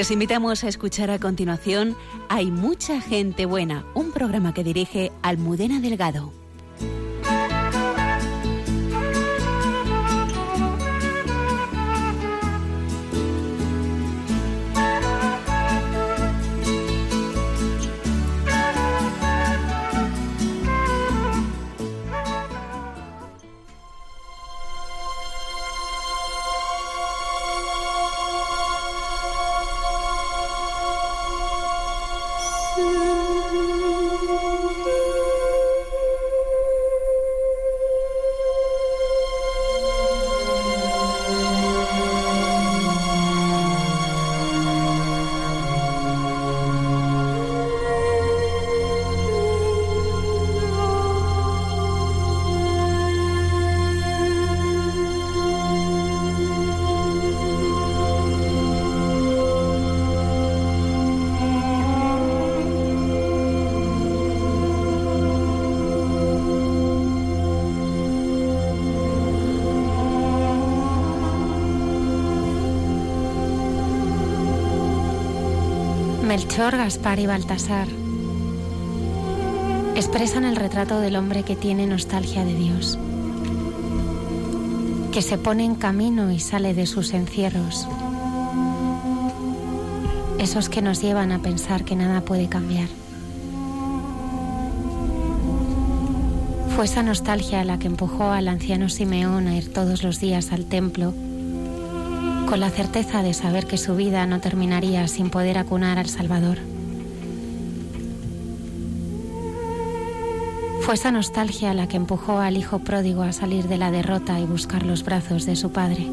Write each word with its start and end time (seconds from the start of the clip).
Les 0.00 0.10
invitamos 0.10 0.64
a 0.64 0.68
escuchar 0.68 1.10
a 1.10 1.18
continuación 1.18 1.94
Hay 2.30 2.50
mucha 2.50 3.02
gente 3.02 3.44
buena, 3.44 3.84
un 3.92 4.12
programa 4.12 4.54
que 4.54 4.64
dirige 4.64 5.12
Almudena 5.20 5.78
Delgado. 5.78 6.39
Melchor, 76.60 76.76
Gaspar 76.76 77.18
y 77.18 77.26
Baltasar 77.26 77.88
expresan 79.96 80.44
el 80.44 80.56
retrato 80.56 81.00
del 81.00 81.16
hombre 81.16 81.42
que 81.42 81.56
tiene 81.56 81.86
nostalgia 81.86 82.44
de 82.44 82.54
Dios, 82.54 82.98
que 85.10 85.22
se 85.22 85.38
pone 85.38 85.64
en 85.64 85.74
camino 85.74 86.30
y 86.30 86.38
sale 86.38 86.74
de 86.74 86.84
sus 86.84 87.14
encierros, 87.14 87.88
esos 90.38 90.68
que 90.68 90.82
nos 90.82 91.00
llevan 91.00 91.32
a 91.32 91.40
pensar 91.40 91.86
que 91.86 91.96
nada 91.96 92.20
puede 92.20 92.50
cambiar. 92.50 92.88
Fue 96.76 96.84
esa 96.84 97.02
nostalgia 97.02 97.64
la 97.64 97.78
que 97.78 97.86
empujó 97.86 98.32
al 98.32 98.48
anciano 98.48 98.90
Simeón 98.90 99.46
a 99.46 99.56
ir 99.56 99.72
todos 99.72 100.02
los 100.02 100.20
días 100.20 100.52
al 100.52 100.66
templo 100.66 101.14
con 102.50 102.58
la 102.58 102.70
certeza 102.70 103.22
de 103.22 103.32
saber 103.32 103.68
que 103.68 103.78
su 103.78 103.94
vida 103.94 104.26
no 104.26 104.40
terminaría 104.40 105.06
sin 105.06 105.30
poder 105.30 105.56
acunar 105.56 106.00
al 106.00 106.08
Salvador. 106.08 106.58
Fue 110.80 110.94
esa 110.94 111.12
nostalgia 111.12 111.72
la 111.74 111.86
que 111.86 111.96
empujó 111.96 112.40
al 112.40 112.56
hijo 112.56 112.80
pródigo 112.80 113.22
a 113.22 113.30
salir 113.30 113.68
de 113.68 113.78
la 113.78 113.92
derrota 113.92 114.40
y 114.40 114.46
buscar 114.46 114.84
los 114.84 115.04
brazos 115.04 115.46
de 115.46 115.54
su 115.54 115.70
padre. 115.70 116.10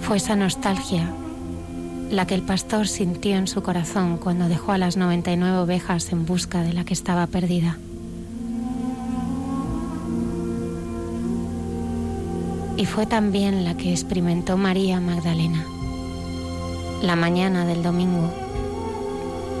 Fue 0.00 0.16
esa 0.16 0.36
nostalgia 0.36 1.06
la 2.10 2.26
que 2.26 2.34
el 2.34 2.42
pastor 2.42 2.88
sintió 2.88 3.36
en 3.36 3.46
su 3.46 3.62
corazón 3.62 4.16
cuando 4.16 4.48
dejó 4.48 4.72
a 4.72 4.78
las 4.78 4.96
99 4.96 5.58
ovejas 5.58 6.10
en 6.12 6.24
busca 6.24 6.62
de 6.62 6.72
la 6.72 6.86
que 6.86 6.94
estaba 6.94 7.26
perdida. 7.26 7.76
Y 12.84 12.86
fue 12.86 13.06
también 13.06 13.64
la 13.64 13.78
que 13.78 13.92
experimentó 13.92 14.58
María 14.58 15.00
Magdalena 15.00 15.64
la 17.00 17.16
mañana 17.16 17.64
del 17.64 17.82
domingo 17.82 18.30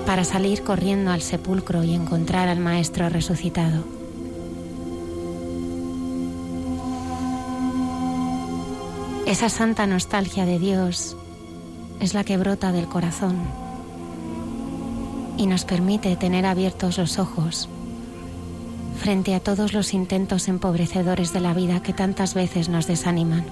para 0.04 0.24
salir 0.24 0.62
corriendo 0.62 1.10
al 1.10 1.22
sepulcro 1.22 1.82
y 1.84 1.94
encontrar 1.94 2.48
al 2.48 2.60
Maestro 2.60 3.08
resucitado. 3.08 3.82
Esa 9.24 9.48
santa 9.48 9.86
nostalgia 9.86 10.44
de 10.44 10.58
Dios 10.58 11.16
es 12.00 12.12
la 12.12 12.24
que 12.24 12.36
brota 12.36 12.72
del 12.72 12.88
corazón 12.88 13.38
y 15.38 15.46
nos 15.46 15.64
permite 15.64 16.14
tener 16.16 16.44
abiertos 16.44 16.98
los 16.98 17.18
ojos 17.18 17.70
frente 19.04 19.34
a 19.34 19.40
todos 19.40 19.74
los 19.74 19.92
intentos 19.92 20.48
empobrecedores 20.48 21.34
de 21.34 21.40
la 21.40 21.52
vida 21.52 21.82
que 21.82 21.92
tantas 21.92 22.32
veces 22.32 22.70
nos 22.70 22.86
desaniman. 22.86 23.44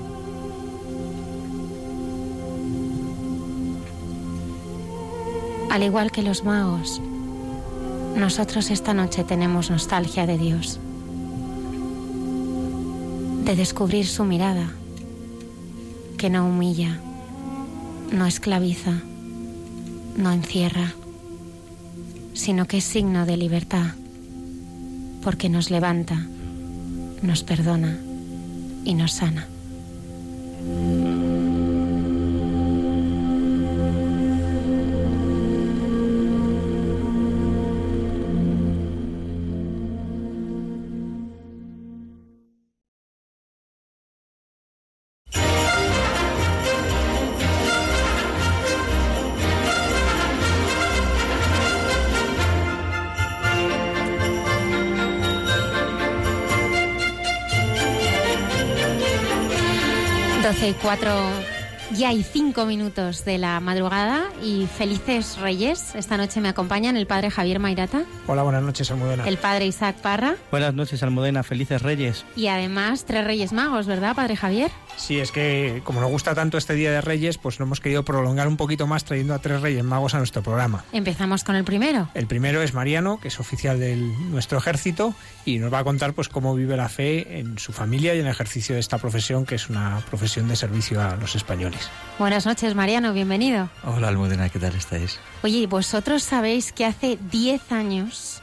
Al 5.68 5.82
igual 5.82 6.10
que 6.10 6.22
los 6.22 6.42
magos, 6.42 7.02
nosotros 8.16 8.70
esta 8.70 8.94
noche 8.94 9.24
tenemos 9.24 9.70
nostalgia 9.70 10.26
de 10.26 10.38
Dios, 10.38 10.80
de 13.44 13.54
descubrir 13.54 14.06
su 14.06 14.24
mirada, 14.24 14.72
que 16.16 16.30
no 16.30 16.46
humilla, 16.46 16.98
no 18.10 18.24
esclaviza, 18.24 19.02
no 20.16 20.32
encierra, 20.32 20.94
sino 22.32 22.64
que 22.64 22.78
es 22.78 22.84
signo 22.84 23.26
de 23.26 23.36
libertad 23.36 23.96
porque 25.22 25.48
nos 25.48 25.70
levanta, 25.70 26.26
nos 27.22 27.42
perdona 27.42 27.96
y 28.84 28.94
nos 28.94 29.12
sana. 29.12 29.46
4 60.62 61.41
ya 62.02 62.08
hay 62.08 62.24
cinco 62.24 62.66
minutos 62.66 63.24
de 63.24 63.38
la 63.38 63.60
madrugada 63.60 64.24
y 64.42 64.66
felices 64.66 65.38
reyes. 65.38 65.94
Esta 65.94 66.16
noche 66.16 66.40
me 66.40 66.48
acompañan 66.48 66.96
el 66.96 67.06
padre 67.06 67.30
Javier 67.30 67.60
Mairata. 67.60 68.02
Hola, 68.26 68.42
buenas 68.42 68.64
noches, 68.64 68.90
Almudena. 68.90 69.24
El 69.24 69.38
padre 69.38 69.66
Isaac 69.66 69.94
Parra. 70.02 70.34
Buenas 70.50 70.74
noches, 70.74 71.00
Almudena. 71.04 71.44
Felices 71.44 71.80
reyes. 71.80 72.24
Y 72.34 72.48
además, 72.48 73.04
tres 73.04 73.24
reyes 73.24 73.52
magos, 73.52 73.86
¿verdad, 73.86 74.16
padre 74.16 74.34
Javier? 74.34 74.72
Sí, 74.96 75.20
es 75.20 75.30
que 75.30 75.80
como 75.84 76.00
nos 76.00 76.10
gusta 76.10 76.34
tanto 76.34 76.58
este 76.58 76.74
Día 76.74 76.90
de 76.90 77.02
Reyes, 77.02 77.38
pues 77.38 77.60
no 77.60 77.66
hemos 77.66 77.78
querido 77.78 78.04
prolongar 78.04 78.48
un 78.48 78.56
poquito 78.56 78.88
más 78.88 79.04
trayendo 79.04 79.34
a 79.34 79.38
tres 79.38 79.60
reyes 79.60 79.84
magos 79.84 80.14
a 80.14 80.18
nuestro 80.18 80.42
programa. 80.42 80.84
Empezamos 80.92 81.44
con 81.44 81.54
el 81.54 81.62
primero. 81.62 82.08
El 82.14 82.26
primero 82.26 82.62
es 82.62 82.74
Mariano, 82.74 83.20
que 83.20 83.28
es 83.28 83.38
oficial 83.38 83.78
de 83.78 83.94
nuestro 83.94 84.58
ejército 84.58 85.14
y 85.44 85.58
nos 85.58 85.72
va 85.72 85.78
a 85.78 85.84
contar 85.84 86.14
pues 86.14 86.28
cómo 86.28 86.52
vive 86.56 86.76
la 86.76 86.88
fe 86.88 87.38
en 87.38 87.60
su 87.60 87.72
familia 87.72 88.12
y 88.16 88.18
en 88.18 88.26
el 88.26 88.32
ejercicio 88.32 88.74
de 88.74 88.80
esta 88.80 88.98
profesión, 88.98 89.46
que 89.46 89.54
es 89.54 89.70
una 89.70 90.02
profesión 90.10 90.48
de 90.48 90.56
servicio 90.56 91.00
a 91.00 91.14
los 91.14 91.36
españoles. 91.36 91.91
Buenas 92.18 92.46
noches. 92.46 92.74
Mariano, 92.74 93.12
bienvenido. 93.12 93.68
Hola, 93.84 94.08
Almudena, 94.08 94.48
¿qué 94.48 94.58
tal 94.58 94.74
estáis? 94.74 95.18
Oye, 95.42 95.66
vosotros 95.66 96.22
sabéis 96.22 96.72
que 96.72 96.84
hace 96.84 97.18
10 97.30 97.72
años 97.72 98.42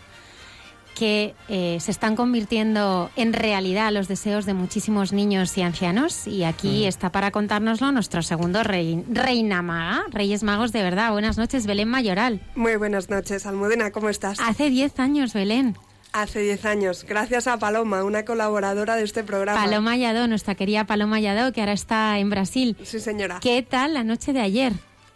que 1.00 1.34
eh, 1.48 1.78
se 1.80 1.92
están 1.92 2.18
convirtiendo 2.18 3.10
en 3.16 3.32
realidad 3.32 3.90
los 3.94 4.10
deseos 4.10 4.46
de 4.46 4.54
muchísimos 4.54 5.14
niños 5.14 5.58
y 5.58 5.62
ancianos. 5.62 6.28
Y 6.28 6.44
aquí 6.44 6.84
mm. 6.84 6.88
está 6.90 7.10
para 7.10 7.32
contárnoslo 7.32 7.94
nuestro 7.94 8.22
segundo 8.22 8.64
rey, 8.64 9.06
reina 9.10 9.62
maga, 9.62 10.04
Reyes 10.12 10.44
Magos 10.44 10.74
de 10.74 10.84
verdad. 10.84 11.14
Buenas 11.14 11.38
noches, 11.38 11.66
Belén 11.66 11.88
Mayoral. 11.88 12.42
Muy 12.54 12.76
buenas 12.76 13.10
noches, 13.10 13.46
Almudena, 13.46 13.92
¿cómo 13.92 14.10
estás? 14.10 14.42
Hace 14.42 14.70
10 14.70 15.00
años, 15.00 15.34
Belén. 15.34 15.78
Hace 16.12 16.42
10 16.42 16.66
años, 16.66 17.06
gracias 17.08 17.46
a 17.46 17.60
Paloma, 17.60 18.04
una 18.04 18.26
colaboradora 18.26 18.96
de 18.96 19.04
este 19.04 19.24
programa. 19.24 19.64
Paloma 19.64 19.96
Yadó, 19.96 20.28
nuestra 20.28 20.56
querida 20.56 20.86
Paloma 20.86 21.20
Yadó, 21.20 21.54
que 21.54 21.62
ahora 21.62 21.74
está 21.74 22.18
en 22.18 22.32
Brasil. 22.32 22.76
Sí, 22.84 23.00
señora. 23.00 23.40
¿Qué 23.42 23.62
tal 23.62 23.94
la 23.94 24.04
noche 24.04 24.34
de 24.34 24.40
ayer? 24.42 24.74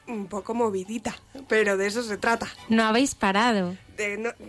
Un 0.07 0.28
poco 0.28 0.54
movidita, 0.54 1.16
pero 1.48 1.78
de 1.78 1.88
eso 1.88 2.04
se 2.04 2.18
trata. 2.18 2.48
No 2.69 2.84
habéis 2.84 3.16
parado. 3.16 3.75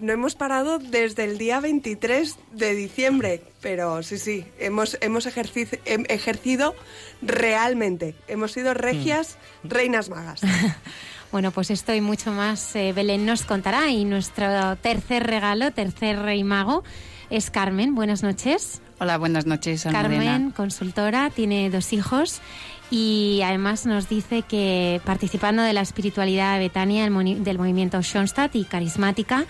no, 0.00 0.12
hemos 0.12 0.35
parado 0.35 0.79
desde 0.79 1.25
el 1.25 1.38
día 1.38 1.61
23 1.61 2.37
de 2.52 2.75
diciembre, 2.75 3.43
pero 3.62 4.02
sí, 4.02 4.19
sí, 4.19 4.44
hemos, 4.58 4.99
hemos 5.00 5.26
ejercido 5.26 6.75
realmente. 7.23 8.14
Hemos 8.29 8.52
sido 8.52 8.75
regias, 8.75 9.38
mm. 9.62 9.69
reinas 9.69 10.11
magas. 10.11 10.43
Bueno, 11.34 11.50
pues 11.50 11.72
esto 11.72 11.92
y 11.92 12.00
mucho 12.00 12.31
más 12.31 12.76
eh, 12.76 12.92
Belén 12.92 13.26
nos 13.26 13.42
contará. 13.42 13.90
Y 13.90 14.04
nuestro 14.04 14.76
tercer 14.76 15.26
regalo, 15.26 15.72
tercer 15.72 16.20
rey 16.20 16.44
mago, 16.44 16.84
es 17.28 17.50
Carmen. 17.50 17.96
Buenas 17.96 18.22
noches. 18.22 18.81
Hola, 19.00 19.19
buenas 19.19 19.44
noches. 19.44 19.82
Carmen, 19.90 20.52
consultora, 20.52 21.31
tiene 21.31 21.70
dos 21.70 21.92
hijos 21.92 22.40
y 22.88 23.40
además 23.44 23.84
nos 23.84 24.08
dice 24.08 24.42
que 24.42 25.00
participando 25.04 25.64
de 25.64 25.72
la 25.72 25.81
espiritualidad 25.81 26.54
de 26.54 26.60
Betania, 26.60 27.02
del 27.10 27.58
movimiento 27.58 28.00
Schoenstatt 28.00 28.54
y 28.54 28.62
carismática, 28.64 29.44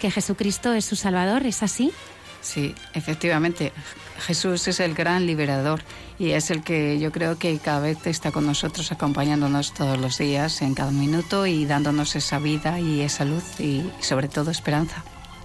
que 0.00 0.10
Jesucristo 0.10 0.72
es 0.72 0.86
su 0.86 0.96
Salvador, 0.96 1.46
¿es 1.46 1.62
así? 1.62 1.92
Sí, 2.40 2.74
efectivamente. 2.94 3.72
Jesús 4.26 4.66
es 4.66 4.80
el 4.80 4.92
gran 4.92 5.24
liberador 5.24 5.84
y 6.18 6.30
es 6.30 6.50
el 6.50 6.62
que 6.62 6.98
yo 6.98 7.12
creo 7.12 7.38
que 7.38 7.58
cada 7.58 7.80
vez 7.80 8.06
está 8.06 8.32
con 8.32 8.46
nosotros, 8.46 8.90
acompañándonos 8.90 9.72
todos 9.72 9.98
los 9.98 10.18
días, 10.18 10.62
en 10.62 10.74
cada 10.74 10.90
minuto 10.90 11.46
y 11.46 11.64
dándonos 11.64 12.16
esa 12.16 12.38
vida 12.38 12.80
y 12.80 13.00
esa 13.02 13.24
luz 13.24 13.60
y 13.60 13.88
sobre 14.00 14.28
todo 14.28 14.50
esperanza. 14.50 15.04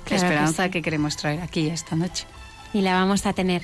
esperanza 0.10 0.70
que 0.70 0.82
queremos 0.82 1.16
traer 1.16 1.42
aquí 1.42 1.68
esta 1.68 1.96
noche. 1.96 2.26
Y 2.74 2.82
la 2.82 2.94
vamos 2.94 3.26
a 3.28 3.34
tener. 3.34 3.64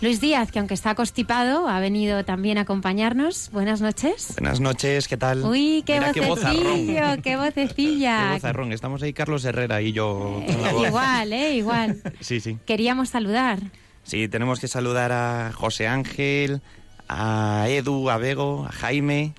Luis 0.00 0.20
Díaz, 0.20 0.50
que 0.50 0.58
aunque 0.58 0.74
está 0.74 0.94
constipado, 0.94 1.68
ha 1.68 1.80
venido 1.80 2.22
también 2.24 2.58
a 2.58 2.62
acompañarnos. 2.62 3.50
Buenas 3.50 3.80
noches. 3.80 4.34
Buenas 4.38 4.60
noches, 4.60 5.08
¿qué 5.08 5.16
tal? 5.16 5.42
Uy, 5.44 5.82
qué 5.86 6.00
vocecillo, 6.00 7.22
qué 7.22 7.36
vocecilla. 7.38 8.38
Qué. 8.38 8.74
Estamos 8.74 9.02
ahí 9.02 9.14
Carlos 9.14 9.44
Herrera 9.46 9.80
y 9.80 9.92
yo. 9.92 10.42
igual, 10.86 11.32
¿eh? 11.32 11.54
Igual. 11.56 12.02
sí, 12.20 12.40
sí. 12.40 12.58
Queríamos 12.66 13.08
saludar. 13.10 13.58
Sí, 14.06 14.28
tenemos 14.28 14.60
que 14.60 14.68
saludar 14.68 15.10
a 15.10 15.50
José 15.52 15.88
Ángel, 15.88 16.62
a 17.08 17.66
Edu, 17.68 18.08
a 18.08 18.18
Bego, 18.18 18.64
a 18.64 18.70
Jaime, 18.70 19.34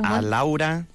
a 0.00 0.22
Laura, 0.22 0.86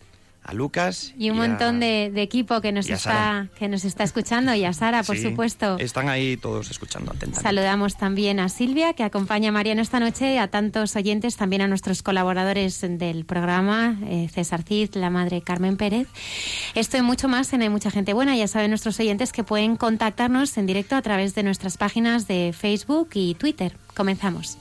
a 0.49 0.53
Lucas 0.53 1.13
y 1.17 1.29
un 1.29 1.37
montón 1.37 1.79
de, 1.79 2.11
equipo 2.21 2.59
que 2.61 2.71
nos 2.71 2.89
está 2.89 3.47
que 3.57 3.67
nos 3.67 3.85
está 3.85 4.03
escuchando 4.03 4.53
y 4.53 4.65
a 4.65 4.73
Sara 4.73 5.03
por 5.03 5.17
supuesto. 5.17 5.77
están 5.79 6.09
ahí 6.09 6.37
todos 6.37 6.71
escuchando 6.71 7.11
atentamente. 7.11 7.41
Saludamos 7.41 7.97
también 7.97 8.39
a 8.39 8.49
Silvia 8.49 8.93
que 8.93 9.03
acompaña 9.03 9.49
a 9.49 9.51
Mariano 9.51 9.81
esta 9.81 9.99
noche 9.99 10.39
a 10.39 10.47
tantos 10.47 10.95
oyentes 10.95 11.37
también 11.37 11.61
a 11.61 11.67
nuestros 11.67 12.01
colaboradores 12.01 12.81
del 12.81 13.25
programa 13.25 13.97
eh, 14.05 14.27
César 14.33 14.63
Cid 14.63 14.95
la 14.95 15.09
madre 15.09 15.41
Carmen 15.41 15.77
Pérez. 15.77 16.07
Esto 16.75 16.97
y 16.97 17.01
mucho 17.01 17.27
más 17.27 17.53
en 17.53 17.61
hay 17.61 17.69
mucha 17.69 17.91
gente 17.91 18.13
buena. 18.13 18.35
Ya 18.35 18.47
saben 18.47 18.71
nuestros 18.71 18.99
oyentes 18.99 19.31
que 19.31 19.43
pueden 19.43 19.75
contactarnos 19.75 20.57
en 20.57 20.65
directo 20.65 20.95
a 20.95 21.01
través 21.01 21.35
de 21.35 21.43
nuestras 21.43 21.77
páginas 21.77 22.27
de 22.27 22.53
Facebook 22.57 23.09
y 23.13 23.35
Twitter. 23.35 23.77
Comenzamos 23.95 24.57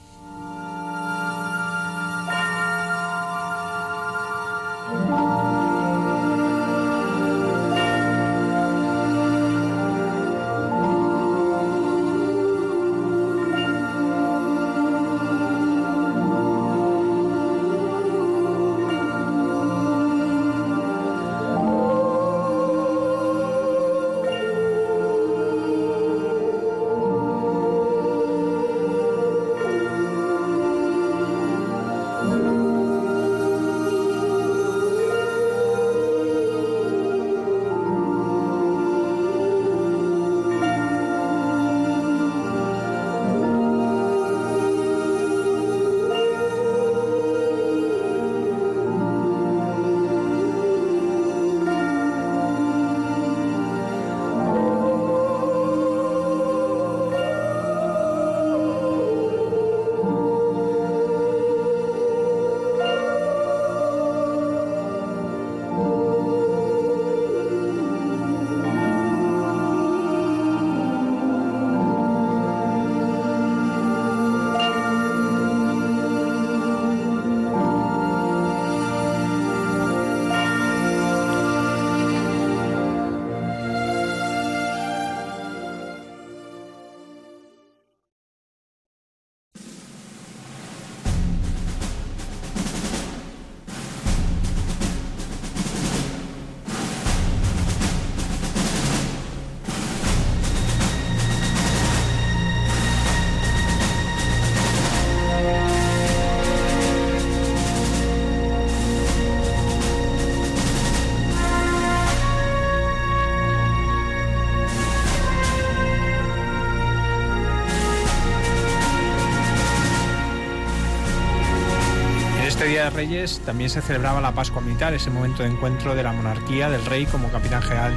Reyes 122.99 123.39
también 123.45 123.69
se 123.69 123.81
celebraba 123.81 124.19
la 124.19 124.33
Pascua 124.33 124.61
Militar, 124.61 124.93
ese 124.93 125.09
momento 125.09 125.41
de 125.41 125.47
encuentro 125.47 125.95
de 125.95 126.03
la 126.03 126.11
monarquía, 126.11 126.69
del 126.69 126.85
rey 126.85 127.05
como 127.05 127.29
capitán 127.29 127.61
general 127.61 127.93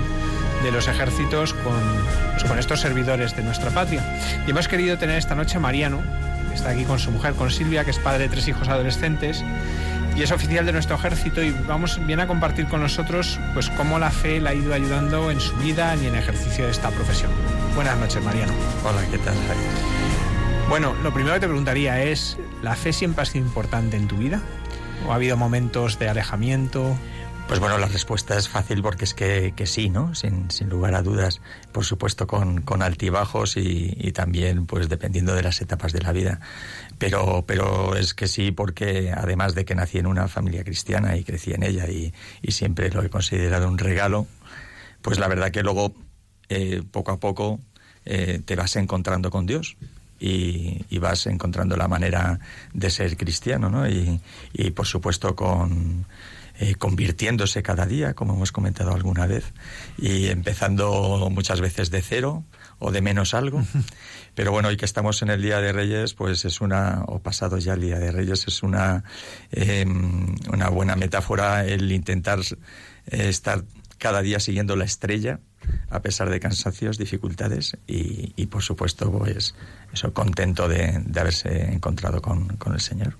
de 0.63 0.71
los 0.71 0.87
ejércitos 0.87 1.55
con, 1.55 1.75
pues, 2.31 2.45
con 2.45 2.57
estos 2.57 2.81
servidores 2.81 3.35
de 3.35 3.43
nuestra 3.43 3.73
patria. 3.73 4.01
Y 4.47 4.51
hemos 4.53 4.69
querido 4.69 4.99
tener 4.99 5.19
esta 5.19 5.35
noche 5.35 5.57
a 5.57 5.61
Mariano, 5.61 6.01
que 6.49 6.55
está 6.55 6.71
aquí 6.71 6.85
con 6.85 7.01
su 7.01 7.11
mujer, 7.11 7.35
con 7.35 7.51
Silvia, 7.51 7.85
que 7.85 7.91
es 7.91 7.99
padre 7.99 8.21
de 8.21 8.29
tres 8.29 8.47
hijos 8.47 8.69
adolescentes 8.69 9.43
y 10.15 10.23
es 10.23 10.31
oficial 10.31 10.67
de 10.67 10.73
nuestro 10.73 10.95
ejército 10.95 11.43
y 11.43 11.51
vamos 11.51 11.99
viene 12.07 12.23
a 12.23 12.29
compartir 12.29 12.69
con 12.69 12.81
nosotros 12.81 13.41
pues 13.55 13.71
cómo 13.71 13.99
la 13.99 14.13
fe 14.13 14.41
le 14.41 14.51
ha 14.51 14.55
ido 14.55 14.73
ayudando 14.73 15.33
en 15.33 15.41
su 15.41 15.57
vida 15.57 15.97
y 15.97 16.07
en 16.07 16.15
el 16.15 16.21
ejercicio 16.21 16.67
de 16.67 16.71
esta 16.71 16.91
profesión. 16.91 17.33
Buenas 17.75 17.99
noches, 17.99 18.23
Mariano. 18.23 18.53
Hola, 18.85 19.01
¿qué 19.11 19.19
tal, 19.19 19.35
Bueno, 20.69 20.95
lo 21.03 21.13
primero 21.13 21.35
que 21.35 21.41
te 21.41 21.49
preguntaría 21.49 22.05
es, 22.05 22.39
¿la 22.63 22.77
fe 22.77 22.93
siempre 22.93 23.23
ha 23.23 23.27
sido 23.27 23.45
importante 23.45 23.97
en 23.97 24.07
tu 24.07 24.17
vida? 24.17 24.41
¿O 25.07 25.13
ha 25.13 25.17
habido 25.17 25.37
momentos 25.37 25.99
de 25.99 26.09
alejamiento? 26.09 26.97
Pues 27.49 27.61
bueno, 27.61 27.77
la 27.77 27.89
respuesta 27.89 28.39
es 28.39 28.49
fácil 28.49 28.83
porque 28.83 29.05
es 29.05 29.15
que, 29.15 29.53
sí, 29.67 29.91
¿no? 29.91 30.15
Sin, 30.15 30.49
lugar 30.69 30.95
a 30.95 31.03
dudas, 31.03 31.41
por 31.73 31.85
supuesto 31.85 32.27
con, 32.27 32.83
altibajos 32.83 33.57
y, 33.57 34.13
también 34.13 34.67
pues 34.67 34.89
dependiendo 34.89 35.35
de 35.35 35.43
las 35.43 35.61
etapas 35.61 35.93
de 35.93 36.01
la 36.01 36.13
vida. 36.13 36.41
Pero, 36.99 37.45
pero 37.47 37.97
es 37.97 38.15
que 38.15 38.29
sí 38.29 38.53
porque 38.53 39.13
además 39.15 39.55
de 39.55 39.65
que 39.65 39.75
nací 39.75 39.99
en 39.99 40.07
una 40.07 40.29
familia 40.29 40.65
cristiana 40.65 41.17
y 41.17 41.25
crecí 41.25 41.53
en 41.53 41.63
ella 41.63 41.89
y, 41.89 42.15
siempre 42.49 42.91
lo 42.91 43.03
he 43.03 43.11
considerado 43.11 43.69
un 43.69 43.79
regalo, 43.79 44.27
pues 45.03 45.19
la 45.19 45.29
verdad 45.29 45.51
que 45.51 45.63
luego 45.63 45.95
eh, 46.49 46.83
poco 46.91 47.11
a 47.11 47.21
poco 47.21 47.61
eh, 48.05 48.41
te 48.45 48.57
vas 48.57 48.77
encontrando 48.77 49.31
con 49.31 49.47
Dios 49.47 49.77
y, 50.23 50.99
vas 50.99 51.26
encontrando 51.26 51.76
la 51.76 51.88
manera 51.88 52.38
de 52.73 52.91
ser 52.91 53.17
cristiano, 53.17 53.69
¿no? 53.69 53.88
Y, 53.88 54.21
por 54.75 54.87
supuesto 54.87 55.35
con 55.35 56.07
eh, 56.61 56.76
convirtiéndose 56.76 57.62
cada 57.62 57.87
día, 57.87 58.14
como 58.14 58.35
hemos 58.35 58.52
comentado 58.52 58.95
alguna 58.95 59.26
vez, 59.26 59.52
y 59.99 60.29
empezando 60.29 61.29
muchas 61.31 61.61
veces 61.61 61.91
de 61.91 62.02
cero 62.02 62.45
o 62.79 62.93
de 62.93 63.00
menos 63.00 63.35
algo. 63.35 63.64
Pero 64.35 64.52
bueno, 64.52 64.69
hoy 64.69 64.76
que 64.76 64.85
estamos 64.85 65.23
en 65.23 65.31
el 65.31 65.43
Día 65.43 65.61
de 65.61 65.73
Reyes, 65.73 66.14
pues 66.14 66.45
es 66.45 66.61
una, 66.61 67.02
o 67.07 67.19
pasado 67.19 67.59
ya 67.59 67.75
el 67.75 67.81
Día 67.81 67.99
de 67.99 68.12
Reyes, 68.12 68.47
es 68.47 68.62
una, 68.62 69.02
em, 69.50 70.37
una 70.52 70.69
buena 70.69 70.95
metáfora 70.95 71.67
el 71.67 71.91
intentar 71.91 72.38
eh, 72.41 73.29
estar 73.29 73.64
cada 73.99 74.23
día 74.23 74.41
siguiendo 74.41 74.77
la 74.77 74.85
estrella 74.85 75.41
a 75.91 76.01
pesar 76.01 76.31
de 76.31 76.41
cansancios, 76.41 76.99
dificultades 76.99 77.77
y, 77.87 78.33
y 78.37 78.47
por 78.47 78.63
supuesto, 78.63 79.11
pues 79.13 79.55
eso, 79.93 80.13
contento 80.13 80.69
de, 80.69 81.01
de 81.05 81.21
haberse 81.21 81.73
encontrado 81.73 82.21
con, 82.21 82.57
con 82.57 82.75
el 82.75 82.81
Señor. 82.81 83.17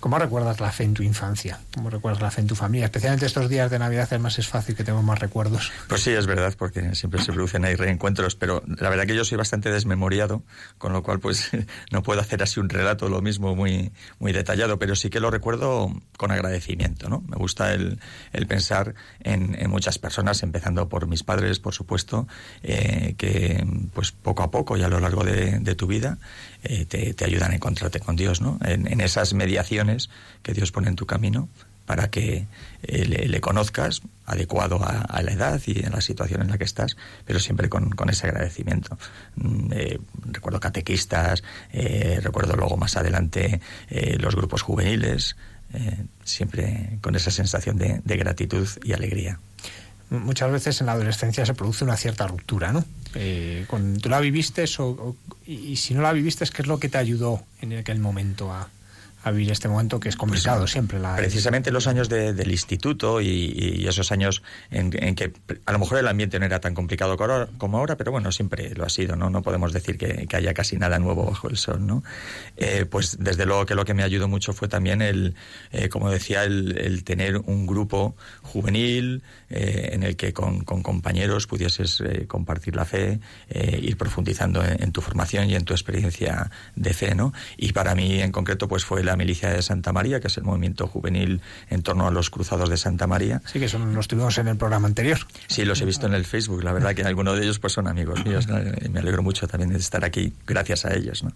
¿Cómo 0.00 0.18
recuerdas 0.18 0.60
la 0.60 0.72
fe 0.72 0.84
en 0.84 0.94
tu 0.94 1.02
infancia? 1.02 1.60
¿Cómo 1.74 1.90
recuerdas 1.90 2.22
la 2.22 2.30
fe 2.30 2.40
en 2.40 2.46
tu 2.46 2.54
familia? 2.54 2.86
Especialmente 2.86 3.26
estos 3.26 3.48
días 3.48 3.70
de 3.70 3.78
Navidad, 3.78 4.08
además 4.10 4.38
es 4.38 4.48
fácil 4.48 4.74
que 4.74 4.82
tengo 4.82 5.02
más 5.02 5.18
recuerdos. 5.18 5.70
Pues 5.88 6.02
sí, 6.02 6.10
es 6.10 6.26
verdad, 6.26 6.54
porque 6.56 6.94
siempre 6.94 7.22
se 7.22 7.32
producen 7.32 7.64
ahí 7.64 7.74
reencuentros, 7.74 8.34
pero 8.34 8.62
la 8.66 8.88
verdad 8.88 9.06
que 9.06 9.14
yo 9.14 9.24
soy 9.24 9.36
bastante 9.36 9.70
desmemoriado, 9.70 10.42
con 10.78 10.92
lo 10.92 11.02
cual 11.02 11.20
pues 11.20 11.50
no 11.92 12.02
puedo 12.02 12.20
hacer 12.20 12.42
así 12.42 12.60
un 12.60 12.68
relato 12.68 13.08
lo 13.08 13.20
mismo 13.20 13.54
muy, 13.54 13.92
muy 14.18 14.32
detallado, 14.32 14.78
pero 14.78 14.96
sí 14.96 15.10
que 15.10 15.20
lo 15.20 15.30
recuerdo 15.30 15.92
con 16.16 16.30
agradecimiento, 16.30 17.08
¿no? 17.08 17.22
Me 17.28 17.36
gusta 17.36 17.74
el, 17.74 17.98
el 18.32 18.46
pensar 18.46 18.94
en, 19.20 19.56
en, 19.58 19.70
muchas 19.70 19.98
personas, 19.98 20.42
empezando 20.42 20.88
por 20.88 21.06
mis 21.06 21.22
padres, 21.22 21.58
por 21.58 21.74
supuesto, 21.74 22.26
eh, 22.62 23.14
que 23.18 23.66
pues 23.92 24.12
poco 24.12 24.42
a 24.42 24.50
poco 24.50 24.76
y 24.76 24.82
a 24.82 24.88
lo 24.88 25.00
largo 25.00 25.24
de, 25.24 25.74
tu 25.74 25.86
vida 25.86 26.18
eh, 26.64 26.84
te, 26.84 27.14
te, 27.14 27.24
ayudan 27.24 27.52
a 27.52 27.54
encontrarte 27.54 28.00
con 28.00 28.16
Dios, 28.16 28.40
¿no? 28.40 28.58
En, 28.64 29.00
esas 29.00 29.32
mediaciones 29.34 29.89
que 30.42 30.52
Dios 30.52 30.72
pone 30.72 30.88
en 30.88 30.96
tu 30.96 31.06
camino 31.06 31.48
para 31.90 32.08
que 32.08 32.46
eh, 32.84 33.04
le, 33.04 33.40
conozcas 33.40 34.02
adecuado 34.24 34.80
a, 34.80 35.22
la 35.22 35.32
edad 35.32 35.60
y 35.66 35.84
en 35.84 35.90
la 35.90 36.00
situación 36.00 36.40
en 36.40 36.46
la 36.46 36.56
que 36.56 36.62
estás, 36.62 36.96
pero 37.24 37.40
siempre 37.40 37.68
con, 37.68 38.08
ese 38.08 38.28
agradecimiento. 38.28 38.96
Mm, 39.34 39.72
eh, 39.72 39.98
recuerdo 40.30 40.60
catequistas, 40.60 41.42
eh, 41.72 42.20
recuerdo 42.22 42.54
luego 42.54 42.76
más 42.76 42.96
adelante 42.96 43.60
los 44.20 44.36
grupos 44.36 44.62
juveniles, 44.62 45.34
siempre 46.22 46.98
con 47.00 47.16
esa 47.16 47.32
sensación 47.32 47.76
de, 47.76 48.16
gratitud 48.16 48.68
y 48.84 48.92
alegría 48.92 49.40
muchas 50.10 50.50
veces 50.50 50.80
en 50.80 50.86
la 50.86 50.92
adolescencia 50.92 51.46
se 51.46 51.54
produce 51.54 51.84
una 51.84 51.96
cierta 51.96 52.26
ruptura, 52.26 52.72
¿no? 52.72 52.84
Eh, 53.14 53.64
tú 54.02 54.08
la 54.08 54.18
viviste 54.18 54.64
o, 54.78 54.84
o, 54.84 55.16
y 55.46 55.76
si 55.76 55.94
no 55.94 56.02
la 56.02 56.12
viviste, 56.12 56.44
¿qué 56.46 56.62
es 56.62 56.68
lo 56.68 56.80
que 56.80 56.88
te 56.88 56.98
ayudó 56.98 57.42
en 57.60 57.74
aquel 57.74 58.00
momento 58.00 58.52
a, 58.52 58.68
a 59.22 59.30
vivir 59.30 59.50
este 59.50 59.68
momento 59.68 60.00
que 60.00 60.08
es 60.08 60.16
complicado 60.16 60.60
pues, 60.60 60.72
siempre. 60.72 60.98
La... 60.98 61.16
Precisamente 61.16 61.70
los 61.70 61.86
años 61.86 62.08
de, 62.08 62.32
del 62.32 62.50
instituto 62.50 63.20
y, 63.20 63.26
y, 63.28 63.86
esos 63.86 64.12
años 64.12 64.42
en, 64.70 64.90
en, 64.98 65.14
que 65.14 65.32
a 65.66 65.72
lo 65.72 65.78
mejor 65.78 65.98
el 65.98 66.08
ambiente 66.08 66.38
no 66.38 66.46
era 66.46 66.60
tan 66.60 66.74
complicado 66.74 67.16
como 67.58 67.78
ahora, 67.78 67.96
pero 67.96 68.12
bueno, 68.12 68.32
siempre 68.32 68.74
lo 68.74 68.84
ha 68.84 68.88
sido, 68.88 69.16
¿no? 69.16 69.30
No 69.30 69.42
podemos 69.42 69.72
decir 69.72 69.98
que, 69.98 70.26
que 70.26 70.36
haya 70.36 70.54
casi 70.54 70.76
nada 70.76 70.98
nuevo 70.98 71.26
bajo 71.26 71.48
el 71.48 71.56
sol, 71.56 71.86
¿no? 71.86 72.02
Eh, 72.56 72.86
pues 72.88 73.18
desde 73.20 73.46
luego 73.46 73.66
que 73.66 73.74
lo 73.74 73.84
que 73.84 73.94
me 73.94 74.02
ayudó 74.02 74.28
mucho 74.28 74.52
fue 74.52 74.68
también 74.68 75.02
el, 75.02 75.34
eh, 75.72 75.88
como 75.88 76.10
decía, 76.10 76.44
el, 76.44 76.78
el, 76.78 77.04
tener 77.04 77.36
un 77.38 77.66
grupo 77.66 78.16
juvenil 78.42 79.22
eh, 79.50 79.90
en 79.92 80.02
el 80.02 80.16
que 80.16 80.32
con, 80.32 80.64
con 80.64 80.82
compañeros 80.82 81.46
pudieses 81.46 82.02
compartir 82.28 82.76
la 82.76 82.84
fe, 82.84 83.20
ir 83.50 83.96
profundizando 83.96 84.64
en, 84.64 84.82
en, 84.82 84.92
tu 84.92 85.00
formación 85.00 85.50
y 85.50 85.54
en 85.54 85.64
tu 85.64 85.72
experiencia 85.72 86.50
de 86.76 86.94
fe, 86.94 87.14
¿no? 87.14 87.32
Y 87.56 87.72
para 87.72 87.94
mí 87.94 88.20
en 88.20 88.32
concreto 88.32 88.68
pues 88.68 88.84
fue 88.84 89.02
la 89.10 89.16
milicia 89.16 89.50
de 89.50 89.60
Santa 89.60 89.92
María, 89.92 90.20
que 90.20 90.28
es 90.28 90.36
el 90.36 90.44
movimiento 90.44 90.86
juvenil 90.86 91.40
en 91.68 91.82
torno 91.82 92.06
a 92.06 92.12
los 92.12 92.30
cruzados 92.30 92.70
de 92.70 92.76
Santa 92.76 93.08
María. 93.08 93.42
Sí, 93.44 93.58
que 93.58 93.68
son 93.68 93.92
los 93.92 94.06
tuvimos 94.06 94.38
en 94.38 94.46
el 94.46 94.56
programa 94.56 94.86
anterior. 94.86 95.18
Sí, 95.48 95.64
los 95.64 95.82
he 95.82 95.84
visto 95.84 96.06
en 96.06 96.14
el 96.14 96.24
Facebook. 96.24 96.62
La 96.62 96.72
verdad 96.72 96.94
que 96.94 97.02
algunos 97.02 97.36
de 97.36 97.42
ellos 97.42 97.58
pues 97.58 97.72
son 97.72 97.88
amigos 97.88 98.24
míos. 98.24 98.46
¿no? 98.46 98.60
Me 98.88 99.00
alegro 99.00 99.24
mucho 99.24 99.48
también 99.48 99.72
de 99.72 99.78
estar 99.78 100.04
aquí 100.04 100.32
gracias 100.46 100.84
a 100.84 100.94
ellos. 100.94 101.24
¿no? 101.24 101.32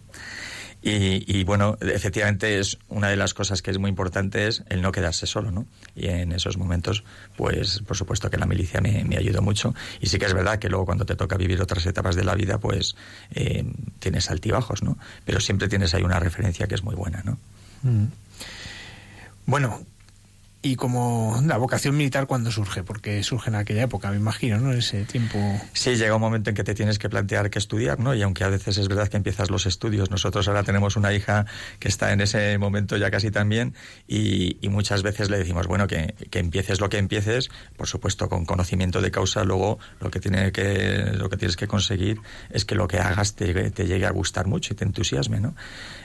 Y, 0.86 1.24
y, 1.26 1.44
bueno, 1.44 1.78
efectivamente 1.80 2.58
es 2.58 2.76
una 2.90 3.08
de 3.08 3.16
las 3.16 3.32
cosas 3.32 3.62
que 3.62 3.70
es 3.70 3.78
muy 3.78 3.88
importante 3.88 4.48
es 4.48 4.64
el 4.68 4.82
no 4.82 4.92
quedarse 4.92 5.26
solo, 5.26 5.50
¿no? 5.50 5.66
Y 5.96 6.08
en 6.08 6.30
esos 6.32 6.58
momentos, 6.58 7.04
pues 7.38 7.80
por 7.86 7.96
supuesto 7.96 8.28
que 8.28 8.36
la 8.36 8.44
milicia 8.44 8.82
me, 8.82 9.02
me 9.02 9.16
ayudó 9.16 9.40
mucho. 9.40 9.74
Y 10.02 10.08
sí 10.08 10.18
que 10.18 10.26
es 10.26 10.34
verdad 10.34 10.58
que 10.58 10.68
luego 10.68 10.84
cuando 10.84 11.06
te 11.06 11.16
toca 11.16 11.38
vivir 11.38 11.62
otras 11.62 11.86
etapas 11.86 12.16
de 12.16 12.24
la 12.24 12.34
vida, 12.34 12.58
pues 12.58 12.96
eh, 13.34 13.64
tienes 13.98 14.30
altibajos, 14.30 14.82
¿no? 14.82 14.98
Pero 15.24 15.40
siempre 15.40 15.68
tienes 15.68 15.94
ahí 15.94 16.02
una 16.02 16.20
referencia 16.20 16.66
que 16.66 16.74
es 16.74 16.84
muy 16.84 16.94
buena, 16.94 17.22
¿no? 17.24 17.38
Mm. 17.84 18.06
Bueno, 19.46 19.80
y 20.64 20.76
como 20.76 21.42
la 21.44 21.58
vocación 21.58 21.94
militar 21.94 22.26
cuando 22.26 22.50
surge, 22.50 22.82
porque 22.82 23.22
surge 23.22 23.50
en 23.50 23.56
aquella 23.56 23.82
época, 23.82 24.10
me 24.10 24.16
imagino, 24.16 24.58
¿no? 24.58 24.72
Ese 24.72 25.04
tiempo. 25.04 25.38
Sí, 25.74 25.96
llega 25.96 26.14
un 26.14 26.22
momento 26.22 26.48
en 26.48 26.56
que 26.56 26.64
te 26.64 26.74
tienes 26.74 26.98
que 26.98 27.10
plantear 27.10 27.50
qué 27.50 27.58
estudiar, 27.58 28.00
¿no? 28.00 28.14
Y 28.14 28.22
aunque 28.22 28.44
a 28.44 28.48
veces 28.48 28.78
es 28.78 28.88
verdad 28.88 29.08
que 29.08 29.18
empiezas 29.18 29.50
los 29.50 29.66
estudios, 29.66 30.10
nosotros 30.10 30.48
ahora 30.48 30.62
tenemos 30.62 30.96
una 30.96 31.12
hija 31.12 31.44
que 31.78 31.88
está 31.88 32.14
en 32.14 32.22
ese 32.22 32.56
momento 32.56 32.96
ya 32.96 33.10
casi 33.10 33.30
también, 33.30 33.74
y, 34.08 34.56
y 34.62 34.70
muchas 34.70 35.02
veces 35.02 35.28
le 35.28 35.36
decimos, 35.36 35.66
bueno, 35.66 35.86
que, 35.86 36.14
que, 36.30 36.38
empieces 36.38 36.80
lo 36.80 36.88
que 36.88 36.96
empieces, 36.96 37.50
por 37.76 37.86
supuesto 37.86 38.30
con 38.30 38.46
conocimiento 38.46 39.02
de 39.02 39.10
causa, 39.10 39.44
luego 39.44 39.78
lo 40.00 40.10
que 40.10 40.18
tiene 40.18 40.50
que, 40.50 41.12
lo 41.12 41.28
que 41.28 41.36
tienes 41.36 41.56
que 41.56 41.66
conseguir 41.66 42.22
es 42.48 42.64
que 42.64 42.74
lo 42.74 42.88
que 42.88 43.00
hagas 43.00 43.34
te, 43.34 43.70
te 43.70 43.86
llegue 43.86 44.06
a 44.06 44.10
gustar 44.12 44.46
mucho 44.46 44.72
y 44.72 44.76
te 44.76 44.84
entusiasme, 44.84 45.40
¿no? 45.40 45.54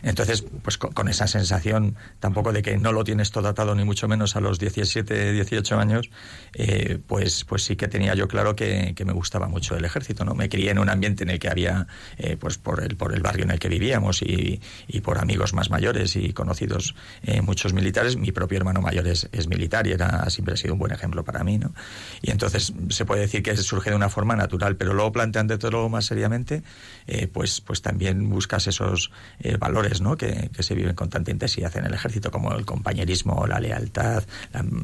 Entonces, 0.04 0.44
pues 0.64 0.78
con, 0.78 0.92
con 0.92 1.08
esa 1.08 1.28
sensación 1.28 1.96
tampoco 2.20 2.52
de 2.52 2.62
que 2.62 2.78
no 2.78 2.92
lo 2.92 3.06
tienes 3.06 3.32
todo 3.32 3.48
atado 3.48 3.74
ni 3.74 3.86
mucho 3.86 4.10
menos 4.10 4.36
a 4.36 4.49
los 4.50 4.60
17, 4.60 5.34
18 5.34 5.80
años, 5.80 6.10
eh, 6.54 7.00
pues, 7.06 7.46
pues 7.46 7.64
sí 7.64 7.76
que 7.76 7.88
tenía 7.88 8.16
yo 8.16 8.28
claro 8.28 8.56
que, 8.56 8.94
que, 8.96 9.06
me 9.06 9.14
gustaba 9.14 9.48
mucho 9.48 9.76
el 9.76 9.86
ejército, 9.86 10.26
¿no? 10.26 10.34
Me 10.34 10.50
crié 10.50 10.72
en 10.72 10.80
un 10.80 10.90
ambiente 10.90 11.24
en 11.24 11.30
el 11.30 11.40
que 11.40 11.50
había, 11.50 11.88
eh, 12.18 12.38
pues 12.38 12.58
por 12.58 12.84
el, 12.84 12.96
por 12.96 13.14
el 13.14 13.22
barrio 13.22 13.46
en 13.46 13.52
el 13.52 13.60
que 13.60 13.70
vivíamos 13.70 14.22
y, 14.22 14.60
y 14.88 15.02
por 15.02 15.20
amigos 15.20 15.54
más 15.54 15.70
mayores 15.70 16.16
y 16.16 16.34
conocidos 16.34 16.96
eh, 17.24 17.42
muchos 17.42 17.74
militares. 17.74 18.18
Mi 18.18 18.32
propio 18.32 18.58
hermano 18.58 18.82
mayor 18.82 19.08
es, 19.08 19.30
es, 19.32 19.48
militar 19.48 19.88
y 19.88 19.92
era, 19.92 20.30
siempre 20.30 20.54
ha 20.54 20.58
sido 20.58 20.74
un 20.74 20.80
buen 20.80 20.92
ejemplo 20.92 21.24
para 21.24 21.44
mí, 21.44 21.58
¿no? 21.58 21.74
Y 22.22 22.32
entonces 22.32 22.74
se 22.90 23.06
puede 23.06 23.22
decir 23.22 23.44
que 23.44 23.56
surge 23.58 23.92
de 23.92 23.96
una 23.96 24.10
forma 24.10 24.36
natural, 24.36 24.76
pero 24.76 24.94
luego 24.94 25.12
planteando 25.12 25.58
todo 25.60 25.90
más 25.90 26.06
seriamente, 26.06 26.64
eh, 27.12 27.28
pues, 27.28 27.60
pues 27.60 27.82
también 27.82 28.30
buscas 28.30 28.68
esos 28.68 29.10
eh, 29.40 29.58
valores, 29.58 30.00
¿no? 30.00 30.16
Que, 30.16 30.52
se 30.60 30.76
viven 30.76 30.94
con 30.94 31.10
tanta 31.10 31.32
intensidad 31.32 31.76
en 31.76 31.86
el 31.86 31.94
ejército, 31.96 32.30
como 32.30 32.54
el 32.54 32.66
compañerismo, 32.68 33.48
la 33.48 33.60
lealtad, 33.60 34.24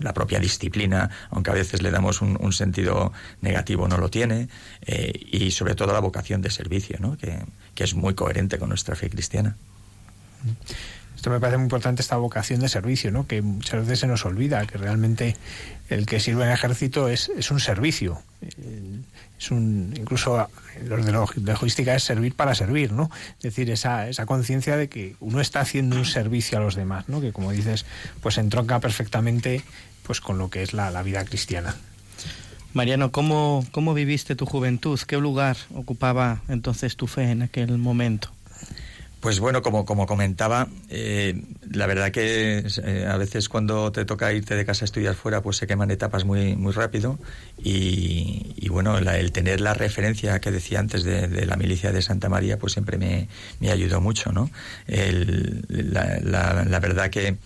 la, 0.01 0.12
propia 0.13 0.39
disciplina, 0.39 1.12
aunque 1.29 1.51
a 1.51 1.53
veces 1.53 1.84
le 1.84 1.91
damos 1.91 2.22
un, 2.22 2.36
un 2.41 2.51
sentido 2.51 3.13
negativo, 3.41 3.88
no 3.88 4.00
lo 4.00 4.10
tiene, 4.10 4.50
eh, 4.88 5.13
y 5.13 5.51
sobre 5.51 5.75
todo 5.75 5.94
la 5.94 6.00
vocación 6.00 6.41
de 6.41 6.50
servicio, 6.50 6.98
¿no? 7.00 7.15
que, 7.15 7.44
que, 7.75 7.84
es 7.84 7.94
muy 7.94 8.15
coherente 8.15 8.58
con 8.58 8.70
nuestra 8.70 8.96
fe 8.96 9.08
cristiana. 9.08 9.55
Esto 11.15 11.29
me 11.29 11.39
parece 11.39 11.58
muy 11.58 11.65
importante, 11.65 12.01
esta 12.01 12.17
vocación 12.17 12.60
de 12.60 12.70
servicio, 12.70 13.12
¿no? 13.12 13.27
que 13.27 13.44
muchas 13.44 13.82
veces 13.82 14.00
se 14.00 14.08
nos 14.08 14.25
olvida, 14.25 14.65
que 14.65 14.79
realmente 14.79 15.38
el 15.89 16.08
que 16.08 16.20
sirve 16.20 16.41
en 16.41 16.50
el 16.50 16.55
ejército 16.55 17.08
es, 17.08 17.29
es 17.38 17.51
un 17.51 17.60
servicio. 17.60 18.20
Es 19.39 19.51
un, 19.51 19.94
incluso 19.98 20.48
los 20.86 21.06
de 21.06 21.12
la 21.12 21.20
logística 21.20 21.96
es 21.96 22.04
servir 22.04 22.36
para 22.36 22.56
servir, 22.56 22.92
¿no? 22.92 23.10
Es 23.38 23.44
decir, 23.44 23.70
esa, 23.70 24.08
esa 24.08 24.25
conciencia 24.25 24.77
de 24.77 24.88
que 24.88 25.15
uno 25.20 25.42
está 25.42 25.62
haciendo 25.62 25.96
un 25.98 26.06
servicio 26.06 26.58
a 26.58 26.62
los 26.62 26.75
demás, 26.75 27.10
¿no? 27.10 27.22
Que 27.22 27.34
como 27.34 27.51
dices, 27.51 27.86
pues 28.22 28.38
entronca 28.38 28.80
perfectamente 28.80 29.63
pues 30.04 30.22
con 30.22 30.38
lo 30.38 30.50
que 30.50 30.63
es 30.63 30.74
la, 30.74 30.92
la 30.92 31.04
vida 31.04 31.25
cristiana. 31.25 31.75
Mariano, 32.74 33.12
¿cómo, 33.12 33.65
¿cómo 33.72 33.94
viviste 33.94 34.36
tu 34.36 34.46
juventud? 34.46 35.00
¿Qué 35.08 35.18
lugar 35.18 35.56
ocupaba 35.74 36.42
entonces 36.50 36.98
tu 36.98 37.08
fe 37.08 37.32
en 37.32 37.42
aquel 37.42 37.77
momento? 37.77 38.32
Pues 39.22 39.39
bueno, 39.39 39.63
como, 39.63 39.86
como 39.86 40.06
comentaba, 40.06 40.68
eh, 40.89 41.42
la 41.72 41.88
verdad 41.88 42.12
que 42.12 42.63
eh, 42.84 43.08
a 43.10 43.18
veces 43.18 43.50
cuando 43.50 43.92
te 43.92 44.06
toca 44.06 44.32
irte 44.34 44.56
de 44.56 44.65
casa 44.65 44.84
a 44.84 44.86
estudiar 44.86 45.15
fuera, 45.15 45.42
pues 45.42 45.58
se 45.58 45.65
queman 45.65 45.89
etapas 45.89 46.25
muy, 46.25 46.56
muy 46.56 46.74
rápido. 46.74 47.18
Y, 47.58 48.68
bueno, 48.70 49.00
la, 49.00 49.18
el 49.18 49.32
tener 49.32 49.62
la 49.62 49.74
referencia 49.74 50.40
que 50.40 50.52
decía 50.52 50.80
antes 50.80 51.04
de, 51.04 51.46
la 51.46 51.56
milicia 51.56 51.92
de 51.92 52.02
Santa 52.02 52.30
María, 52.30 52.60
pues 52.60 52.74
siempre 52.74 52.98
me, 52.98 53.28
me 53.60 53.72
ayudó 53.72 54.02
mucho, 54.02 54.32
¿no? 54.32 54.50
La, 54.88 56.80
verdad 56.80 57.10
que 57.10 57.38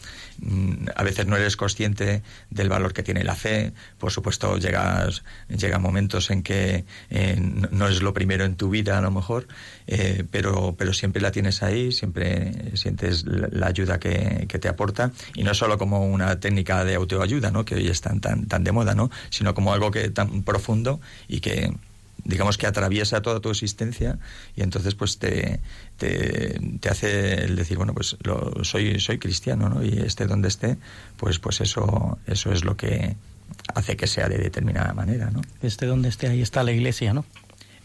a 0.96 1.04
veces 1.04 1.28
no 1.28 1.36
eres 1.36 1.58
consciente 1.58 2.22
del 2.50 2.70
valor 2.70 2.94
que 2.94 3.04
tiene 3.04 3.24
la 3.24 3.36
fe. 3.36 3.74
Por 3.98 4.12
supuesto, 4.12 4.58
llegas, 4.58 5.24
llegan 5.50 5.82
momentos 5.82 6.30
en 6.32 6.44
que 6.44 6.86
eh, 7.10 7.36
no 7.39 7.88
es 7.88 8.01
lo 8.01 8.13
primero 8.13 8.46
en 8.46 8.56
tu 8.56 8.70
vida, 8.70 8.98
a 8.98 9.01
lo 9.01 9.12
mejor, 9.12 9.48
eh, 9.88 10.24
pero, 10.32 10.75
pero 10.78 10.94
siempre 10.94 11.22
la 11.22 11.32
tienes 11.32 11.63
ahí, 11.63 11.92
siempre 11.92 12.78
sientes 12.78 13.25
la 13.25 13.68
ayuda 13.68 14.00
que, 14.00 14.46
que, 14.48 14.60
te 14.60 14.68
aporta, 14.68 15.12
y 15.36 15.44
no 15.44 15.54
solo 15.54 15.78
como 15.78 16.06
una 16.06 16.39
técnica 16.39 16.86
de 16.86 16.96
autoayuda, 16.96 17.51
¿no? 17.51 17.66
que 17.66 17.75
hoy 17.75 17.88
están 17.88 18.22
tan, 18.22 18.48
tan 18.48 18.63
de 18.63 18.72
moda, 18.72 18.96
¿no? 18.96 19.10
sino 19.30 19.54
como 19.54 19.74
algo 19.74 19.92
que 19.92 19.99
tan 20.10 20.44
profundo 20.44 21.01
y 21.27 21.41
que 21.41 21.74
digamos 22.24 22.58
que 22.58 22.68
atraviesa 22.68 23.22
toda 23.22 23.39
tu 23.39 23.50
existencia 23.50 24.20
y 24.56 24.62
entonces 24.62 24.96
pues 24.96 25.18
te, 25.20 25.60
te, 25.98 26.60
te 26.79 26.89
hace 26.89 27.46
el 27.46 27.56
decir 27.56 27.77
bueno 27.77 27.94
pues 27.94 28.18
lo, 28.22 28.63
soy 28.63 29.00
soy 29.00 29.20
cristiano 29.20 29.70
¿no? 29.70 29.84
y 29.84 30.00
esté 30.00 30.27
donde 30.27 30.48
esté 30.48 30.77
pues 31.18 31.39
pues 31.39 31.62
eso 31.62 32.18
eso 32.27 32.51
es 32.51 32.63
lo 32.63 32.75
que 32.77 33.15
hace 33.74 33.96
que 33.96 34.08
sea 34.08 34.27
de 34.27 34.38
determinada 34.38 34.94
manera 34.94 35.32
¿no? 35.32 35.41
esté 35.62 35.86
donde 35.86 36.10
esté 36.10 36.27
ahí 36.27 36.41
está 36.41 36.63
la 36.63 36.72
iglesia 36.72 37.13
¿no? 37.13 37.25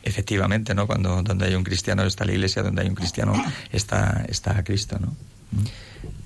efectivamente 0.03 0.75
¿no? 0.75 0.87
cuando 0.87 1.23
donde 1.23 1.47
hay 1.47 1.55
un 1.55 1.65
cristiano 1.65 2.05
está 2.05 2.25
la 2.25 2.33
iglesia 2.33 2.63
donde 2.63 2.83
hay 2.83 2.89
un 2.89 2.95
cristiano 2.95 3.35
está 3.73 4.25
está 4.29 4.63
Cristo 4.65 4.99
¿no? 5.01 5.15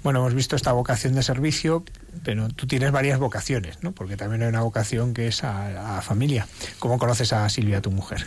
Bueno, 0.03 0.21
hemos 0.21 0.35
visto 0.35 0.57
esta 0.57 0.73
vocación 0.73 1.15
de 1.15 1.23
servicio, 1.23 1.85
pero 2.25 2.49
tú 2.49 2.67
tienes 2.67 2.93
varias 2.93 3.19
vocaciones, 3.19 3.83
¿no? 3.83 3.93
Porque 3.93 4.17
también 4.17 4.43
hay 4.43 4.49
una 4.49 4.63
vocación 4.63 5.13
que 5.13 5.29
es 5.29 5.45
a, 5.45 6.01
familia. 6.03 6.47
¿Cómo 6.79 6.99
conoces 6.99 7.33
a 7.33 7.49
Silvia, 7.49 7.81
tu 7.81 7.91
mujer? 7.91 8.27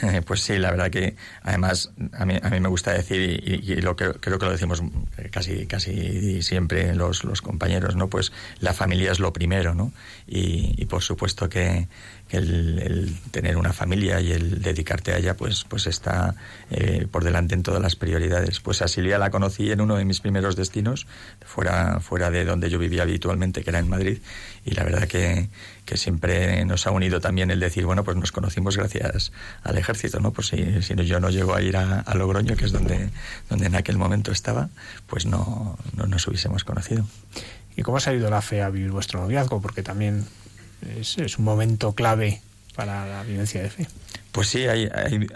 Pues 0.26 0.40
sí, 0.40 0.58
la 0.58 0.72
verdad 0.72 0.90
que 0.90 1.14
además 1.44 1.92
a 2.14 2.26
mí, 2.26 2.36
a 2.42 2.50
me 2.50 2.68
gusta 2.68 2.92
decir, 2.92 3.20
y, 3.20 3.76
lo 3.76 3.94
que, 3.94 4.12
creo 4.14 4.40
que 4.40 4.46
lo 4.46 4.50
decimos 4.50 4.82
casi, 5.30 5.68
casi 5.68 6.42
siempre 6.42 6.96
los, 6.96 7.22
los 7.22 7.40
compañeros, 7.42 7.94
¿no? 7.94 8.08
Pues 8.08 8.32
la 8.58 8.72
familia 8.72 9.12
es 9.12 9.20
lo 9.20 9.32
primero, 9.32 9.72
¿no? 9.72 9.92
Y, 10.26 10.74
y 10.76 10.86
por 10.86 11.04
supuesto 11.04 11.48
que 11.48 11.86
el, 12.34 12.78
el, 12.78 13.16
tener 13.30 13.56
una 13.56 13.72
familia 13.72 14.20
y 14.20 14.32
el 14.32 14.62
dedicarte 14.62 15.12
a 15.12 15.18
ella, 15.18 15.36
pues, 15.36 15.64
pues 15.64 15.86
está 15.86 16.34
eh, 16.70 17.06
por 17.10 17.24
delante 17.24 17.54
en 17.54 17.62
todas 17.62 17.80
las 17.80 17.96
prioridades. 17.96 18.60
Pues 18.60 18.82
a 18.82 18.88
Silvia 18.88 19.18
la 19.18 19.30
conocí 19.30 19.70
en 19.70 19.80
uno 19.80 19.96
de 19.96 20.04
mis 20.04 20.20
primeros 20.20 20.56
destinos, 20.56 21.06
fuera, 21.44 22.00
fuera 22.00 22.30
de 22.30 22.44
donde 22.44 22.70
yo 22.70 22.78
vivía 22.78 23.02
habitualmente, 23.02 23.62
que 23.62 23.70
era 23.70 23.78
en 23.78 23.88
Madrid, 23.88 24.18
y 24.64 24.72
la 24.72 24.84
verdad 24.84 25.06
que, 25.06 25.48
que 25.84 25.96
siempre 25.96 26.64
nos 26.64 26.86
ha 26.86 26.90
unido 26.90 27.20
también 27.20 27.50
el 27.50 27.60
decir, 27.60 27.84
bueno, 27.84 28.04
pues 28.04 28.16
nos 28.16 28.32
conocimos 28.32 28.76
gracias 28.76 29.32
al 29.62 29.76
ejército, 29.76 30.20
¿no? 30.20 30.32
Pues 30.32 30.48
si, 30.48 30.82
si 30.82 30.94
yo 31.04 31.20
no 31.20 31.30
llego 31.30 31.54
a 31.54 31.62
ir 31.62 31.76
a, 31.76 32.00
a, 32.00 32.14
Logroño, 32.14 32.56
que 32.56 32.64
es 32.64 32.72
donde, 32.72 33.10
donde 33.48 33.66
en 33.66 33.74
aquel 33.74 33.98
momento 33.98 34.32
estaba, 34.32 34.70
pues 35.06 35.26
no, 35.26 35.78
no 35.94 36.06
nos 36.06 36.26
hubiésemos 36.26 36.64
conocido. 36.64 37.06
¿Y 37.76 37.82
cómo 37.82 37.96
ha 37.96 38.00
salido 38.00 38.30
la 38.30 38.40
fe 38.40 38.62
a 38.62 38.70
vivir 38.70 38.90
vuestro 38.90 39.20
noviazgo? 39.20 39.60
Porque 39.60 39.82
también 39.82 40.24
es, 40.98 41.18
es 41.18 41.38
un 41.38 41.44
momento 41.44 41.92
clave 41.92 42.40
para 42.74 43.06
la 43.06 43.22
vivencia 43.22 43.62
de 43.62 43.70
fe. 43.70 43.86
Pues 44.32 44.48
sí, 44.48 44.66
hay, 44.66 44.88
hay, 44.92 45.28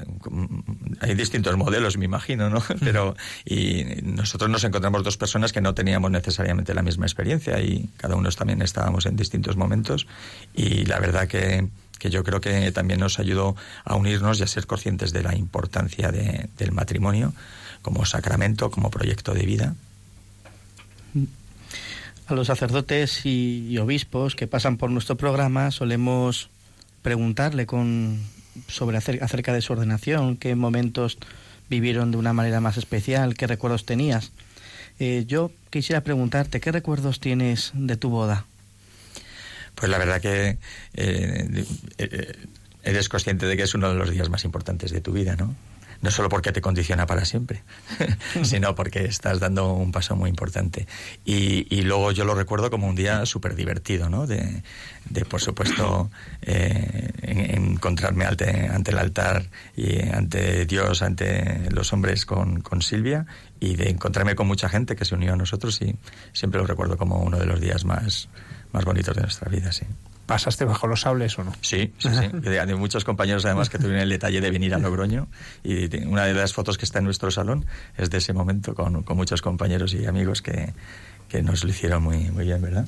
hay, 1.00 1.14
distintos 1.14 1.56
modelos, 1.56 1.96
me 1.96 2.04
imagino, 2.04 2.50
¿no? 2.50 2.60
Pero 2.80 3.14
y 3.44 3.84
nosotros 4.02 4.50
nos 4.50 4.64
encontramos 4.64 5.04
dos 5.04 5.16
personas 5.16 5.52
que 5.52 5.60
no 5.60 5.72
teníamos 5.72 6.10
necesariamente 6.10 6.74
la 6.74 6.82
misma 6.82 7.06
experiencia 7.06 7.60
y 7.60 7.88
cada 7.96 8.16
uno 8.16 8.28
también 8.30 8.60
estábamos 8.60 9.06
en 9.06 9.16
distintos 9.16 9.56
momentos 9.56 10.08
y 10.52 10.84
la 10.86 10.98
verdad 10.98 11.28
que, 11.28 11.68
que 12.00 12.10
yo 12.10 12.24
creo 12.24 12.40
que 12.40 12.72
también 12.72 12.98
nos 12.98 13.20
ayudó 13.20 13.54
a 13.84 13.94
unirnos 13.94 14.40
y 14.40 14.42
a 14.42 14.48
ser 14.48 14.66
conscientes 14.66 15.12
de 15.12 15.22
la 15.22 15.36
importancia 15.36 16.10
de, 16.10 16.48
del 16.58 16.72
matrimonio 16.72 17.32
como 17.82 18.04
sacramento, 18.04 18.70
como 18.72 18.90
proyecto 18.90 19.32
de 19.32 19.46
vida. 19.46 19.74
A 22.28 22.34
los 22.34 22.48
sacerdotes 22.48 23.24
y, 23.24 23.78
obispos 23.78 24.36
que 24.36 24.46
pasan 24.46 24.76
por 24.76 24.90
nuestro 24.90 25.16
programa 25.16 25.70
solemos 25.70 26.50
preguntarle 27.00 27.64
con 27.64 28.20
sobre 28.66 28.98
acerca 28.98 29.54
de 29.54 29.62
su 29.62 29.72
ordenación, 29.72 30.36
qué 30.36 30.54
momentos 30.54 31.16
vivieron 31.70 32.10
de 32.10 32.18
una 32.18 32.34
manera 32.34 32.60
más 32.60 32.76
especial, 32.76 33.34
qué 33.34 33.46
recuerdos 33.46 33.86
tenías. 33.86 34.32
Eh, 34.98 35.24
yo 35.26 35.50
quisiera 35.70 36.02
preguntarte, 36.02 36.60
¿qué 36.60 36.70
recuerdos 36.70 37.18
tienes 37.18 37.70
de 37.72 37.96
tu 37.96 38.10
boda? 38.10 38.44
Pues 39.74 39.90
la 39.90 39.96
verdad 39.96 40.20
que 40.20 40.58
eh, 40.94 41.64
eh, 41.96 42.36
eres 42.82 43.08
consciente 43.08 43.46
de 43.46 43.56
que 43.56 43.62
es 43.62 43.74
uno 43.74 43.88
de 43.88 43.94
los 43.94 44.10
días 44.10 44.28
más 44.28 44.44
importantes 44.44 44.90
de 44.90 45.00
tu 45.00 45.12
vida, 45.12 45.34
¿no? 45.34 45.56
No 46.00 46.10
solo 46.10 46.28
porque 46.28 46.52
te 46.52 46.60
condiciona 46.60 47.06
para 47.06 47.24
siempre, 47.24 47.62
sino 48.42 48.74
porque 48.74 49.04
estás 49.04 49.40
dando 49.40 49.72
un 49.72 49.92
paso 49.92 50.16
muy 50.16 50.30
importante. 50.30 50.86
Y, 51.24 51.66
y 51.74 51.82
luego 51.82 52.12
yo 52.12 52.24
lo 52.24 52.34
recuerdo 52.34 52.70
como 52.70 52.86
un 52.86 52.94
día 52.94 53.26
súper 53.26 53.54
divertido, 53.54 54.08
¿no? 54.08 54.26
De, 54.26 54.62
de 55.10 55.24
por 55.24 55.40
supuesto, 55.40 56.10
eh, 56.42 57.10
en, 57.22 57.72
encontrarme 57.72 58.24
ante, 58.24 58.68
ante, 58.68 58.90
el 58.90 58.98
altar 58.98 59.48
y 59.76 60.00
ante 60.08 60.66
Dios, 60.66 61.02
ante 61.02 61.70
los 61.70 61.92
hombres 61.92 62.26
con, 62.26 62.60
con 62.60 62.82
Silvia 62.82 63.26
y 63.60 63.76
de 63.76 63.90
encontrarme 63.90 64.34
con 64.34 64.46
mucha 64.46 64.68
gente 64.68 64.96
que 64.96 65.04
se 65.04 65.14
unió 65.14 65.32
a 65.32 65.36
nosotros 65.36 65.80
y 65.82 65.96
siempre 66.32 66.60
lo 66.60 66.66
recuerdo 66.66 66.96
como 66.96 67.18
uno 67.18 67.38
de 67.38 67.46
los 67.46 67.60
días 67.60 67.84
más, 67.84 68.28
más 68.72 68.84
bonitos 68.84 69.16
de 69.16 69.22
nuestra 69.22 69.50
vida, 69.50 69.72
sí. 69.72 69.86
¿Pasaste 70.28 70.66
bajo 70.66 70.86
los 70.86 71.00
sables 71.00 71.38
o 71.38 71.44
no? 71.44 71.54
Sí, 71.62 71.94
sí, 71.96 72.10
sí. 72.10 72.48
Hay 72.50 72.74
muchos 72.74 73.02
compañeros 73.02 73.46
además 73.46 73.70
que 73.70 73.78
tuvieron 73.78 74.02
el 74.02 74.10
detalle 74.10 74.42
de 74.42 74.50
venir 74.50 74.74
a 74.74 74.78
Logroño 74.78 75.26
y 75.64 76.04
una 76.04 76.26
de 76.26 76.34
las 76.34 76.52
fotos 76.52 76.76
que 76.76 76.84
está 76.84 76.98
en 76.98 77.06
nuestro 77.06 77.30
salón 77.30 77.64
es 77.96 78.10
de 78.10 78.18
ese 78.18 78.34
momento 78.34 78.74
con, 78.74 79.04
con 79.04 79.16
muchos 79.16 79.40
compañeros 79.40 79.94
y 79.94 80.04
amigos 80.04 80.42
que, 80.42 80.74
que, 81.30 81.40
nos 81.40 81.64
lo 81.64 81.70
hicieron 81.70 82.02
muy, 82.02 82.30
muy 82.30 82.44
bien, 82.44 82.60
¿verdad? 82.60 82.86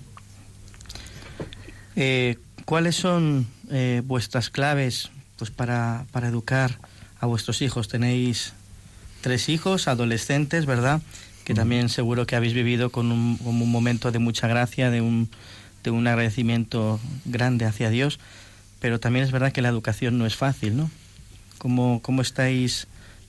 Eh, 1.97 2.37
¿Cuáles 2.67 2.97
son 2.97 3.47
eh, 3.71 4.03
vuestras 4.05 4.51
claves 4.51 5.11
pues, 5.39 5.51
para, 5.51 6.05
para 6.13 6.29
educar 6.29 6.79
a 7.21 7.27
vuestros 7.27 7.63
hijos? 7.63 7.89
Tenéis 7.89 8.53
tres 9.23 9.49
hijos, 9.49 9.89
adolescentes, 9.89 10.67
¿verdad? 10.67 11.01
Que 11.45 11.55
también 11.55 11.89
seguro 11.89 12.27
que 12.27 12.37
habéis 12.37 12.53
vivido 12.53 12.91
con 12.91 13.11
un, 13.11 13.39
con 13.39 13.63
un 13.63 13.71
momento 13.73 14.13
de 14.13 14.19
mucha 14.19 14.47
gracia, 14.47 14.91
de 14.91 15.01
un 15.01 15.31
de 15.83 15.91
un 15.91 16.07
agradecimiento 16.07 17.01
grande 17.25 17.65
hacia 17.65 17.91
Dios, 17.91 18.19
pero 18.81 19.01
también 19.01 19.25
es 19.25 19.33
verdad 19.33 19.53
que 19.53 19.63
la 19.63 19.69
educación 19.69 20.19
no 20.19 20.27
es 20.27 20.37
fácil, 20.37 20.77
¿no? 20.77 20.91
¿Cómo, 21.59 22.01
cómo 22.03 22.23
estáis 22.23 22.87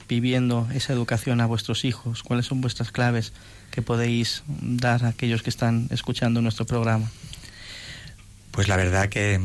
viviendo 0.07 0.67
esa 0.73 0.93
educación 0.93 1.41
a 1.41 1.45
vuestros 1.45 1.85
hijos? 1.85 2.23
¿Cuáles 2.23 2.45
son 2.45 2.61
vuestras 2.61 2.91
claves 2.91 3.33
que 3.71 3.81
podéis 3.81 4.43
dar 4.47 5.05
a 5.05 5.09
aquellos 5.09 5.43
que 5.43 5.49
están 5.49 5.87
escuchando 5.91 6.41
nuestro 6.41 6.65
programa? 6.65 7.09
Pues 8.51 8.67
la 8.67 8.75
verdad 8.75 9.09
que 9.09 9.39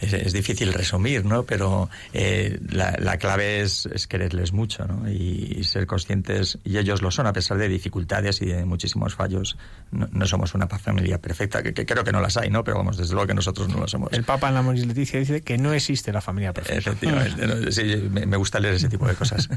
es, 0.00 0.12
es, 0.12 0.32
difícil 0.32 0.72
resumir, 0.72 1.24
¿no? 1.24 1.44
Pero 1.44 1.88
eh, 2.12 2.58
la, 2.70 2.96
la, 2.98 3.16
clave 3.18 3.60
es, 3.62 3.86
es, 3.86 4.06
quererles 4.06 4.52
mucho, 4.52 4.86
¿no? 4.86 5.08
Y, 5.10 5.56
y, 5.58 5.64
ser 5.64 5.86
conscientes, 5.86 6.58
y 6.64 6.78
ellos 6.78 7.02
lo 7.02 7.10
son, 7.10 7.26
a 7.26 7.32
pesar 7.32 7.58
de 7.58 7.68
dificultades 7.68 8.40
y 8.42 8.46
de 8.46 8.64
muchísimos 8.64 9.14
fallos. 9.14 9.56
No, 9.90 10.08
no 10.12 10.26
somos 10.26 10.54
una 10.54 10.66
familia 10.66 11.20
perfecta, 11.20 11.62
que, 11.62 11.72
que, 11.72 11.86
creo 11.86 12.04
que 12.04 12.12
no 12.12 12.20
las 12.20 12.36
hay, 12.36 12.50
¿no? 12.50 12.64
Pero 12.64 12.78
vamos, 12.78 12.96
desde 12.96 13.14
luego 13.14 13.28
que 13.28 13.34
nosotros 13.34 13.68
no 13.68 13.78
lo 13.78 13.88
somos. 13.88 14.12
El 14.12 14.24
Papa 14.24 14.48
en 14.48 14.54
la 14.54 14.62
Moris 14.62 14.86
Leticia 14.86 15.18
dice 15.18 15.42
que 15.42 15.58
no 15.58 15.72
existe 15.72 16.12
la 16.12 16.20
familia 16.20 16.52
perfecta. 16.52 16.90
Efectivamente, 16.90 17.46
no, 17.46 17.70
sí, 17.70 18.08
me, 18.10 18.26
me, 18.26 18.36
gusta 18.36 18.60
leer 18.60 18.74
ese 18.74 18.88
tipo 18.88 19.06
de 19.06 19.14
cosas. 19.14 19.48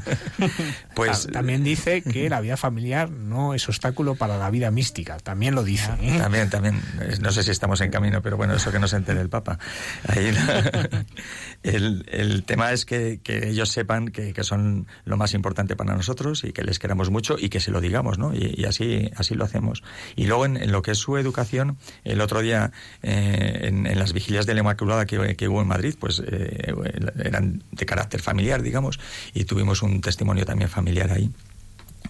pues 0.94 1.26
También 1.32 1.64
dice 1.64 2.02
que 2.02 2.28
la 2.28 2.40
vida 2.40 2.56
familiar 2.56 3.10
no 3.10 3.54
es 3.54 3.68
obstáculo 3.68 4.14
para 4.14 4.38
la 4.38 4.50
vida 4.50 4.70
mística, 4.70 5.18
también 5.18 5.54
lo 5.54 5.64
dice. 5.64 5.90
¿eh? 6.00 6.18
También, 6.18 6.50
también. 6.50 6.80
No 7.20 7.32
sé 7.32 7.42
si 7.42 7.50
estamos 7.50 7.80
en 7.80 7.90
camino, 7.90 8.22
pero 8.22 8.36
bueno, 8.36 8.54
eso 8.54 8.70
que 8.70 8.78
no 8.78 8.88
se 8.88 8.96
entere 8.96 9.20
el 9.20 9.28
Papa. 9.28 9.58
Ahí 10.08 10.34
el, 11.62 12.06
el, 12.10 12.42
tema 12.44 12.72
es 12.72 12.86
que, 12.86 13.20
que 13.22 13.48
ellos 13.48 13.68
sepan 13.68 14.08
que, 14.08 14.32
que, 14.32 14.42
son 14.42 14.86
lo 15.04 15.18
más 15.18 15.34
importante 15.34 15.76
para 15.76 15.94
nosotros 15.94 16.44
y 16.44 16.52
que 16.52 16.64
les 16.64 16.78
queramos 16.78 17.10
mucho 17.10 17.36
y 17.38 17.50
que 17.50 17.60
se 17.60 17.70
lo 17.70 17.82
digamos, 17.82 18.18
¿no? 18.18 18.34
Y, 18.34 18.64
así, 18.64 19.10
así 19.16 19.34
lo 19.34 19.44
hacemos. 19.44 19.82
Y 20.16 20.26
luego 20.26 20.46
en, 20.46 20.56
en, 20.56 20.72
lo 20.72 20.80
que 20.80 20.92
es 20.92 20.98
su 20.98 21.18
educación, 21.18 21.76
el 22.04 22.22
otro 22.22 22.40
día 22.40 22.72
eh, 23.02 23.60
en, 23.64 23.86
en, 23.86 23.98
las 23.98 24.14
vigilias 24.14 24.46
de 24.46 24.54
la 24.54 24.60
Inmaculada 24.60 25.04
que, 25.04 25.36
que 25.36 25.48
hubo 25.48 25.60
en 25.60 25.68
Madrid, 25.68 25.94
pues 26.00 26.22
eh, 26.26 26.72
eran 27.22 27.62
de 27.70 27.86
carácter 27.86 28.22
familiar, 28.22 28.62
digamos, 28.62 28.98
y 29.34 29.44
tuvimos 29.44 29.82
un 29.82 30.00
testimonio 30.00 30.46
también 30.46 30.70
familiar 30.70 31.12
ahí. 31.12 31.30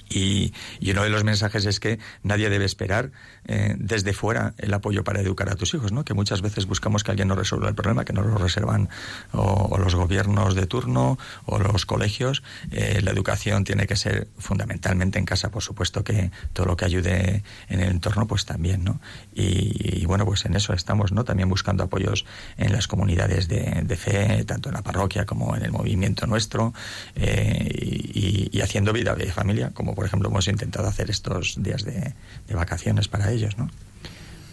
Y, 0.09 0.53
y, 0.81 0.91
uno 0.91 1.03
de 1.03 1.11
los 1.11 1.25
mensajes 1.25 1.67
es 1.67 1.81
que 1.81 1.99
nadie 2.23 2.49
debe 2.49 2.65
esperar 2.65 3.11
eh, 3.47 3.75
desde 3.79 4.13
fuera 4.13 4.55
el 4.59 4.73
apoyo 4.73 5.05
para 5.05 5.21
educar 5.21 5.51
a 5.51 5.55
tus 5.55 5.75
hijos, 5.75 5.93
¿no? 5.93 6.05
Que 6.05 6.15
muchas 6.15 6.43
veces 6.43 6.67
buscamos 6.67 7.05
que 7.05 7.11
alguien 7.11 7.29
nos 7.29 7.39
resuelva 7.39 7.69
el 7.69 7.75
problema, 7.75 8.05
que 8.05 8.13
nos 8.13 8.27
lo 8.27 8.37
reservan 8.37 8.89
o, 9.33 9.77
los 9.79 9.95
gobiernos 9.95 10.55
de 10.55 10.67
turno 10.67 11.19
o 11.47 11.59
los 11.59 11.87
colegios. 11.87 12.43
Eh, 12.71 13.01
la 13.03 13.11
educación 13.11 13.65
tiene 13.65 13.87
que 13.87 13.97
ser 13.97 14.29
fundamentalmente 14.39 15.19
en 15.19 15.25
casa, 15.25 15.51
por 15.51 15.63
supuesto 15.63 16.05
que 16.05 16.31
todo 16.53 16.67
lo 16.67 16.77
que 16.77 16.85
ayude 16.85 17.43
en 17.69 17.81
el 17.81 17.91
entorno, 17.91 18.27
pues 18.27 18.45
también, 18.45 18.85
¿no? 18.85 19.01
Y, 19.35 20.01
y 20.03 20.07
bueno, 20.07 20.25
pues 20.25 20.45
en 20.47 20.57
eso 20.57 20.73
estamos, 20.73 21.13
¿no? 21.13 21.25
También 21.25 21.49
buscando 21.49 21.85
apoyos 21.85 22.25
en 22.57 22.73
las 22.73 22.89
comunidades 22.89 23.49
de, 23.49 23.83
de 23.85 23.97
fe, 23.97 24.45
tanto 24.45 24.69
en 24.69 24.75
la 24.75 24.83
parroquia 24.83 25.27
como 25.27 25.57
en 25.57 25.63
el 25.63 25.73
movimiento 25.73 26.27
nuestro, 26.27 26.73
eh, 27.17 27.69
y, 27.75 28.57
y 28.57 28.61
haciendo 28.61 28.93
vida 28.93 29.15
de 29.15 29.31
familia, 29.33 29.71
como 29.75 29.95
por 29.99 30.07
ejemplo, 30.07 30.29
hemos 30.29 30.47
intentado 30.47 30.87
hacer 30.87 31.11
estos 31.11 31.61
días 31.61 31.85
de, 31.85 32.15
de 32.47 32.55
vacaciones 32.55 33.09
para 33.09 33.33
ellos, 33.33 33.59
¿no? 33.59 33.69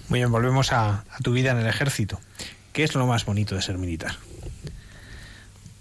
Muy 0.09 0.17
bien, 0.17 0.31
volvemos 0.31 0.73
a, 0.73 1.05
a, 1.07 1.19
tu 1.21 1.33
vida 1.33 1.51
en 1.51 1.59
el 1.59 1.67
ejército. 1.67 2.19
¿Qué 2.73 2.83
es 2.83 2.95
lo 2.95 3.05
más 3.05 3.25
bonito 3.25 3.53
de 3.53 3.61
ser 3.61 3.77
militar? 3.77 4.15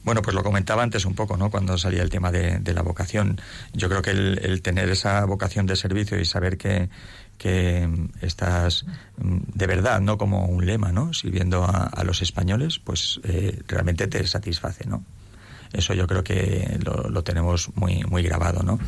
Bueno, 0.03 0.21
pues 0.21 0.35
lo 0.35 0.43
comentaba 0.43 0.83
antes 0.83 1.07
un 1.07 1.15
poco, 1.15 1.39
¿no? 1.39 1.51
Cuando 1.51 1.79
salía 1.79 2.03
el 2.03 2.11
tema 2.11 2.31
de, 2.31 2.59
de 2.59 2.75
la 2.75 2.83
vocación. 2.83 3.41
Yo 3.73 3.89
creo 3.89 4.03
que 4.03 4.11
el, 4.11 4.39
el, 4.43 4.61
tener 4.61 4.91
esa 4.91 5.25
vocación 5.25 5.65
de 5.65 5.77
servicio 5.77 6.21
y 6.21 6.27
saber 6.27 6.59
que, 6.59 6.91
que 7.39 7.89
estás 8.21 8.85
de 9.17 9.67
verdad, 9.67 10.03
no 10.03 10.19
como 10.19 10.45
un 10.45 10.67
lema, 10.67 10.93
¿no? 10.93 11.15
Sirviendo 11.15 11.65
a, 11.65 11.85
a 11.85 12.05
los 12.05 12.21
españoles, 12.21 12.81
pues 12.81 13.19
eh, 13.25 13.63
realmente 13.67 14.09
te 14.09 14.27
satisface, 14.27 14.85
¿no? 14.87 15.03
Eso 15.75 15.93
yo 15.95 16.07
creo 16.07 16.23
que 16.23 16.79
lo, 16.85 17.23
tenemos 17.25 17.71
muy, 17.75 18.05
muy 18.05 18.23
grabado, 18.23 18.63
¿no? 18.63 18.79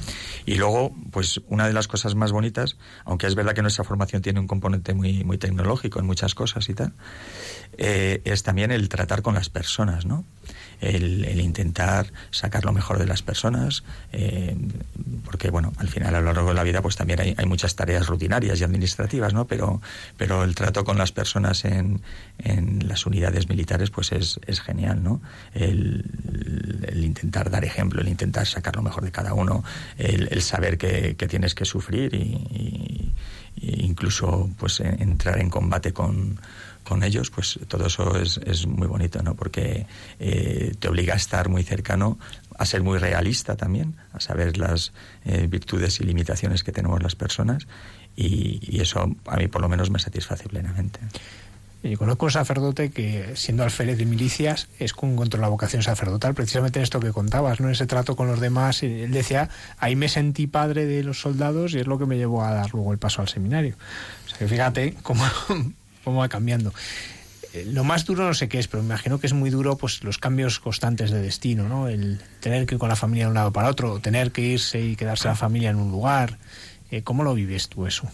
Y 0.47 0.55
luego, 0.55 0.95
pues 1.11 1.41
una 1.49 1.67
de 1.67 1.73
las 1.73 1.89
cosas 1.89 2.15
más 2.15 2.33
bonitas, 2.33 2.77
aunque 3.05 3.27
es 3.27 3.35
verdad 3.35 3.55
que 3.55 3.63
nuestra 3.63 3.85
formación 3.85 4.23
tiene 4.23 4.41
un 4.41 4.47
componente 4.47 4.95
muy, 4.95 5.25
muy 5.25 5.37
tecnológico 5.37 5.99
en 5.99 6.07
muchas 6.07 6.35
cosas 6.35 6.69
y 6.69 6.75
tal, 6.75 6.93
eh, 7.77 8.23
es 8.25 8.43
también 8.43 8.71
el 8.71 8.89
tratar 8.89 9.23
con 9.23 9.35
las 9.35 9.49
personas, 9.49 10.07
¿no? 10.07 10.25
El, 10.81 11.41
intentar 11.41 12.13
sacar 12.31 12.65
lo 12.65 12.73
mejor 12.73 12.99
de 12.99 13.07
las 13.07 13.23
personas, 13.23 13.85
eh, 14.13 14.57
porque 15.25 15.51
bueno, 15.51 15.73
al 15.79 15.89
final 15.89 16.15
a 16.15 16.21
lo 16.21 16.33
largo 16.33 16.49
de 16.49 16.55
la 16.55 16.63
vida 16.65 16.83
pues 16.83 16.97
también 16.97 17.21
hay, 17.21 17.35
hay, 17.37 17.47
muchas 17.47 17.77
tareas 17.77 18.07
rutinarias 18.07 18.61
y 18.61 18.65
administrativas, 18.65 19.33
¿no? 19.33 19.47
Pero, 19.47 19.81
pero 20.17 20.45
el 20.45 20.55
trato 20.55 20.85
con 20.85 20.99
las 20.99 21.13
personas 21.13 21.65
en, 21.65 22.03
en 22.39 22.89
las 22.89 23.07
unidades 23.07 23.49
militares 23.49 23.91
pues 23.91 24.13
es, 24.13 24.39
genial, 24.61 25.03
¿no? 25.03 25.21
El, 25.55 26.05
el, 26.89 27.05
intentar 27.05 27.51
dar 27.51 27.65
ejemplo, 27.65 28.01
el 28.01 28.09
intentar 28.09 28.47
sacar 28.47 28.77
lo 28.77 28.83
mejor 28.83 29.05
de 29.05 29.13
cada 29.13 29.35
uno, 29.35 29.63
el, 29.99 30.43
saber 30.43 30.79
que, 30.79 31.15
tienes 31.15 31.55
que 31.55 31.65
sufrir 31.65 32.15
y 32.15 33.13
incluso 33.57 34.51
pues 34.59 34.81
entrar 34.81 35.39
en 35.41 35.51
combate 35.51 35.93
con 35.93 36.39
con 36.87 37.03
ellos, 37.03 37.31
pues 37.31 37.59
todo 37.69 37.87
eso 37.87 38.17
es, 38.17 38.39
es 38.39 38.67
muy 38.67 38.87
bonito, 38.87 39.23
¿no? 39.23 39.35
Porque 39.35 39.87
eh, 40.21 40.75
te 40.79 40.89
obliga 40.89 41.15
a 41.15 41.17
estar 41.17 41.49
muy 41.49 41.63
cercano, 41.63 42.19
a 42.57 42.65
ser 42.65 42.83
muy 42.83 42.99
realista 42.99 43.57
también, 43.57 43.97
a 44.13 44.21
saber 44.21 44.57
las 44.57 44.93
eh, 45.25 45.47
virtudes 45.49 46.01
y 46.01 46.05
limitaciones 46.05 46.63
que 46.63 46.73
tenemos 46.73 47.03
las 47.03 47.17
personas 47.17 47.67
y, 48.15 48.81
eso 48.81 49.11
a 49.27 49.37
mí 49.37 49.49
por 49.49 49.61
lo 49.61 49.69
menos 49.69 49.91
me 49.91 49.99
satisface 49.99 50.49
plenamente. 50.49 51.01
Y 51.83 51.97
conozco 51.97 52.27
un 52.27 52.33
sacerdote 52.33 52.91
que, 52.91 53.33
siendo 53.35 53.63
alférez 53.63 53.99
de 53.99 54.07
milicias, 54.07 54.69
es 54.79 54.93
con 54.93 55.17
contra 55.17 55.41
la 55.41 55.49
vocación 55.49 55.83
sacerdotal, 55.83 56.35
precisamente 56.35 56.79
en 56.79 56.85
esto 56.85 57.01
que 57.01 57.13
contabas, 57.13 57.61
¿no? 57.61 57.69
Ese 57.69 57.87
trato 57.87 58.17
con 58.17 58.29
los 58.29 58.41
demás. 58.41 58.83
Él 58.83 59.13
decía, 59.13 59.51
ahí 59.79 59.97
me 59.97 60.09
sentí 60.09 60.47
padre 60.47 60.87
de 60.87 61.03
los 61.03 61.21
soldados 61.21 61.75
y 61.75 61.79
es 61.79 61.87
lo 61.87 61.99
que 61.99 62.07
me 62.07 62.17
llevó 62.17 62.45
a 62.45 62.53
dar 62.53 62.73
luego 62.73 62.93
el 62.93 62.99
paso 62.99 63.23
al 63.23 63.29
seminario. 63.29 63.77
O 64.25 64.29
sea 64.29 64.39
que 64.39 64.49
fíjate 64.49 64.95
cómo 65.03 65.25
cómo 66.07 66.21
va 66.21 66.29
cambiando. 66.29 66.73
Eh, 67.53 67.67
lo 67.67 67.83
más 67.83 68.05
duro 68.05 68.25
no 68.25 68.33
sé 68.33 68.49
qué 68.49 68.61
es, 68.61 68.69
pero 68.69 68.81
me 68.81 68.91
imagino 68.91 69.19
que 69.19 69.27
es 69.27 69.33
muy 69.33 69.51
duro 69.51 69.77
pues 69.77 70.05
los 70.05 70.19
cambios 70.19 70.61
constantes 70.61 71.11
de 71.11 71.21
destino, 71.21 71.69
¿no? 71.69 71.89
El 71.89 72.21
tener 72.39 72.65
que 72.65 72.77
ir 72.77 72.79
con 72.79 72.89
la 72.89 72.95
familia 72.95 73.25
de 73.25 73.31
un 73.31 73.35
lado 73.35 73.53
para 73.53 73.69
otro, 73.69 73.99
tener 73.99 74.31
que 74.31 74.43
irse 74.43 74.81
y 74.81 74.95
quedarse 74.95 75.27
la 75.27 75.35
familia 75.35 75.71
en 75.71 75.77
un 75.77 75.91
lugar. 75.91 76.39
Eh, 76.93 77.03
¿Cómo 77.03 77.25
lo 77.25 77.35
vives 77.35 77.69
tú 77.69 77.89
eso? 77.89 78.09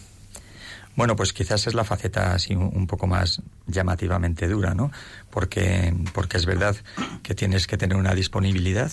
Bueno, 0.97 1.17
pues 1.17 1.35
quizás 1.35 1.67
es 1.67 1.75
la 1.75 1.85
faceta 1.85 2.33
así 2.33 2.55
un 2.55 2.87
poco 2.87 3.07
más 3.07 3.43
llamativamente 3.67 4.49
dura, 4.49 4.75
¿no? 4.75 4.91
Porque, 5.31 5.95
porque 6.15 6.39
es 6.39 6.47
verdad 6.47 6.77
que 7.23 7.35
tienes 7.35 7.67
que 7.67 7.77
tener 7.77 7.99
una 7.99 8.15
disponibilidad 8.15 8.91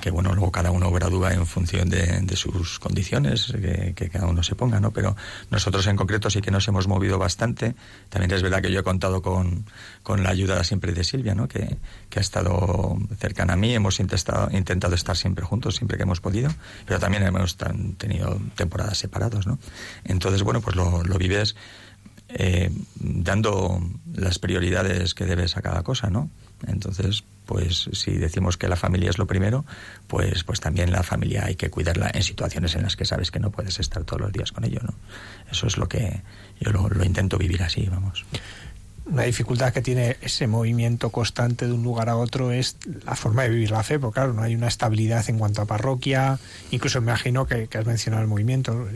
que 0.00 0.10
bueno, 0.10 0.32
luego 0.34 0.52
cada 0.52 0.70
uno 0.70 0.90
gradúa 0.90 1.32
en 1.32 1.46
función 1.46 1.88
de, 1.88 2.36
sus 2.36 2.78
condiciones, 2.78 3.52
que, 3.96 4.08
cada 4.10 4.26
uno 4.26 4.42
se 4.42 4.54
ponga, 4.54 4.80
¿no? 4.80 4.92
Pero 4.92 5.16
nosotros 5.50 5.86
en 5.86 5.96
concreto 5.96 6.30
sí 6.30 6.40
que 6.40 6.50
nos 6.50 6.66
hemos 6.68 6.86
movido 6.86 7.18
bastante. 7.18 7.74
También 8.08 8.30
es 8.32 8.42
verdad 8.42 8.62
que 8.62 8.70
yo 8.70 8.80
he 8.80 8.82
contado 8.82 9.22
con, 9.22 9.64
con 10.02 10.22
la 10.22 10.30
ayuda 10.30 10.62
siempre 10.64 10.92
de 10.92 11.04
Silvia, 11.04 11.34
¿no? 11.34 11.48
Que, 11.48 11.76
que 12.10 12.18
ha 12.18 12.22
estado 12.22 12.96
cercana 13.18 13.54
a 13.54 13.56
mí. 13.56 13.74
Hemos 13.74 14.00
intentado, 14.00 14.48
intentado 14.52 14.94
estar 14.94 15.16
siempre 15.16 15.44
juntos, 15.44 15.76
siempre 15.76 15.96
que 15.96 16.04
hemos 16.04 16.20
podido, 16.20 16.50
pero 16.86 17.00
también 17.00 17.22
hemos 17.24 17.56
tenido 17.98 18.40
temporadas 18.54 18.98
separados, 18.98 19.46
¿no? 19.46 19.58
Entonces, 20.04 20.42
bueno, 20.42 20.60
pues 20.60 20.76
lo, 20.76 21.02
lo 21.02 21.18
vives 21.18 21.56
eh, 22.28 22.70
dando 22.96 23.80
las 24.14 24.38
prioridades 24.38 25.14
que 25.14 25.26
debes 25.26 25.56
a 25.56 25.62
cada 25.62 25.82
cosa, 25.82 26.10
¿no? 26.10 26.30
Entonces, 26.66 27.24
pues 27.46 27.90
si 27.92 28.12
decimos 28.12 28.56
que 28.56 28.68
la 28.68 28.76
familia 28.76 29.10
es 29.10 29.18
lo 29.18 29.26
primero, 29.26 29.64
pues, 30.06 30.44
pues 30.44 30.60
también 30.60 30.90
la 30.92 31.02
familia 31.02 31.44
hay 31.44 31.56
que 31.56 31.70
cuidarla 31.70 32.10
en 32.14 32.22
situaciones 32.22 32.74
en 32.74 32.82
las 32.82 32.96
que 32.96 33.04
sabes 33.04 33.30
que 33.30 33.40
no 33.40 33.50
puedes 33.50 33.78
estar 33.80 34.04
todos 34.04 34.22
los 34.22 34.32
días 34.32 34.52
con 34.52 34.64
ello, 34.64 34.80
¿no? 34.82 34.94
Eso 35.50 35.66
es 35.66 35.76
lo 35.76 35.88
que 35.88 36.22
yo 36.60 36.72
lo, 36.72 36.88
lo 36.88 37.04
intento 37.04 37.36
vivir 37.36 37.62
así, 37.62 37.86
vamos. 37.90 38.24
Una 39.06 39.24
dificultad 39.24 39.72
que 39.72 39.82
tiene 39.82 40.16
ese 40.22 40.46
movimiento 40.46 41.10
constante 41.10 41.66
de 41.66 41.72
un 41.72 41.82
lugar 41.82 42.08
a 42.08 42.16
otro 42.16 42.52
es 42.52 42.76
la 43.04 43.14
forma 43.14 43.42
de 43.42 43.50
vivir 43.50 43.70
la 43.70 43.82
fe, 43.82 43.98
porque 43.98 44.14
claro, 44.14 44.32
no 44.32 44.42
hay 44.42 44.54
una 44.54 44.68
estabilidad 44.68 45.28
en 45.28 45.38
cuanto 45.38 45.60
a 45.60 45.66
parroquia, 45.66 46.38
incluso 46.70 47.02
me 47.02 47.10
imagino 47.10 47.46
que, 47.46 47.68
has 47.70 47.84
mencionado 47.84 48.22
el 48.22 48.28
movimiento, 48.28 48.88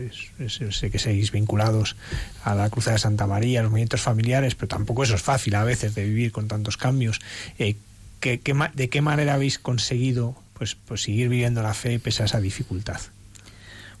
sé 0.47 0.89
que 0.89 0.97
seguís 0.97 1.31
vinculados 1.31 1.95
a 2.43 2.55
la 2.55 2.71
Cruz 2.71 2.85
de 2.85 2.97
Santa 2.97 3.27
María, 3.27 3.61
los 3.61 3.69
movimientos 3.69 4.01
familiares, 4.01 4.55
pero 4.55 4.67
tampoco 4.67 5.03
eso 5.03 5.13
es 5.13 5.21
fácil 5.21 5.53
a 5.53 5.63
veces 5.63 5.93
de 5.93 6.05
vivir 6.05 6.31
con 6.31 6.47
tantos 6.47 6.75
cambios. 6.75 7.19
Eh, 7.59 7.75
¿De 8.21 8.89
qué 8.89 9.01
manera 9.01 9.35
habéis 9.35 9.59
conseguido 9.59 10.35
pues, 10.53 10.75
pues 10.75 11.03
seguir 11.03 11.29
viviendo 11.29 11.61
la 11.61 11.75
fe 11.75 11.99
pese 11.99 12.23
a 12.23 12.25
esa 12.25 12.41
dificultad? 12.41 12.99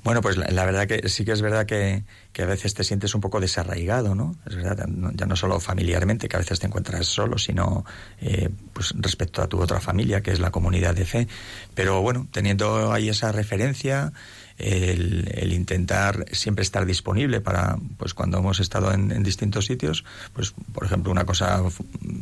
Bueno, 0.03 0.21
pues 0.21 0.37
la, 0.37 0.65
verdad 0.65 0.87
que 0.87 1.09
sí 1.09 1.25
que 1.25 1.33
es 1.33 1.41
verdad 1.41 1.65
que, 1.65 2.03
que, 2.31 2.43
a 2.43 2.45
veces 2.45 2.73
te 2.73 2.85
sientes 2.85 3.13
un 3.15 3.21
poco 3.21 3.41
desarraigado, 3.41 4.15
¿no? 4.15 4.35
Es 4.47 4.55
verdad, 4.55 4.87
ya 5.13 5.25
no 5.25 5.35
solo 5.35 5.59
familiarmente, 5.59 6.29
que 6.29 6.37
a 6.37 6.39
veces 6.39 6.59
te 6.59 6.67
encuentras 6.67 7.05
solo, 7.05 7.37
sino 7.37 7.83
eh, 8.21 8.49
pues 8.71 8.93
respecto 8.97 9.41
a 9.41 9.47
tu 9.47 9.59
otra 9.61 9.81
familia, 9.81 10.21
que 10.21 10.31
es 10.31 10.39
la 10.39 10.51
comunidad 10.51 10.95
de 10.95 11.05
fe. 11.05 11.27
Pero 11.75 12.01
bueno, 12.01 12.27
teniendo 12.31 12.93
ahí 12.93 13.09
esa 13.09 13.33
referencia, 13.33 14.13
el, 14.59 15.53
intentar 15.53 16.25
siempre 16.31 16.63
estar 16.63 16.85
disponible 16.85 17.41
para, 17.41 17.77
pues 17.97 18.13
cuando 18.13 18.37
hemos 18.37 18.59
estado 18.59 18.93
en, 18.93 19.23
distintos 19.23 19.65
sitios, 19.65 20.05
pues 20.33 20.53
por 20.73 20.85
ejemplo 20.85 21.11
una 21.11 21.25
cosa 21.25 21.61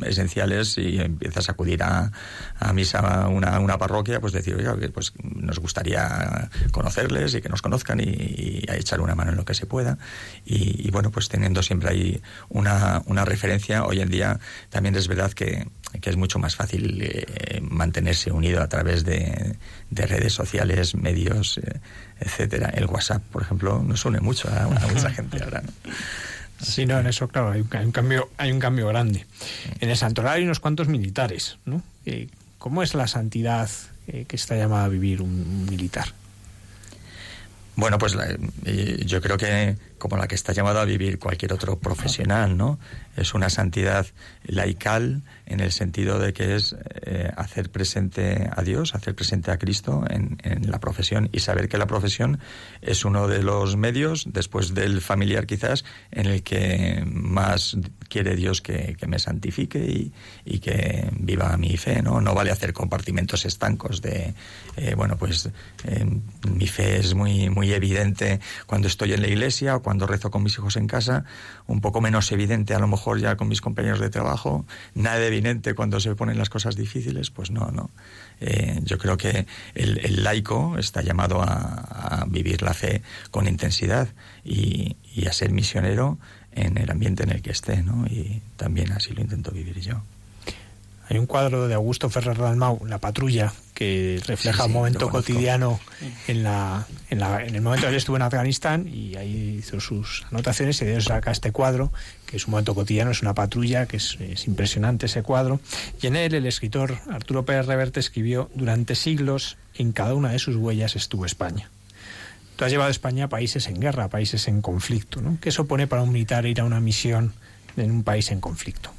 esencial 0.04 0.52
es 0.52 0.72
si 0.72 0.98
empiezas 0.98 1.48
a 1.48 1.52
acudir 1.52 1.82
a, 1.82 2.10
a 2.58 2.72
misa 2.72 2.98
a 2.98 3.28
una, 3.28 3.58
una, 3.60 3.78
parroquia, 3.78 4.20
pues 4.20 4.32
decir, 4.32 4.54
oiga, 4.54 4.76
pues 4.92 5.12
nos 5.22 5.58
gustaría 5.58 6.50
conocerles 6.70 7.34
y 7.34 7.40
que 7.40 7.48
nos 7.48 7.62
conozcan 7.62 8.00
y, 8.00 8.64
echar 8.68 9.00
una 9.00 9.14
mano 9.14 9.32
en 9.32 9.36
lo 9.36 9.44
que 9.44 9.54
se 9.54 9.66
pueda. 9.66 9.98
Y, 10.44 10.90
bueno, 10.90 11.10
pues 11.10 11.28
teniendo 11.28 11.62
siempre 11.62 11.90
ahí 11.90 12.22
una, 12.48 13.02
una 13.06 13.24
referencia, 13.24 13.84
hoy 13.84 14.00
en 14.00 14.08
día 14.08 14.38
también 14.70 14.94
es 14.94 15.08
verdad 15.08 15.32
que, 15.32 15.66
que 16.00 16.10
es 16.10 16.16
mucho 16.16 16.38
más 16.38 16.54
fácil 16.56 17.00
eh, 17.02 17.60
mantenerse 17.62 18.30
unido 18.30 18.62
a 18.62 18.68
través 18.68 19.04
de, 19.04 19.56
de 19.90 20.06
redes 20.06 20.32
sociales, 20.32 20.94
medios. 20.94 21.58
Eh, 21.58 21.80
etcétera. 22.20 22.70
El 22.74 22.86
WhatsApp, 22.86 23.22
por 23.30 23.42
ejemplo, 23.42 23.82
nos 23.82 24.04
une 24.04 24.20
mucho 24.20 24.48
a, 24.48 24.66
mucha 24.88 25.10
gente 25.10 25.42
ahora. 25.42 25.62
¿no? 25.62 25.92
Sí, 26.60 26.86
no, 26.86 26.98
en 26.98 27.06
eso, 27.06 27.28
claro, 27.28 27.52
hay 27.52 27.60
un, 27.60 27.92
cambio, 27.92 28.30
hay 28.36 28.50
un 28.50 28.58
cambio 28.58 28.88
grande. 28.88 29.24
En 29.78 29.90
el 29.90 29.96
santuario 29.96 30.32
hay 30.32 30.42
unos 30.42 30.58
cuantos 30.58 30.88
militares, 30.88 31.56
¿no? 31.64 31.84
Eh, 32.04 32.26
¿Cómo 32.58 32.82
es 32.82 32.94
la 32.94 33.06
santidad 33.06 33.70
eh, 34.08 34.24
que 34.26 34.34
está 34.34 34.56
llamada 34.56 34.86
a 34.86 34.88
vivir 34.88 35.22
un, 35.22 35.66
militar? 35.70 36.08
Bueno, 37.76 37.96
pues 37.98 38.16
eh, 38.64 39.04
yo 39.06 39.22
creo 39.22 39.36
que 39.36 39.76
como 39.98 40.16
la 40.16 40.28
que 40.28 40.34
está 40.34 40.52
llamado 40.52 40.80
a 40.80 40.84
vivir 40.84 41.18
cualquier 41.18 41.52
otro 41.52 41.78
profesional, 41.78 42.56
¿no? 42.56 42.78
Es 43.16 43.34
una 43.34 43.50
santidad 43.50 44.06
laical 44.44 45.22
en 45.46 45.60
el 45.60 45.72
sentido 45.72 46.18
de 46.18 46.32
que 46.32 46.54
es 46.54 46.76
eh, 47.02 47.30
hacer 47.36 47.70
presente 47.70 48.48
a 48.54 48.62
Dios, 48.62 48.94
hacer 48.94 49.14
presente 49.14 49.50
a 49.50 49.58
Cristo 49.58 50.04
en, 50.08 50.38
la 50.68 50.80
profesión 50.80 51.28
y 51.32 51.40
saber 51.40 51.68
que 51.68 51.78
la 51.78 51.86
profesión 51.86 52.38
es 52.82 53.04
uno 53.04 53.28
de 53.28 53.42
los 53.42 53.76
medios, 53.76 54.26
después 54.28 54.74
del 54.74 55.00
familiar 55.00 55.46
quizás, 55.46 55.84
en 56.10 56.26
el 56.26 56.42
que 56.42 57.02
más 57.06 57.76
quiere 58.08 58.36
Dios 58.36 58.60
que, 58.60 58.96
me 59.06 59.18
santifique 59.18 59.78
y, 59.78 60.12
y, 60.44 60.58
que 60.58 61.08
viva 61.12 61.56
mi 61.56 61.76
fe, 61.76 62.02
¿no? 62.02 62.20
No 62.20 62.34
vale 62.34 62.50
hacer 62.50 62.72
compartimentos 62.72 63.44
estancos 63.44 64.02
de, 64.02 64.34
eh, 64.76 64.94
bueno, 64.94 65.16
pues 65.16 65.48
eh, 65.84 66.06
mi 66.48 66.66
fe 66.66 66.98
es 66.98 67.14
muy, 67.14 67.50
muy 67.50 67.72
evidente 67.72 68.40
cuando 68.66 68.88
estoy 68.88 69.12
en 69.12 69.22
la 69.22 69.28
iglesia 69.28 69.76
o 69.76 69.82
cuando 69.88 70.06
rezo 70.06 70.30
con 70.30 70.42
mis 70.42 70.52
hijos 70.52 70.76
en 70.76 70.86
casa, 70.86 71.24
un 71.66 71.80
poco 71.80 72.02
menos 72.02 72.30
evidente 72.30 72.74
a 72.74 72.78
lo 72.78 72.86
mejor 72.86 73.20
ya 73.20 73.36
con 73.38 73.48
mis 73.48 73.62
compañeros 73.62 74.00
de 74.00 74.10
trabajo, 74.10 74.66
nada 74.92 75.24
evidente 75.24 75.72
cuando 75.72 75.98
se 75.98 76.14
ponen 76.14 76.36
las 76.36 76.50
cosas 76.50 76.76
difíciles, 76.76 77.30
pues 77.30 77.50
no, 77.50 77.70
no. 77.70 77.88
Eh, 78.38 78.80
yo 78.84 78.98
creo 78.98 79.16
que 79.16 79.46
el, 79.74 80.22
laico 80.22 80.76
está 80.76 81.00
llamado 81.00 81.40
a, 81.40 82.26
vivir 82.28 82.60
la 82.60 82.74
fe 82.74 83.00
con 83.30 83.48
intensidad 83.48 84.08
y, 84.44 84.98
y 85.14 85.26
a 85.26 85.32
ser 85.32 85.52
misionero 85.52 86.18
en 86.52 86.76
el 86.76 86.90
ambiente 86.90 87.22
en 87.22 87.30
el 87.30 87.40
que 87.40 87.52
esté, 87.52 87.82
¿no? 87.82 88.04
Y 88.08 88.42
también 88.58 88.92
así 88.92 89.14
lo 89.14 89.22
intento 89.22 89.52
vivir 89.52 89.80
yo. 89.80 90.02
Hay 91.10 91.16
un 91.16 91.26
cuadro 91.26 91.68
de 91.68 91.74
Augusto 91.74 92.10
Ferrer 92.10 92.36
Dalmau, 92.36 92.84
La 92.86 92.98
patrulla, 92.98 93.54
que 93.72 94.20
refleja 94.26 94.66
un 94.66 94.72
momento 94.72 95.08
cotidiano 95.08 95.80
en, 96.26 96.42
la, 96.42 96.86
en, 97.08 97.18
la, 97.18 97.42
en, 97.42 97.54
el 97.54 97.62
momento 97.62 97.86
que 97.86 97.90
él 97.90 97.96
estuvo 97.96 98.16
en 98.16 98.22
Afganistán 98.22 98.86
y 98.86 99.16
ahí 99.16 99.56
hizo 99.60 99.80
sus 99.80 100.26
anotaciones 100.30 100.82
y 100.82 100.84
de 100.84 100.98
eso 100.98 101.08
saca 101.08 101.30
este 101.30 101.50
cuadro, 101.50 101.90
que 102.26 102.36
es 102.36 102.46
un 102.46 102.50
momento 102.50 102.74
cotidiano, 102.74 103.10
es 103.10 103.22
una 103.22 103.32
patrulla, 103.32 103.86
que 103.86 103.96
es, 103.96 104.18
es 104.20 104.46
impresionante 104.46 105.06
ese 105.06 105.22
cuadro. 105.22 105.60
Y 106.02 106.08
en 106.08 106.16
él 106.16 106.34
el 106.34 106.44
escritor 106.44 106.98
Arturo 107.10 107.46
Pérez 107.46 107.66
Reverte 107.66 108.00
escribió, 108.00 108.50
durante 108.54 108.94
siglos 108.94 109.56
en 109.76 109.92
cada 109.92 110.14
una 110.14 110.30
de 110.30 110.38
sus 110.38 110.56
huellas 110.56 110.94
estuvo 110.94 111.24
España. 111.24 111.70
Tú 112.56 112.64
has 112.64 112.70
llevado 112.70 112.88
a 112.88 112.90
España 112.90 113.26
a 113.26 113.28
países 113.28 113.68
en 113.68 113.80
guerra, 113.80 114.04
a 114.04 114.08
países 114.10 114.48
en 114.48 114.60
conflicto. 114.60 115.22
¿no? 115.22 115.38
¿Qué 115.40 115.52
supone 115.52 115.86
para 115.86 116.02
un 116.02 116.12
militar 116.12 116.44
ir 116.44 116.60
a 116.60 116.64
una 116.64 116.80
misión 116.80 117.32
en 117.76 117.92
un 117.92 118.02
país 118.02 118.30
en 118.32 118.40
conflicto? 118.40 118.92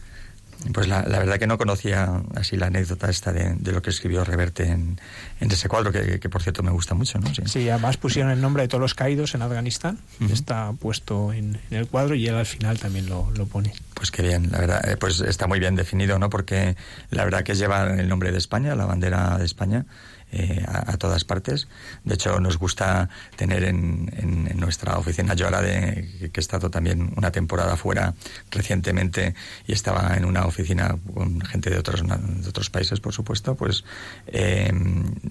Pues 0.73 0.87
la, 0.87 1.01
verdad 1.03 1.37
que 1.37 1.47
no 1.47 1.57
conocía 1.57 2.21
así 2.35 2.57
la 2.57 2.67
anécdota 2.67 3.09
esta 3.09 3.31
de, 3.31 3.55
lo 3.71 3.81
que 3.81 3.89
escribió 3.89 4.25
Reverte 4.25 4.67
en, 4.69 4.99
ese 5.39 5.69
cuadro, 5.69 5.91
que, 5.91 6.29
por 6.29 6.43
cierto 6.43 6.63
me 6.63 6.71
gusta 6.71 6.95
mucho. 6.95 7.17
¿no? 7.19 7.33
Sí. 7.45 7.69
además 7.69 7.97
pusieron 7.97 8.31
el 8.31 8.41
nombre 8.41 8.63
de 8.63 8.67
todos 8.67 8.81
los 8.81 8.93
caídos 8.93 9.35
en 9.35 9.41
Afganistán, 9.41 9.99
está 10.29 10.73
puesto 10.73 11.31
en, 11.31 11.59
el 11.71 11.87
cuadro 11.87 12.15
y 12.15 12.27
él 12.27 12.35
al 12.35 12.45
final 12.45 12.77
también 12.77 13.07
lo, 13.07 13.25
pone. 13.49 13.73
Pues 13.93 14.11
qué 14.11 14.21
bien, 14.21 14.51
la 14.51 14.59
verdad, 14.59 14.89
eh, 14.89 14.97
pues 14.97 15.21
está 15.21 15.47
muy 15.47 15.59
bien 15.59 15.75
definido, 15.75 16.19
¿no? 16.19 16.29
Porque 16.29 16.75
la 17.09 17.23
verdad 17.23 17.43
que 17.43 17.55
lleva 17.55 17.93
el 17.93 18.07
nombre 18.09 18.31
de 18.31 18.37
España, 18.37 18.75
la 18.75 18.85
bandera 18.85 19.37
de 19.37 19.45
España, 19.45 19.85
eh, 20.31 20.63
a, 20.67 20.97
todas 20.97 21.23
partes. 21.23 21.67
De 22.03 22.13
hecho, 22.13 22.39
nos 22.39 22.57
gusta 22.57 23.09
tener 23.35 23.63
en, 23.63 24.11
en, 24.15 24.59
nuestra 24.59 24.97
oficina, 24.97 25.33
yo 25.33 25.45
ahora 25.45 25.61
de, 25.61 26.29
que 26.31 26.39
he 26.39 26.41
estado 26.41 26.69
también 26.69 27.13
una 27.15 27.31
temporada 27.31 27.75
fuera 27.77 28.13
recientemente 28.51 29.33
y 29.65 29.73
estaba 29.73 30.15
en 30.17 30.25
una 30.25 30.45
oficina 30.45 30.95
con 31.13 31.41
gente 31.41 31.69
de 31.69 31.79
otros, 31.79 32.03
de 32.05 32.47
otros 32.47 32.69
países, 32.69 32.99
por 32.99 33.13
supuesto, 33.13 33.55
pues 33.55 33.83
eh, 34.27 34.71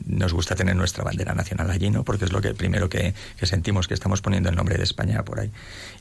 nos 0.07 0.33
gusta 0.33 0.57
tener 0.57 0.75
nuestra 0.75 1.05
bandera 1.05 1.35
nacional 1.35 1.71
allí, 1.71 1.91
¿no? 1.91 2.03
Porque 2.05 2.25
es 2.25 2.33
lo 2.33 2.41
que 2.41 2.55
primero 2.55 2.89
que, 2.89 3.15
sentimos 3.43 3.87
que 3.87 3.95
estamos 3.95 4.21
poniendo 4.21 4.49
el 4.49 4.57
nombre 4.57 4.77
de 4.77 4.85
España 4.85 5.25
por 5.25 5.41
ahí. 5.41 5.53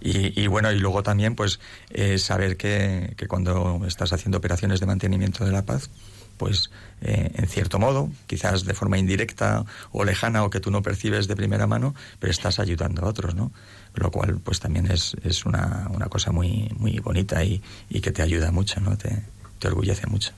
Y, 0.01 0.47
bueno, 0.47 0.71
y 0.71 0.79
luego 0.79 1.03
también, 1.03 1.36
pues, 1.36 1.60
eh, 1.91 2.17
saber 2.17 2.57
que, 2.57 3.13
que 3.17 3.27
cuando 3.27 3.81
estás 3.86 4.13
haciendo 4.13 4.38
operaciones 4.38 4.79
de 4.79 4.86
mantenimiento 4.86 5.45
de 5.45 5.51
la 5.51 5.65
paz, 5.65 5.89
pues 6.38 6.71
eh, 7.02 7.32
en 7.36 7.47
cierto 7.47 7.80
modo, 7.80 8.10
quizás 8.28 8.65
de 8.65 8.73
forma 8.73 8.97
indirecta 8.97 9.65
o 9.91 10.04
lejana 10.04 10.43
o 10.43 10.50
que 10.50 10.60
tú 10.60 10.71
no 10.71 10.82
percibes 10.82 11.28
de 11.28 11.36
primera 11.36 11.67
mano, 11.67 11.93
pero 12.19 12.32
estás 12.32 12.60
ayudando 12.60 13.04
a 13.04 13.10
otros, 13.10 13.36
¿no? 13.36 13.52
Lo 13.93 14.12
cual 14.12 14.39
pues 14.39 14.60
también 14.60 14.89
es, 14.89 15.15
es 15.23 15.45
una, 15.45 15.88
una 15.93 16.08
cosa 16.08 16.32
muy, 16.32 16.71
muy 16.78 17.00
bonita 17.00 17.43
y, 17.43 17.62
y 17.89 18.02
que 18.02 18.12
te 18.12 18.21
ayuda 18.21 18.52
mucho, 18.52 18.80
¿no? 18.80 18.97
Te, 18.97 19.23
te 19.60 19.67
orgullece 19.67 20.08
mucho. 20.08 20.32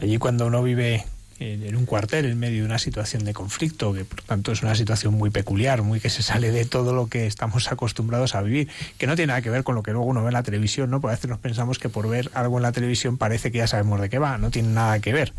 Allí 0.00 0.18
cuando 0.18 0.46
uno 0.46 0.62
vive 0.62 1.04
en 1.38 1.76
un 1.76 1.84
cuartel 1.84 2.24
en 2.24 2.38
medio 2.38 2.60
de 2.60 2.66
una 2.66 2.78
situación 2.78 3.24
de 3.24 3.34
conflicto, 3.34 3.92
que 3.92 4.04
por 4.04 4.22
tanto 4.22 4.52
es 4.52 4.62
una 4.62 4.74
situación 4.74 5.14
muy 5.14 5.30
peculiar, 5.30 5.82
muy 5.82 6.00
que 6.00 6.08
se 6.08 6.22
sale 6.22 6.50
de 6.50 6.64
todo 6.64 6.94
lo 6.94 7.08
que 7.08 7.26
estamos 7.26 7.70
acostumbrados 7.70 8.34
a 8.34 8.42
vivir, 8.42 8.68
que 8.96 9.06
no 9.06 9.16
tiene 9.16 9.28
nada 9.28 9.42
que 9.42 9.50
ver 9.50 9.62
con 9.62 9.74
lo 9.74 9.82
que 9.82 9.92
luego 9.92 10.06
uno 10.06 10.22
ve 10.22 10.28
en 10.28 10.34
la 10.34 10.42
televisión, 10.42 10.90
¿no? 10.90 11.00
Porque 11.00 11.12
a 11.12 11.16
veces 11.16 11.28
nos 11.28 11.38
pensamos 11.38 11.78
que 11.78 11.88
por 11.88 12.08
ver 12.08 12.30
algo 12.32 12.56
en 12.56 12.62
la 12.62 12.72
televisión 12.72 13.18
parece 13.18 13.52
que 13.52 13.58
ya 13.58 13.66
sabemos 13.66 14.00
de 14.00 14.08
qué 14.08 14.18
va, 14.18 14.38
no 14.38 14.50
tiene 14.50 14.70
nada 14.70 14.98
que 15.00 15.12
ver, 15.12 15.34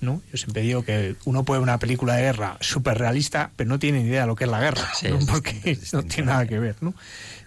¿no? 0.00 0.22
Yo 0.30 0.38
siempre 0.38 0.62
digo 0.62 0.84
que 0.84 1.16
uno 1.24 1.44
puede 1.44 1.60
ver 1.60 1.64
una 1.64 1.78
película 1.78 2.14
de 2.14 2.22
guerra 2.22 2.56
súper 2.60 2.98
realista, 2.98 3.50
pero 3.56 3.68
no 3.68 3.78
tiene 3.78 4.02
ni 4.02 4.08
idea 4.08 4.22
de 4.22 4.26
lo 4.28 4.36
que 4.36 4.44
es 4.44 4.50
la 4.50 4.60
guerra, 4.60 4.88
porque 5.30 5.78
no 5.92 6.02
tiene 6.02 6.30
nada 6.30 6.46
que 6.46 6.58
ver, 6.58 6.76
¿no? 6.80 6.94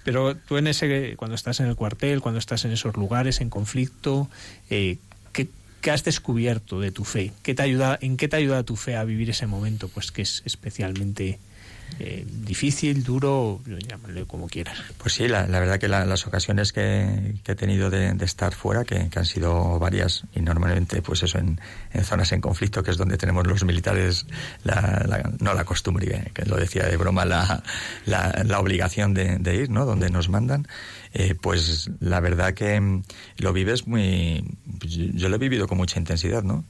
Pero 0.03 0.35
tú 0.35 0.57
en 0.57 0.67
ese, 0.67 1.15
cuando 1.17 1.33
estás 1.33 1.59
en 1.59 1.65
el 1.65 1.75
cuartel, 1.75 2.21
cuando 2.21 2.37
estás 2.37 2.63
en 2.65 2.71
esos 2.71 2.95
lugares, 2.95 3.41
en 3.41 3.49
conflicto, 3.49 4.29
eh, 4.69 4.97
¿Qué 5.85 5.91
has 5.91 6.03
descubierto 6.03 6.79
de 6.79 6.91
tu 6.91 7.03
fe? 7.03 7.31
¿Qué 7.43 7.53
te 7.53 7.61
ayuda, 7.61 7.99
¿En 8.01 8.17
qué 8.17 8.27
te 8.27 8.37
ayuda 8.37 8.63
tu 8.63 8.75
fe 8.75 8.95
a 8.95 9.03
vivir 9.03 9.29
ese 9.29 9.45
momento? 9.45 9.87
Pues 9.87 10.11
que 10.11 10.23
es 10.23 10.41
especialmente 10.43 11.37
eh, 11.99 12.25
difícil, 12.27 13.03
duro, 13.03 13.61
llámale 13.87 14.25
como 14.25 14.47
quieras. 14.47 14.79
Pues 14.97 15.13
sí, 15.13 15.27
la, 15.27 15.45
verdad 15.45 15.77
que 15.77 15.87
las 15.87 16.25
ocasiones 16.25 16.73
que, 16.73 17.35
he 17.45 17.55
tenido 17.55 17.91
de, 17.91 18.17
estar 18.21 18.55
fuera, 18.55 18.83
que, 18.83 19.09
han 19.15 19.25
sido 19.25 19.77
varias, 19.77 20.23
y 20.33 20.39
normalmente 20.39 21.03
pues 21.03 21.21
eso 21.21 21.37
en, 21.37 21.59
zonas 22.03 22.31
en 22.31 22.41
conflicto, 22.41 22.81
que 22.81 22.89
es 22.89 22.97
donde 22.97 23.17
tenemos 23.17 23.45
los 23.45 23.63
militares, 23.63 24.25
no 25.39 25.53
la 25.53 25.65
costumbre, 25.65 26.31
que 26.33 26.45
lo 26.45 26.55
decía 26.55 26.87
de 26.87 26.97
broma, 26.97 27.25
la, 27.25 27.63
la 28.07 28.59
obligación 28.59 29.13
de, 29.13 29.37
de, 29.37 29.55
ir, 29.55 29.69
¿no? 29.69 29.85
Donde 29.85 30.09
nos 30.09 30.29
mandan. 30.29 30.67
Eh, 31.17 31.33
pues 31.33 31.89
la 32.01 32.19
verdad 32.19 32.53
que 32.53 32.77
mm, 32.77 33.03
lo 33.37 33.53
vives 33.53 33.87
muy... 33.87 34.43
Yo 34.81 35.29
lo 35.29 35.37
he 35.37 35.39
vivido 35.39 35.65
con 35.65 35.77
mucha 35.77 35.97
intensidad, 35.97 36.43
¿no? 36.43 36.65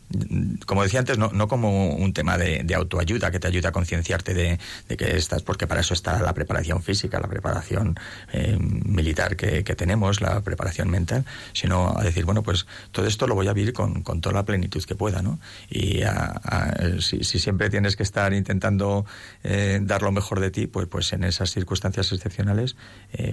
Como 0.67 0.83
decía 0.83 0.99
antes, 0.99 1.17
no, 1.17 1.31
no 1.33 1.47
como 1.47 1.95
un 1.95 2.13
tema 2.13 2.37
de, 2.37 2.63
autoayuda 2.75 3.31
que 3.31 3.39
te 3.39 3.47
ayuda 3.47 3.69
a 3.69 3.71
concienciarte 3.71 4.35
de, 4.35 4.59
que 4.95 5.17
estás, 5.17 5.41
porque 5.41 5.65
para 5.65 5.81
eso 5.81 5.95
está 5.95 6.21
la 6.21 6.33
preparación 6.33 6.83
física, 6.83 7.19
la 7.19 7.27
preparación 7.27 7.95
eh, 8.33 8.55
militar 8.59 9.35
que, 9.35 9.63
tenemos, 9.63 10.21
la 10.21 10.41
preparación 10.41 10.91
mental, 10.91 11.25
sino 11.53 11.97
a 11.97 12.03
decir, 12.03 12.23
bueno, 12.25 12.43
pues 12.43 12.67
todo 12.91 13.07
esto 13.07 13.25
lo 13.25 13.33
voy 13.33 13.47
a 13.47 13.53
vivir 13.53 13.73
con, 13.73 14.03
toda 14.03 14.33
la 14.33 14.45
plenitud 14.45 14.83
que 14.83 14.93
pueda, 14.93 15.23
¿no? 15.23 15.39
Y 15.71 16.01
si, 16.99 17.23
siempre 17.23 17.71
tienes 17.71 17.95
que 17.95 18.03
estar 18.03 18.31
intentando 18.33 19.07
eh, 19.43 19.79
dar 19.81 20.03
lo 20.03 20.11
mejor 20.11 20.39
de 20.39 20.51
ti, 20.51 20.67
pues, 20.67 20.87
pues 20.87 21.13
en 21.13 21.23
esas 21.23 21.49
circunstancias 21.49 22.11
excepcionales, 22.11 22.75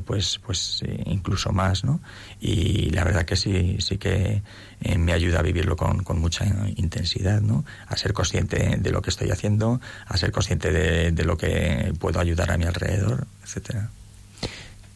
pues, 0.06 0.40
pues 0.46 0.82
incluso 1.06 1.52
más, 1.52 1.84
¿no? 1.84 2.00
Y 2.40 2.90
la 2.90 3.04
verdad 3.04 3.24
que 3.24 3.36
sí, 3.36 3.76
sí 3.80 3.98
que 3.98 4.42
eh, 4.80 4.98
me 4.98 5.12
ayuda 5.12 5.40
a 5.40 5.42
vivirlo 5.42 5.76
con, 5.76 6.02
mucha 6.20 6.44
intensidad, 6.76 7.40
¿no? 7.40 7.64
A 7.86 7.96
ser 7.96 8.12
consciente 8.12 8.76
de 8.78 8.90
lo 8.90 9.02
que 9.02 9.10
estoy 9.10 9.30
haciendo, 9.30 9.80
a 10.06 10.16
ser 10.16 10.32
consciente 10.32 10.72
de, 10.72 11.24
lo 11.24 11.36
que 11.36 11.92
puedo 11.98 12.20
ayudar 12.20 12.50
a 12.50 12.58
mi 12.58 12.64
alrededor, 12.64 13.26
etcétera. 13.42 13.90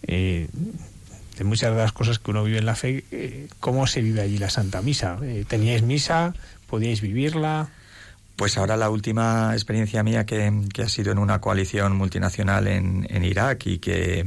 Eh, 0.03 0.49
de 1.39 1.45
muchas 1.45 1.71
de 1.71 1.77
las 1.77 1.93
cosas 1.93 2.19
que 2.19 2.31
uno 2.31 2.45
vive 2.45 2.59
en 2.59 2.67
la 2.67 2.75
fe, 2.75 3.05
eh, 3.11 3.49
¿cómo 3.61 3.87
se 3.87 4.01
vive 4.03 4.23
allí 4.23 4.39
la 4.39 4.51
Santa 4.51 4.83
Misa? 4.83 5.19
¿Teníais 5.49 5.83
misa? 5.83 6.35
¿Podíais 6.67 7.01
vivirla? 7.01 7.69
Pues 8.37 8.59
ahora 8.59 8.77
la 8.77 8.91
última 8.91 9.53
experiencia 9.53 10.03
mía 10.03 10.27
que, 10.27 10.53
ha 10.83 10.89
sido 10.89 11.13
en 11.13 11.19
una 11.19 11.41
coalición 11.41 11.97
multinacional 11.97 12.67
en, 12.67 13.07
en 13.09 13.25
Irak 13.25 13.67
y 13.67 13.79
que 13.79 14.27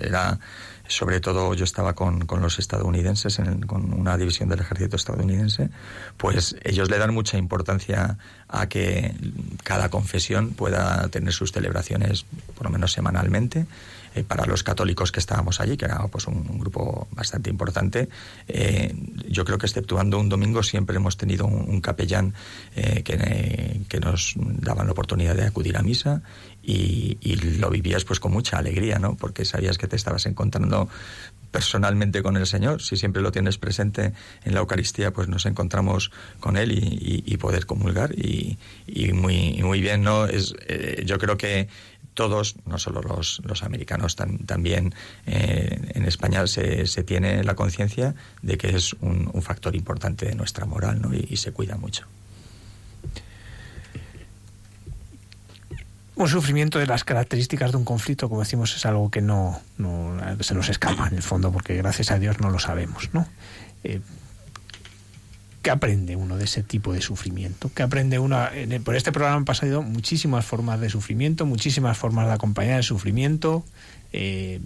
era 0.00 0.38
sobre 0.90 1.20
todo 1.20 1.54
yo 1.54 1.64
estaba 1.64 1.94
con, 1.94 2.26
con 2.26 2.42
los 2.42 2.58
estadounidenses, 2.58 3.40
con 3.66 3.94
una 3.94 4.18
división 4.18 4.48
del 4.48 4.60
ejército 4.60 4.96
estadounidense, 4.96 5.70
pues 6.16 6.56
ellos 6.64 6.90
le 6.90 6.98
dan 6.98 7.14
mucha 7.14 7.38
importancia 7.38 8.18
a 8.48 8.68
que 8.68 9.14
cada 9.62 9.88
confesión 9.88 10.50
pueda 10.50 11.08
tener 11.08 11.32
sus 11.32 11.52
celebraciones 11.52 12.24
por 12.56 12.64
lo 12.64 12.70
menos 12.70 12.92
semanalmente. 12.92 13.66
Eh, 14.12 14.24
para 14.24 14.44
los 14.44 14.64
católicos 14.64 15.12
que 15.12 15.20
estábamos 15.20 15.60
allí, 15.60 15.76
que 15.76 15.84
era 15.84 16.04
pues 16.08 16.26
un, 16.26 16.58
grupo 16.58 17.06
bastante 17.12 17.48
importante, 17.48 18.08
eh, 18.48 18.92
yo 19.28 19.44
creo 19.44 19.56
que 19.56 19.66
exceptuando 19.66 20.18
un 20.18 20.28
domingo 20.28 20.64
siempre 20.64 20.96
hemos 20.96 21.16
tenido 21.16 21.46
un, 21.46 21.80
capellán 21.80 22.34
eh, 22.74 23.04
que, 23.04 23.82
que, 23.88 24.00
nos 24.00 24.34
daban 24.36 24.86
la 24.86 24.92
oportunidad 24.92 25.36
de 25.36 25.44
acudir 25.44 25.76
a 25.76 25.82
misa 25.82 26.22
y, 26.70 27.36
lo 27.58 27.70
vivías 27.70 28.04
pues 28.04 28.20
con 28.20 28.32
mucha 28.32 28.58
alegría, 28.58 28.98
¿no? 28.98 29.16
Porque 29.16 29.44
sabías 29.44 29.78
que 29.78 29.88
te 29.88 29.96
estabas 29.96 30.26
encontrando 30.26 30.88
personalmente 31.50 32.22
con 32.22 32.36
el 32.36 32.46
Señor. 32.46 32.82
Si 32.82 32.96
siempre 32.96 33.22
lo 33.22 33.32
tienes 33.32 33.58
presente 33.58 34.12
en 34.44 34.54
la 34.54 34.60
Eucaristía, 34.60 35.12
pues 35.12 35.28
nos 35.28 35.46
encontramos 35.46 36.10
con 36.38 36.56
Él 36.56 36.70
y, 36.72 37.36
poder 37.38 37.66
comulgar. 37.66 38.12
Y, 38.16 38.58
muy, 39.12 39.60
muy 39.62 39.80
bien, 39.80 40.02
¿no? 40.02 40.26
Es, 40.26 40.54
eh, 40.68 41.02
yo 41.06 41.18
creo 41.18 41.36
que 41.36 41.68
todos, 42.14 42.56
no 42.66 42.78
solo 42.78 43.00
los, 43.02 43.40
los 43.44 43.62
americanos, 43.62 44.16
también 44.16 44.94
eh, 45.26 45.80
en 45.94 46.04
España 46.04 46.46
se, 46.46 46.86
se, 46.86 47.02
tiene 47.02 47.42
la 47.44 47.54
conciencia 47.54 48.14
de 48.42 48.58
que 48.58 48.68
es 48.76 48.94
un, 49.00 49.30
un, 49.32 49.42
factor 49.42 49.74
importante 49.74 50.26
de 50.26 50.34
nuestra 50.34 50.66
moral 50.66 51.00
¿no? 51.00 51.14
y 51.14 51.36
se 51.36 51.52
cuida 51.52 51.76
mucho. 51.76 52.06
Un 56.24 56.28
sufrimiento 56.28 56.78
de 56.78 56.86
las 56.86 57.04
características 57.04 57.70
de 57.72 57.78
un 57.78 57.84
conflicto, 57.84 58.28
como 58.28 58.42
decimos, 58.42 58.74
es 58.76 58.84
algo 58.84 59.10
que 59.10 59.22
no, 59.22 59.60
se 60.40 60.54
nos 60.54 60.68
escapa 60.68 61.08
en 61.08 61.14
el 61.14 61.22
fondo, 61.22 61.50
porque 61.52 61.76
gracias 61.76 62.10
a 62.10 62.18
Dios 62.18 62.40
no 62.40 62.50
lo 62.50 62.58
sabemos, 62.58 63.10
¿no? 63.12 63.26
Eh, 63.84 64.00
¿Qué 65.62 65.70
aprende 65.70 66.16
uno 66.16 66.38
de 66.38 66.44
ese 66.44 66.62
tipo 66.62 66.92
de 66.92 67.02
sufrimiento? 67.02 67.70
¿Qué 67.74 67.82
aprende 67.82 68.18
uno? 68.18 68.38
por 68.82 68.96
este 68.96 69.12
programa 69.12 69.36
han 69.36 69.44
pasado 69.44 69.82
muchísimas 69.82 70.46
formas 70.46 70.80
de 70.80 70.88
sufrimiento, 70.88 71.44
muchísimas 71.44 71.98
formas 71.98 72.26
de 72.26 72.32
acompañar 72.32 72.78
el 72.78 72.84
sufrimiento, 72.84 73.62
eh, 74.14 74.60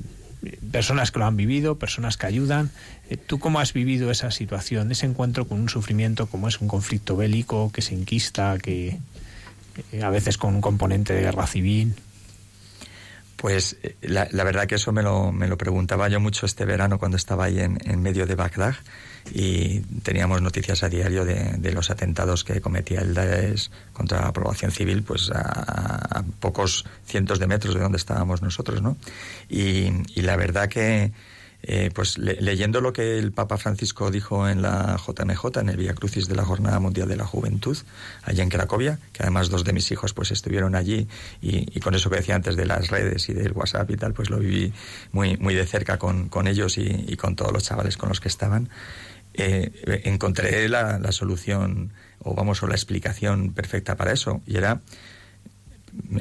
personas 0.70 1.10
que 1.10 1.18
lo 1.18 1.26
han 1.26 1.36
vivido, 1.36 1.78
personas 1.80 2.16
que 2.16 2.26
ayudan. 2.26 2.70
Eh, 3.10 3.16
¿Tú 3.16 3.40
cómo 3.40 3.58
has 3.58 3.72
vivido 3.72 4.12
esa 4.12 4.30
situación, 4.30 4.92
ese 4.92 5.06
encuentro 5.06 5.48
con 5.48 5.60
un 5.60 5.68
sufrimiento 5.68 6.26
como 6.26 6.46
es 6.46 6.60
un 6.60 6.68
conflicto 6.68 7.16
bélico 7.16 7.72
que 7.72 7.82
se 7.82 7.94
enquista, 7.94 8.56
que, 8.58 8.98
a 10.02 10.10
veces 10.10 10.38
con 10.38 10.54
un 10.54 10.60
componente 10.60 11.14
de 11.14 11.22
guerra 11.22 11.46
civil. 11.46 11.94
Pues 13.36 13.76
eh, 13.82 13.96
la, 14.02 14.44
verdad 14.44 14.66
que 14.66 14.76
eso 14.76 14.92
me 14.92 15.02
lo, 15.02 15.32
me 15.32 15.48
lo, 15.48 15.58
preguntaba 15.58 16.08
yo 16.08 16.20
mucho 16.20 16.46
este 16.46 16.64
verano 16.64 16.98
cuando 16.98 17.16
estaba 17.16 17.44
ahí 17.44 17.60
en, 17.60 17.78
en 17.84 18.00
medio 18.00 18.26
de 18.26 18.34
Bagdad 18.34 18.74
y 19.32 19.80
teníamos 20.02 20.42
noticias 20.42 20.82
a 20.82 20.88
diario 20.88 21.24
de, 21.24 21.72
los 21.72 21.90
atentados 21.90 22.44
que 22.44 22.60
cometía 22.60 23.00
el 23.00 23.14
Daesh 23.14 23.70
contra 23.92 24.20
la 24.20 24.32
población 24.32 24.70
civil 24.70 25.02
pues 25.02 25.30
a, 25.34 26.24
pocos 26.40 26.84
cientos 27.06 27.38
de 27.38 27.46
metros 27.46 27.74
de 27.74 27.80
donde 27.80 27.96
estábamos 27.96 28.42
nosotros, 28.42 28.82
¿no? 28.82 28.96
y 29.48 29.90
la 30.16 30.36
verdad 30.36 30.68
que 30.68 31.12
eh, 31.66 31.90
pues 31.94 32.18
leyendo 32.18 32.82
lo 32.82 32.92
que 32.92 33.18
el 33.18 33.32
Papa 33.32 33.56
Francisco 33.56 34.10
dijo 34.10 34.46
en 34.46 34.60
la 34.60 34.98
JMJ, 34.98 35.60
en 35.60 35.70
el 35.70 35.78
Vía 35.78 35.94
Crucis 35.94 36.28
de 36.28 36.34
la 36.34 36.44
Jornada 36.44 36.78
Mundial 36.78 37.08
de 37.08 37.16
la 37.16 37.24
Juventud, 37.24 37.78
allá 38.22 38.42
en 38.42 38.50
Cracovia, 38.50 38.98
que 39.14 39.22
además 39.22 39.48
dos 39.48 39.64
de 39.64 39.72
mis 39.72 39.90
hijos 39.90 40.12
pues 40.12 40.30
estuvieron 40.30 40.74
allí 40.74 41.08
y, 41.40 41.80
con 41.80 41.94
eso 41.94 42.10
que 42.10 42.16
decía 42.16 42.34
antes 42.34 42.56
de 42.56 42.66
las 42.66 42.88
redes 42.88 43.30
y 43.30 43.32
del 43.32 43.52
WhatsApp 43.52 43.90
y 43.90 43.96
tal, 43.96 44.12
pues 44.12 44.28
lo 44.28 44.38
viví 44.38 44.74
muy, 45.12 45.38
muy 45.38 45.54
de 45.54 45.64
cerca 45.64 45.98
con, 45.98 46.28
con 46.28 46.48
ellos 46.48 46.76
y, 46.76 47.16
con 47.16 47.34
todos 47.34 47.52
los 47.52 47.64
chavales 47.64 47.96
con 47.96 48.10
los 48.10 48.20
que 48.20 48.28
estaban. 48.28 48.68
Eh, 49.32 50.02
encontré 50.04 50.68
la, 50.68 50.98
la, 50.98 51.12
solución 51.12 51.92
o 52.18 52.34
vamos 52.34 52.62
o 52.62 52.66
la 52.66 52.74
explicación 52.74 53.54
perfecta 53.54 53.96
para 53.96 54.12
eso 54.12 54.42
y 54.46 54.58
era 54.58 54.82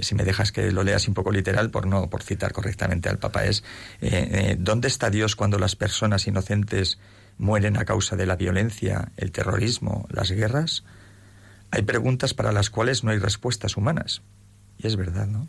si 0.02 0.16
me 0.16 0.24
dejas 0.24 0.52
que 0.52 0.72
lo 0.72 0.84
leas 0.84 1.08
un 1.08 1.14
poco 1.14 1.32
literal, 1.32 1.70
por 1.70 1.86
no 1.88 2.10
por 2.10 2.24
citar 2.24 2.54
correctamente 2.54 3.10
al 3.10 3.20
Papa, 3.20 3.46
es 3.46 3.64
eh, 4.02 4.10
eh, 4.12 4.56
¿dónde 4.60 4.88
está 4.88 5.10
Dios 5.10 5.36
cuando 5.36 5.58
las 5.60 5.76
personas 5.76 6.28
inocentes 6.28 7.00
mueren 7.38 7.78
a 7.78 7.86
causa 7.86 8.16
de 8.16 8.26
la 8.26 8.36
violencia, 8.36 9.12
el 9.18 9.32
terrorismo, 9.32 10.08
las 10.10 10.32
guerras? 10.32 10.84
Hay 11.72 11.82
preguntas 11.82 12.34
para 12.34 12.52
las 12.52 12.70
cuales 12.70 13.04
no 13.04 13.12
hay 13.12 13.18
respuestas 13.18 13.78
humanas. 13.78 14.22
Y 14.78 14.88
es 14.88 14.96
verdad, 14.96 15.28
¿no? 15.28 15.48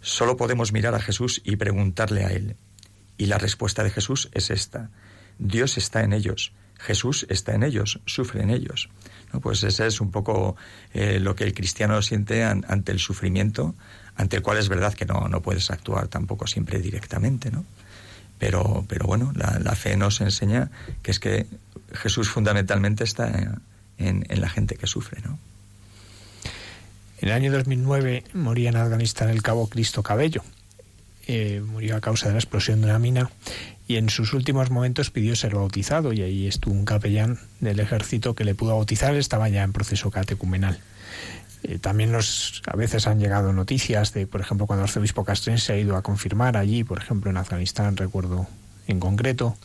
Solo 0.00 0.36
podemos 0.36 0.72
mirar 0.72 0.94
a 0.94 1.00
Jesús 1.00 1.40
y 1.44 1.56
preguntarle 1.56 2.24
a 2.24 2.28
Él. 2.28 2.56
Y 3.18 3.26
la 3.26 3.38
respuesta 3.38 3.82
de 3.82 3.90
Jesús 3.90 4.28
es 4.32 4.50
esta. 4.50 4.90
Dios 5.38 5.78
está 5.78 6.02
en 6.02 6.12
ellos, 6.12 6.52
Jesús 6.78 7.26
está 7.28 7.54
en 7.54 7.62
ellos, 7.62 8.00
sufre 8.06 8.42
en 8.42 8.50
ellos. 8.50 8.88
¿No? 9.32 9.40
Pues 9.40 9.62
ese 9.62 9.86
es 9.86 10.00
un 10.00 10.10
poco 10.10 10.56
eh, 10.94 11.18
lo 11.20 11.34
que 11.34 11.44
el 11.44 11.54
cristiano 11.54 12.00
siente 12.02 12.44
ante 12.44 12.92
el 12.92 12.98
sufrimiento, 12.98 13.74
ante 14.16 14.36
el 14.36 14.42
cual 14.42 14.58
es 14.58 14.68
verdad 14.68 14.94
que 14.94 15.04
no, 15.04 15.28
no 15.28 15.42
puedes 15.42 15.70
actuar 15.70 16.08
tampoco 16.08 16.46
siempre 16.46 16.78
directamente, 16.80 17.50
¿no? 17.50 17.64
Pero, 18.38 18.84
pero 18.88 19.06
bueno, 19.06 19.32
la, 19.34 19.74
fe 19.74 19.96
nos 19.96 20.20
enseña 20.20 20.70
que 21.02 21.10
es 21.10 21.18
que 21.18 21.46
Jesús 21.92 22.28
fundamentalmente 22.28 23.02
está 23.02 23.28
en, 23.98 24.26
en 24.28 24.40
la 24.40 24.48
gente 24.50 24.76
que 24.76 24.86
sufre, 24.86 25.22
¿no? 25.22 25.38
En 27.18 27.28
el 27.28 27.34
año 27.34 27.50
2009 27.50 28.24
moría 28.34 28.68
en 28.68 28.76
Afganistán 28.76 29.30
el 29.30 29.42
cabo 29.42 29.68
Cristo 29.68 30.02
Cabello. 30.02 30.42
Eh, 31.26 31.62
murió 31.64 31.96
a 31.96 32.00
causa 32.00 32.26
de 32.26 32.34
la 32.34 32.38
explosión 32.38 32.80
de 32.80 32.86
una 32.86 32.98
mina 32.98 33.30
y 33.88 33.96
en 33.96 34.10
sus 34.10 34.32
últimos 34.32 34.70
momentos 34.70 35.10
pidió 35.10 35.36
ser 35.36 35.54
bautizado 35.54 36.12
y 36.12 36.22
ahí 36.22 36.46
estuvo 36.46 36.74
un 36.74 36.84
capellán 36.84 37.38
del 37.60 37.80
ejército 37.80 38.34
que 38.34 38.44
le 38.44 38.54
pudo 38.54 38.74
bautizar, 38.74 39.14
estaba 39.14 39.48
ya 39.48 39.62
en 39.62 39.72
proceso 39.72 40.10
catecumenal. 40.10 40.80
Eh, 41.62 41.78
también 41.78 42.12
nos, 42.12 42.62
a 42.66 42.76
veces 42.76 43.06
han 43.06 43.20
llegado 43.20 43.52
noticias 43.52 44.12
de, 44.12 44.26
por 44.26 44.40
ejemplo, 44.40 44.66
cuando 44.66 44.84
el 44.84 44.88
arzobispo 44.88 45.24
castrense 45.24 45.72
ha 45.72 45.78
ido 45.78 45.96
a 45.96 46.02
confirmar 46.02 46.56
allí, 46.56 46.84
por 46.84 46.98
ejemplo, 46.98 47.30
en 47.30 47.36
Afganistán, 47.36 47.96
recuerdo 47.96 48.46
en 48.86 49.00
concreto, 49.00 49.56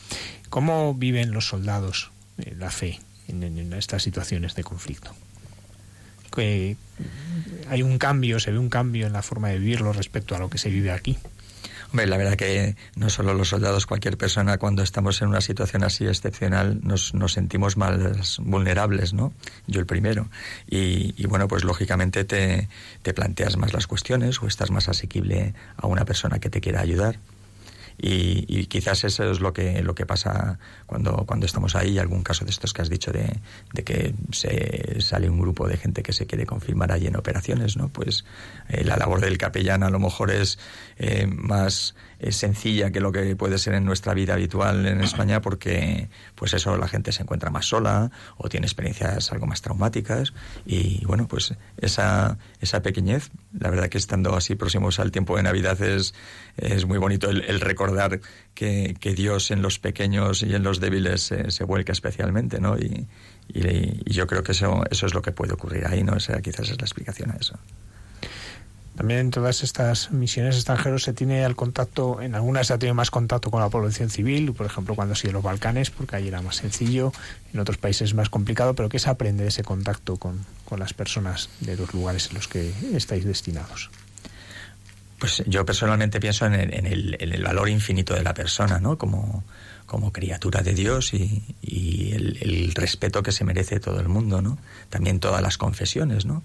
cómo 0.49 0.93
viven 0.93 1.31
los 1.31 1.47
soldados 1.47 2.11
eh, 2.37 2.55
la 2.57 2.69
fe 2.69 2.99
en 3.27 3.73
estas 3.73 4.03
situaciones 4.03 4.55
de 4.55 4.63
conflicto 4.63 5.15
que 6.31 6.77
hay 7.69 7.83
un 7.83 7.97
cambio, 7.97 8.39
se 8.39 8.51
ve 8.51 8.57
un 8.57 8.69
cambio 8.69 9.05
en 9.05 9.13
la 9.13 9.21
forma 9.21 9.49
de 9.49 9.59
vivirlo 9.59 9.93
respecto 9.93 10.35
a 10.35 10.39
lo 10.39 10.49
que 10.49 10.57
se 10.57 10.69
vive 10.69 10.91
aquí. 10.91 11.17
Hombre, 11.91 12.07
la 12.07 12.15
verdad 12.15 12.35
que 12.35 12.77
no 12.95 13.09
solo 13.09 13.33
los 13.33 13.49
soldados, 13.49 13.85
cualquier 13.85 14.17
persona 14.17 14.57
cuando 14.57 14.81
estamos 14.81 15.21
en 15.21 15.27
una 15.27 15.41
situación 15.41 15.83
así 15.83 16.07
excepcional 16.07 16.79
nos, 16.83 17.13
nos 17.13 17.33
sentimos 17.33 17.75
más 17.75 18.39
vulnerables, 18.39 19.13
¿no? 19.13 19.33
Yo 19.67 19.81
el 19.81 19.85
primero. 19.85 20.29
Y, 20.69 21.13
y 21.21 21.25
bueno, 21.27 21.49
pues 21.49 21.65
lógicamente 21.65 22.23
te, 22.23 22.69
te 23.01 23.13
planteas 23.13 23.57
más 23.57 23.73
las 23.73 23.87
cuestiones 23.87 24.41
o 24.41 24.47
estás 24.47 24.71
más 24.71 24.87
asequible 24.87 25.53
a 25.75 25.87
una 25.87 26.05
persona 26.05 26.39
que 26.39 26.49
te 26.49 26.61
quiera 26.61 26.79
ayudar. 26.79 27.19
Y, 28.03 28.65
quizás 28.65 29.03
eso 29.03 29.29
es 29.29 29.41
lo 29.41 29.53
que, 29.53 29.83
lo 29.83 29.93
que 29.93 30.07
pasa 30.07 30.57
cuando, 30.87 31.23
cuando 31.27 31.45
estamos 31.45 31.75
ahí. 31.75 31.99
Algún 31.99 32.23
caso 32.23 32.45
de 32.45 32.51
estos 32.51 32.73
que 32.73 32.81
has 32.81 32.89
dicho 32.89 33.11
de, 33.11 33.39
de 33.73 33.83
que 33.83 34.15
se 34.31 34.99
sale 35.01 35.29
un 35.29 35.39
grupo 35.39 35.67
de 35.67 35.77
gente 35.77 36.01
que 36.01 36.11
se 36.11 36.25
quiere 36.25 36.47
confirmar 36.47 36.91
allí 36.91 37.07
en 37.07 37.15
operaciones, 37.15 37.77
¿no? 37.77 37.89
Pues 37.89 38.25
eh, 38.69 38.83
la 38.83 38.97
labor 38.97 39.21
del 39.21 39.37
capellán 39.37 39.83
a 39.83 39.91
lo 39.91 39.99
mejor 39.99 40.31
es 40.31 40.57
eh, 41.03 41.25
más 41.25 41.95
sencilla 42.29 42.91
que 42.91 42.99
lo 42.99 43.11
que 43.11 43.35
puede 43.35 43.57
ser 43.57 43.73
en 43.73 43.83
nuestra 43.83 44.13
vida 44.13 44.35
habitual 44.35 44.85
en 44.85 45.01
España 45.01 45.41
porque 45.41 46.07
pues 46.35 46.53
eso 46.53 46.77
la 46.77 46.87
gente 46.87 47.11
se 47.11 47.23
encuentra 47.23 47.49
más 47.49 47.65
sola 47.65 48.11
o 48.37 48.47
tiene 48.47 48.67
experiencias 48.67 49.31
algo 49.31 49.47
más 49.47 49.63
traumáticas 49.63 50.31
y 50.63 51.03
bueno 51.05 51.27
pues 51.27 51.55
esa, 51.77 52.37
esa 52.59 52.83
pequeñez 52.83 53.31
la 53.59 53.71
verdad 53.71 53.89
que 53.89 53.97
estando 53.97 54.35
así 54.35 54.53
próximos 54.53 54.99
al 54.99 55.09
tiempo 55.09 55.35
de 55.35 55.41
Navidad 55.41 55.81
es, 55.81 56.13
es 56.57 56.85
muy 56.85 56.99
bonito 56.99 57.31
el, 57.31 57.59
recordar 57.59 58.19
que, 58.53 58.95
que, 58.99 59.15
Dios 59.15 59.49
en 59.49 59.63
los 59.63 59.79
pequeños 59.79 60.43
y 60.43 60.53
en 60.53 60.61
los 60.61 60.79
débiles 60.79 61.21
se, 61.23 61.49
se 61.49 61.63
vuelca 61.63 61.91
especialmente 61.91 62.59
¿no? 62.59 62.77
Y, 62.77 63.07
y, 63.53 64.13
yo 64.13 64.27
creo 64.27 64.43
que 64.43 64.51
eso, 64.51 64.83
eso 64.91 65.05
es 65.05 65.13
lo 65.13 65.21
que 65.21 65.31
puede 65.31 65.53
ocurrir 65.53 65.87
ahí, 65.87 66.03
¿no? 66.03 66.13
O 66.13 66.19
sea, 66.19 66.41
quizás 66.41 66.69
es 66.69 66.79
la 66.79 66.85
explicación 66.85 67.31
a 67.31 67.35
eso. 67.35 67.57
También 69.01 69.19
en 69.19 69.31
todas 69.31 69.63
estas 69.63 70.11
misiones 70.11 70.57
extranjeras 70.57 71.01
se 71.01 71.11
tiene 71.11 71.43
el 71.43 71.55
contacto, 71.55 72.21
en 72.21 72.35
algunas 72.35 72.67
se 72.67 72.73
ha 72.73 72.77
tenido 72.77 72.93
más 72.93 73.09
contacto 73.09 73.49
con 73.49 73.59
la 73.59 73.67
población 73.67 74.11
civil, 74.11 74.53
por 74.53 74.67
ejemplo 74.67 74.93
cuando 74.93 75.13
ha 75.13 75.15
sido 75.15 75.33
los 75.33 75.41
Balcanes, 75.41 75.89
porque 75.89 76.17
ahí 76.17 76.27
era 76.27 76.43
más 76.43 76.57
sencillo, 76.57 77.11
en 77.51 77.59
otros 77.59 77.79
países 77.79 78.09
es 78.09 78.13
más 78.13 78.29
complicado, 78.29 78.75
pero 78.75 78.89
¿qué 78.89 78.99
se 78.99 79.09
aprende 79.09 79.41
de 79.41 79.49
ese 79.49 79.63
contacto 79.63 80.17
con, 80.17 80.45
las 80.77 80.93
personas 80.93 81.49
de 81.61 81.77
los 81.77 81.95
lugares 81.95 82.27
en 82.27 82.35
los 82.35 82.47
que 82.47 82.71
estáis 82.93 83.25
destinados? 83.25 83.89
Pues 85.17 85.41
yo 85.47 85.65
personalmente 85.65 86.19
pienso 86.19 86.45
en 86.45 86.53
el, 86.53 87.17
en 87.19 87.33
el 87.33 87.43
valor 87.43 87.69
infinito 87.69 88.13
de 88.13 88.21
la 88.21 88.35
persona, 88.35 88.79
¿no? 88.79 88.99
Como, 88.99 89.43
como 89.91 90.13
criatura 90.13 90.61
de 90.61 90.73
Dios 90.73 91.13
y, 91.13 91.43
el, 92.13 92.71
respeto 92.73 93.21
que 93.23 93.33
se 93.33 93.43
merece 93.43 93.81
todo 93.81 93.99
el 93.99 94.07
mundo, 94.07 94.41
¿no? 94.41 94.57
También 94.89 95.19
todas 95.19 95.41
las 95.41 95.57
confesiones, 95.57 96.25
¿no? 96.25 96.43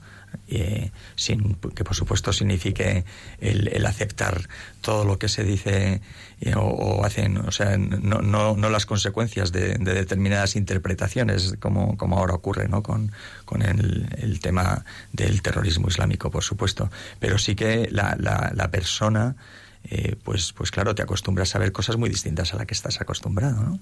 Eh, 0.48 0.90
sin 1.14 1.54
que 1.54 1.84
por 1.84 1.94
supuesto 1.94 2.32
signifique 2.32 3.04
el, 3.40 3.86
aceptar 3.86 4.48
todo 4.80 5.04
lo 5.04 5.20
que 5.20 5.28
se 5.28 5.44
dice 5.44 6.00
eh, 6.40 6.54
o, 6.56 7.04
hacen, 7.04 7.36
o 7.38 7.52
sea, 7.52 7.78
no, 7.78 8.56
las 8.68 8.84
consecuencias 8.84 9.52
de, 9.52 9.78
determinadas 9.78 10.56
interpretaciones 10.56 11.54
como, 11.60 11.96
ahora 12.18 12.34
ocurre, 12.34 12.66
¿no? 12.66 12.82
Con, 12.82 13.12
con 13.44 13.62
el, 13.62 14.40
tema 14.40 14.84
del 15.12 15.40
terrorismo 15.40 15.86
islámico, 15.86 16.32
por 16.32 16.42
supuesto, 16.42 16.90
pero 17.20 17.38
sí 17.38 17.54
que 17.54 17.88
la, 17.92 18.16
la, 18.18 18.50
la 18.52 18.72
persona 18.72 19.36
eh, 19.88 20.16
pues, 20.24 20.52
pues 20.52 20.70
claro, 20.70 20.94
te 20.94 21.02
acostumbras 21.02 21.54
a 21.54 21.58
ver 21.58 21.70
cosas 21.70 21.96
muy 21.96 22.08
distintas 22.08 22.52
a 22.52 22.56
las 22.56 22.66
que 22.66 22.74
estás 22.74 23.00
acostumbrado, 23.00 23.62
¿no? 23.62 23.78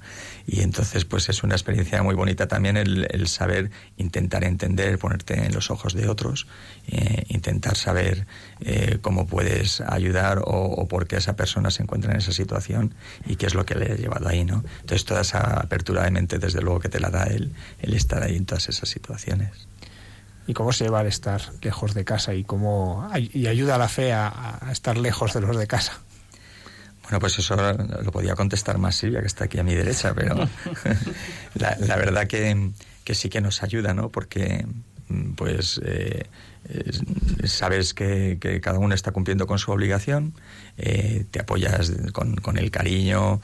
Y 0.47 0.61
entonces, 0.61 1.05
pues 1.05 1.29
es 1.29 1.43
una 1.43 1.55
experiencia 1.55 2.03
muy 2.03 2.15
bonita 2.15 2.47
también 2.47 2.77
el, 2.77 3.27
saber 3.27 3.71
intentar 3.97 4.45
entender, 4.45 4.99
ponerte 4.99 5.47
en 5.47 5.55
los 5.55 5.71
ojos 5.71 5.95
de 5.95 6.09
otros, 6.09 6.47
eh, 6.89 7.25
intentar 7.29 7.77
saber 7.77 8.27
eh, 8.61 8.99
cómo 9.01 9.27
puedes 9.27 9.81
ayudar 9.81 10.43
o, 10.45 10.87
por 10.89 11.07
qué 11.07 11.17
esa 11.17 11.37
persona 11.37 11.71
se 11.71 11.83
encuentra 11.83 12.13
en 12.13 12.19
esa 12.19 12.33
situación 12.33 12.95
y 13.27 13.37
qué 13.37 13.47
es 13.47 13.55
lo 13.55 13.65
que 13.65 13.75
le 13.75 13.93
ha 13.93 13.97
llevado 13.97 14.29
ahí, 14.29 14.45
¿no? 14.45 14.63
Entonces, 14.81 15.07
toda 15.07 15.23
esa 15.23 15.61
apertura 15.61 16.05
de 16.05 16.11
mente, 16.11 16.39
desde 16.39 16.61
luego 16.61 16.81
que 16.81 16.91
te 16.91 17.01
la 17.01 17.11
da 17.11 17.25
el, 17.25 17.53
el 17.81 17.95
estar 17.95 18.23
ahí 18.23 18.37
en 18.37 18.45
todas 18.45 18.69
esas 18.69 18.89
situaciones 18.89 19.69
y 20.47 20.55
cómo 20.55 20.73
se 20.73 20.89
va 20.89 21.01
al 21.01 21.07
estar 21.07 21.41
lejos 21.63 21.95
de 21.95 22.05
casa 22.05 22.35
y 22.35 22.45
cómo 22.45 23.09
y 23.15 23.47
ayuda 23.47 23.77
a 23.77 23.79
la 23.79 23.89
fe 23.89 24.13
a, 24.13 24.61
estar 24.71 24.99
lejos 24.99 25.33
de 25.35 25.41
los 25.41 25.57
de 25.57 25.67
casa. 25.67 26.01
Bueno, 27.05 27.21
pues 27.21 27.39
eso 27.39 27.55
lo 27.55 28.13
podía 28.13 28.35
contestar 28.35 28.79
más 28.79 28.97
Silvia, 28.97 29.21
que 29.21 29.27
está 29.27 29.45
aquí 29.45 29.59
a 29.59 29.63
mi 29.63 29.75
derecha, 29.75 30.15
pero 30.15 30.37
la, 31.55 31.97
verdad 31.97 32.27
que, 32.27 32.71
que, 33.05 33.15
sí 33.15 33.29
que 33.29 33.43
nos 33.43 33.63
ayuda, 33.63 33.93
¿no? 33.93 34.09
Porque 34.09 34.65
pues 35.37 35.81
eh, 35.85 36.25
sabes 37.45 37.95
que, 37.95 38.39
cada 38.63 38.79
uno 38.79 38.95
está 38.95 39.13
cumpliendo 39.13 39.47
con 39.47 39.59
su 39.59 39.71
obligación, 39.73 40.35
eh, 40.77 41.25
te 41.31 41.41
apoyas 41.41 41.93
con, 42.13 42.59
el 42.59 42.71
cariño, 42.71 43.41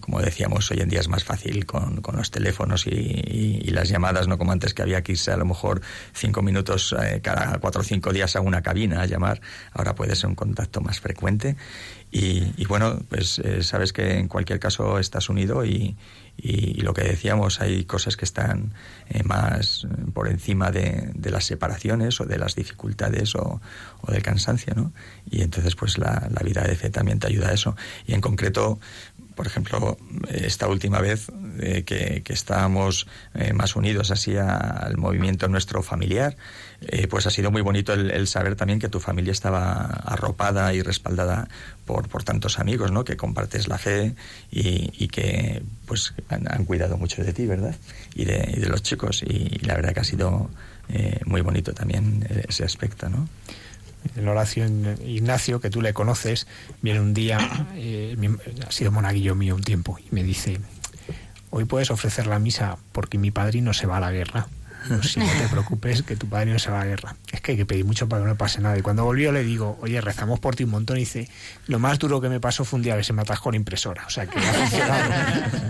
como 0.00 0.20
decíamos, 0.20 0.70
hoy 0.70 0.80
en 0.80 0.88
día 0.88 1.00
es 1.00 1.08
más 1.08 1.24
fácil 1.24 1.66
con, 1.66 2.02
los 2.14 2.30
teléfonos 2.30 2.86
y, 2.86 3.70
las 3.74 3.88
llamadas, 3.88 4.28
no 4.28 4.38
como 4.38 4.52
antes 4.52 4.72
que 4.72 4.82
había 4.82 5.02
que 5.02 5.12
irse 5.12 5.32
a 5.32 5.36
lo 5.36 5.44
mejor 5.44 5.82
cinco 6.12 6.42
minutos 6.42 6.94
eh, 7.02 7.20
cada 7.20 7.58
cuatro 7.58 7.80
o 7.80 7.84
cinco 7.84 8.12
días 8.12 8.36
a 8.36 8.40
una 8.40 8.62
cabina 8.62 9.02
a 9.02 9.06
llamar, 9.06 9.40
ahora 9.72 9.96
puede 9.96 10.14
ser 10.14 10.28
un 10.30 10.36
contacto 10.36 10.80
más 10.80 11.00
frecuente. 11.00 11.56
Y, 12.16 12.64
bueno, 12.66 13.00
pues 13.08 13.40
eh, 13.40 13.64
sabes 13.64 13.92
que 13.92 14.18
en 14.18 14.28
cualquier 14.28 14.60
caso 14.60 15.00
estás 15.00 15.28
unido 15.28 15.64
y, 15.64 15.96
y, 16.36 16.82
lo 16.82 16.92
que 16.92 17.02
decíamos, 17.02 17.60
hay 17.60 17.84
cosas 17.84 18.16
que 18.16 18.24
están 18.24 18.74
eh, 19.08 19.22
más 19.22 19.84
eh, 19.84 19.88
por 20.12 20.28
encima 20.28 20.70
de, 20.70 21.12
las 21.30 21.44
separaciones 21.44 22.20
o 22.20 22.26
de 22.26 22.38
las 22.38 22.54
dificultades 22.54 23.34
o, 23.34 23.60
o 24.00 24.12
del 24.12 24.22
cansancio, 24.22 24.74
¿no? 24.74 24.92
Y 25.30 25.42
entonces, 25.42 25.74
pues 25.74 25.96
la, 25.98 26.28
la, 26.30 26.42
vida 26.42 26.62
de 26.62 26.76
fe 26.76 26.90
también 26.90 27.18
te 27.18 27.28
ayuda 27.28 27.48
a 27.48 27.52
eso. 27.52 27.76
Y 28.06 28.14
en 28.14 28.20
concreto, 28.20 28.78
por 29.34 29.46
ejemplo, 29.46 29.96
esta 30.28 30.68
última 30.68 31.00
vez 31.00 31.30
eh, 31.60 31.84
que, 31.84 32.22
estábamos 32.32 33.06
eh, 33.34 33.52
más 33.52 33.76
unidos 33.76 34.10
así 34.10 34.36
al 34.36 34.96
movimiento 34.96 35.48
nuestro 35.48 35.82
familiar, 35.82 36.36
eh, 36.88 37.06
pues 37.08 37.26
ha 37.26 37.30
sido 37.30 37.50
muy 37.50 37.62
bonito 37.62 37.92
el, 37.92 38.26
saber 38.26 38.56
también 38.56 38.78
que 38.78 38.88
tu 38.88 39.00
familia 39.00 39.32
estaba 39.32 39.84
arropada 39.84 40.74
y 40.74 40.82
respaldada 40.82 41.48
por, 41.86 42.08
por 42.08 42.24
tantos 42.24 42.58
amigos, 42.58 42.90
¿no? 42.92 43.04
Que 43.04 43.16
compartes 43.16 43.68
la 43.68 43.78
fe 43.78 44.14
y, 44.50 45.08
que 45.08 45.62
pues 45.86 46.14
han, 46.28 46.64
cuidado 46.64 46.96
mucho 46.96 47.22
de 47.22 47.32
ti, 47.32 47.46
¿verdad? 47.46 47.76
Y 48.14 48.24
de, 48.24 48.52
y 48.56 48.60
de 48.60 48.68
los 48.68 48.82
chicos. 48.82 49.22
Y, 49.22 49.58
la 49.64 49.74
verdad 49.74 49.94
que 49.94 50.00
ha 50.00 50.04
sido 50.04 50.50
muy 51.24 51.40
bonito 51.40 51.72
también 51.72 52.26
ese 52.46 52.64
aspecto, 52.64 53.08
¿no? 53.08 53.26
el 54.16 54.28
Horacio 54.28 54.66
Ignacio, 54.66 55.60
que 55.60 55.70
tú 55.70 55.80
le 55.82 55.92
conoces, 55.92 56.46
viene 56.82 57.00
un 57.00 57.14
día, 57.14 57.38
eh, 57.74 58.16
ha 58.66 58.70
sido 58.70 58.92
monaguillo 58.92 59.34
mío 59.34 59.54
un 59.54 59.62
tiempo, 59.62 59.98
y 59.98 60.14
me 60.14 60.22
dice, 60.22 60.60
hoy 61.50 61.64
puedes 61.64 61.90
ofrecer 61.90 62.26
la 62.26 62.38
misa 62.38 62.76
porque 62.92 63.18
mi 63.18 63.30
padrino 63.30 63.72
se 63.72 63.86
va 63.86 63.98
a 63.98 64.00
la 64.00 64.12
guerra. 64.12 64.46
No 64.88 65.00
te 65.00 65.48
preocupes, 65.50 66.02
que 66.02 66.16
tu 66.16 66.28
padre 66.28 66.52
no 66.52 66.58
se 66.58 66.70
va 66.70 66.80
a 66.80 66.84
la 66.84 66.90
guerra. 66.90 67.16
Es 67.32 67.40
que 67.40 67.52
hay 67.52 67.56
que 67.56 67.66
pedir 67.66 67.84
mucho 67.84 68.08
para 68.08 68.22
que 68.22 68.28
no 68.28 68.36
pase 68.36 68.60
nada. 68.60 68.76
Y 68.78 68.82
cuando 68.82 69.04
volvió 69.04 69.32
le 69.32 69.42
digo, 69.42 69.78
oye, 69.80 70.00
rezamos 70.00 70.40
por 70.40 70.56
ti 70.56 70.64
un 70.64 70.70
montón. 70.70 70.96
Y 70.96 71.00
dice, 71.00 71.28
lo 71.66 71.78
más 71.78 71.98
duro 71.98 72.20
que 72.20 72.28
me 72.28 72.40
pasó 72.40 72.64
fue 72.64 72.78
un 72.78 72.82
día 72.82 72.96
que 72.96 73.04
se 73.04 73.12
me 73.12 73.22
atascó 73.22 73.50
la 73.50 73.56
impresora. 73.56 74.04
O 74.06 74.10
sea, 74.10 74.26
que 74.26 74.38
funcionado. 74.38 75.02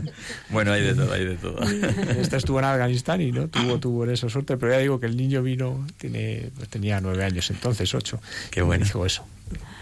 bueno, 0.51 0.73
hay 0.73 0.83
de 0.83 0.95
todo, 0.95 1.13
hay 1.13 1.25
de 1.25 1.37
todo. 1.37 1.63
Esta 2.19 2.37
estuvo 2.37 2.59
en 2.59 2.65
Afganistán 2.65 3.21
y 3.21 3.33
no 3.33 3.49
tuvo, 3.49 3.79
tuvo 3.79 4.05
en 4.05 4.11
eso 4.11 4.29
suerte. 4.29 4.57
Pero 4.57 4.73
ya 4.73 4.79
digo 4.79 5.01
que 5.01 5.07
el 5.07 5.17
niño 5.17 5.43
vino, 5.43 5.87
tiene, 5.99 6.51
pues 6.57 6.69
tenía 6.69 7.01
nueve 7.01 7.25
años 7.25 7.51
entonces, 7.51 7.95
ocho. 7.95 8.21
Qué 8.51 8.63
bueno. 8.63 8.85
dijo 8.85 9.07
eso 9.07 9.25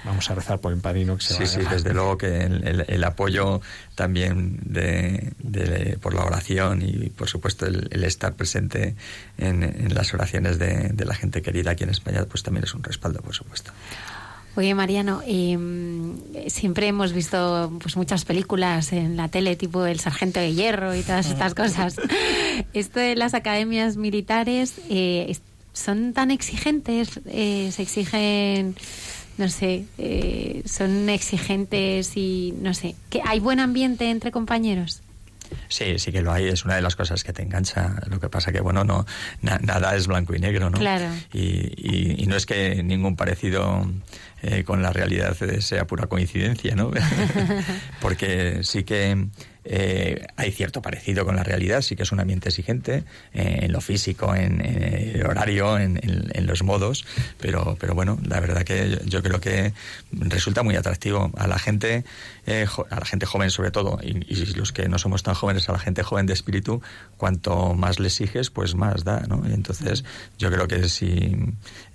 vamos 0.04 0.30
a 0.30 0.34
rezar 0.34 0.60
por 0.60 0.72
el 0.72 0.80
padrino 0.80 1.16
que 1.16 1.22
se 1.22 1.34
sí, 1.34 1.46
Sí, 1.46 1.60
desde 1.70 1.92
luego 1.92 2.18
que 2.18 2.42
el, 2.42 3.04
apoyo 3.04 3.60
también 3.94 4.58
de, 4.64 5.98
por 6.00 6.14
la 6.14 6.24
oración 6.24 6.82
y 6.82 7.10
por 7.10 7.28
supuesto 7.28 7.66
el, 7.66 8.04
estar 8.04 8.34
presente 8.34 8.96
en, 9.38 9.94
las 9.94 10.12
oraciones 10.14 10.58
de, 10.58 10.92
la 11.04 11.14
gente 11.14 11.42
querida 11.42 11.72
aquí 11.72 11.84
en 11.84 11.90
España, 11.90 12.24
pues 12.28 12.42
también 12.42 12.64
es 12.64 12.74
un 12.74 12.82
respaldo, 12.82 13.20
por 13.20 13.34
supuesto. 13.34 13.72
Oye, 14.54 14.74
Mariano, 14.74 15.22
em, 15.26 16.14
siempre 16.48 16.86
hemos 16.86 17.14
visto 17.14 17.72
pues, 17.80 17.96
muchas 17.96 18.26
películas 18.26 18.92
en 18.92 19.16
la 19.16 19.28
tele, 19.28 19.56
tipo 19.56 19.86
El 19.86 19.98
Sargento 19.98 20.40
de 20.40 20.52
Hierro 20.52 20.94
y 20.94 21.02
todas 21.02 21.26
estas 21.26 21.54
cosas. 21.54 21.96
Esto 22.74 23.00
de 23.00 23.16
las 23.16 23.32
academias 23.32 23.96
militares, 23.96 24.74
eh, 24.90 25.34
¿son 25.72 26.12
tan 26.12 26.30
exigentes? 26.30 27.20
Eh, 27.26 27.70
¿Se 27.72 27.82
exigen 27.82 28.76
no 29.38 29.48
sé, 29.48 29.84
eh, 29.98 30.62
son 30.66 31.08
exigentes 31.08 32.16
y 32.16 32.54
no 32.60 32.74
sé, 32.74 32.94
que 33.10 33.20
hay 33.24 33.40
buen 33.40 33.60
ambiente 33.60 34.10
entre 34.10 34.30
compañeros. 34.30 35.02
Sí, 35.68 35.98
sí 35.98 36.12
que 36.12 36.22
lo 36.22 36.32
hay, 36.32 36.48
es 36.48 36.64
una 36.64 36.76
de 36.76 36.82
las 36.82 36.96
cosas 36.96 37.24
que 37.24 37.32
te 37.32 37.42
engancha. 37.42 37.96
Lo 38.08 38.20
que 38.20 38.28
pasa 38.28 38.52
que, 38.52 38.60
bueno, 38.60 38.84
no 38.84 39.04
nada 39.42 39.94
es 39.94 40.06
blanco 40.06 40.34
y 40.34 40.38
negro, 40.38 40.70
¿no? 40.70 40.78
Claro. 40.78 41.06
Y, 41.32 42.22
y, 42.22 42.26
no 42.26 42.36
es 42.36 42.46
que 42.46 42.82
ningún 42.82 43.16
parecido 43.16 43.86
eh, 44.42 44.64
con 44.64 44.82
la 44.82 44.92
realidad 44.92 45.36
sea 45.60 45.86
pura 45.86 46.06
coincidencia, 46.06 46.74
¿no? 46.74 46.90
Porque 48.00 48.60
sí 48.62 48.84
que 48.84 49.28
eh, 49.64 50.26
hay 50.36 50.50
cierto 50.50 50.82
parecido 50.82 51.24
con 51.24 51.36
la 51.36 51.44
realidad, 51.44 51.82
sí 51.82 51.94
que 51.94 52.02
es 52.02 52.10
un 52.10 52.18
ambiente 52.18 52.48
exigente 52.48 53.04
eh, 53.32 53.60
en 53.62 53.72
lo 53.72 53.80
físico, 53.80 54.34
en, 54.34 54.60
el 54.60 55.24
horario, 55.24 55.78
en, 55.78 56.00
los 56.46 56.64
modos, 56.64 57.04
pero, 57.40 57.76
pero 57.78 57.94
bueno, 57.94 58.18
la 58.26 58.40
verdad 58.40 58.64
que 58.64 58.98
yo, 59.04 59.22
creo 59.22 59.40
que 59.40 59.72
resulta 60.10 60.64
muy 60.64 60.74
atractivo 60.74 61.30
a 61.36 61.46
la 61.46 61.58
gente, 61.58 62.04
eh, 62.46 62.66
a 62.90 63.00
la 63.00 63.06
gente 63.06 63.26
joven 63.26 63.50
sobre 63.50 63.70
todo, 63.70 64.00
y, 64.02 64.12
los 64.56 64.72
que 64.72 64.88
no 64.88 64.98
somos 64.98 65.22
tan 65.22 65.34
jóvenes, 65.34 65.68
a 65.68 65.72
la 65.72 65.78
gente 65.78 66.02
joven 66.02 66.26
de 66.26 66.32
espíritu, 66.32 66.82
cuanto 67.16 67.74
más 67.74 68.00
le 68.00 68.08
exiges, 68.08 68.50
pues 68.50 68.74
más 68.74 69.04
da, 69.04 69.20
¿no? 69.28 69.42
Y 69.48 69.52
entonces 69.52 70.04
yo 70.38 70.50
creo 70.50 70.66
que 70.66 70.88
si, 70.88 71.36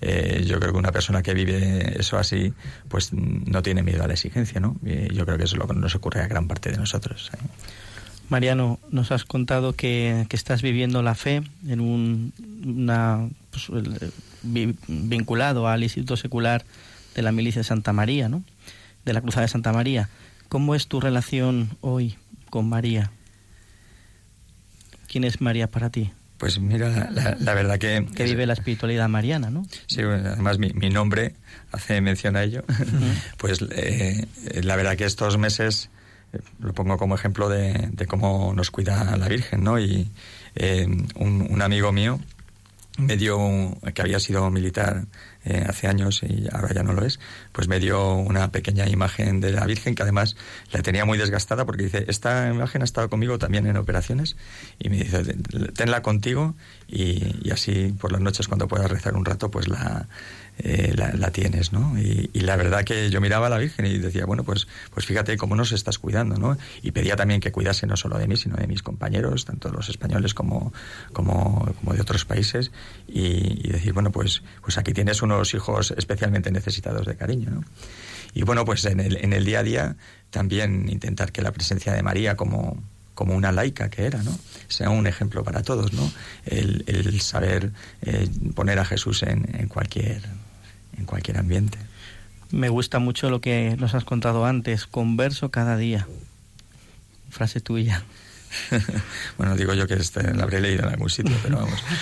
yo 0.00 0.58
creo 0.58 0.72
que 0.72 0.78
una 0.78 0.92
persona 0.92 1.22
que 1.22 1.34
vive 1.34 2.00
eso 2.00 2.16
así, 2.16 2.54
pues 2.88 3.12
no 3.12 3.62
tiene 3.62 3.82
miedo 3.82 4.02
a 4.02 4.06
la 4.06 4.14
exigencia, 4.14 4.60
¿no? 4.60 4.76
Y 4.82 5.14
yo 5.14 5.26
creo 5.26 5.36
que 5.36 5.44
eso 5.44 5.56
es 5.56 5.58
lo 5.58 5.68
que 5.68 5.74
nos 5.74 5.94
ocurre 5.94 6.22
a 6.22 6.26
gran 6.26 6.48
parte 6.48 6.70
de 6.70 6.78
nosotros. 6.78 7.30
Mariano, 8.28 8.78
nos 8.90 9.10
has 9.10 9.24
contado 9.24 9.72
que, 9.72 10.26
estás 10.30 10.60
viviendo 10.60 11.02
la 11.02 11.14
fe 11.14 11.42
en 11.66 11.80
un 11.80 12.32
una, 12.64 13.28
pues, 13.50 13.68
vinculado 14.42 15.66
al 15.66 15.82
Instituto 15.82 16.16
Secular 16.16 16.64
de 17.14 17.22
la 17.22 17.32
Milicia 17.32 17.60
de 17.60 17.64
Santa 17.64 17.92
María, 17.92 18.28
¿no? 18.28 18.44
De 19.04 19.14
la 19.14 19.22
Cruzada 19.22 19.42
de 19.42 19.48
Santa 19.48 19.72
María. 19.72 20.10
¿Cómo 20.48 20.74
es 20.74 20.88
tu 20.88 21.00
relación 21.00 21.76
hoy 21.80 22.16
con 22.50 22.68
María? 22.68 23.10
¿Quién 25.06 25.24
es 25.24 25.40
María 25.40 25.68
para 25.68 25.88
ti? 25.90 26.12
Pues 26.36 26.60
mira, 26.60 27.10
la, 27.10 27.54
verdad 27.54 27.78
que... 27.78 28.06
Que 28.14 28.24
vive 28.24 28.46
la 28.46 28.52
espiritualidad 28.52 29.08
mariana, 29.08 29.50
¿no? 29.50 29.66
Sí, 29.86 30.02
además 30.02 30.58
mi, 30.58 30.90
nombre 30.90 31.34
hace 31.72 32.00
mención 32.00 32.36
a 32.36 32.44
ello. 32.44 32.62
pues 33.38 33.58
eh, 33.72 34.26
la 34.62 34.76
verdad 34.76 34.96
que 34.96 35.04
estos 35.04 35.36
meses 35.36 35.90
lo 36.60 36.72
pongo 36.74 36.96
como 36.96 37.14
ejemplo 37.14 37.48
de, 37.48 37.90
cómo 38.08 38.52
nos 38.54 38.70
cuida 38.70 39.16
la 39.16 39.28
Virgen, 39.28 39.64
¿no? 39.64 39.78
Y 39.78 40.10
eh, 40.54 40.86
un, 41.16 41.62
amigo 41.62 41.92
mío 41.92 42.20
me 42.98 43.16
dio, 43.16 43.38
que 43.94 44.02
había 44.02 44.18
sido 44.18 44.50
militar 44.50 45.06
eh, 45.44 45.64
hace 45.68 45.86
años 45.86 46.22
y 46.24 46.48
ahora 46.52 46.74
ya 46.74 46.82
no 46.82 46.92
lo 46.92 47.04
es, 47.04 47.20
pues 47.52 47.68
me 47.68 47.78
dio 47.78 48.14
una 48.14 48.50
pequeña 48.50 48.88
imagen 48.88 49.40
de 49.40 49.52
la 49.52 49.64
Virgen 49.66 49.94
que 49.94 50.02
además 50.02 50.36
la 50.72 50.82
tenía 50.82 51.04
muy 51.04 51.16
desgastada 51.16 51.64
porque 51.64 51.84
dice, 51.84 52.04
esta 52.08 52.48
imagen 52.48 52.82
ha 52.82 52.84
estado 52.84 53.08
conmigo 53.08 53.38
también 53.38 53.66
en 53.66 53.76
operaciones 53.76 54.36
y 54.80 54.88
me 54.88 54.96
dice, 54.96 55.22
tenla 55.74 56.02
contigo 56.02 56.56
y, 56.88 57.36
y 57.46 57.50
así 57.52 57.94
por 58.00 58.10
las 58.10 58.20
noches 58.20 58.48
cuando 58.48 58.66
puedas 58.66 58.90
rezar 58.90 59.14
un 59.14 59.24
rato, 59.24 59.48
pues 59.48 59.68
la, 59.68 60.08
eh, 60.60 60.92
la, 60.96 61.30
tienes, 61.30 61.72
¿no? 61.72 61.98
Y, 61.98 62.28
la 62.40 62.56
verdad 62.56 62.84
que 62.84 63.10
yo 63.10 63.20
miraba 63.20 63.46
a 63.46 63.50
la 63.50 63.58
Virgen 63.58 63.86
y 63.86 63.98
decía, 63.98 64.26
bueno, 64.26 64.42
pues, 64.42 64.66
pues 64.92 65.06
fíjate 65.06 65.36
cómo 65.36 65.54
nos 65.54 65.72
estás 65.72 65.98
cuidando, 65.98 66.36
¿no? 66.36 66.56
Y 66.82 66.90
pedía 66.90 67.14
también 67.14 67.40
que 67.40 67.52
cuidase 67.52 67.86
no 67.86 67.96
solo 67.96 68.18
de 68.18 68.26
mí, 68.26 68.36
sino 68.36 68.56
de 68.56 68.66
mis 68.66 68.82
compañeros, 68.82 69.44
tanto 69.44 69.70
los 69.70 69.88
españoles 69.88 70.34
como, 70.34 70.72
como, 71.12 71.72
de 71.92 72.00
otros 72.00 72.24
países, 72.24 72.72
y, 73.06 73.68
decir, 73.68 73.92
bueno, 73.92 74.10
pues, 74.10 74.42
pues 74.62 74.78
aquí 74.78 74.92
tienes 74.92 75.22
unos 75.22 75.54
hijos 75.54 75.94
especialmente 75.96 76.50
necesitados 76.50 77.06
de 77.06 77.16
cariño, 77.16 77.50
¿no? 77.50 77.64
Y 78.34 78.42
bueno, 78.42 78.64
pues 78.64 78.84
en 78.84 79.00
el, 79.00 79.16
en 79.16 79.32
el 79.32 79.44
día 79.44 79.60
a 79.60 79.62
día 79.62 79.96
también 80.30 80.88
intentar 80.90 81.32
que 81.32 81.40
la 81.40 81.52
presencia 81.52 81.92
de 81.92 82.02
María 82.02 82.36
como, 82.36 82.82
como 83.14 83.34
una 83.34 83.52
laica 83.52 83.88
que 83.90 84.04
era, 84.04 84.22
¿no? 84.22 84.38
Sea 84.68 84.90
un 84.90 85.06
ejemplo 85.06 85.42
para 85.44 85.62
todos, 85.62 85.92
¿no? 85.92 86.12
El, 86.44 86.84
el 86.86 87.20
saber 87.20 87.72
eh, 88.02 88.28
poner 88.54 88.78
a 88.78 88.84
Jesús 88.84 89.22
en, 89.22 89.48
en 89.58 89.68
cualquier 89.68 90.22
en 90.98 91.04
cualquier 91.04 91.38
ambiente. 91.38 91.78
Me 92.50 92.68
gusta 92.68 92.98
mucho 92.98 93.30
lo 93.30 93.40
que 93.40 93.76
nos 93.78 93.94
has 93.94 94.04
contado 94.04 94.44
antes, 94.44 94.86
converso 94.86 95.50
cada 95.50 95.76
día. 95.76 96.06
Frase 97.30 97.60
tuya. 97.60 98.04
bueno, 99.36 99.56
digo 99.56 99.74
yo 99.74 99.86
que 99.86 99.94
este, 99.94 100.34
la 100.34 100.44
habré 100.44 100.60
leído 100.60 100.84
en 100.84 100.90
algún 100.90 101.10
sitio, 101.10 101.36
pero 101.42 101.58
vamos. 101.58 101.82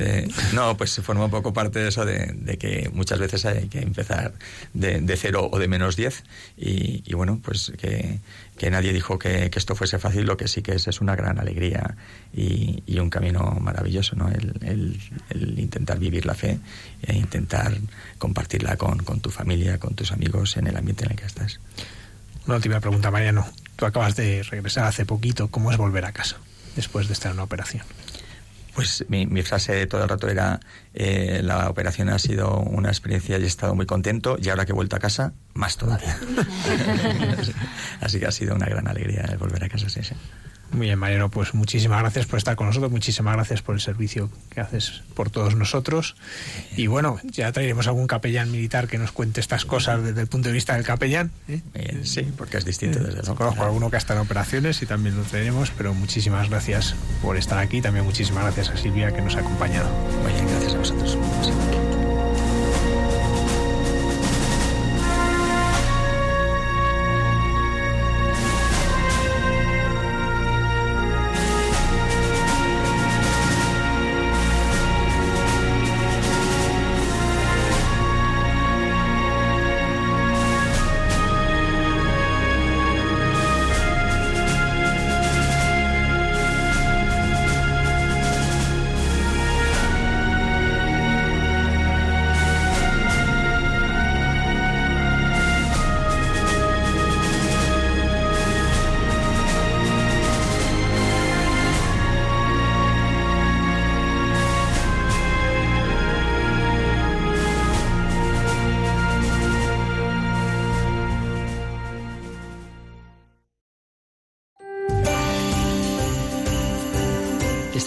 Eh, 0.00 0.28
no, 0.54 0.76
pues 0.76 0.90
se 0.90 1.02
forma 1.02 1.24
un 1.24 1.30
poco 1.30 1.52
parte 1.52 1.80
de 1.80 1.88
eso 1.88 2.04
de, 2.04 2.56
que 2.58 2.88
muchas 2.92 3.18
veces 3.18 3.44
hay 3.46 3.68
que 3.68 3.80
empezar 3.80 4.32
de, 4.72 5.00
de 5.00 5.16
cero 5.16 5.48
o 5.50 5.58
de 5.58 5.66
menos 5.66 5.96
diez 5.96 6.22
y, 6.56 7.02
y 7.04 7.14
bueno, 7.14 7.40
pues 7.42 7.72
que, 7.78 8.20
que 8.58 8.70
nadie 8.70 8.92
dijo 8.92 9.18
que, 9.18 9.50
esto 9.54 9.74
fuese 9.74 9.98
fácil, 9.98 10.26
lo 10.26 10.36
que 10.36 10.48
sí 10.48 10.62
que 10.62 10.72
es 10.72 10.88
es 10.88 11.00
una 11.00 11.16
gran 11.16 11.38
alegría 11.38 11.96
y, 12.34 12.98
un 12.98 13.10
camino 13.10 13.56
maravilloso, 13.60 14.16
¿no? 14.16 14.28
El, 14.28 15.00
intentar 15.56 15.98
vivir 15.98 16.26
la 16.26 16.34
fe 16.34 16.58
e 17.02 17.16
intentar 17.16 17.78
compartirla 18.18 18.76
con, 18.76 19.20
tu 19.20 19.30
familia, 19.30 19.78
con 19.78 19.94
tus 19.94 20.10
amigos 20.10 20.56
en 20.56 20.66
el 20.66 20.76
ambiente 20.76 21.04
en 21.04 21.12
el 21.12 21.16
que 21.16 21.26
estás. 21.26 21.60
Una 22.46 22.56
última 22.56 22.80
pregunta, 22.80 23.10
Mariano. 23.10 23.46
Tú 23.76 23.86
acabas 23.86 24.16
de 24.16 24.42
regresar 24.42 24.84
hace 24.84 25.06
poquito. 25.06 25.48
¿Cómo 25.48 25.70
es 25.70 25.76
volver 25.76 26.04
a 26.04 26.12
casa 26.12 26.38
después 26.74 27.06
de 27.06 27.12
estar 27.12 27.30
en 27.30 27.36
una 27.36 27.44
operación? 27.44 27.84
Pues 28.78 29.04
mi, 29.08 29.26
mi 29.26 29.42
frase 29.42 29.88
todo 29.88 30.04
el 30.04 30.08
rato 30.08 30.28
era, 30.28 30.60
eh, 30.94 31.40
la 31.42 31.68
operación 31.68 32.10
ha 32.10 32.18
sido 32.20 32.60
una 32.60 32.90
experiencia 32.90 33.36
y 33.36 33.42
he 33.42 33.46
estado 33.46 33.74
muy 33.74 33.86
contento 33.86 34.38
y 34.40 34.50
ahora 34.50 34.66
que 34.66 34.70
he 34.70 34.74
vuelto 34.76 34.94
a 34.94 35.00
casa, 35.00 35.32
más 35.54 35.76
todavía. 35.76 36.16
Así 38.00 38.20
que 38.20 38.26
ha 38.26 38.30
sido 38.30 38.54
una 38.54 38.66
gran 38.66 38.86
alegría 38.86 39.22
el 39.22 39.36
volver 39.36 39.64
a 39.64 39.68
casa, 39.68 39.88
sí, 39.88 40.04
sí. 40.04 40.14
Muy 40.72 40.86
bien, 40.86 40.98
Mariano, 40.98 41.30
pues 41.30 41.54
muchísimas 41.54 42.00
gracias 42.00 42.26
por 42.26 42.38
estar 42.38 42.54
con 42.54 42.66
nosotros, 42.66 42.92
muchísimas 42.92 43.34
gracias 43.34 43.62
por 43.62 43.74
el 43.74 43.80
servicio 43.80 44.30
que 44.50 44.60
haces 44.60 45.02
por 45.14 45.30
todos 45.30 45.54
nosotros. 45.56 46.14
Y 46.76 46.88
bueno, 46.88 47.18
ya 47.24 47.50
traeremos 47.52 47.86
algún 47.86 48.06
capellán 48.06 48.50
militar 48.50 48.86
que 48.86 48.98
nos 48.98 49.12
cuente 49.12 49.40
estas 49.40 49.64
cosas 49.64 50.02
desde 50.02 50.20
el 50.20 50.26
punto 50.26 50.48
de 50.48 50.54
vista 50.54 50.74
del 50.74 50.84
capellán. 50.84 51.30
¿eh? 51.48 51.62
sí, 52.02 52.22
porque 52.36 52.58
es 52.58 52.64
distinto 52.64 52.98
desde 52.98 53.22
luego. 53.22 53.34
Conozco 53.34 53.64
alguno 53.64 53.90
que 53.90 53.96
ha 53.96 53.98
estado 53.98 54.20
en 54.20 54.26
operaciones 54.26 54.82
y 54.82 54.86
también 54.86 55.16
lo 55.16 55.22
tenemos, 55.22 55.70
pero 55.70 55.94
muchísimas 55.94 56.50
gracias 56.50 56.94
por 57.22 57.36
estar 57.36 57.58
aquí. 57.58 57.80
También 57.80 58.04
muchísimas 58.04 58.44
gracias 58.44 58.68
a 58.68 58.76
Silvia 58.76 59.12
que 59.12 59.22
nos 59.22 59.36
ha 59.36 59.40
acompañado. 59.40 59.88
Muy 60.22 60.32
bien, 60.32 60.46
gracias 60.48 60.74
a 60.74 60.78
vosotros. 60.78 61.77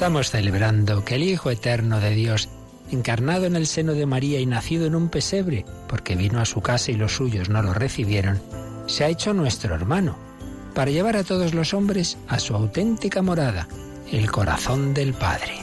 Estamos 0.02 0.32
celebrando 0.32 1.06
que 1.06 1.14
el 1.14 1.22
Hijo 1.22 1.52
Eterno 1.52 1.99
de 1.99 2.10
Dios, 2.16 2.49
encarnado 2.89 3.45
en 3.45 3.56
el 3.56 3.68
seno 3.68 3.93
de 3.93 4.08
María 4.08 4.39
y 4.39 4.47
nacido 4.47 4.88
en 4.88 4.95
un 4.95 5.10
pesebre, 5.10 5.64
porque 5.88 6.16
vino 6.16 6.41
a 6.41 6.45
su 6.45 6.60
casa 6.60 6.89
y 6.89 6.95
los 6.95 7.14
suyos 7.14 7.49
no 7.49 7.62
lo 7.62 7.76
recibieron, 7.76 8.41
se 8.88 9.04
ha 9.04 9.10
hecho 9.10 9.32
nuestro 9.36 9.76
hermano, 9.76 10.18
para 10.74 10.89
llevar 10.89 11.18
a 11.18 11.24
todos 11.24 11.54
los 11.54 11.76
hombres 11.76 12.18
a 12.28 12.39
su 12.39 12.56
auténtica 12.56 13.22
morada, 13.22 13.68
el 14.12 14.32
corazón 14.32 14.95
del 14.95 15.14
Padre. 15.14 15.60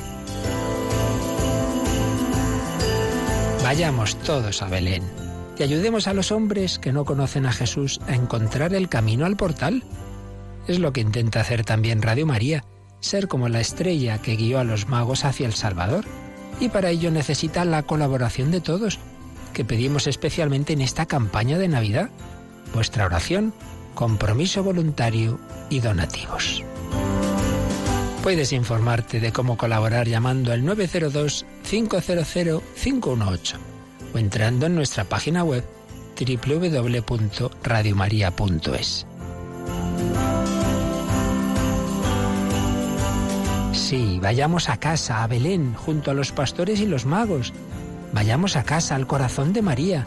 Vayamos 3.64 4.14
todos 4.20 4.62
a 4.62 4.68
Belén 4.68 5.02
y 5.58 5.64
ayudemos 5.64 6.06
a 6.06 6.14
los 6.14 6.30
hombres 6.30 6.78
que 6.78 6.92
no 6.92 7.04
conocen 7.04 7.44
a 7.44 7.52
Jesús 7.52 8.00
a 8.06 8.14
encontrar 8.14 8.72
el 8.72 8.88
camino 8.88 9.26
al 9.26 9.36
portal. 9.36 9.82
Es 10.68 10.78
lo 10.78 10.92
que 10.92 11.00
intenta 11.00 11.40
hacer 11.40 11.64
también 11.64 12.02
Radio 12.02 12.24
María, 12.24 12.62
ser 13.00 13.28
como 13.28 13.48
la 13.48 13.60
estrella 13.60 14.20
que 14.20 14.36
guió 14.36 14.58
a 14.58 14.64
los 14.64 14.88
magos 14.88 15.24
hacia 15.24 15.46
el 15.46 15.54
Salvador. 15.54 16.04
Y 16.60 16.70
para 16.70 16.90
ello 16.90 17.10
necesita 17.10 17.64
la 17.64 17.84
colaboración 17.84 18.50
de 18.50 18.60
todos, 18.60 18.98
que 19.52 19.64
pedimos 19.64 20.06
especialmente 20.06 20.72
en 20.72 20.80
esta 20.80 21.06
campaña 21.06 21.58
de 21.58 21.68
Navidad. 21.68 22.10
Vuestra 22.74 23.06
oración, 23.06 23.54
compromiso 23.94 24.62
voluntario 24.62 25.38
y 25.70 25.80
donativos. 25.80 26.62
Puedes 28.22 28.52
informarte 28.52 29.18
de 29.20 29.32
cómo 29.32 29.56
colaborar 29.56 30.06
llamando 30.08 30.52
al 30.52 30.62
902-500-518 30.64 33.56
o 34.12 34.18
entrando 34.18 34.66
en 34.66 34.74
nuestra 34.74 35.04
página 35.04 35.44
web 35.44 35.64
www.radiomaria.es. 36.18 39.06
Sí, 43.78 44.18
vayamos 44.20 44.68
a 44.68 44.76
casa, 44.76 45.22
a 45.22 45.26
Belén, 45.28 45.72
junto 45.72 46.10
a 46.10 46.14
los 46.14 46.32
pastores 46.32 46.80
y 46.80 46.86
los 46.86 47.06
magos. 47.06 47.54
Vayamos 48.12 48.56
a 48.56 48.64
casa, 48.64 48.96
al 48.96 49.06
corazón 49.06 49.52
de 49.52 49.62
María. 49.62 50.04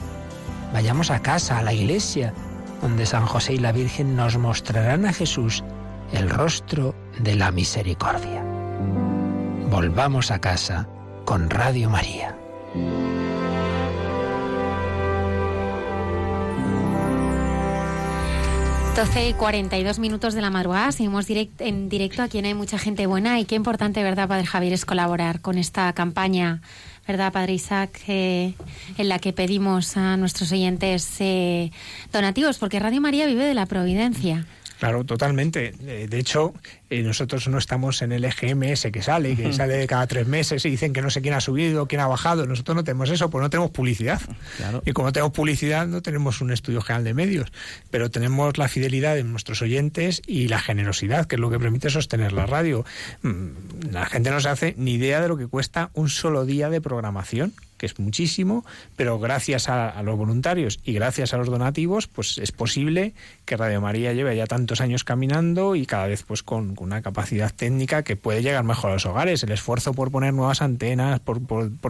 Vayamos 0.74 1.10
a 1.10 1.22
casa, 1.22 1.58
a 1.58 1.64
la 1.64 1.74
iglesia, 1.74 2.34
donde 2.82 3.06
San 3.06 3.26
José 3.26 3.54
y 3.54 3.58
la 3.60 3.72
Virgen 3.72 4.16
nos 4.16 4.38
mostrarán 4.38 5.06
a 5.06 5.14
Jesús 5.14 5.64
el 6.12 6.30
rostro 6.30 6.94
de 7.18 7.36
la 7.36 7.52
misericordia. 7.52 8.44
Volvamos 9.70 10.32
a 10.32 10.40
casa 10.40 10.88
con 11.26 11.50
Radio 11.50 11.90
María. 11.90 12.38
12 18.96 19.30
y 19.30 19.34
42 19.34 20.00
minutos 20.00 20.34
de 20.34 20.42
la 20.42 20.50
madrugada, 20.50 20.92
seguimos 20.92 21.26
direct, 21.26 21.62
en 21.62 21.88
directo. 21.88 22.24
Aquí 22.24 22.40
Hay 22.40 22.54
Mucha 22.54 22.78
Gente 22.78 23.08
Buena. 23.08 23.40
Y 23.40 23.46
qué 23.46 23.56
importante, 23.56 24.04
¿verdad, 24.04 24.28
Padre 24.28 24.46
Javier, 24.46 24.74
es 24.74 24.86
colaborar 24.86 25.40
con 25.40 25.58
esta 25.58 25.94
campaña, 25.94 26.62
¿verdad, 27.08 27.32
Padre 27.32 27.54
Isaac, 27.54 28.02
eh, 28.08 28.54
en 28.98 29.08
la 29.08 29.20
que 29.20 29.32
pedimos 29.32 29.96
a 29.96 30.18
nuestros 30.18 30.52
oyentes 30.52 31.16
eh, 31.20 31.72
donativos, 32.12 32.58
porque 32.58 32.80
Radio 32.80 33.00
María 33.00 33.28
vive 33.28 33.46
de 33.46 33.54
la 33.54 33.66
providencia. 33.66 34.46
Claro, 34.82 35.04
totalmente. 35.04 35.76
Eh, 35.86 36.08
de 36.10 36.18
hecho, 36.18 36.56
eh, 36.90 37.04
nosotros 37.04 37.48
no 37.50 37.60
estamos 37.60 38.02
en 38.02 38.12
el 38.12 38.26
EGMS 38.26 38.88
que 38.92 39.04
sale, 39.04 39.36
que 39.36 39.54
sale 39.54 39.86
cada 39.86 40.08
tres 40.08 40.26
meses 40.26 40.66
y 40.66 40.72
dicen 40.72 40.92
que 40.92 41.04
no 41.04 41.12
sé 41.12 41.22
quién 41.22 41.36
ha 41.36 41.40
subido, 41.40 41.86
quién 41.88 42.02
ha 42.02 42.08
bajado. 42.08 42.48
Nosotros 42.48 42.76
no 42.76 42.84
tenemos 42.84 43.12
eso, 43.12 43.30
pues 43.30 43.44
no 43.44 43.52
tenemos 43.52 43.70
publicidad. 43.70 44.20
Y 44.84 44.94
como 44.94 45.10
no 45.10 45.14
tenemos 45.14 45.34
publicidad, 45.34 45.86
no 45.86 46.02
tenemos 46.02 46.42
un 46.42 46.52
estudio 46.52 46.82
general 46.82 47.04
de 47.04 47.14
medios. 47.14 47.52
Pero 47.92 48.10
tenemos 48.10 48.58
la 48.58 48.68
fidelidad 48.68 49.14
de 49.14 49.24
nuestros 49.24 49.62
oyentes 49.62 50.24
y 50.26 50.48
la 50.48 50.58
generosidad, 50.58 51.28
que 51.28 51.36
es 51.36 51.40
lo 51.40 51.52
que 51.52 51.60
permite 51.60 51.92
sostener 51.92 52.34
la 52.34 52.48
radio. 52.48 52.84
Mm, 53.22 53.92
la 53.92 54.08
gente 54.08 54.32
no 54.32 54.40
se 54.40 54.50
hace 54.50 54.74
ni 54.80 54.94
idea 54.94 55.22
de 55.22 55.28
lo 55.28 55.38
que 55.38 55.46
cuesta 55.46 55.92
un 55.94 56.10
solo 56.10 56.44
día 56.44 56.72
de 56.72 56.82
programación 56.82 57.54
que 57.82 57.88
es 57.88 57.98
muchísimo, 57.98 58.64
pero 58.96 59.18
gracias 59.18 59.68
a, 59.68 60.00
los 60.04 60.16
voluntarios 60.16 60.80
y 60.84 60.94
gracias 60.94 61.34
a 61.34 61.38
los 61.38 61.48
donativos, 61.48 62.06
pues 62.06 62.38
es 62.38 62.52
posible 62.52 63.16
que 63.44 63.58
Radio 63.58 63.82
María 63.82 64.14
lleve 64.14 64.36
ya 64.38 64.46
tantos 64.46 64.82
años 64.82 65.04
caminando 65.04 65.76
y 65.76 65.88
cada 65.88 66.06
vez 66.06 66.22
pues 66.22 66.44
con, 66.44 66.76
una 66.78 67.02
capacidad 67.02 67.52
técnica 67.52 68.04
que 68.04 68.16
puede 68.16 68.44
llegar 68.44 68.64
mejor 68.64 68.92
a 68.92 68.94
los 68.94 69.08
hogares. 69.08 69.42
El 69.42 69.52
esfuerzo 69.52 69.96
por 69.96 70.12
poner 70.12 70.32
nuevas 70.32 70.62
antenas, 70.62 71.22
por, 71.22 71.42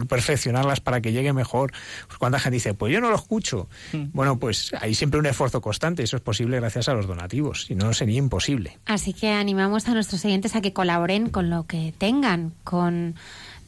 perfeccionarlas 0.06 0.80
para 0.80 1.02
que 1.02 1.12
llegue 1.12 1.34
mejor. 1.34 1.72
Pues 2.06 2.16
cuando 2.16 2.38
gente 2.38 2.54
dice, 2.54 2.72
pues 2.72 2.90
yo 2.90 3.02
no 3.02 3.10
lo 3.10 3.16
escucho. 3.16 3.68
Hmm. 3.92 4.04
Bueno, 4.14 4.38
pues 4.38 4.72
hay 4.80 4.94
siempre 4.94 5.20
un 5.20 5.26
esfuerzo 5.26 5.60
constante. 5.60 6.02
Eso 6.02 6.16
es 6.16 6.22
posible 6.22 6.58
gracias 6.58 6.88
a 6.88 6.94
los 6.94 7.06
donativos. 7.06 7.66
Si 7.66 7.74
no, 7.74 7.92
sería 7.92 8.16
imposible. 8.16 8.78
Así 8.86 9.12
que 9.12 9.28
animamos 9.28 9.88
a 9.88 9.92
nuestros 9.92 10.24
oyentes 10.24 10.56
a 10.56 10.62
que 10.62 10.72
colaboren 10.72 11.28
con 11.28 11.50
lo 11.50 11.66
que 11.66 11.92
tengan, 11.98 12.54
con 12.64 13.14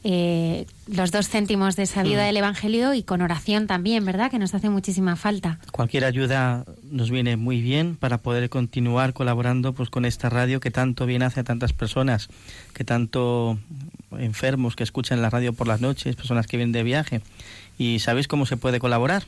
eh, 0.07 0.67
los 0.85 1.09
dos 1.09 1.29
céntimos 1.29 1.75
de 1.75 1.81
esa 1.81 2.03
vida 2.03 2.21
mm. 2.21 2.25
del 2.27 2.37
Evangelio 2.37 2.93
y 2.93 3.01
con 3.01 3.23
oración 3.23 3.65
también, 3.65 4.05
¿verdad? 4.05 4.29
Que 4.29 4.37
nos 4.37 4.53
hace 4.53 4.69
muchísima 4.69 5.15
falta. 5.15 5.57
Cualquier 5.71 6.05
ayuda 6.05 6.63
nos 6.83 7.09
viene 7.09 7.37
muy 7.37 7.59
bien 7.59 7.95
para 7.95 8.19
poder 8.19 8.47
continuar 8.51 9.13
colaborando 9.13 9.73
pues, 9.73 9.89
con 9.89 10.05
esta 10.05 10.29
radio 10.29 10.59
que 10.59 10.69
tanto 10.69 11.07
bien 11.07 11.23
hace 11.23 11.39
a 11.39 11.43
tantas 11.43 11.73
personas, 11.73 12.29
que 12.75 12.83
tanto 12.83 13.57
enfermos 14.11 14.75
que 14.75 14.83
escuchan 14.83 15.23
la 15.23 15.31
radio 15.31 15.53
por 15.53 15.65
las 15.65 15.81
noches, 15.81 16.15
personas 16.15 16.45
que 16.45 16.57
vienen 16.57 16.71
de 16.71 16.83
viaje. 16.83 17.21
¿Y 17.79 17.97
sabéis 17.97 18.27
cómo 18.27 18.45
se 18.45 18.57
puede 18.57 18.77
colaborar? 18.77 19.23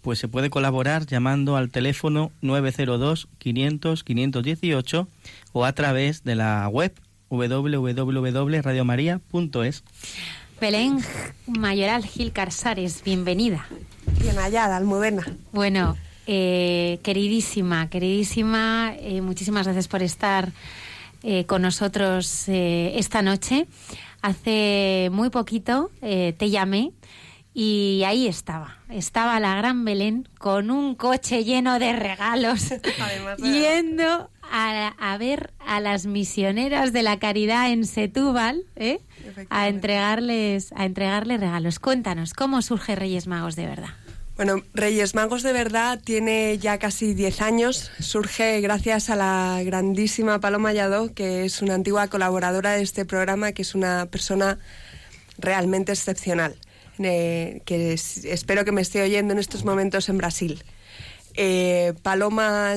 Pues 0.00 0.18
se 0.18 0.26
puede 0.26 0.48
colaborar 0.48 1.04
llamando 1.04 1.58
al 1.58 1.68
teléfono 1.68 2.32
902 2.40 3.28
500 3.36 4.04
518 4.04 5.08
o 5.52 5.64
a 5.66 5.72
través 5.74 6.24
de 6.24 6.34
la 6.34 6.66
web 6.68 6.94
www.radiomaria.es. 7.32 9.84
Belén 10.60 10.98
Mayoral 11.46 12.04
Gil 12.04 12.32
Carsares, 12.32 13.02
bienvenida. 13.02 13.66
Bien 14.20 14.36
hallada, 14.36 14.76
Almudena. 14.76 15.24
Bueno, 15.52 15.96
eh, 16.26 16.98
queridísima, 17.02 17.88
queridísima, 17.88 18.92
eh, 18.98 19.22
muchísimas 19.22 19.66
gracias 19.66 19.88
por 19.88 20.02
estar 20.02 20.52
eh, 21.22 21.46
con 21.46 21.62
nosotros 21.62 22.44
esta 22.48 23.22
noche. 23.22 23.66
Hace 24.20 25.08
muy 25.10 25.30
poquito 25.30 25.90
te 26.00 26.50
llamé 26.50 26.92
y 27.54 28.02
ahí 28.06 28.28
estaba, 28.28 28.78
estaba 28.88 29.38
la 29.38 29.56
gran 29.56 29.84
Belén 29.84 30.28
con 30.38 30.70
un 30.70 30.94
coche 30.94 31.44
lleno 31.44 31.78
de 31.78 31.92
regalos, 31.92 32.72
yendo 33.38 34.30
a, 34.50 35.16
ver 35.18 35.52
a 35.58 35.80
las 35.80 36.06
misioneras 36.06 36.92
de 36.92 37.02
la 37.02 37.18
caridad 37.18 37.70
en 37.70 37.86
Setúbal, 37.86 38.64
¿eh? 38.76 39.00
a 39.50 39.68
entregarles, 39.68 40.72
a 40.74 40.86
entregarles 40.86 41.40
regalos. 41.40 41.78
Cuéntanos, 41.78 42.32
¿cómo 42.32 42.62
surge 42.62 42.96
Reyes 42.96 43.26
Magos 43.26 43.54
de 43.54 43.66
verdad? 43.66 43.90
Bueno, 44.36 44.62
Reyes 44.72 45.14
Magos 45.14 45.42
de 45.42 45.52
verdad 45.52 46.00
tiene 46.02 46.56
ya 46.56 46.78
casi 46.78 47.12
10 47.12 47.42
años. 47.42 47.90
Surge 48.00 48.62
gracias 48.62 49.10
a 49.10 49.16
la 49.16 49.60
grandísima 49.62 50.40
Paloma 50.40 50.72
Yadó, 50.72 51.12
que 51.12 51.44
es 51.44 51.60
una 51.60 51.74
antigua 51.74 52.08
colaboradora 52.08 52.72
de 52.72 52.82
este 52.82 53.04
programa, 53.04 53.52
que 53.52 53.60
es 53.60 53.74
una 53.74 54.06
persona 54.06 54.58
realmente 55.38 55.92
excepcional 55.92 56.56
que 57.02 57.92
espero 57.92 58.64
que 58.64 58.72
me 58.72 58.80
esté 58.80 59.02
oyendo 59.02 59.32
en 59.32 59.38
estos 59.38 59.64
momentos 59.64 60.08
en 60.08 60.18
Brasil. 60.18 60.62
Eh, 61.34 61.94
Paloma, 62.02 62.74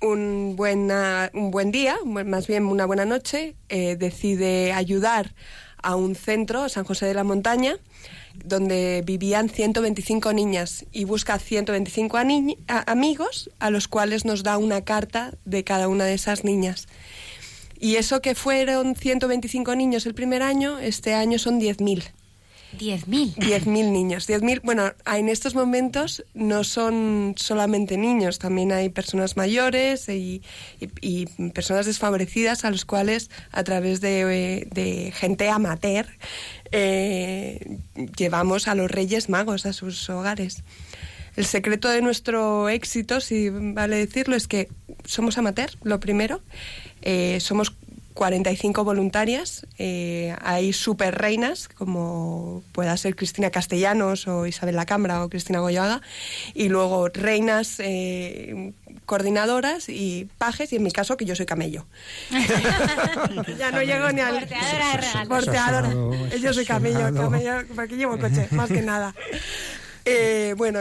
un, 0.00 0.54
buena, 0.56 1.30
un 1.34 1.50
buen 1.50 1.70
día, 1.70 1.96
más 2.04 2.46
bien 2.46 2.66
una 2.66 2.86
buena 2.86 3.04
noche, 3.04 3.54
eh, 3.68 3.96
decide 3.96 4.72
ayudar 4.72 5.34
a 5.82 5.96
un 5.96 6.14
centro, 6.14 6.68
San 6.68 6.84
José 6.84 7.06
de 7.06 7.14
la 7.14 7.24
Montaña, 7.24 7.76
donde 8.44 9.02
vivían 9.04 9.48
125 9.48 10.32
niñas 10.32 10.86
y 10.92 11.04
busca 11.04 11.38
125 11.38 12.16
amigos 12.86 13.50
a 13.58 13.70
los 13.70 13.88
cuales 13.88 14.24
nos 14.24 14.42
da 14.42 14.58
una 14.58 14.82
carta 14.82 15.34
de 15.44 15.64
cada 15.64 15.88
una 15.88 16.04
de 16.04 16.14
esas 16.14 16.44
niñas. 16.44 16.86
Y 17.78 17.96
eso 17.96 18.22
que 18.22 18.36
fueron 18.36 18.94
125 18.94 19.74
niños 19.74 20.06
el 20.06 20.14
primer 20.14 20.42
año, 20.42 20.78
este 20.78 21.14
año 21.14 21.38
son 21.38 21.60
10.000. 21.60 22.12
10.000. 22.78 23.34
10.000 23.34 23.90
niños. 23.90 24.28
10.000, 24.28 24.60
bueno, 24.62 24.92
en 25.06 25.28
estos 25.28 25.54
momentos 25.54 26.24
no 26.34 26.64
son 26.64 27.34
solamente 27.36 27.96
niños, 27.96 28.38
también 28.38 28.72
hay 28.72 28.88
personas 28.88 29.36
mayores 29.36 30.08
y, 30.08 30.42
personas 31.54 31.86
desfavorecidas 31.86 32.64
a 32.64 32.70
los 32.70 32.84
cuales 32.84 33.30
a 33.50 33.64
través 33.64 34.00
de, 34.00 35.12
gente 35.14 35.48
amateur 35.48 36.06
eh, 36.70 37.78
llevamos 38.16 38.68
a 38.68 38.74
los 38.74 38.90
Reyes 38.90 39.28
Magos 39.28 39.66
a 39.66 39.72
sus 39.72 40.08
hogares. 40.10 40.62
El 41.36 41.46
secreto 41.46 41.88
de 41.88 42.02
nuestro 42.02 42.68
éxito, 42.68 43.20
si 43.20 43.48
vale 43.48 43.96
decirlo, 43.96 44.36
es 44.36 44.46
que 44.46 44.68
somos 45.04 45.38
amateur, 45.38 45.70
lo 45.82 45.98
primero. 45.98 46.42
Eh, 47.00 47.40
somos 47.40 47.74
45 48.14 48.84
voluntarias. 48.84 49.66
Eh, 49.78 50.34
hay 50.42 50.72
super 50.72 51.16
reinas, 51.16 51.68
como 51.68 52.62
pueda 52.72 52.96
ser 52.96 53.16
Cristina 53.16 53.50
Castellanos 53.50 54.28
o 54.28 54.46
Isabel 54.46 54.76
Lacambra 54.76 55.24
o 55.24 55.28
Cristina 55.28 55.60
Goyoaga. 55.60 56.02
Y 56.54 56.68
luego 56.68 57.08
reinas 57.08 57.76
eh, 57.78 58.72
coordinadoras 59.06 59.88
y 59.88 60.28
pajes, 60.38 60.72
y 60.72 60.76
en 60.76 60.82
mi 60.82 60.90
caso 60.90 61.16
que 61.16 61.24
yo 61.24 61.34
soy 61.34 61.46
camello. 61.46 61.86
ya 63.58 63.70
no 63.70 63.82
llego 63.82 64.10
ni 64.12 64.20
al... 64.20 64.40
Porteadora 64.40 64.88
de 64.88 64.96
regalos. 64.96 65.28
Porteadora. 65.28 65.92
Yo 66.40 66.52
soy 66.52 66.66
camello, 66.66 67.14
camello, 67.14 67.52
porque 67.74 67.96
llevo 67.96 68.18
coche, 68.18 68.48
más 68.50 68.68
que 68.68 68.82
nada. 68.82 69.14
Eh, 70.04 70.54
bueno, 70.56 70.80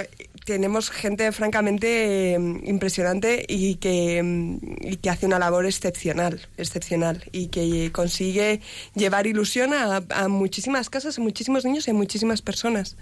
tenemos 0.52 0.90
gente 0.90 1.32
francamente 1.32 2.34
eh, 2.34 2.40
impresionante 2.66 3.46
y 3.48 3.76
que, 3.76 4.60
y 4.82 4.98
que 4.98 5.10
hace 5.10 5.26
una 5.26 5.40
labor 5.40 5.66
excepcional, 5.66 6.46
excepcional 6.58 7.24
y 7.32 7.48
que 7.48 7.90
consigue 7.94 8.60
llevar 8.94 9.28
ilusión 9.28 9.72
a, 9.74 10.28
muchísimas 10.28 10.90
casas, 10.90 11.18
a 11.18 11.22
muchísimos 11.22 11.64
niños 11.64 11.88
y 11.88 11.92
a 11.92 11.94
muchísimas 11.94 12.42
personas. 12.42 12.98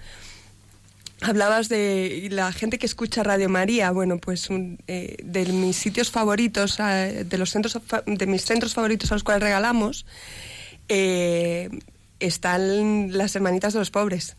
Hablabas 1.22 1.70
de 1.70 2.28
la 2.32 2.52
gente 2.52 2.78
que 2.78 2.86
escucha 2.86 3.24
Radio 3.24 3.50
María. 3.50 3.90
Bueno, 3.90 4.20
pues 4.20 4.48
eh, 4.86 5.18
de 5.24 5.46
mis 5.48 5.76
sitios 5.76 6.12
favoritos, 6.12 6.78
de 6.78 7.38
los 7.40 7.50
centros, 7.50 7.80
de 8.06 8.28
mis 8.28 8.46
centros 8.46 8.76
favoritos 8.76 9.12
a 9.12 9.16
los 9.16 9.24
cuales 9.24 9.42
regalamos, 9.42 10.06
eh, 10.88 11.72
están 12.20 13.18
las 13.18 13.36
hermanitas 13.36 13.74
de 13.74 13.80
los 13.80 13.90
pobres. 13.90 14.38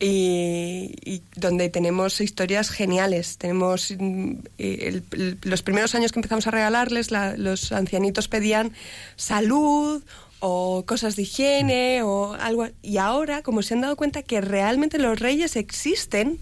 Y, 0.00 0.94
y 1.04 1.22
donde 1.36 1.68
tenemos 1.68 2.20
historias 2.20 2.70
geniales. 2.70 3.36
Tenemos 3.38 3.92
mm, 3.98 4.32
el- 4.58 5.02
el- 5.12 5.38
los 5.42 5.62
primeros 5.62 5.94
años 5.94 6.12
que 6.12 6.18
empezamos 6.18 6.46
a 6.46 6.50
regalarles, 6.50 7.10
la- 7.10 7.36
los 7.36 7.72
ancianitos 7.72 8.28
pedían 8.28 8.72
salud 9.16 10.02
o 10.40 10.84
cosas 10.86 11.16
de 11.16 11.22
higiene 11.22 12.02
o 12.04 12.34
algo. 12.34 12.68
Y 12.82 12.98
ahora, 12.98 13.42
como 13.42 13.62
se 13.62 13.74
han 13.74 13.80
dado 13.80 13.96
cuenta 13.96 14.22
que 14.22 14.40
realmente 14.40 14.98
los 14.98 15.18
reyes 15.18 15.56
existen 15.56 16.38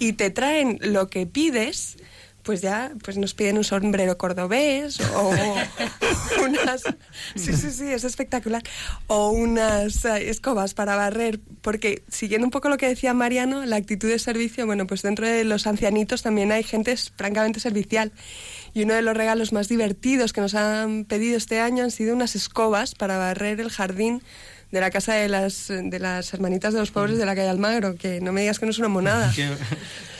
y 0.00 0.14
te 0.14 0.30
traen 0.30 0.78
lo 0.82 1.08
que 1.08 1.26
pides, 1.26 1.96
pues 2.50 2.62
ya 2.62 2.90
pues 3.04 3.16
nos 3.16 3.32
piden 3.32 3.58
un 3.58 3.62
sombrero 3.62 4.18
cordobés 4.18 4.98
o 5.14 5.30
unas 6.44 6.82
sí 7.36 7.52
sí 7.52 7.70
sí 7.70 7.92
es 7.92 8.02
espectacular. 8.02 8.60
O 9.06 9.30
unas 9.30 10.04
eh, 10.04 10.30
escobas 10.30 10.74
para 10.74 10.96
barrer 10.96 11.38
porque 11.62 12.02
siguiendo 12.08 12.44
un 12.44 12.50
poco 12.50 12.68
lo 12.68 12.76
que 12.76 12.88
decía 12.88 13.14
Mariano 13.14 13.64
la 13.66 13.76
actitud 13.76 14.08
de 14.08 14.18
servicio 14.18 14.66
bueno 14.66 14.88
pues 14.88 15.02
dentro 15.02 15.28
de 15.28 15.44
los 15.44 15.68
ancianitos 15.68 16.22
también 16.22 16.50
hay 16.50 16.64
gente 16.64 16.96
francamente 16.96 17.60
servicial. 17.60 18.10
Y 18.74 18.82
uno 18.82 18.94
de 18.94 19.02
los 19.02 19.16
regalos 19.16 19.52
más 19.52 19.68
divertidos 19.68 20.32
que 20.32 20.40
nos 20.40 20.56
han 20.56 21.04
pedido 21.04 21.36
este 21.36 21.60
año 21.60 21.84
han 21.84 21.92
sido 21.92 22.16
unas 22.16 22.34
escobas 22.34 22.96
para 22.96 23.16
barrer 23.16 23.60
el 23.60 23.70
jardín 23.70 24.24
de 24.72 24.80
la 24.80 24.90
casa 24.90 25.14
de 25.14 25.28
las 25.28 25.68
de 25.68 25.98
las 26.00 26.34
hermanitas 26.34 26.74
de 26.74 26.80
los 26.80 26.90
pobres 26.90 27.16
de 27.16 27.26
la 27.26 27.36
calle 27.36 27.48
Almagro 27.48 27.94
que 27.94 28.20
no 28.20 28.32
me 28.32 28.40
digas 28.40 28.58
que 28.58 28.66
no 28.66 28.72
es 28.72 28.78
una 28.80 28.88
monada 28.88 29.32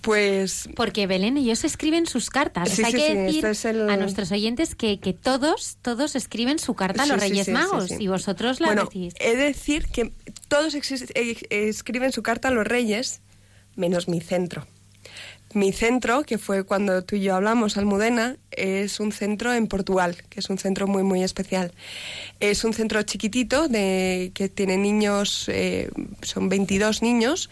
pues 0.00 0.68
Porque 0.76 1.06
Belén, 1.06 1.36
ellos 1.36 1.64
escriben 1.64 2.06
sus 2.06 2.30
cartas. 2.30 2.68
Sí, 2.70 2.72
O 2.72 2.76
sea, 2.76 2.86
hay 2.88 2.92
que 2.92 3.08
sí, 3.08 3.14
decir 3.16 3.46
es 3.46 3.64
el- 3.64 3.88
a 3.90 3.96
nuestros 3.96 4.30
oyentes 4.32 4.74
que, 4.74 4.98
que 5.00 5.12
todos, 5.12 5.78
todos 5.82 6.16
escriben 6.16 6.58
su 6.58 6.74
carta 6.74 7.02
a 7.04 7.06
los 7.06 7.20
Reyes 7.20 7.48
Magos 7.48 7.90
y 7.98 8.08
vosotros 8.08 8.60
la 8.60 8.66
bueno, 8.68 8.84
decís. 8.84 9.14
he 9.18 9.36
de 9.36 9.44
decir 9.44 9.86
que 9.86 10.12
todos 10.48 10.74
eh, 10.74 11.36
escriben 11.50 12.12
su 12.12 12.22
carta 12.22 12.48
a 12.48 12.50
los 12.50 12.66
reyes, 12.66 13.20
menos 13.76 14.08
mi 14.08 14.20
centro. 14.20 14.66
Mi 15.52 15.72
centro, 15.72 16.22
que 16.22 16.38
fue 16.38 16.62
cuando 16.62 17.02
tú 17.02 17.16
y 17.16 17.22
yo 17.22 17.34
hablamos, 17.34 17.76
Almudena, 17.76 18.36
es 18.52 19.00
un 19.00 19.10
centro 19.10 19.52
en 19.52 19.66
Portugal, 19.66 20.16
que 20.28 20.38
es 20.38 20.48
un 20.48 20.58
centro 20.58 20.86
muy, 20.86 21.02
muy 21.02 21.24
especial. 21.24 21.72
Es 22.38 22.62
un 22.62 22.72
centro 22.72 23.02
chiquitito 23.02 23.66
de, 23.66 24.30
que 24.32 24.48
tiene 24.48 24.76
niños, 24.76 25.46
eh, 25.48 25.90
son 26.22 26.48
22 26.48 27.02
niños, 27.02 27.50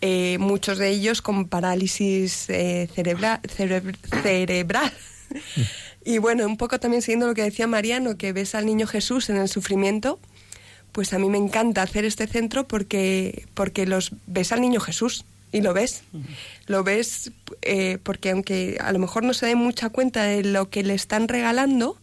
eh, 0.00 0.36
muchos 0.38 0.78
de 0.78 0.90
ellos 0.90 1.22
con 1.22 1.46
parálisis 1.48 2.48
eh, 2.50 2.88
cerebra- 2.94 3.40
cerebr- 3.42 3.96
cerebral. 4.22 4.92
y 6.04 6.18
bueno, 6.18 6.46
un 6.46 6.56
poco 6.56 6.78
también 6.80 7.02
siguiendo 7.02 7.26
lo 7.26 7.34
que 7.34 7.42
decía 7.42 7.66
Mariano, 7.66 8.16
que 8.16 8.32
ves 8.32 8.54
al 8.54 8.66
niño 8.66 8.86
Jesús 8.86 9.28
en 9.30 9.36
el 9.36 9.48
sufrimiento, 9.48 10.18
pues 10.92 11.12
a 11.12 11.18
mí 11.18 11.28
me 11.28 11.38
encanta 11.38 11.82
hacer 11.82 12.04
este 12.04 12.26
centro 12.26 12.66
porque, 12.66 13.46
porque 13.54 13.86
los 13.86 14.12
ves 14.26 14.52
al 14.52 14.60
niño 14.60 14.80
Jesús 14.80 15.24
y 15.52 15.60
lo 15.60 15.74
ves. 15.74 16.02
Lo 16.66 16.84
ves 16.84 17.32
eh, 17.62 17.98
porque 18.02 18.30
aunque 18.30 18.78
a 18.80 18.92
lo 18.92 18.98
mejor 18.98 19.22
no 19.22 19.32
se 19.34 19.46
dé 19.46 19.54
mucha 19.54 19.88
cuenta 19.90 20.24
de 20.24 20.44
lo 20.44 20.70
que 20.70 20.82
le 20.82 20.94
están 20.94 21.28
regalando, 21.28 21.96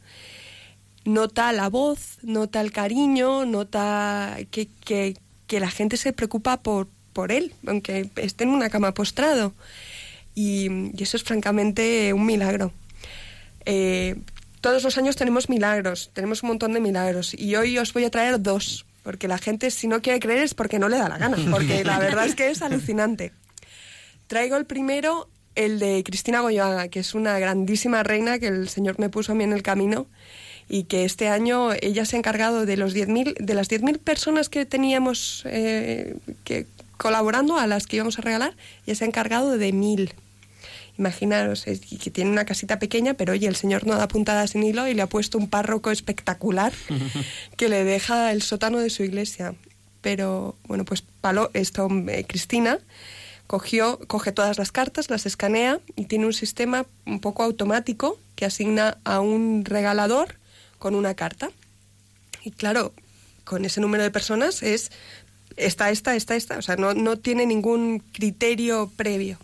nota 1.03 1.51
la 1.53 1.69
voz, 1.69 2.17
nota 2.23 2.61
el 2.61 2.71
cariño, 2.71 3.45
nota 3.45 4.37
que, 4.51 4.67
que, 4.83 5.15
que 5.47 5.59
la 5.59 5.69
gente 5.69 5.97
se 5.97 6.13
preocupa 6.13 6.57
por, 6.61 6.87
por 7.16 7.32
él, 7.32 7.53
aunque 7.66 8.09
esté 8.18 8.43
en 8.43 8.49
una 8.49 8.70
cama 8.70 8.93
postrado. 8.93 9.53
Y, 10.36 10.91
eso 11.01 11.16
es 11.16 11.24
francamente 11.24 12.11
un 12.13 12.26
milagro. 12.26 12.74
Eh, 13.66 14.18
todos 14.59 14.84
los 14.84 14.97
años 14.97 15.16
tenemos 15.16 15.47
milagros, 15.49 16.11
tenemos 16.13 16.43
un 16.43 16.49
montón 16.49 16.74
de 16.74 16.82
milagros. 16.82 17.34
Y 17.34 17.55
hoy 17.55 17.78
os 17.78 17.93
voy 17.93 18.03
a 18.03 18.11
traer 18.11 18.41
dos, 18.41 18.86
porque 19.01 19.30
la 19.30 19.38
gente 19.38 19.72
si 19.72 19.88
no 19.88 20.01
quiere 20.01 20.20
creer 20.20 20.43
es 20.43 20.53
porque 20.53 20.78
no 20.78 20.89
le 20.89 20.97
da 20.97 21.07
la 21.07 21.18
gana, 21.18 21.38
porque 21.49 21.86
la 21.86 21.99
verdad 21.99 22.26
es 22.26 22.36
que 22.36 22.49
es 22.49 22.61
alucinante. 22.61 23.32
Traigo 24.28 24.57
el 24.57 24.66
primero, 24.66 25.30
el 25.55 25.80
de 25.80 26.03
Cristina 26.03 26.41
Goyoaga, 26.41 26.89
que 26.89 26.99
es 26.99 27.16
una 27.16 27.39
grandísima 27.39 28.03
reina 28.03 28.39
que 28.39 28.47
el 28.47 28.68
Señor 28.68 28.99
me 28.99 29.09
puso 29.09 29.32
a 29.32 29.36
mí 29.36 29.45
en 29.45 29.53
el 29.53 29.63
camino 29.63 30.07
y 30.68 30.84
que 30.84 31.05
este 31.05 31.30
año 31.30 31.70
ella 31.80 32.03
se 32.05 32.18
ha 32.18 32.20
encargado 32.20 32.66
de 32.66 32.76
los 32.76 32.93
10.000 32.95 33.38
de 33.38 33.53
las 33.53 33.70
10.000 33.70 33.99
personas 33.99 34.49
que 34.49 34.66
teníamos 34.66 35.43
eh, 35.45 36.18
que 36.43 36.66
colaborando 36.97 37.57
a 37.57 37.67
las 37.67 37.87
que 37.87 37.97
íbamos 37.97 38.19
a 38.19 38.21
regalar, 38.21 38.55
ella 38.85 38.95
se 38.95 39.03
ha 39.03 39.07
encargado 39.07 39.57
de 39.57 39.71
mil. 39.73 40.13
Imaginaros, 40.97 41.67
es 41.67 41.81
que 41.81 42.09
tiene 42.09 42.31
una 42.31 42.45
casita 42.45 42.79
pequeña, 42.79 43.15
pero 43.15 43.33
oye, 43.33 43.47
el 43.47 43.55
señor 43.55 43.85
no 43.85 43.95
da 43.95 44.07
puntada 44.07 44.47
sin 44.47 44.63
hilo 44.63 44.87
y 44.87 44.93
le 44.93 45.01
ha 45.01 45.07
puesto 45.07 45.37
un 45.37 45.49
párroco 45.49 45.91
espectacular 45.91 46.71
que 47.57 47.67
le 47.67 47.83
deja 47.83 48.31
el 48.31 48.41
sótano 48.41 48.79
de 48.79 48.89
su 48.89 49.03
iglesia. 49.03 49.55
Pero 50.01 50.55
bueno, 50.67 50.85
pues 50.85 51.01
Palo, 51.01 51.51
esto, 51.53 51.89
eh, 52.07 52.25
Cristina 52.27 52.79
cogió, 53.47 53.99
coge 54.07 54.31
todas 54.31 54.57
las 54.57 54.71
cartas, 54.71 55.09
las 55.09 55.25
escanea 55.25 55.79
y 55.95 56.05
tiene 56.05 56.25
un 56.25 56.33
sistema 56.33 56.85
un 57.05 57.19
poco 57.19 57.43
automático 57.43 58.19
que 58.35 58.45
asigna 58.45 58.97
a 59.03 59.19
un 59.19 59.65
regalador 59.65 60.35
con 60.79 60.95
una 60.95 61.13
carta. 61.15 61.49
Y 62.43 62.51
claro, 62.51 62.93
con 63.43 63.65
ese 63.65 63.81
número 63.81 64.03
de 64.03 64.11
personas 64.11 64.63
es 64.63 64.91
esta, 65.57 65.89
esta, 65.89 66.15
esta, 66.15 66.35
esta. 66.35 66.57
O 66.57 66.61
sea, 66.61 66.75
no, 66.75 66.93
no 66.93 67.17
tiene 67.17 67.45
ningún 67.45 67.99
criterio 67.99 68.91
previo. 68.95 69.37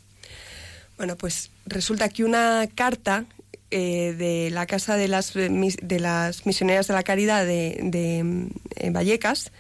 Bueno, 0.97 1.15
pues 1.15 1.49
resulta 1.65 2.09
que 2.09 2.23
una 2.23 2.67
carta 2.73 3.25
eh, 3.71 4.13
de 4.17 4.49
la 4.51 4.65
Casa 4.65 4.97
de 4.97 5.07
las, 5.07 5.35
eh, 5.35 5.49
de 5.81 5.99
las 5.99 6.45
Misioneras 6.45 6.87
de 6.87 6.93
la 6.93 7.03
Caridad 7.03 7.45
de, 7.45 7.79
de, 7.81 8.17
en 8.19 8.93
Vallecas 8.93 9.51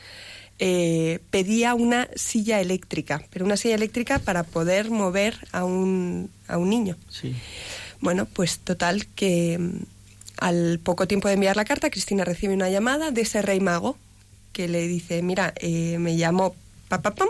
eh, 0.59 1.19
pedía 1.31 1.73
una 1.73 2.07
silla 2.15 2.59
eléctrica, 2.61 3.23
pero 3.31 3.45
una 3.45 3.57
silla 3.57 3.73
eléctrica 3.73 4.19
para 4.19 4.43
poder 4.43 4.91
mover 4.91 5.39
a 5.51 5.63
un, 5.63 6.29
a 6.47 6.57
un 6.57 6.69
niño. 6.69 6.97
Sí. 7.09 7.33
Bueno, 8.01 8.25
pues 8.25 8.59
total 8.59 9.07
que 9.07 9.57
mm, 9.57 9.77
al 10.37 10.79
poco 10.83 11.07
tiempo 11.07 11.27
de 11.27 11.35
enviar 11.35 11.55
la 11.55 11.65
carta, 11.65 11.89
Cristina 11.89 12.25
recibe 12.25 12.53
una 12.53 12.69
llamada 12.69 13.11
de 13.11 13.21
ese 13.21 13.41
rey 13.41 13.59
mago 13.59 13.97
que 14.53 14.67
le 14.67 14.87
dice, 14.87 15.21
mira, 15.21 15.53
eh, 15.57 15.97
me 15.99 16.13
llamo 16.15 16.55
papapam, 16.87 17.27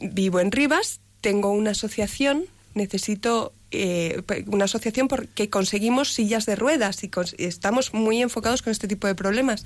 vivo 0.00 0.40
en 0.40 0.52
Rivas, 0.52 1.00
tengo 1.20 1.50
una 1.50 1.70
asociación, 1.72 2.44
necesito 2.74 3.52
eh, 3.70 4.22
una 4.46 4.64
asociación 4.66 5.08
porque 5.08 5.48
conseguimos 5.50 6.12
sillas 6.12 6.46
de 6.46 6.56
ruedas 6.56 7.02
y 7.02 7.10
estamos 7.38 7.92
muy 7.94 8.22
enfocados 8.22 8.62
con 8.62 8.70
este 8.70 8.88
tipo 8.88 9.06
de 9.06 9.14
problemas. 9.14 9.64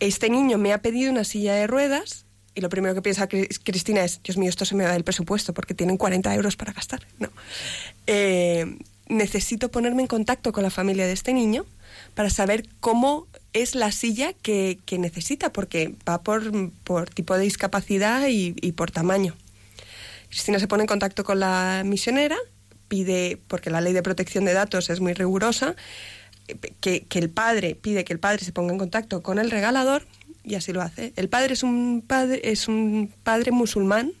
Este 0.00 0.30
niño 0.30 0.58
me 0.58 0.72
ha 0.72 0.78
pedido 0.78 1.10
una 1.10 1.24
silla 1.24 1.54
de 1.54 1.66
ruedas 1.66 2.24
y 2.54 2.60
lo 2.62 2.68
primero 2.68 2.94
que 2.94 3.02
piensa 3.02 3.28
Cris- 3.28 3.60
Cristina 3.62 4.02
es, 4.04 4.20
Dios 4.22 4.36
mío, 4.36 4.48
esto 4.50 4.64
se 4.64 4.74
me 4.74 4.84
va 4.84 4.92
del 4.92 5.04
presupuesto 5.04 5.54
porque 5.54 5.74
tienen 5.74 5.96
40 5.96 6.34
euros 6.34 6.56
para 6.56 6.72
gastar. 6.72 7.06
No. 7.18 7.28
Eh, 8.06 8.76
necesito 9.08 9.70
ponerme 9.70 10.02
en 10.02 10.08
contacto 10.08 10.52
con 10.52 10.62
la 10.62 10.70
familia 10.70 11.06
de 11.06 11.12
este 11.12 11.32
niño 11.32 11.64
para 12.14 12.30
saber 12.30 12.66
cómo 12.80 13.26
es 13.52 13.74
la 13.74 13.92
silla 13.92 14.32
que, 14.32 14.78
que 14.86 14.98
necesita, 14.98 15.52
porque 15.52 15.94
va 16.08 16.22
por, 16.22 16.70
por 16.84 17.10
tipo 17.10 17.36
de 17.36 17.42
discapacidad 17.42 18.26
y, 18.28 18.54
y 18.60 18.72
por 18.72 18.90
tamaño. 18.90 19.36
Cristina 20.28 20.58
se 20.58 20.68
pone 20.68 20.84
en 20.84 20.86
contacto 20.86 21.24
con 21.24 21.40
la 21.40 21.82
misionera, 21.84 22.36
pide, 22.88 23.38
porque 23.48 23.70
la 23.70 23.80
ley 23.80 23.92
de 23.92 24.02
protección 24.02 24.44
de 24.44 24.52
datos 24.52 24.90
es 24.90 25.00
muy 25.00 25.12
rigurosa, 25.12 25.74
que, 26.80 27.02
que 27.02 27.18
el 27.18 27.30
padre 27.30 27.74
pide 27.74 28.04
que 28.04 28.12
el 28.12 28.18
padre 28.18 28.44
se 28.44 28.52
ponga 28.52 28.72
en 28.72 28.78
contacto 28.78 29.22
con 29.22 29.38
el 29.38 29.50
regalador 29.50 30.06
y 30.44 30.54
así 30.54 30.72
lo 30.72 30.82
hace. 30.82 31.12
El 31.16 31.28
padre 31.28 31.52
es 31.54 31.62
un 31.62 32.02
padre, 32.06 32.40
es 32.44 32.68
un 32.68 33.12
padre 33.22 33.52
musulmán 33.52 34.12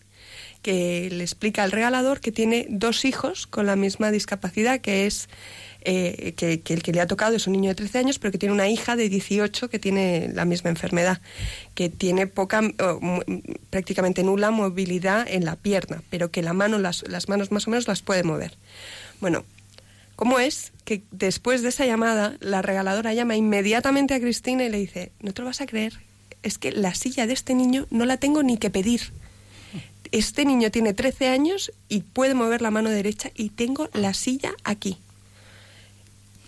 que 0.62 1.08
le 1.10 1.24
explica 1.24 1.62
al 1.62 1.72
regalador 1.72 2.20
que 2.20 2.32
tiene 2.32 2.66
dos 2.68 3.04
hijos 3.04 3.46
con 3.46 3.66
la 3.66 3.76
misma 3.76 4.10
discapacidad, 4.10 4.80
que 4.80 5.06
es 5.06 5.28
eh, 5.82 6.34
que, 6.36 6.62
el 6.72 6.82
que 6.82 6.92
le 6.92 7.00
ha 7.00 7.06
tocado 7.06 7.36
es 7.36 7.46
un 7.46 7.52
niño 7.52 7.68
de 7.70 7.74
13 7.74 7.98
años, 7.98 8.18
pero 8.18 8.32
que 8.32 8.38
tiene 8.38 8.54
una 8.54 8.68
hija 8.68 8.96
de 8.96 9.08
18 9.08 9.70
que 9.70 9.78
tiene 9.78 10.30
la 10.34 10.44
misma 10.44 10.70
enfermedad, 10.70 11.20
que 11.74 11.88
tiene 11.88 12.26
poca, 12.26 12.62
prácticamente 13.70 14.22
nula 14.22 14.50
movilidad 14.50 15.26
en 15.28 15.44
la 15.44 15.56
pierna, 15.56 16.02
pero 16.10 16.30
que 16.30 16.42
la 16.42 16.52
mano, 16.52 16.78
las, 16.78 17.06
las 17.08 17.28
manos 17.28 17.50
más 17.50 17.66
o 17.66 17.70
menos 17.70 17.88
las 17.88 18.02
puede 18.02 18.22
mover. 18.22 18.56
Bueno, 19.20 19.44
¿Cómo 20.20 20.38
es 20.38 20.72
que 20.84 21.00
después 21.12 21.62
de 21.62 21.70
esa 21.70 21.86
llamada 21.86 22.36
la 22.40 22.60
regaladora 22.60 23.14
llama 23.14 23.36
inmediatamente 23.36 24.12
a 24.12 24.20
Cristina 24.20 24.64
y 24.64 24.68
le 24.68 24.76
dice, 24.76 25.12
no 25.22 25.32
te 25.32 25.40
lo 25.40 25.46
vas 25.46 25.62
a 25.62 25.66
creer, 25.66 25.94
es 26.42 26.58
que 26.58 26.72
la 26.72 26.94
silla 26.94 27.26
de 27.26 27.32
este 27.32 27.54
niño 27.54 27.86
no 27.88 28.04
la 28.04 28.18
tengo 28.18 28.42
ni 28.42 28.58
que 28.58 28.68
pedir. 28.68 29.00
Este 30.12 30.44
niño 30.44 30.70
tiene 30.70 30.92
13 30.92 31.28
años 31.28 31.72
y 31.88 32.00
puede 32.00 32.34
mover 32.34 32.60
la 32.60 32.70
mano 32.70 32.90
derecha 32.90 33.30
y 33.34 33.48
tengo 33.48 33.88
la 33.94 34.12
silla 34.12 34.52
aquí. 34.62 34.98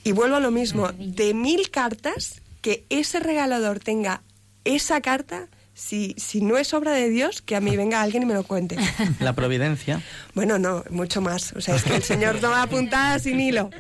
Y 0.05 0.13
vuelvo 0.13 0.37
a 0.37 0.41
lo 0.41 0.51
mismo, 0.51 0.91
de 0.93 1.35
mil 1.35 1.71
cartas, 1.71 2.41
que 2.61 2.85
ese 2.91 3.21
regalador 3.21 3.81
tenga 3.81 4.23
esa 4.65 5.01
carta, 5.01 5.49
si, 5.75 6.15
si 6.17 6.41
no 6.41 6.59
es 6.59 6.75
obra 6.75 6.93
de 6.93 7.09
Dios, 7.09 7.43
que 7.43 7.57
a 7.57 7.61
mí 7.61 7.77
venga 7.77 8.03
alguien 8.03 8.23
y 8.23 8.27
me 8.27 8.35
lo 8.35 8.45
cuente. 8.45 8.77
La 9.21 9.33
providencia. 9.35 10.03
Bueno, 10.35 10.59
no, 10.59 10.85
mucho 10.91 11.21
más. 11.21 11.53
O 11.55 11.61
sea, 11.61 11.77
es 11.77 11.85
que 11.85 11.97
el 11.97 12.03
Señor 12.03 12.39
toma 12.41 12.67
puntadas 12.67 13.23
sin 13.23 13.41
hilo. 13.41 13.71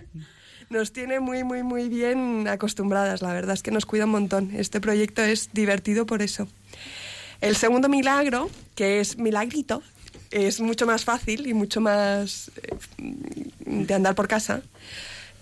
Nos 0.71 0.93
tiene 0.93 1.21
muy, 1.21 1.45
muy, 1.45 1.63
muy 1.63 1.89
bien 1.89 2.49
acostumbradas. 2.49 3.21
La 3.21 3.33
verdad 3.33 3.55
es 3.55 3.63
que 3.63 3.71
nos 3.71 3.85
cuida 3.85 4.07
un 4.07 4.13
montón. 4.13 4.53
Este 4.55 4.81
proyecto 4.81 5.23
es 5.23 5.51
divertido 5.53 6.07
por 6.07 6.23
eso. 6.23 6.49
El 7.41 7.57
segundo 7.57 7.89
milagro, 7.89 8.49
que 8.75 9.01
es 9.01 9.19
milagrito, 9.19 9.83
es 10.31 10.61
mucho 10.61 10.87
más 10.87 11.05
fácil 11.05 11.47
y 11.47 11.55
mucho 11.55 11.81
más 11.81 12.51
eh, 12.57 12.75
de 13.67 13.95
andar 13.95 14.15
por 14.15 14.29
casa. 14.29 14.63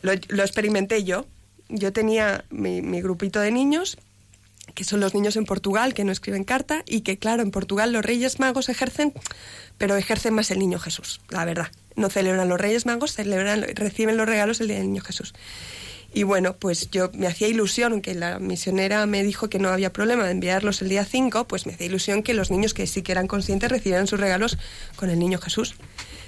Lo, 0.02 0.12
lo 0.28 0.42
experimenté 0.42 1.04
yo. 1.04 1.26
Yo 1.68 1.92
tenía 1.92 2.44
mi, 2.50 2.80
grupito 3.00 3.40
de 3.40 3.52
niños 3.52 3.96
que 4.74 4.84
son 4.84 5.00
los 5.00 5.14
niños 5.14 5.36
en 5.36 5.46
Portugal 5.46 5.94
que 5.94 6.04
no 6.04 6.12
escriben 6.12 6.44
carta 6.44 6.84
y 6.86 7.00
que, 7.00 7.18
claro, 7.18 7.42
en 7.42 7.50
Portugal 7.50 7.92
los 7.92 8.04
Reyes 8.04 8.38
Magos 8.38 8.68
ejercen, 8.68 9.12
pero 9.78 9.96
ejercen 9.96 10.32
más 10.32 10.50
el 10.52 10.60
Niño 10.60 10.78
Jesús, 10.78 11.20
la 11.28 11.44
verdad. 11.44 11.68
No 11.96 12.08
celebran 12.08 12.48
los 12.48 12.60
Reyes 12.60 12.86
Magos, 12.86 13.12
celebran, 13.12 13.62
reciben 13.74 14.16
los 14.16 14.28
regalos 14.28 14.60
el 14.60 14.68
Día 14.68 14.78
del 14.78 14.86
Niño 14.86 15.02
Jesús. 15.02 15.34
Y 16.12 16.24
bueno, 16.24 16.56
pues 16.56 16.90
yo 16.90 17.10
me 17.14 17.28
hacía 17.28 17.46
ilusión 17.48 18.00
que 18.00 18.14
la 18.14 18.40
misionera 18.40 19.06
me 19.06 19.22
dijo 19.22 19.48
que 19.48 19.60
no 19.60 19.68
había 19.68 19.92
problema 19.92 20.24
de 20.24 20.32
enviarlos 20.32 20.82
el 20.82 20.88
día 20.88 21.04
5, 21.04 21.46
pues 21.46 21.66
me 21.66 21.74
hacía 21.74 21.86
ilusión 21.86 22.22
que 22.22 22.34
los 22.34 22.50
niños 22.50 22.74
que 22.74 22.86
sí 22.88 23.02
que 23.02 23.12
eran 23.12 23.28
conscientes 23.28 23.70
recibieran 23.70 24.08
sus 24.08 24.18
regalos 24.18 24.58
con 24.96 25.08
el 25.08 25.18
Niño 25.18 25.38
Jesús. 25.38 25.76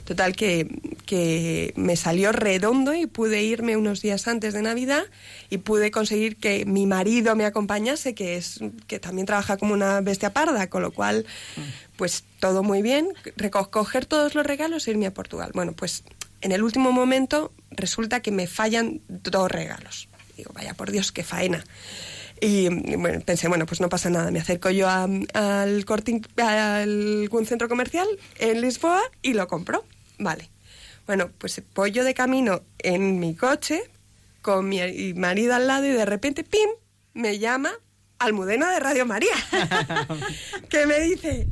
Total 0.05 0.35
que, 0.35 0.67
que, 1.07 1.73
me 1.77 1.97
salió 1.97 2.33
redondo 2.33 2.95
y 2.95 3.07
pude 3.07 3.43
irme 3.43 3.77
unos 3.77 4.03
días 4.03 4.27
antes 4.27 4.53
de 4.53 4.63
Navidad 4.63 5.05
y 5.49 5.59
pude 5.59 5.91
conseguir 5.91 6.37
que 6.37 6.67
mi 6.67 6.87
marido 6.87 7.37
me 7.37 7.45
acompañase, 7.45 8.15
que 8.15 8.37
es 8.37 8.61
que 8.89 8.99
también 8.99 9.27
trabaja 9.27 9.57
como 9.57 9.75
una 9.75 10.01
bestia 10.01 10.33
parda, 10.33 10.69
con 10.69 10.83
lo 10.83 10.91
cual 10.91 11.25
pues 11.97 12.25
todo 12.41 12.63
muy 12.63 12.83
bien, 12.83 13.09
recoger 13.37 14.07
todos 14.07 14.35
los 14.35 14.45
regalos 14.45 14.89
e 14.89 14.91
irme 14.91 15.07
a 15.07 15.15
Portugal. 15.15 15.53
Bueno, 15.55 15.73
pues 15.73 16.03
en 16.41 16.51
el 16.51 16.63
último 16.63 16.91
momento 16.91 17.53
resulta 17.71 18.21
que 18.21 18.33
me 18.33 18.47
fallan 18.47 19.01
dos 19.09 19.51
regalos. 19.51 20.09
Digo, 20.37 20.51
vaya 20.53 20.75
por 20.75 20.91
Dios, 20.91 21.13
qué 21.13 21.23
faena. 21.23 21.65
Y 22.41 22.69
pensé, 23.25 23.47
bueno, 23.47 23.67
pues 23.67 23.81
no 23.81 23.89
pasa 23.89 24.11
nada. 24.11 24.33
Me 24.33 24.41
acerco 24.41 24.69
yo 24.71 24.89
a, 24.89 25.05
al, 25.35 25.85
corte, 25.85 26.21
a 26.39 26.79
algún 26.79 27.47
centro 27.47 27.69
comercial 27.69 28.09
en 28.41 28.61
Lisboa 28.61 29.01
y 29.23 29.35
lo 29.35 29.47
compro. 29.47 29.85
Vale. 30.23 30.51
Bueno, 31.07 31.31
pues 31.37 31.61
voy 31.75 31.91
yo 31.91 32.05
de 32.05 32.15
camino 32.15 32.63
en 32.79 33.19
mi 33.19 33.35
coche 33.35 33.83
con 34.41 34.69
mi 34.69 35.15
marido 35.15 35.55
al 35.55 35.67
lado 35.67 35.85
y 35.85 35.91
de 35.91 36.05
repente, 36.05 36.45
¡pim!, 36.45 36.69
me 37.15 37.39
llama 37.39 37.73
Almudena 38.19 38.71
de 38.71 38.81
Radio 38.81 39.05
María, 39.05 39.35
que 40.69 40.87
me 40.87 41.01
dice, 41.01 41.49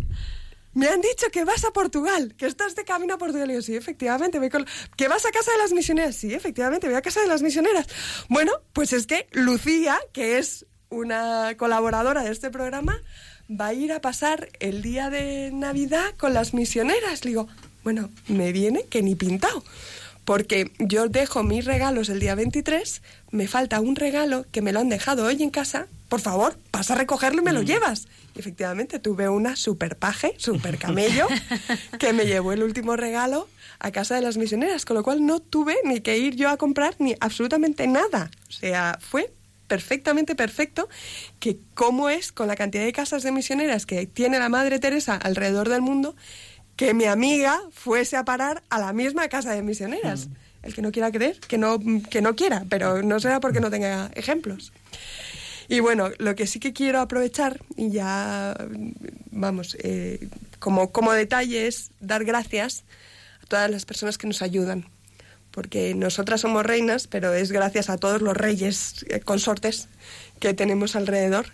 me 0.72 0.88
han 0.88 1.00
dicho 1.00 1.26
que 1.32 1.44
vas 1.44 1.64
a 1.64 1.72
Portugal, 1.72 2.34
que 2.36 2.46
estás 2.46 2.76
de 2.76 2.84
camino 2.84 3.14
a 3.14 3.18
Portugal. 3.18 3.50
Y 3.50 3.54
yo, 3.54 3.62
sí, 3.62 3.74
efectivamente, 3.74 4.38
voy 4.38 4.50
con... 4.50 4.66
¿Que 4.96 5.08
vas 5.08 5.26
a 5.26 5.30
casa 5.30 5.50
de 5.52 5.58
las 5.58 5.72
misioneras? 5.72 6.14
Sí, 6.16 6.32
efectivamente, 6.32 6.86
voy 6.86 6.96
a 6.96 7.02
casa 7.02 7.20
de 7.20 7.26
las 7.26 7.42
misioneras. 7.42 7.86
Bueno, 8.28 8.52
pues 8.72 8.92
es 8.92 9.06
que 9.06 9.28
Lucía, 9.32 9.98
que 10.12 10.38
es 10.38 10.66
una 10.88 11.56
colaboradora 11.56 12.22
de 12.22 12.30
este 12.30 12.50
programa, 12.50 13.00
va 13.50 13.68
a 13.68 13.74
ir 13.74 13.92
a 13.92 14.00
pasar 14.00 14.48
el 14.60 14.82
día 14.82 15.10
de 15.10 15.50
Navidad 15.52 16.14
con 16.16 16.34
las 16.34 16.54
misioneras. 16.54 17.24
Le 17.24 17.30
digo, 17.30 17.48
bueno, 17.84 18.10
me 18.28 18.52
viene 18.52 18.84
que 18.84 19.02
ni 19.02 19.14
pintado. 19.14 19.64
Porque 20.24 20.70
yo 20.78 21.08
dejo 21.08 21.42
mis 21.42 21.64
regalos 21.64 22.08
el 22.08 22.20
día 22.20 22.34
23, 22.34 23.02
me 23.30 23.48
falta 23.48 23.80
un 23.80 23.96
regalo 23.96 24.46
que 24.52 24.62
me 24.62 24.72
lo 24.72 24.80
han 24.80 24.88
dejado 24.88 25.24
hoy 25.24 25.42
en 25.42 25.50
casa. 25.50 25.86
Por 26.08 26.20
favor, 26.20 26.58
pasa 26.70 26.94
a 26.94 26.98
recogerlo 26.98 27.40
y 27.40 27.44
me 27.44 27.52
lo 27.52 27.62
llevas. 27.62 28.06
Y 28.34 28.40
efectivamente 28.40 28.98
tuve 28.98 29.28
una 29.28 29.56
super 29.56 29.96
paje, 29.96 30.34
super 30.36 30.78
camello, 30.78 31.26
que 31.98 32.12
me 32.12 32.26
llevó 32.26 32.52
el 32.52 32.62
último 32.62 32.96
regalo 32.96 33.48
a 33.80 33.90
casa 33.90 34.14
de 34.14 34.20
las 34.20 34.36
misioneras, 34.36 34.84
con 34.84 34.96
lo 34.96 35.02
cual 35.02 35.24
no 35.24 35.40
tuve 35.40 35.76
ni 35.84 36.00
que 36.00 36.18
ir 36.18 36.36
yo 36.36 36.48
a 36.50 36.56
comprar 36.58 36.94
ni 36.98 37.16
absolutamente 37.20 37.86
nada. 37.86 38.30
O 38.48 38.52
sea, 38.52 38.98
fue 39.00 39.32
perfectamente 39.70 40.34
perfecto 40.34 40.88
que 41.38 41.58
cómo 41.74 42.10
es 42.10 42.32
con 42.32 42.48
la 42.48 42.56
cantidad 42.56 42.84
de 42.84 42.92
casas 42.92 43.22
de 43.22 43.30
misioneras 43.30 43.86
que 43.86 44.04
tiene 44.06 44.40
la 44.40 44.48
Madre 44.48 44.80
Teresa 44.80 45.14
alrededor 45.14 45.68
del 45.68 45.80
mundo, 45.80 46.16
que 46.80 46.94
mi 46.94 47.04
amiga 47.04 47.60
fuese 47.72 48.16
a 48.16 48.24
parar 48.24 48.62
a 48.70 48.78
la 48.78 48.94
misma 48.94 49.28
casa 49.28 49.52
de 49.52 49.60
misioneras. 49.60 50.28
Mm. 50.28 50.32
El 50.62 50.74
que 50.74 50.80
no 50.80 50.92
quiera 50.92 51.12
creer, 51.12 51.38
que 51.40 51.58
no, 51.58 51.78
que 52.08 52.22
no 52.22 52.34
quiera, 52.34 52.64
pero 52.70 53.02
no 53.02 53.20
será 53.20 53.38
porque 53.38 53.60
no 53.60 53.70
tenga 53.70 54.10
ejemplos. 54.14 54.72
Y 55.68 55.80
bueno, 55.80 56.08
lo 56.16 56.34
que 56.34 56.46
sí 56.46 56.58
que 56.58 56.72
quiero 56.72 57.00
aprovechar, 57.00 57.60
y 57.76 57.90
ya, 57.90 58.56
vamos, 59.30 59.76
eh, 59.80 60.30
como, 60.58 60.90
como 60.90 61.12
detalle 61.12 61.66
es 61.66 61.90
dar 62.00 62.24
gracias 62.24 62.84
a 63.42 63.46
todas 63.46 63.70
las 63.70 63.84
personas 63.84 64.16
que 64.16 64.26
nos 64.26 64.40
ayudan. 64.40 64.86
Porque 65.50 65.94
nosotras 65.94 66.40
somos 66.40 66.64
reinas, 66.64 67.08
pero 67.08 67.34
es 67.34 67.52
gracias 67.52 67.90
a 67.90 67.98
todos 67.98 68.22
los 68.22 68.34
reyes 68.34 69.04
eh, 69.10 69.20
consortes 69.20 69.88
que 70.38 70.54
tenemos 70.54 70.96
alrededor, 70.96 71.52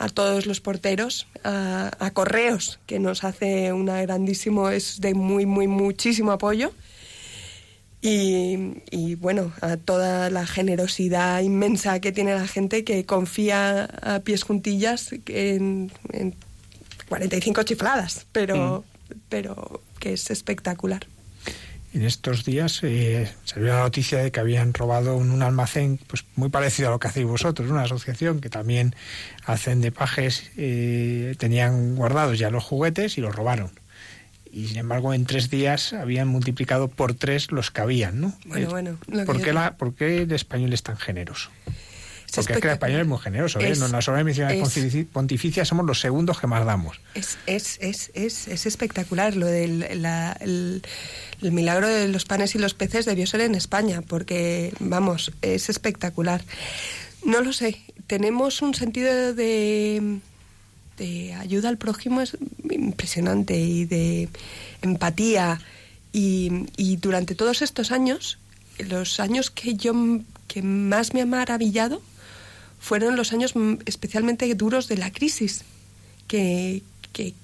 a 0.00 0.08
todos 0.08 0.46
los 0.46 0.60
porteros, 0.60 1.26
a, 1.44 1.90
a 1.98 2.10
Correos, 2.10 2.80
que 2.86 2.98
nos 2.98 3.22
hace 3.22 3.72
una 3.72 4.00
grandísimo, 4.00 4.70
es 4.70 5.00
de 5.00 5.12
muy, 5.14 5.44
muy, 5.44 5.68
muchísimo 5.68 6.32
apoyo 6.32 6.72
y, 8.02 8.82
y, 8.90 9.14
bueno, 9.16 9.52
a 9.60 9.76
toda 9.76 10.30
la 10.30 10.46
generosidad 10.46 11.42
inmensa 11.42 12.00
que 12.00 12.12
tiene 12.12 12.34
la 12.34 12.46
gente 12.46 12.82
que 12.82 13.04
confía 13.04 13.84
a 13.84 14.20
pies 14.20 14.42
juntillas 14.42 15.12
en, 15.26 15.92
en 16.12 16.34
45 17.10 17.62
chifladas, 17.64 18.26
pero, 18.32 18.84
mm. 19.10 19.14
pero 19.28 19.82
que 19.98 20.14
es 20.14 20.30
espectacular. 20.30 21.06
En 21.92 22.02
estos 22.02 22.44
días 22.44 22.80
eh, 22.82 23.30
salió 23.44 23.68
la 23.68 23.80
noticia 23.80 24.18
de 24.18 24.30
que 24.30 24.38
habían 24.38 24.72
robado 24.72 25.16
un 25.16 25.42
almacén 25.42 25.98
pues 26.06 26.24
muy 26.36 26.48
parecido 26.48 26.88
a 26.88 26.92
lo 26.92 27.00
que 27.00 27.08
hacéis 27.08 27.26
vosotros, 27.26 27.68
una 27.70 27.82
asociación 27.82 28.40
que 28.40 28.48
también 28.48 28.94
hacen 29.44 29.80
de 29.80 29.90
pajes, 29.90 30.52
eh, 30.56 31.34
tenían 31.38 31.96
guardados 31.96 32.38
ya 32.38 32.50
los 32.50 32.62
juguetes 32.62 33.18
y 33.18 33.20
los 33.20 33.34
robaron 33.34 33.72
y 34.52 34.68
sin 34.68 34.78
embargo 34.78 35.14
en 35.14 35.26
tres 35.26 35.50
días 35.50 35.92
habían 35.92 36.28
multiplicado 36.28 36.88
por 36.88 37.14
tres 37.14 37.52
los 37.52 37.70
que 37.70 37.80
habían, 37.80 38.20
¿no? 38.20 38.34
Bueno, 38.46 38.70
bueno. 38.70 38.98
¿Por 39.26 39.40
qué, 39.40 39.52
la, 39.52 39.76
¿Por 39.76 39.94
qué 39.94 40.22
el 40.22 40.32
español 40.32 40.72
es 40.72 40.82
tan 40.82 40.96
generoso? 40.96 41.50
Porque 42.34 42.52
es 42.52 42.58
que 42.60 42.68
el 42.68 42.72
español 42.74 43.00
es 43.00 43.06
muy 43.06 43.18
generoso, 43.18 43.60
¿eh? 43.60 43.70
Es, 43.70 43.80
en 43.80 43.92
las 43.92 44.08
obras 44.08 44.24
misiones 44.24 45.06
pontificias 45.12 45.68
somos 45.68 45.86
los 45.86 46.00
segundos 46.00 46.40
que 46.40 46.46
más 46.46 46.64
damos. 46.64 47.00
Es, 47.14 47.38
es, 47.46 47.78
es, 47.80 48.10
es, 48.14 48.48
es 48.48 48.66
espectacular 48.66 49.36
lo 49.36 49.46
del 49.46 50.02
la, 50.02 50.36
el, 50.40 50.82
el, 51.42 51.52
milagro 51.52 51.88
de 51.88 52.08
los 52.08 52.24
panes 52.24 52.54
y 52.54 52.58
los 52.58 52.74
peces 52.74 53.04
debió 53.04 53.26
ser 53.26 53.40
en 53.42 53.54
España, 53.54 54.02
porque, 54.02 54.72
vamos, 54.78 55.32
es 55.42 55.68
espectacular. 55.68 56.42
No 57.24 57.42
lo 57.42 57.52
sé, 57.52 57.80
tenemos 58.06 58.62
un 58.62 58.74
sentido 58.74 59.34
de 59.34 60.20
de 61.00 61.32
ayuda 61.32 61.70
al 61.70 61.78
prójimo 61.78 62.20
es 62.20 62.36
impresionante 62.70 63.58
y 63.58 63.86
de 63.86 64.28
empatía. 64.82 65.60
Y, 66.12 66.66
y, 66.76 66.96
durante 66.96 67.34
todos 67.34 67.62
estos 67.62 67.90
años, 67.90 68.38
los 68.78 69.18
años 69.18 69.50
que 69.50 69.74
yo 69.74 69.94
que 70.48 70.62
más 70.62 71.14
me 71.14 71.22
ha 71.22 71.26
maravillado 71.26 72.02
fueron 72.80 73.14
los 73.14 73.32
años 73.32 73.54
especialmente 73.84 74.52
duros 74.54 74.88
de 74.88 74.96
la 74.96 75.12
crisis, 75.12 75.62
que, 76.26 76.82
que, 77.12 77.34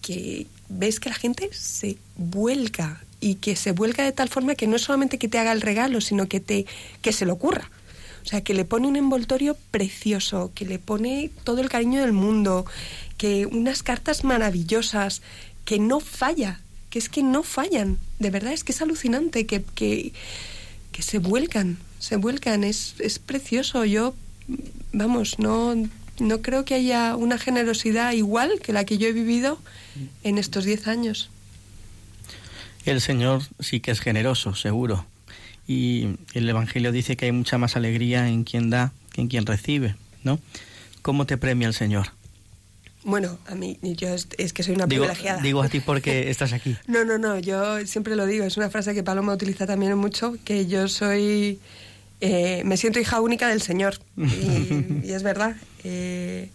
que 0.00 0.46
ves 0.68 1.00
que 1.00 1.10
la 1.10 1.16
gente 1.16 1.50
se 1.52 1.98
vuelca 2.16 3.02
y 3.20 3.34
que 3.34 3.56
se 3.56 3.72
vuelca 3.72 4.04
de 4.04 4.12
tal 4.12 4.28
forma 4.28 4.54
que 4.54 4.66
no 4.66 4.76
es 4.76 4.82
solamente 4.82 5.18
que 5.18 5.28
te 5.28 5.38
haga 5.38 5.52
el 5.52 5.60
regalo, 5.60 6.00
sino 6.00 6.28
que 6.28 6.40
te 6.40 6.64
que 7.02 7.12
se 7.12 7.26
le 7.26 7.32
ocurra. 7.32 7.70
O 8.22 8.26
sea, 8.26 8.42
que 8.42 8.54
le 8.54 8.64
pone 8.64 8.86
un 8.86 8.96
envoltorio 8.96 9.56
precioso, 9.70 10.52
que 10.54 10.66
le 10.66 10.78
pone 10.78 11.30
todo 11.44 11.60
el 11.60 11.68
cariño 11.68 12.00
del 12.02 12.12
mundo, 12.12 12.66
que 13.16 13.46
unas 13.46 13.82
cartas 13.82 14.24
maravillosas, 14.24 15.22
que 15.64 15.78
no 15.78 16.00
falla, 16.00 16.60
que 16.90 16.98
es 16.98 17.08
que 17.08 17.22
no 17.22 17.42
fallan. 17.42 17.98
De 18.18 18.30
verdad, 18.30 18.52
es 18.52 18.62
que 18.62 18.72
es 18.72 18.82
alucinante, 18.82 19.46
que, 19.46 19.62
que, 19.74 20.12
que 20.92 21.02
se 21.02 21.18
vuelcan, 21.18 21.78
se 21.98 22.16
vuelcan. 22.16 22.62
Es, 22.62 22.94
es 22.98 23.18
precioso. 23.18 23.84
Yo, 23.86 24.14
vamos, 24.92 25.38
no, 25.38 25.74
no 26.18 26.42
creo 26.42 26.64
que 26.64 26.74
haya 26.74 27.16
una 27.16 27.38
generosidad 27.38 28.12
igual 28.12 28.60
que 28.62 28.72
la 28.72 28.84
que 28.84 28.98
yo 28.98 29.08
he 29.08 29.12
vivido 29.12 29.58
en 30.22 30.38
estos 30.38 30.64
diez 30.64 30.86
años. 30.86 31.30
El 32.84 33.00
Señor 33.00 33.42
sí 33.58 33.80
que 33.80 33.90
es 33.90 34.00
generoso, 34.00 34.54
seguro 34.54 35.06
y 35.70 36.16
el 36.34 36.48
Evangelio 36.48 36.90
dice 36.90 37.16
que 37.16 37.26
hay 37.26 37.32
mucha 37.32 37.56
más 37.56 37.76
alegría 37.76 38.26
en 38.26 38.42
quien 38.42 38.70
da 38.70 38.92
que 39.12 39.20
en 39.20 39.28
quien 39.28 39.46
recibe, 39.46 39.94
¿no? 40.24 40.40
¿Cómo 41.00 41.26
te 41.26 41.36
premia 41.36 41.68
el 41.68 41.74
Señor? 41.74 42.08
Bueno, 43.04 43.38
a 43.46 43.54
mí, 43.54 43.78
yo 43.80 44.08
es, 44.08 44.52
que 44.52 44.64
soy 44.64 44.74
una 44.74 44.86
digo, 44.86 45.04
privilegiada. 45.04 45.40
Digo 45.40 45.62
a 45.62 45.68
ti 45.68 45.78
porque 45.86 46.28
estás 46.28 46.52
aquí. 46.52 46.76
no, 46.88 47.04
no, 47.04 47.18
no, 47.18 47.38
yo 47.38 47.86
siempre 47.86 48.16
lo 48.16 48.26
digo, 48.26 48.44
es 48.44 48.56
una 48.56 48.68
frase 48.68 48.94
que 48.94 49.04
Paloma 49.04 49.32
utiliza 49.32 49.64
también 49.64 49.96
mucho, 49.96 50.34
que 50.44 50.66
yo 50.66 50.88
soy, 50.88 51.60
eh, 52.20 52.62
me 52.64 52.76
siento 52.76 52.98
hija 52.98 53.20
única 53.20 53.48
del 53.48 53.62
Señor. 53.62 53.98
Y, 54.16 55.10
es 55.10 55.22
verdad. 55.22 55.56
Eh, 55.84 56.50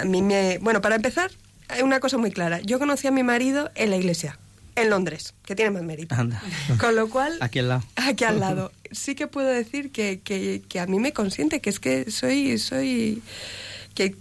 a 0.00 0.04
mí 0.04 0.22
me, 0.22 0.58
bueno, 0.58 0.80
para 0.80 0.96
empezar, 0.96 1.30
hay 1.68 1.82
una 1.82 2.00
cosa 2.00 2.18
muy 2.18 2.30
clara. 2.30 2.60
Yo 2.60 2.78
conocí 2.78 3.06
a 3.06 3.10
mi 3.10 3.22
marido 3.22 3.70
en 3.74 3.90
la 3.90 3.96
iglesia, 3.96 4.38
en 4.76 4.90
Londres, 4.90 5.34
que 5.44 5.54
tiene 5.54 5.70
más 5.70 5.82
mérito. 5.82 6.14
Anda. 6.14 6.42
Con 6.78 6.96
lo 6.96 7.08
cual... 7.08 7.36
Aquí 7.40 7.58
al 7.58 7.68
lado. 7.68 7.84
Aquí 7.96 8.24
al 8.24 8.40
lado. 8.40 8.72
Sí 8.90 9.14
que 9.14 9.26
puedo 9.26 9.48
decir 9.48 9.90
que, 9.90 10.20
que, 10.20 10.62
que 10.68 10.80
a 10.80 10.86
mí 10.86 10.98
me 10.98 11.12
consiente, 11.12 11.60
que 11.60 11.70
es 11.70 11.80
que 11.80 12.10
soy... 12.10 12.58
soy 12.58 13.22
que 13.94 14.16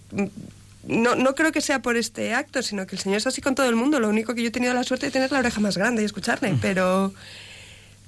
no, 0.87 1.15
no 1.15 1.33
creo 1.33 1.51
que 1.51 1.61
sea 1.61 1.81
por 1.81 1.95
este 1.95 2.33
acto, 2.33 2.61
sino 2.61 2.85
que 2.85 2.95
el 2.95 3.01
Señor 3.01 3.17
es 3.17 3.27
así 3.27 3.41
con 3.41 3.55
todo 3.55 3.69
el 3.69 3.75
mundo. 3.75 3.99
Lo 3.99 4.09
único 4.09 4.35
que 4.35 4.41
yo 4.41 4.49
he 4.49 4.51
tenido 4.51 4.73
la 4.73 4.83
suerte 4.83 5.05
de 5.05 5.11
tener 5.11 5.31
la 5.31 5.39
oreja 5.39 5.59
más 5.61 5.77
grande 5.77 6.01
y 6.01 6.05
escucharle, 6.05 6.53
mm. 6.53 6.59
pero 6.59 7.13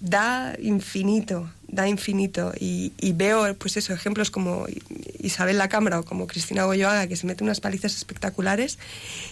da 0.01 0.55
infinito, 0.61 1.49
da 1.75 1.87
infinito. 1.87 2.53
Y, 2.59 2.91
veo, 3.13 3.53
pues 3.55 3.77
eso, 3.77 3.93
ejemplos 3.93 4.31
como 4.31 4.65
Isabel 5.19 5.57
La 5.57 5.69
Cámara 5.69 5.99
o 5.99 6.05
como 6.05 6.27
Cristina 6.27 6.65
Goyoaga, 6.65 7.07
que 7.07 7.15
se 7.15 7.27
mete 7.27 7.43
unas 7.43 7.59
palizas 7.59 7.95
espectaculares 7.95 8.79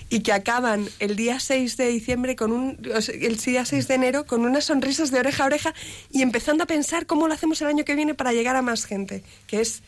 y 0.09 0.19
que 0.19 0.33
acaban 0.33 0.87
el 0.99 1.15
día 1.15 1.39
6 1.39 1.77
de 1.77 1.87
diciembre, 1.87 2.35
con 2.35 2.51
un, 2.51 2.77
el 3.21 3.37
día 3.37 3.65
6 3.65 3.87
de 3.87 3.95
enero, 3.95 4.25
con 4.25 4.45
unas 4.45 4.65
sonrisas 4.65 5.11
de 5.11 5.19
oreja 5.19 5.43
a 5.43 5.47
oreja 5.47 5.73
y 6.11 6.21
empezando 6.21 6.63
a 6.63 6.67
pensar 6.67 7.05
cómo 7.05 7.27
lo 7.27 7.33
hacemos 7.33 7.61
el 7.61 7.67
año 7.67 7.85
que 7.85 7.95
viene 7.95 8.13
para 8.13 8.33
llegar 8.33 8.55
a 8.55 8.61
más 8.61 8.85
gente, 8.85 9.23
que 9.47 9.61
es 9.61 9.81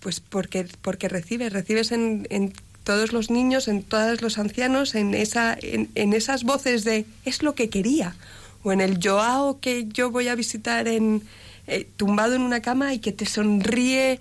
pues 0.00 0.20
porque, 0.20 0.66
porque 0.80 1.08
recibes, 1.08 1.52
recibes 1.52 1.92
en, 1.92 2.26
en 2.30 2.54
todos 2.84 3.12
los 3.12 3.30
niños, 3.30 3.68
en 3.68 3.82
todos 3.82 4.22
los 4.22 4.38
ancianos, 4.38 4.94
en, 4.94 5.14
esa, 5.14 5.56
en, 5.60 6.12
esas 6.12 6.44
voces 6.44 6.84
de 6.84 7.06
es 7.24 7.42
lo 7.42 7.54
que 7.54 7.68
quería, 7.68 8.16
o 8.62 8.72
en 8.72 8.80
el 8.80 8.98
Joao 9.02 9.60
que 9.60 9.86
yo 9.88 10.10
voy 10.10 10.28
a 10.28 10.34
visitar 10.34 10.88
en, 10.88 11.22
eh, 11.66 11.88
tumbado 11.96 12.34
en 12.34 12.42
una 12.42 12.60
cama 12.60 12.94
y 12.94 12.98
que 12.98 13.12
te 13.12 13.26
sonríe 13.26 14.20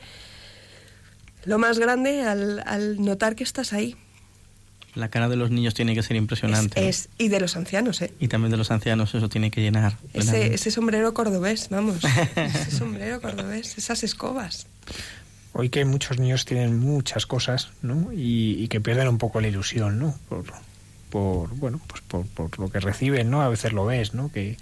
lo 1.45 1.57
más 1.57 1.79
grande 1.79 2.23
al, 2.23 2.61
al, 2.65 3.03
notar 3.03 3.35
que 3.35 3.43
estás 3.43 3.73
ahí. 3.73 3.95
La 4.95 5.09
cara 5.09 5.29
de 5.29 5.35
los 5.35 5.51
niños 5.51 5.75
tiene 5.75 5.93
que 5.93 6.03
ser 6.03 6.17
impresionante. 6.17 6.89
Es, 6.89 7.09
y 7.17 7.27
de 7.29 7.39
los 7.39 7.55
ancianos, 7.55 8.01
¿eh? 8.01 8.11
Y 8.19 8.27
también 8.27 8.51
de 8.51 8.57
los 8.57 8.71
ancianos, 8.71 9.13
eso 9.13 9.29
tiene 9.29 9.51
que 9.51 9.61
llenar. 9.61 9.97
Ese, 10.13 10.53
ese 10.53 10.71
sombrero 10.71 11.13
cordobés, 11.13 11.69
vamos. 11.69 12.03
ese 12.35 12.71
sombrero 12.71 13.21
cordobés, 13.21 13.77
esas 13.77 14.03
escobas 14.03 14.67
hoy 15.53 15.69
que 15.69 15.83
muchos 15.85 16.19
niños 16.19 16.45
tienen 16.45 16.79
muchas 16.79 17.25
cosas, 17.25 17.69
¿no? 17.81 18.11
Y, 18.13 18.67
que 18.69 18.79
pierden 18.79 19.07
un 19.07 19.17
poco 19.17 19.41
la 19.41 19.47
ilusión, 19.47 19.99
¿no? 19.99 20.15
Por, 20.29 20.45
por 21.09 21.49
bueno, 21.55 21.79
pues 21.87 22.01
por, 22.01 22.25
por, 22.27 22.59
lo 22.59 22.69
que 22.69 22.79
reciben, 22.79 23.29
¿no? 23.29 23.41
A 23.41 23.49
veces 23.49 23.73
lo 23.73 23.85
ves, 23.85 24.13
¿no? 24.13 24.31
Que 24.31 24.57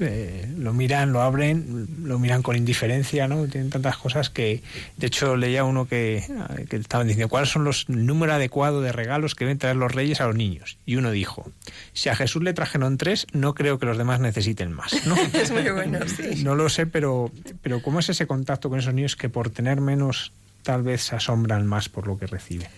eh, 0.00 0.48
lo 0.56 0.72
miran, 0.72 1.12
lo 1.12 1.20
abren, 1.20 1.88
lo 2.04 2.18
miran 2.18 2.42
con 2.42 2.56
indiferencia, 2.56 3.28
¿no? 3.28 3.46
Tienen 3.46 3.70
tantas 3.70 3.96
cosas 3.96 4.30
que, 4.30 4.62
de 4.96 5.06
hecho, 5.06 5.36
leía 5.36 5.64
uno 5.64 5.86
que, 5.86 6.24
que 6.68 6.76
estaban 6.76 7.06
diciendo 7.06 7.28
cuáles 7.28 7.50
son 7.50 7.64
los 7.64 7.88
número 7.88 8.32
adecuado 8.32 8.80
de 8.80 8.92
regalos 8.92 9.34
que 9.34 9.44
deben 9.44 9.58
traer 9.58 9.76
los 9.76 9.92
reyes 9.92 10.20
a 10.20 10.26
los 10.26 10.36
niños. 10.36 10.78
Y 10.86 10.96
uno 10.96 11.10
dijo, 11.10 11.50
si 11.92 12.08
a 12.08 12.16
Jesús 12.16 12.42
le 12.42 12.54
trajeron 12.54 12.96
tres, 12.96 13.26
no 13.32 13.54
creo 13.54 13.78
que 13.78 13.86
los 13.86 13.98
demás 13.98 14.20
necesiten 14.20 14.72
más, 14.72 15.06
¿no? 15.06 15.16
es 15.32 15.50
muy 15.50 15.68
bueno, 15.70 16.00
sí. 16.06 16.44
No 16.44 16.54
lo 16.54 16.68
sé, 16.68 16.86
pero, 16.86 17.30
pero 17.62 17.82
¿cómo 17.82 17.98
es 17.98 18.08
ese 18.08 18.26
contacto 18.26 18.70
con 18.70 18.78
esos 18.78 18.94
niños 18.94 19.16
que 19.16 19.28
por 19.28 19.50
tener 19.50 19.80
menos 19.80 20.32
tal 20.62 20.82
vez 20.82 21.02
se 21.02 21.16
asombran 21.16 21.66
más 21.66 21.88
por 21.88 22.06
lo 22.06 22.16
que 22.16 22.26
reciben? 22.26 22.68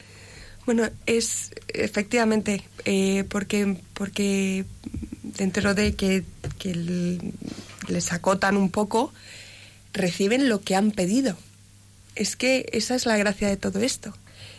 Bueno, 0.66 0.90
es 1.06 1.52
efectivamente, 1.68 2.64
eh, 2.84 3.24
porque, 3.28 3.76
porque 3.94 4.64
dentro 5.22 5.74
de 5.74 5.94
que, 5.94 6.24
les 7.88 8.12
acotan 8.12 8.56
un 8.56 8.70
poco, 8.70 9.12
reciben 9.92 10.48
lo 10.48 10.62
que 10.62 10.74
han 10.74 10.90
pedido. 10.90 11.36
Es 12.16 12.34
que 12.34 12.68
esa 12.72 12.96
es 12.96 13.06
la 13.06 13.16
gracia 13.16 13.48
de 13.48 13.56
todo 13.56 13.78
esto. 13.78 14.12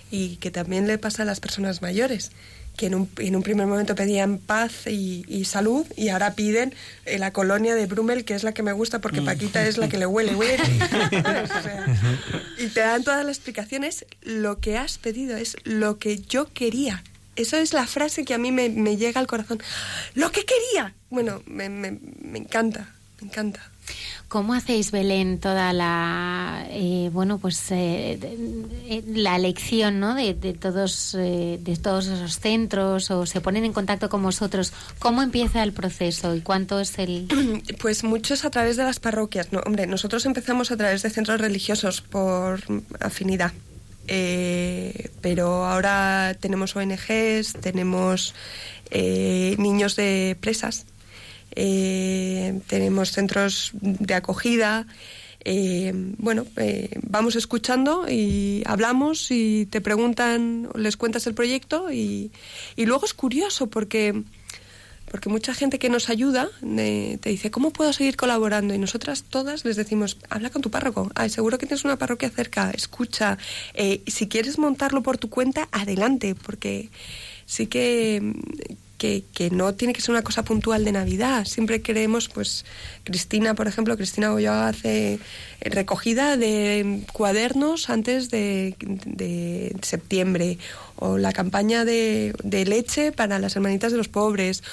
Y 0.10 0.38
que 0.38 0.50
también 0.50 0.88
le 0.88 0.98
pasa 0.98 1.24
a 1.24 1.26
las 1.26 1.42
personas 1.42 1.82
mayores 1.82 2.32
que 2.78 2.86
en 2.86 2.96
un, 2.96 3.10
en 3.18 3.36
un 3.36 3.44
primer 3.44 3.66
momento 3.66 3.96
pedían 3.96 4.38
paz 4.38 4.88
y, 4.88 5.44
salud 5.46 5.86
y 5.96 6.10
ahora 6.10 6.36
piden 6.36 6.74
eh, 7.06 7.18
la 7.18 7.34
colonia 7.34 7.74
de 7.76 7.88
Brummel, 7.88 8.24
que 8.24 8.36
es 8.36 8.44
la 8.44 8.54
que 8.54 8.64
me 8.64 8.72
gusta 8.72 9.00
porque 9.00 9.22
mm. 9.22 9.26
Paquita 9.26 9.68
es 9.68 9.78
la 9.78 9.90
que 9.90 9.98
le 9.98 10.06
huele. 10.06 10.36
huele. 10.36 10.64
y 12.58 12.68
te 12.68 12.80
dan 12.80 13.04
todas 13.04 13.26
las 13.26 13.38
explicaciones. 13.38 14.06
Lo 14.22 14.60
que 14.60 14.78
has 14.78 15.00
pedido 15.00 15.36
es 15.36 15.58
lo 15.64 15.98
que 15.98 16.20
yo 16.20 16.54
quería. 16.54 17.04
Esa 17.36 17.60
es 17.60 17.74
la 17.74 17.88
frase 17.88 18.26
que 18.26 18.34
a 18.34 18.38
mí 18.38 18.52
me, 18.52 18.70
me 18.70 18.96
llega 18.96 19.20
al 19.20 19.28
corazón. 19.28 19.62
Lo 20.14 20.32
que 20.32 20.46
quería. 20.46 20.94
Bueno, 21.10 21.42
me, 21.46 21.70
me, 21.70 22.00
me 22.22 22.38
encanta, 22.40 22.94
me 23.20 23.28
encanta. 23.28 23.72
¿Cómo 24.28 24.54
hacéis, 24.54 24.92
Belén, 24.92 25.40
toda 25.40 25.72
la, 25.72 26.68
eh, 26.72 27.10
bueno, 27.14 27.38
pues 27.38 27.72
eh, 27.72 28.20
eh, 28.22 29.04
la 29.08 29.38
elección, 29.38 30.02
¿no? 30.02 30.16
De, 30.16 30.34
todos, 30.54 31.14
de 31.14 31.80
todos 31.82 32.08
esos 32.08 32.40
centros 32.40 33.10
o 33.10 33.26
se 33.26 33.40
ponen 33.40 33.64
en 33.64 33.72
contacto 33.72 34.10
con 34.10 34.22
vosotros. 34.22 34.74
¿Cómo 35.00 35.22
empieza 35.22 35.64
el 35.64 35.72
proceso 35.72 36.36
y 36.36 36.42
cuánto 36.42 36.80
es 36.82 37.00
el? 37.00 37.28
Pues 37.80 38.04
muchos 38.04 38.44
a 38.44 38.50
través 38.50 38.76
de 38.76 38.84
las 38.84 39.00
parroquias. 39.00 39.54
No, 39.54 39.60
hombre, 39.60 39.88
nosotros 39.88 40.26
empezamos 40.26 40.72
a 40.72 40.78
través 40.78 41.04
de 41.04 41.10
centros 41.10 41.40
religiosos 41.40 42.02
por 42.02 42.62
afinidad. 43.00 43.54
pero 45.22 45.66
ahora 45.66 46.36
tenemos 46.40 46.76
ONGs, 46.76 47.54
tenemos 47.62 48.34
niños 48.92 49.96
de 49.96 50.36
presas 50.42 50.86
eh, 51.60 52.62
tenemos 52.68 53.12
centros 53.12 53.72
de 53.74 54.14
acogida. 54.14 54.86
Eh, 55.44 55.92
bueno, 56.20 56.46
eh, 56.58 56.92
vamos 57.02 57.36
escuchando 57.36 58.06
y 58.08 58.62
hablamos 58.68 59.32
y 59.32 59.66
te 59.66 59.82
preguntan, 59.82 60.70
les 60.76 60.98
cuentas 60.98 61.26
el 61.26 61.34
proyecto 61.34 61.92
y, 61.92 62.32
luego 62.78 63.06
es 63.06 63.16
curioso 63.16 63.68
porque 63.68 64.24
porque 65.10 65.30
mucha 65.30 65.54
gente 65.56 65.80
que 65.80 65.90
nos 65.90 66.10
ayuda 66.10 66.50
te 66.62 67.30
dice, 67.30 67.50
¿cómo 67.50 67.72
puedo 67.72 67.94
seguir 67.94 68.18
colaborando? 68.18 68.76
Y 68.76 68.78
nosotras 68.78 69.24
todas 69.24 69.64
les 69.64 69.78
decimos, 69.78 70.18
habla 70.30 70.50
con 70.50 70.62
tu 70.62 70.70
párroco. 70.70 71.10
Ay, 71.16 71.30
seguro 71.30 71.58
que 71.58 71.66
tienes 71.66 71.86
una 71.86 71.96
parroquia 71.96 72.30
cerca, 72.30 72.70
escucha. 72.72 73.38
si 74.06 74.28
quieres 74.28 74.60
montarlo 74.60 75.02
por 75.02 75.18
tu 75.18 75.30
cuenta, 75.30 75.70
adelante, 75.72 76.36
porque 76.36 76.90
sí 77.46 77.68
que 77.68 78.34
que, 78.98 79.50
no 79.52 79.74
tiene 79.76 79.94
que 79.94 80.02
ser 80.02 80.12
una 80.12 80.24
cosa 80.24 80.44
puntual 80.44 80.84
de 80.84 80.92
Navidad. 80.92 81.46
Siempre 81.46 81.82
queremos, 81.82 82.30
pues, 82.30 82.66
Cristina, 83.04 83.54
por 83.54 83.68
ejemplo, 83.68 83.96
Cristina 83.96 84.30
Goyo 84.30 84.54
hace 84.54 85.20
recogida 85.62 86.38
de 86.38 87.04
cuadernos 87.14 87.90
antes 87.90 88.30
de, 88.30 88.76
septiembre, 89.82 90.58
o 90.96 91.18
la 91.18 91.32
campaña 91.32 91.86
de, 91.86 92.34
leche 92.44 93.12
para 93.12 93.40
las 93.40 93.56
hermanitas 93.56 93.92
de 93.92 93.98
los 93.98 94.08
pobres. 94.08 94.64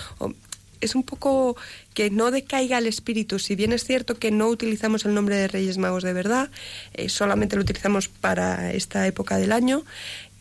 Es 0.80 0.94
un 0.94 1.02
poco 1.02 1.56
que 1.94 2.10
no 2.10 2.30
decaiga 2.30 2.76
el 2.78 2.86
espíritu. 2.86 3.38
Si 3.38 3.54
bien 3.54 3.72
es 3.72 3.84
cierto 3.84 4.18
que 4.18 4.30
no 4.30 4.48
utilizamos 4.48 5.04
el 5.06 5.14
nombre 5.14 5.36
de 5.36 5.48
Reyes 5.48 5.78
Magos 5.78 6.02
de 6.02 6.12
verdad, 6.12 6.50
eh, 6.92 7.08
solamente 7.08 7.56
lo 7.56 7.62
utilizamos 7.62 8.08
para 8.08 8.72
esta 8.72 9.06
época 9.06 9.38
del 9.38 9.52
año, 9.52 9.84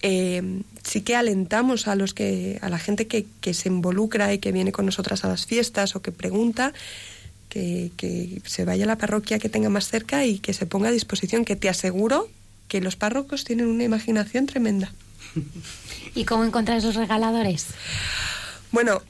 eh, 0.04 0.62
sí 0.84 1.02
que 1.02 1.16
alentamos 1.16 1.88
a 1.88 1.96
los 1.96 2.14
que 2.14 2.60
a 2.62 2.68
la 2.68 2.78
gente 2.78 3.08
que, 3.08 3.54
se 3.54 3.70
involucra 3.70 4.34
y 4.34 4.38
que 4.38 4.52
viene 4.52 4.74
con 4.74 4.86
nosotras 4.86 5.24
a 5.24 5.30
las 5.30 5.46
fiestas 5.46 5.96
o 5.96 6.02
que 6.02 6.12
pregunta 6.12 6.74
que, 7.48 8.42
se 8.46 8.66
vaya 8.66 8.84
a 8.84 8.88
la 8.88 8.98
parroquia 8.98 9.40
que 9.40 9.48
tenga 9.48 9.70
más 9.70 9.88
cerca 9.88 10.26
y 10.26 10.40
que 10.40 10.54
se 10.54 10.66
ponga 10.66 10.90
a 10.90 10.92
disposición 10.92 11.46
que 11.46 11.56
te 11.56 11.70
aseguro 11.70 12.30
que 12.68 12.82
los 12.82 12.98
párrocos 12.98 13.46
tienen 13.46 13.68
una 13.68 13.86
imaginación 13.86 14.46
tremenda 14.46 14.92
¿Y 16.16 16.26
cómo 16.26 16.44
encontráis 16.44 16.84
los 16.84 16.96
regaladores? 16.96 17.68
Bueno, 18.72 19.02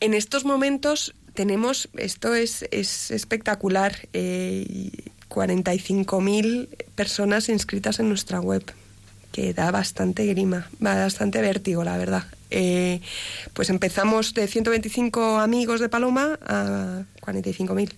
en 0.00 0.12
estos 0.12 0.44
momentos 0.44 1.14
tenemos, 1.34 1.88
esto 1.96 2.34
es, 2.34 2.66
es 2.72 3.10
espectacular, 3.10 4.08
eh, 4.12 4.90
45.000 5.30 6.68
personas 6.94 7.48
inscritas 7.48 8.00
en 8.00 8.08
nuestra 8.08 8.40
web 8.40 8.64
que 9.32 9.54
da 9.54 9.70
bastante 9.70 10.26
grima, 10.26 10.68
bastante 10.78 11.40
vértigo, 11.40 11.82
la 11.82 11.96
verdad. 11.96 12.24
Eh, 12.50 13.00
pues 13.54 13.70
empezamos 13.70 14.34
de 14.34 14.46
125 14.46 15.38
amigos 15.38 15.80
de 15.80 15.88
Paloma 15.88 16.38
a 16.46 17.02
45.000. 17.22 17.94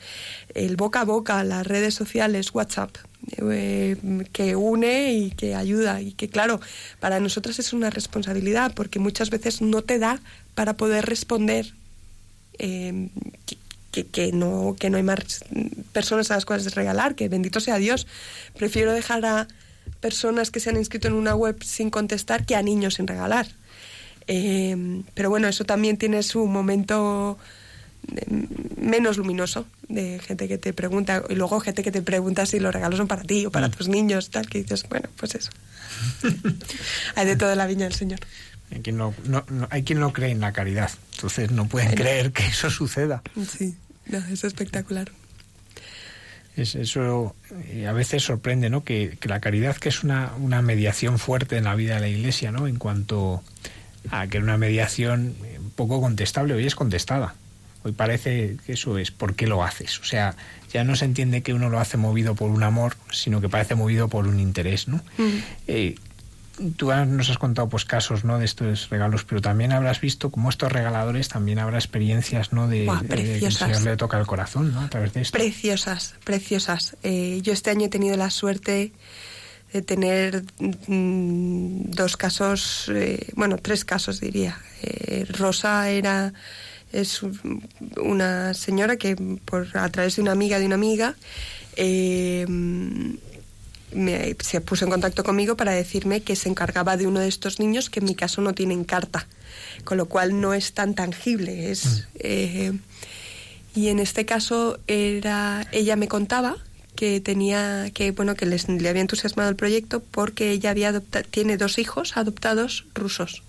El 0.54 0.76
boca 0.76 1.00
a 1.00 1.04
boca, 1.04 1.42
las 1.42 1.66
redes 1.66 1.94
sociales, 1.94 2.54
WhatsApp, 2.54 2.96
eh, 3.38 3.96
que 4.32 4.54
une 4.54 5.12
y 5.12 5.30
que 5.32 5.56
ayuda. 5.56 6.00
Y 6.00 6.12
que, 6.12 6.28
claro, 6.28 6.60
para 7.00 7.18
nosotras 7.18 7.58
es 7.58 7.72
una 7.72 7.90
responsabilidad 7.90 8.72
porque 8.74 9.00
muchas 9.00 9.30
veces 9.30 9.60
no 9.60 9.82
te 9.82 9.98
da 9.98 10.20
para 10.54 10.74
poder 10.74 11.04
responder. 11.04 11.74
Que, 12.56 14.06
que, 14.06 14.32
no, 14.32 14.76
que 14.78 14.90
no 14.90 14.96
hay 14.96 15.02
más 15.02 15.44
personas 15.92 16.30
a 16.30 16.34
las 16.34 16.44
cuales 16.44 16.72
regalar, 16.74 17.16
que 17.16 17.28
bendito 17.28 17.58
sea 17.58 17.78
Dios. 17.78 18.06
Prefiero 18.56 18.92
dejar 18.92 19.24
a 19.24 19.48
personas 20.04 20.50
que 20.50 20.60
se 20.60 20.68
han 20.68 20.76
inscrito 20.76 21.08
en 21.08 21.14
una 21.14 21.34
web 21.34 21.56
sin 21.64 21.88
contestar 21.88 22.44
que 22.44 22.56
a 22.56 22.60
niños 22.60 22.96
sin 22.96 23.06
regalar. 23.06 23.46
Eh, 24.26 24.76
pero 25.14 25.30
bueno, 25.30 25.48
eso 25.48 25.64
también 25.64 25.96
tiene 25.96 26.22
su 26.22 26.44
momento 26.46 27.38
eh, 28.14 28.26
menos 28.76 29.16
luminoso 29.16 29.64
de 29.88 30.20
gente 30.20 30.46
que 30.46 30.58
te 30.58 30.74
pregunta 30.74 31.22
y 31.30 31.36
luego 31.36 31.58
gente 31.58 31.82
que 31.82 31.90
te 31.90 32.02
pregunta 32.02 32.44
si 32.44 32.60
los 32.60 32.74
regalos 32.74 32.98
son 32.98 33.08
para 33.08 33.22
ti 33.22 33.46
o 33.46 33.50
para 33.50 33.68
mm. 33.68 33.70
tus 33.70 33.88
niños 33.88 34.28
tal 34.28 34.46
que 34.46 34.58
dices 34.62 34.86
bueno 34.90 35.08
pues 35.16 35.34
eso 35.36 35.50
hay 37.14 37.26
de 37.26 37.36
toda 37.36 37.54
la 37.54 37.66
viña 37.66 37.84
del 37.84 37.94
señor. 37.94 38.20
Hay 38.72 38.82
quien 38.82 38.98
no, 38.98 39.14
hay 39.70 39.84
quien 39.84 40.00
no 40.00 40.12
cree 40.12 40.32
en 40.32 40.40
la 40.40 40.52
caridad. 40.52 40.90
Entonces 41.14 41.50
no 41.50 41.66
pueden 41.66 41.94
creer 41.94 42.30
que 42.32 42.46
eso 42.46 42.68
suceda. 42.68 43.22
Sí 43.58 43.74
no, 44.06 44.18
es 44.18 44.44
espectacular 44.44 45.10
es, 46.56 46.74
eso 46.74 47.34
a 47.86 47.92
veces 47.92 48.22
sorprende 48.22 48.70
no 48.70 48.84
que, 48.84 49.16
que, 49.20 49.28
la 49.28 49.40
caridad 49.40 49.76
que 49.76 49.88
es 49.88 50.02
una, 50.04 50.32
una 50.38 50.62
mediación 50.62 51.18
fuerte 51.18 51.56
en 51.56 51.64
la 51.64 51.74
vida 51.74 51.96
de 51.96 52.00
la 52.00 52.08
iglesia 52.08 52.52
no 52.52 52.66
en 52.66 52.76
cuanto 52.76 53.42
a 54.10 54.26
que 54.26 54.38
una 54.38 54.56
mediación 54.56 55.34
poco 55.76 56.00
contestable 56.00 56.54
hoy 56.54 56.66
es 56.66 56.74
contestada 56.74 57.34
Hoy 57.84 57.92
parece 57.92 58.56
que 58.64 58.72
eso 58.72 58.96
es 58.96 59.10
por 59.10 59.34
qué 59.34 59.46
lo 59.46 59.62
haces. 59.62 60.00
O 60.00 60.04
sea, 60.04 60.34
ya 60.72 60.84
no 60.84 60.96
se 60.96 61.04
entiende 61.04 61.42
que 61.42 61.52
uno 61.52 61.68
lo 61.68 61.78
hace 61.78 61.98
movido 61.98 62.34
por 62.34 62.50
un 62.50 62.62
amor, 62.62 62.96
sino 63.12 63.42
que 63.42 63.50
parece 63.50 63.74
movido 63.74 64.08
por 64.08 64.26
un 64.26 64.40
interés, 64.40 64.88
¿no? 64.88 64.96
Mm. 65.18 65.38
Eh, 65.68 65.94
tú 66.76 66.92
nos 66.92 67.30
has 67.30 67.38
contado 67.38 67.68
pues 67.68 67.84
casos 67.84 68.24
no 68.24 68.38
de 68.38 68.44
estos 68.44 68.88
regalos 68.90 69.24
pero 69.24 69.40
también 69.40 69.72
habrás 69.72 70.00
visto 70.00 70.30
como 70.30 70.50
estos 70.50 70.70
regaladores 70.72 71.28
también 71.28 71.58
habrá 71.58 71.78
experiencias 71.78 72.52
no 72.52 72.68
de, 72.68 72.88
que 73.08 73.46
el 73.46 73.52
Señor 73.52 73.82
le 73.82 73.96
toca 73.96 74.18
el 74.18 74.26
corazón 74.26 74.72
no 74.72 74.80
a 74.80 74.88
través 74.88 75.12
de 75.12 75.22
esto. 75.22 75.36
Preciosas 75.36 76.14
preciosas. 76.24 76.96
Eh, 77.02 77.40
yo 77.42 77.52
este 77.52 77.70
año 77.70 77.86
he 77.86 77.88
tenido 77.88 78.16
la 78.16 78.30
suerte 78.30 78.92
de 79.72 79.82
tener 79.82 80.44
mm, 80.86 81.90
dos 81.90 82.16
casos 82.16 82.90
eh, 82.94 83.26
bueno 83.34 83.56
tres 83.58 83.84
casos 83.84 84.20
diría. 84.20 84.58
Rosa 85.30 85.88
era 85.88 86.32
es 86.92 87.22
una 88.00 88.54
señora 88.54 88.96
que 88.96 89.16
por 89.44 89.66
a 89.74 89.88
través 89.88 90.16
de 90.16 90.22
una 90.22 90.32
amiga 90.32 90.58
de 90.58 90.66
una 90.66 90.76
amiga 90.76 91.16
eh, 91.76 92.46
se 94.40 94.60
puso 94.60 94.84
en 94.84 94.90
contacto 94.90 95.24
conmigo 95.24 95.56
para 95.56 95.72
decirme 95.72 96.22
que 96.22 96.36
se 96.36 96.48
encargaba 96.48 96.96
de 96.96 97.06
uno 97.06 97.20
de 97.20 97.28
estos 97.28 97.60
niños 97.60 97.90
que 97.90 98.00
en 98.00 98.06
mi 98.06 98.14
caso 98.14 98.42
no 98.42 98.52
tienen 98.52 98.84
carta, 98.84 99.26
con 99.84 99.98
lo 99.98 100.06
cual 100.06 100.40
no 100.40 100.54
es 100.54 100.72
tan 100.72 100.94
tangible. 100.94 101.70
Es, 101.70 101.84
mm. 101.84 102.16
eh, 102.18 102.72
y 103.74 103.88
en 103.88 103.98
este 103.98 104.24
caso 104.24 104.78
era, 104.86 105.66
ella 105.72 105.96
me 105.96 106.08
contaba 106.08 106.56
que 106.96 107.20
tenía 107.20 107.90
que 107.92 108.12
bueno 108.12 108.36
que 108.36 108.46
les, 108.46 108.68
le 108.68 108.88
había 108.88 109.02
entusiasmado 109.02 109.50
el 109.50 109.56
proyecto 109.56 110.00
porque 110.00 110.52
ella 110.52 110.70
había 110.70 111.00
tiene 111.30 111.56
dos 111.56 111.78
hijos 111.78 112.16
adoptados 112.16 112.86
rusos 112.94 113.42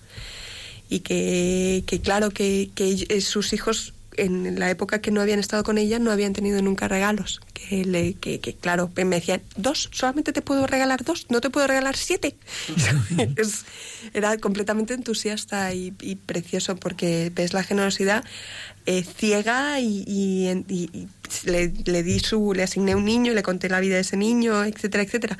y 0.89 0.99
que, 0.99 1.83
que 1.87 1.99
claro, 1.99 2.29
que, 2.31 2.69
que, 2.75 3.19
sus 3.21 3.53
hijos 3.53 3.94
en 4.17 4.59
la 4.59 4.69
época 4.69 4.99
que 4.99 5.11
no 5.11 5.21
habían 5.21 5.39
estado 5.39 5.63
con 5.63 5.77
ella 5.77 5.99
no 5.99 6.11
habían 6.11 6.33
tenido 6.33 6.61
nunca 6.61 6.87
regalos. 6.87 7.41
Que, 7.53 7.85
le, 7.85 8.13
que, 8.13 8.39
que 8.39 8.53
claro, 8.53 8.91
me 8.95 9.05
decían, 9.05 9.41
dos, 9.55 9.89
solamente 9.91 10.33
te 10.33 10.41
puedo 10.41 10.67
regalar 10.67 11.03
dos, 11.03 11.27
no 11.29 11.41
te 11.41 11.49
puedo 11.49 11.67
regalar 11.67 11.95
siete. 11.95 12.35
era 14.13 14.37
completamente 14.37 14.93
entusiasta 14.93 15.73
y, 15.73 15.91
precioso 16.25 16.75
porque 16.75 17.31
ves 17.33 17.53
la 17.53 17.63
generosidad 17.63 18.23
eh, 18.85 19.03
ciega 19.03 19.79
y, 19.79 20.03
y, 20.07 21.07
le, 21.45 21.73
le, 21.85 22.03
di 22.03 22.19
su, 22.19 22.53
le 22.53 22.63
asigné 22.63 22.95
un 22.95 23.05
niño, 23.05 23.33
le 23.33 23.43
conté 23.43 23.69
la 23.69 23.79
vida 23.79 23.95
de 23.95 24.01
ese 24.01 24.17
niño, 24.17 24.63
etcétera, 24.63 25.03
etcétera. 25.03 25.37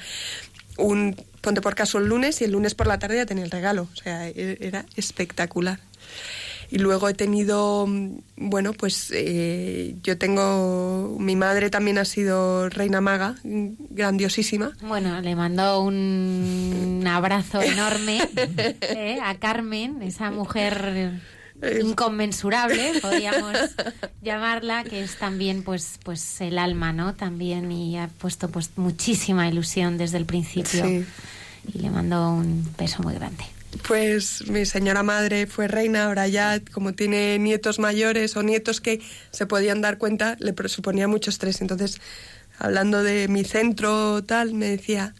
Un 0.77 1.15
ponte 1.41 1.61
por 1.61 1.75
caso 1.75 1.99
el 1.99 2.07
lunes 2.07 2.41
y 2.41 2.45
el 2.45 2.51
lunes 2.51 2.73
por 2.73 2.87
la 2.87 2.99
tarde 2.99 3.17
ya 3.17 3.25
tenía 3.25 3.45
el 3.45 3.51
regalo. 3.51 3.87
O 3.93 3.95
sea, 3.95 4.27
e-, 4.27 4.57
era 4.59 4.85
espectacular. 4.95 5.79
Y 6.69 6.79
luego 6.79 7.09
he 7.09 7.13
tenido, 7.13 7.85
mm, 7.87 8.19
bueno, 8.37 8.73
pues 8.73 9.11
eh, 9.13 9.95
yo 10.03 10.17
tengo, 10.17 11.15
mi 11.19 11.35
madre 11.35 11.69
también 11.69 11.97
ha 11.97 12.05
sido 12.05 12.69
reina 12.69 13.01
maga, 13.01 13.35
mm, 13.43 13.67
grandiosísima. 13.89 14.71
Bueno, 14.81 15.21
le 15.21 15.35
mando 15.35 15.81
un 15.81 17.03
abrazo 17.07 17.61
enorme 17.61 18.27
eh, 18.35 19.19
a 19.23 19.35
Carmen, 19.35 20.01
esa 20.01 20.31
mujer 20.31 21.21
inconmensurable, 21.81 22.93
podríamos 23.01 23.53
llamarla, 24.21 24.83
que 24.83 25.03
es 25.03 25.17
también 25.17 25.63
pues 25.63 25.99
pues 26.03 26.41
el 26.41 26.57
alma, 26.57 26.93
¿no? 26.93 27.13
También 27.13 27.71
y 27.71 27.97
ha 27.97 28.07
puesto 28.07 28.49
pues 28.49 28.71
muchísima 28.75 29.47
ilusión 29.47 29.97
desde 29.97 30.17
el 30.17 30.25
principio. 30.25 30.85
Y 31.67 31.79
le 31.79 31.89
mando 31.89 32.29
un 32.29 32.67
beso 32.77 33.01
muy 33.01 33.15
grande. 33.15 33.43
Pues 33.87 34.47
mi 34.47 34.65
señora 34.65 35.03
madre 35.03 35.47
fue 35.47 35.67
reina, 35.67 36.05
ahora 36.05 36.27
ya 36.27 36.59
como 36.71 36.93
tiene 36.93 37.37
nietos 37.39 37.79
mayores 37.79 38.35
o 38.35 38.43
nietos 38.43 38.81
que 38.81 39.01
se 39.31 39.45
podían 39.45 39.81
dar 39.81 39.97
cuenta, 39.97 40.37
le 40.39 40.53
suponía 40.67 41.07
mucho 41.07 41.29
estrés. 41.29 41.61
Entonces, 41.61 41.99
hablando 42.57 43.03
de 43.03 43.27
mi 43.27 43.43
centro 43.43 44.23
tal, 44.23 44.53
me 44.53 44.69
decía, 44.69 45.13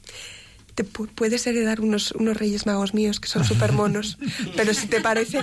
te 0.75 0.83
puedes 0.83 1.47
heredar 1.47 1.81
unos, 1.81 2.11
unos 2.11 2.37
Reyes 2.37 2.65
Magos 2.65 2.93
míos 2.93 3.19
que 3.19 3.27
son 3.27 3.43
súper 3.45 3.71
monos, 3.71 4.17
pero 4.55 4.73
si 4.73 4.87
te 4.87 5.01
parece, 5.01 5.39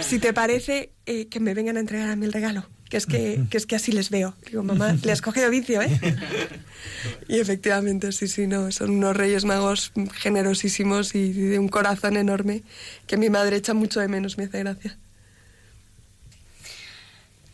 si 0.00 0.18
te 0.18 0.32
parece 0.32 0.90
eh, 1.06 1.26
que 1.28 1.40
me 1.40 1.54
vengan 1.54 1.76
a 1.76 1.80
entregar 1.80 2.10
a 2.10 2.16
mí 2.16 2.26
el 2.26 2.32
regalo, 2.32 2.68
que 2.88 2.96
es 2.96 3.06
que, 3.06 3.44
que 3.50 3.56
es 3.56 3.66
que 3.66 3.76
así 3.76 3.92
les 3.92 4.10
veo. 4.10 4.34
Digo, 4.48 4.62
mamá, 4.62 4.96
le 5.02 5.12
has 5.12 5.20
cogido 5.20 5.50
vicio, 5.50 5.82
¿eh? 5.82 5.90
Y 7.28 7.40
efectivamente, 7.40 8.12
sí, 8.12 8.28
sí, 8.28 8.46
no, 8.46 8.70
son 8.70 8.90
unos 8.90 9.16
Reyes 9.16 9.44
Magos 9.44 9.92
generosísimos 10.14 11.14
y 11.14 11.32
de 11.32 11.58
un 11.58 11.68
corazón 11.68 12.16
enorme 12.16 12.62
que 13.06 13.16
mi 13.16 13.30
madre 13.30 13.56
echa 13.56 13.74
mucho 13.74 14.00
de 14.00 14.08
menos, 14.08 14.38
me 14.38 14.44
hace 14.44 14.60
gracia. 14.60 14.96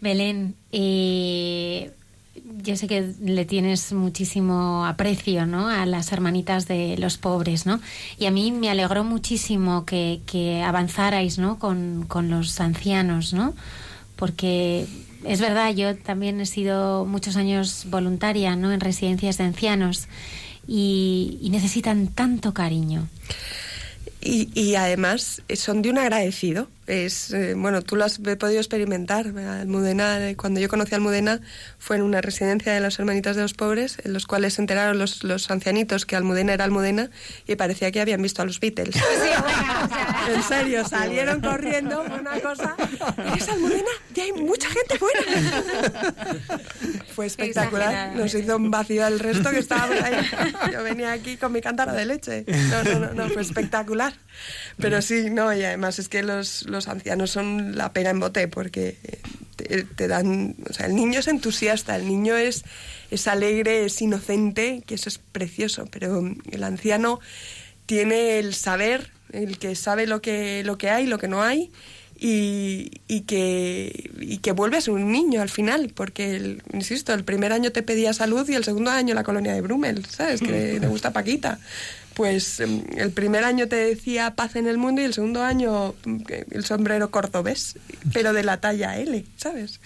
Belén, 0.00 0.56
eh, 0.72 1.92
yo 2.62 2.76
sé 2.76 2.88
que 2.88 3.14
le 3.20 3.44
tienes 3.44 3.92
muchísimo 3.92 4.84
aprecio 4.84 5.46
¿no? 5.46 5.68
a 5.68 5.86
las 5.86 6.12
hermanitas 6.12 6.66
de 6.66 6.96
los 6.98 7.18
pobres, 7.18 7.66
¿no? 7.66 7.80
Y 8.18 8.26
a 8.26 8.30
mí 8.30 8.52
me 8.52 8.68
alegró 8.68 9.04
muchísimo 9.04 9.84
que, 9.86 10.20
que 10.26 10.62
avanzarais 10.62 11.38
¿no? 11.38 11.58
con, 11.58 12.04
con, 12.08 12.30
los 12.30 12.60
ancianos, 12.60 13.32
¿no? 13.32 13.54
Porque 14.16 14.86
es 15.24 15.40
verdad, 15.40 15.74
yo 15.74 15.96
también 15.96 16.40
he 16.40 16.46
sido 16.46 17.04
muchos 17.04 17.36
años 17.36 17.86
voluntaria 17.88 18.52
en 18.52 18.80
residencias 18.80 19.38
de 19.38 19.44
ancianos 19.44 20.08
y, 20.66 21.38
y 21.40 21.50
necesitan 21.50 22.08
tanto 22.08 22.54
cariño. 22.54 23.08
Y, 24.20 24.48
y, 24.54 24.76
además 24.76 25.42
son 25.54 25.82
de 25.82 25.90
un 25.90 25.98
agradecido 25.98 26.68
es 26.86 27.32
eh, 27.32 27.54
bueno 27.56 27.82
tú 27.82 27.96
lo 27.96 28.04
has 28.04 28.18
podido 28.18 28.58
experimentar 28.58 29.26
Almudena 29.26 30.28
eh, 30.30 30.36
cuando 30.36 30.60
yo 30.60 30.68
conocí 30.68 30.94
a 30.94 30.96
Almudena 30.96 31.40
fue 31.78 31.96
en 31.96 32.02
una 32.02 32.20
residencia 32.20 32.72
de 32.72 32.80
las 32.80 32.98
hermanitas 32.98 33.36
de 33.36 33.42
los 33.42 33.54
pobres 33.54 33.98
en 34.04 34.12
los 34.12 34.26
cuales 34.26 34.54
se 34.54 34.62
enteraron 34.62 34.98
los, 34.98 35.22
los 35.24 35.50
ancianitos 35.50 36.06
que 36.06 36.16
Almudena 36.16 36.54
era 36.54 36.64
Almudena 36.64 37.10
y 37.46 37.56
parecía 37.56 37.90
que 37.92 38.00
habían 38.00 38.22
visto 38.22 38.42
a 38.42 38.44
los 38.44 38.60
Beatles. 38.60 38.96
En 40.28 40.42
serio 40.42 40.86
salieron 40.86 41.40
corriendo 41.40 42.02
una 42.02 42.38
cosa 42.40 42.76
es 43.36 43.48
Almudena 43.48 43.90
ya 44.14 44.24
hay 44.24 44.32
mucha 44.32 44.68
gente 44.68 44.98
fuera 44.98 45.20
fue 47.14 47.26
espectacular 47.26 48.14
nos 48.14 48.34
hizo 48.34 48.56
un 48.56 48.70
vacío 48.70 49.04
al 49.04 49.18
resto 49.18 49.50
que 49.50 49.58
estábamos 49.58 50.02
ahí. 50.02 50.14
Yo 50.72 50.82
venía 50.82 51.12
aquí 51.12 51.36
con 51.36 51.52
mi 51.52 51.60
cántara 51.60 51.92
de 51.92 52.06
leche. 52.06 52.44
No 52.46 52.82
no 52.82 52.98
no, 53.00 53.14
no 53.14 53.28
fue 53.30 53.42
espectacular. 53.42 54.14
Pero 54.78 55.02
sí 55.02 55.30
no 55.30 55.52
y 55.52 55.64
además 55.64 55.98
es 55.98 56.08
que 56.08 56.22
los 56.22 56.66
los 56.72 56.88
ancianos 56.88 57.30
son 57.30 57.76
la 57.76 57.92
pena 57.92 58.10
en 58.10 58.20
bote 58.20 58.48
porque 58.48 58.96
te, 59.96 60.08
dan, 60.08 60.56
o 60.68 60.72
sea, 60.72 60.86
el 60.86 60.96
niño 60.96 61.20
es 61.20 61.28
entusiasta, 61.28 61.96
el 61.96 62.06
niño 62.06 62.36
es, 62.36 62.64
es 63.10 63.28
alegre, 63.28 63.84
es 63.84 64.00
inocente, 64.02 64.82
que 64.86 64.94
eso 64.94 65.08
es 65.08 65.18
precioso, 65.18 65.86
pero 65.90 66.22
el 66.50 66.64
anciano 66.64 67.20
tiene 67.86 68.38
el 68.38 68.54
saber, 68.54 69.10
el 69.32 69.58
que 69.58 69.74
sabe 69.76 70.06
lo 70.06 70.20
que, 70.20 70.62
lo 70.64 70.78
que 70.78 70.90
hay, 70.90 71.06
lo 71.06 71.18
que 71.18 71.28
no 71.28 71.42
hay, 71.42 71.70
y, 72.24 73.00
y, 73.08 73.22
que, 73.22 74.10
y 74.20 74.38
que 74.38 74.52
vuelve 74.52 74.76
a 74.76 74.80
ser 74.80 74.94
un 74.94 75.10
niño 75.10 75.42
al 75.42 75.48
final, 75.48 75.90
porque, 75.92 76.58
insisto, 76.72 77.12
el 77.12 77.24
primer 77.24 77.52
año 77.52 77.72
te 77.72 77.82
pedía 77.82 78.12
salud 78.12 78.48
y 78.48 78.54
el 78.54 78.62
segundo 78.62 78.92
año 78.92 79.12
la 79.12 79.24
colonia 79.24 79.52
de 79.52 79.60
Brummel, 79.60 80.06
¿sabes? 80.06 80.40
Que 80.40 80.78
le 80.78 80.86
gusta 80.86 81.12
Paquita 81.12 81.58
pues 82.14 82.60
em, 82.60 82.82
el 82.98 83.10
primer 83.10 83.42
año 83.42 83.68
te 83.68 83.76
decía 83.76 84.34
paz 84.34 84.56
en 84.56 84.66
el 84.66 84.76
mundo 84.76 85.00
y 85.00 85.04
el 85.04 85.14
segundo 85.14 85.42
año 85.42 85.94
mm, 86.04 86.20
el 86.50 86.64
sombrero 86.64 87.10
cordobés, 87.10 87.76
pero 88.12 88.34
de 88.34 88.44
la 88.44 88.60
talla 88.60 88.98
L, 88.98 89.24
¿sabes? 89.38 89.80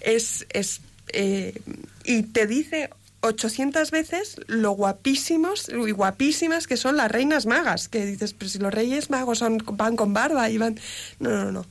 Es, 0.00 0.46
es 0.48 0.80
eh, 1.12 1.60
y 2.04 2.22
te 2.22 2.46
dice 2.46 2.88
800 3.20 3.90
veces 3.90 4.36
lo 4.46 4.72
guapísimos 4.72 5.68
y 5.68 5.90
guapísimas 5.90 6.66
que 6.66 6.76
son 6.76 6.96
las 6.96 7.10
reinas 7.10 7.46
magas, 7.46 7.88
que 7.88 8.06
dices, 8.06 8.32
pero 8.32 8.48
si 8.48 8.58
los 8.58 8.72
reyes 8.72 9.10
magos 9.10 9.38
son, 9.38 9.58
van 9.72 9.96
con 9.96 10.12
barba 10.12 10.50
y 10.50 10.58
van... 10.58 10.78
No, 11.18 11.30
no, 11.30 11.52
no. 11.52 11.66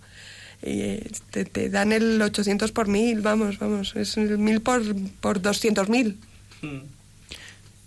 eh, 0.62 1.10
te, 1.32 1.70
dan 1.70 1.92
el 1.92 2.22
800 2.22 2.72
por 2.72 2.88
mil, 2.88 3.22
vamos, 3.22 3.60
vamos, 3.60 3.96
es 3.96 4.18
el 4.18 4.38
mil 4.38 4.62
por, 4.62 4.82
por 5.22 5.42
200 5.42 5.90
mil. 5.90 6.18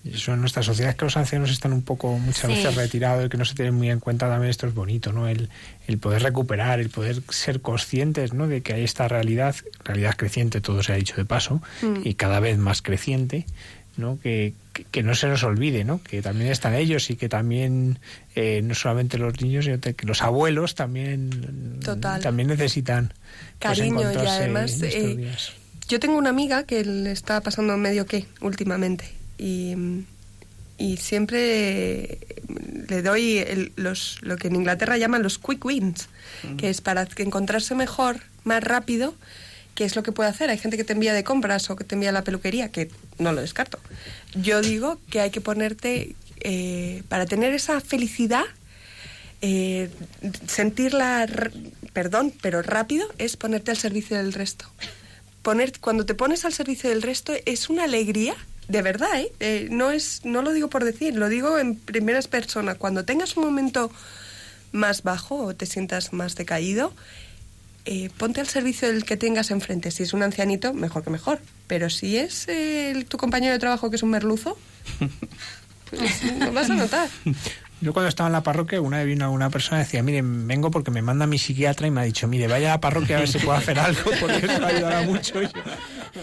Eso 0.04 0.32
en 0.32 0.40
nuestra 0.40 0.62
sociedad 0.62 0.90
es 0.90 0.96
que 0.96 1.04
los 1.04 1.16
ancianos 1.18 1.50
están 1.50 1.72
un 1.74 1.82
poco 1.82 2.16
muchas 2.18 2.46
Sí. 2.50 2.56
veces 2.56 2.74
retirados 2.74 3.26
y 3.26 3.28
que 3.28 3.36
no 3.36 3.44
se 3.44 3.54
tienen 3.54 3.74
muy 3.74 3.90
en 3.90 4.00
cuenta 4.00 4.28
también 4.28 4.50
esto 4.50 4.66
es 4.66 4.72
bonito, 4.74 5.12
¿no? 5.12 5.28
El, 5.28 5.50
el 5.88 5.98
poder 5.98 6.22
recuperar, 6.22 6.80
el 6.80 6.88
poder 6.88 7.20
ser 7.28 7.60
conscientes, 7.60 8.32
¿no? 8.32 8.46
De 8.48 8.62
que 8.62 8.72
hay 8.72 8.82
esta 8.84 9.08
realidad, 9.08 9.54
realidad 9.84 10.14
creciente, 10.16 10.60
todo 10.62 10.82
se 10.82 10.92
ha 10.92 10.96
dicho 10.96 11.16
de 11.16 11.24
paso, 11.26 11.60
Mm. 11.82 12.00
y 12.04 12.14
cada 12.14 12.40
vez 12.40 12.56
más 12.56 12.80
creciente, 12.80 13.44
¿no? 13.98 14.18
Que, 14.22 14.54
que, 14.72 14.84
que 14.84 15.02
no 15.02 15.14
se 15.14 15.26
nos 15.26 15.42
olvide, 15.44 15.84
¿no? 15.84 16.02
Que 16.02 16.22
también 16.22 16.50
están 16.50 16.74
ellos 16.74 17.10
y 17.10 17.16
que 17.16 17.28
también 17.28 17.98
eh, 18.36 18.62
no 18.64 18.74
solamente 18.74 19.18
los 19.18 19.38
niños, 19.42 19.66
sino 19.66 19.80
que 19.80 19.94
los 20.06 20.22
abuelos 20.22 20.74
también, 20.74 21.78
Total. 21.84 22.22
también 22.22 22.48
necesitan 22.48 23.12
pues, 23.58 23.78
Cariño, 23.78 24.10
y 24.12 24.16
además, 24.16 24.80
eh. 24.82 25.30
Yo 25.88 26.00
tengo 26.00 26.16
una 26.16 26.30
amiga 26.30 26.62
que 26.62 26.84
le 26.84 27.10
está 27.12 27.40
pasando 27.42 27.76
medio 27.76 28.06
que 28.06 28.24
últimamente 28.40 29.04
y, 29.40 29.74
y 30.76 30.96
siempre 30.98 32.18
le 32.88 33.02
doy 33.02 33.38
el- 33.38 33.72
los, 33.76 34.18
lo 34.22 34.36
que 34.36 34.48
en 34.48 34.56
Inglaterra 34.56 34.96
llaman 34.98 35.22
los 35.22 35.38
quick 35.38 35.64
wins, 35.64 36.08
que 36.58 36.68
es 36.70 36.80
para 36.80 37.08
encontrarse 37.16 37.74
mejor, 37.74 38.20
más 38.44 38.62
rápido, 38.62 39.14
que 39.74 39.84
es 39.84 39.96
lo 39.96 40.02
que 40.02 40.12
puede 40.12 40.28
hacer. 40.28 40.50
Hay 40.50 40.58
gente 40.58 40.76
que 40.76 40.84
te 40.84 40.92
envía 40.92 41.14
de 41.14 41.24
compras 41.24 41.70
o 41.70 41.76
que 41.76 41.84
te 41.84 41.94
envía 41.94 42.10
a 42.10 42.12
la 42.12 42.24
peluquería, 42.24 42.70
que 42.70 42.90
no 43.18 43.32
lo 43.32 43.40
descarto. 43.40 43.78
Yo 44.34 44.60
digo 44.60 44.98
que 45.10 45.20
hay 45.20 45.30
que 45.30 45.40
ponerte, 45.40 46.14
eh, 46.40 47.02
para 47.08 47.24
tener 47.26 47.54
esa 47.54 47.80
felicidad, 47.80 48.44
eh, 49.42 49.88
sentirla, 50.46 51.26
perdón, 51.92 52.32
pero 52.42 52.62
rápido, 52.62 53.06
es 53.18 53.36
ponerte 53.36 53.70
al 53.70 53.76
servicio 53.78 54.16
del 54.18 54.32
resto. 54.32 54.66
Poner, 55.42 55.78
cuando 55.80 56.04
te 56.04 56.14
pones 56.14 56.44
al 56.44 56.52
servicio 56.52 56.90
del 56.90 57.00
resto 57.02 57.32
es 57.46 57.70
una 57.70 57.84
alegría, 57.84 58.34
de 58.70 58.82
verdad, 58.82 59.18
¿eh? 59.20 59.32
Eh, 59.40 59.68
no, 59.70 59.90
es, 59.90 60.20
no 60.24 60.42
lo 60.42 60.52
digo 60.52 60.68
por 60.70 60.84
decir, 60.84 61.14
lo 61.16 61.28
digo 61.28 61.58
en 61.58 61.76
primeras 61.76 62.28
personas. 62.28 62.76
Cuando 62.76 63.04
tengas 63.04 63.36
un 63.36 63.44
momento 63.44 63.90
más 64.72 65.02
bajo 65.02 65.36
o 65.36 65.54
te 65.54 65.66
sientas 65.66 66.12
más 66.12 66.36
decaído, 66.36 66.92
eh, 67.84 68.10
ponte 68.18 68.40
al 68.40 68.46
servicio 68.48 68.88
del 68.88 69.04
que 69.04 69.16
tengas 69.16 69.50
enfrente. 69.50 69.90
Si 69.90 70.02
es 70.04 70.12
un 70.12 70.22
ancianito, 70.22 70.72
mejor 70.72 71.02
que 71.02 71.10
mejor. 71.10 71.40
Pero 71.66 71.90
si 71.90 72.16
es 72.18 72.46
eh, 72.48 72.90
el- 72.92 73.06
tu 73.06 73.16
compañero 73.18 73.52
de 73.52 73.58
trabajo 73.58 73.90
que 73.90 73.96
es 73.96 74.02
un 74.02 74.10
merluzo, 74.10 74.56
pues 75.90 76.22
lo 76.38 76.52
vas 76.52 76.70
a 76.70 76.74
notar. 76.74 77.08
Yo 77.80 77.92
cuando 77.94 78.08
estaba 78.08 78.26
en 78.28 78.32
la 78.34 78.42
parroquia, 78.42 78.80
una 78.80 78.98
vez 78.98 79.06
vino 79.06 79.30
una 79.32 79.48
persona 79.48 79.80
y 79.80 79.84
decía, 79.84 80.02
mire, 80.02 80.20
vengo 80.22 80.70
porque 80.70 80.90
me 80.90 81.00
manda 81.00 81.26
mi 81.26 81.38
psiquiatra 81.38 81.86
y 81.86 81.90
me 81.90 82.02
ha 82.02 82.04
dicho, 82.04 82.28
mire, 82.28 82.46
vaya 82.46 82.68
a 82.68 82.74
la 82.76 82.80
parroquia 82.80 83.16
a 83.16 83.20
ver 83.20 83.28
si 83.28 83.38
puedo 83.38 83.56
hacer 83.56 83.78
algo 83.78 84.10
porque 84.20 84.36
eso 84.46 84.64
ayudará 84.66 85.02
mucho. 85.02 85.40
Y 85.42 85.46
yo, 85.46 85.50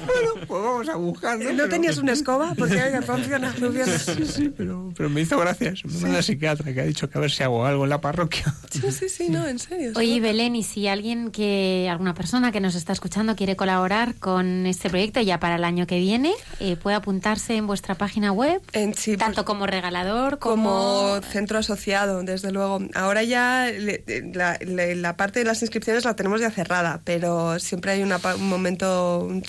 bueno, 0.05 0.45
pues 0.47 0.61
vamos 0.63 0.89
a 0.89 0.95
buscar. 0.97 1.39
¿No 1.39 1.45
Pero- 1.49 1.69
tenías 1.69 1.97
una 1.97 2.13
escoba? 2.13 2.53
Porque 2.55 2.75
oiga, 2.75 3.01
funciona, 3.01 3.51
funciona. 3.53 3.97
Sí, 3.97 4.25
sí, 4.25 4.53
pero, 4.55 4.91
pero 4.95 5.09
me 5.09 5.21
hizo 5.21 5.37
gracia. 5.39 5.69
eso. 5.71 5.87
Me 5.87 5.99
manda 6.01 6.17
el 6.19 6.23
psiquiatra 6.23 6.73
que 6.73 6.81
ha 6.81 6.83
dicho 6.85 7.09
que 7.09 7.17
a 7.17 7.21
ver 7.21 7.31
si 7.31 7.41
hago 7.43 7.65
algo 7.65 7.85
en 7.85 7.89
la 7.89 8.01
parroquia. 8.01 8.53
Sí, 8.69 8.91
sí, 8.91 9.09
sí, 9.09 9.29
no, 9.29 9.47
en 9.47 9.57
serio. 9.59 9.93
Oye, 9.95 10.15
sí. 10.15 10.19
Belén, 10.19 10.55
y 10.55 10.63
si 10.63 10.87
alguien 10.87 11.31
que, 11.31 11.87
alguna 11.89 12.13
persona 12.13 12.51
que 12.51 12.59
nos 12.59 12.75
está 12.75 12.93
escuchando 12.93 13.35
quiere 13.35 13.55
colaborar 13.55 14.13
con 14.15 14.65
este 14.67 14.89
proyecto 14.89 15.21
ya 15.21 15.39
para 15.39 15.55
el 15.55 15.63
año 15.63 15.87
que 15.87 15.97
viene, 15.97 16.33
eh, 16.59 16.75
puede 16.75 16.97
apuntarse 16.97 17.55
en 17.55 17.65
vuestra 17.65 17.95
página 17.95 18.31
web, 18.31 18.61
En 18.73 18.93
sí, 18.93 19.11
pues, 19.11 19.19
tanto 19.19 19.45
como 19.45 19.65
regalador 19.65 20.37
como... 20.37 20.69
como 20.69 21.21
centro 21.47 21.59
asociado, 21.59 22.21
desde 22.23 22.51
luego. 22.51 22.79
Ahora 22.93 23.23
ya 23.23 23.71
le- 23.71 24.03
la, 24.33 24.59
la- 24.65 24.95
la 24.95 25.15
parte 25.15 25.39
de 25.39 25.45
las 25.45 25.61
inscripciones 25.61 26.03
la 26.03 26.13
tenemos 26.15 26.41
ya 26.41 26.51
cerrada, 26.51 26.99
pero 27.05 27.57
siempre 27.59 27.91
hay 27.93 28.03
una 28.03 28.19
un 28.35 28.49
momento, 28.49 29.19
un- 29.21 29.43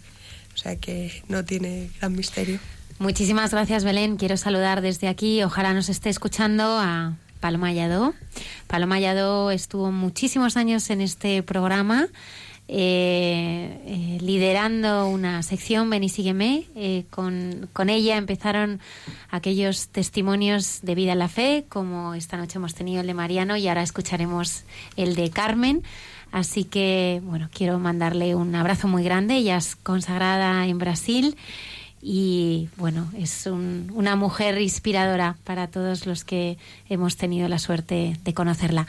O 0.53 0.57
sea 0.57 0.75
que 0.75 1.23
no 1.27 1.43
tiene 1.45 1.89
gran 1.99 2.13
misterio. 2.15 2.59
Muchísimas 2.99 3.51
gracias, 3.51 3.83
Belén. 3.83 4.17
Quiero 4.17 4.37
saludar 4.37 4.81
desde 4.81 5.07
aquí. 5.07 5.43
Ojalá 5.43 5.73
nos 5.73 5.89
esté 5.89 6.09
escuchando 6.09 6.77
a 6.79 7.13
Paloma 7.43 7.73
Lladó. 7.73 8.13
Paloma 8.67 9.01
Lladó 9.01 9.51
estuvo 9.51 9.91
muchísimos 9.91 10.55
años 10.55 10.89
en 10.89 11.01
este 11.01 11.43
programa. 11.43 12.07
eh, 12.69 13.81
eh, 13.85 14.17
liderando 14.21 15.09
una 15.09 15.43
sección 15.43 15.89
Ven 15.89 16.05
y 16.05 16.09
sígueme. 16.09 16.63
Eh, 16.77 17.03
con, 17.09 17.67
con 17.73 17.89
ella 17.89 18.15
empezaron 18.15 18.79
aquellos 19.29 19.89
testimonios 19.89 20.79
de 20.83 20.95
vida 20.95 21.11
en 21.11 21.19
la 21.19 21.27
fe, 21.27 21.65
como 21.67 22.13
esta 22.13 22.37
noche 22.37 22.59
hemos 22.59 22.75
tenido 22.75 23.01
el 23.01 23.07
de 23.07 23.13
Mariano 23.13 23.57
y 23.57 23.67
ahora 23.67 23.83
escucharemos 23.83 24.63
el 24.95 25.15
de 25.15 25.29
Carmen. 25.29 25.83
Así 26.31 26.63
que, 26.63 27.21
bueno, 27.25 27.49
quiero 27.53 27.77
mandarle 27.77 28.35
un 28.35 28.55
abrazo 28.55 28.87
muy 28.87 29.03
grande. 29.03 29.35
Ella 29.35 29.57
es 29.57 29.75
consagrada 29.75 30.65
en 30.65 30.77
Brasil 30.77 31.35
y 32.05 32.67
bueno, 32.75 33.09
es 33.17 33.45
un- 33.45 33.89
una 33.95 34.15
mujer 34.17 34.59
inspiradora 34.61 35.37
para 35.45 35.67
todos 35.67 36.05
los 36.05 36.25
que 36.25 36.57
hemos 36.89 37.15
tenido 37.15 37.47
la 37.47 37.59
suerte 37.59 38.17
de 38.23 38.33
conocerla. 38.33 38.85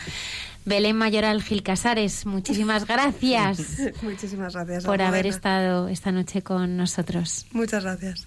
Belén 0.65 0.97
Mayoral 0.97 1.43
Gil 1.43 1.63
Casares, 1.63 2.27
muchísimas 2.27 2.87
gracias 2.89 3.61
Muchísimas 4.03 4.55
gracias. 4.55 4.85
por 4.85 5.01
haber 5.03 5.27
estado 5.27 5.89
esta 5.89 6.11
noche 6.11 6.43
con 6.43 6.77
nosotros. 6.77 7.47
Muchas 7.53 7.85
gracias. 7.85 8.27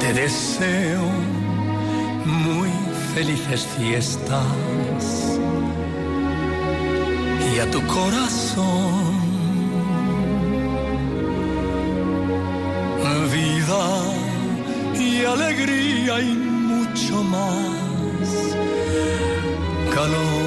Te 0.00 0.12
deseo 0.12 1.02
muy 2.24 2.70
felices 3.14 3.66
fiestas 3.76 4.46
y 7.54 7.58
a 7.58 7.70
tu 7.70 7.80
corazón 7.86 9.26
vida 13.32 13.84
y 14.98 15.24
alegría 15.24 16.20
y 16.20 16.34
mucho 16.34 17.22
más 17.22 18.56
calor. 19.94 20.46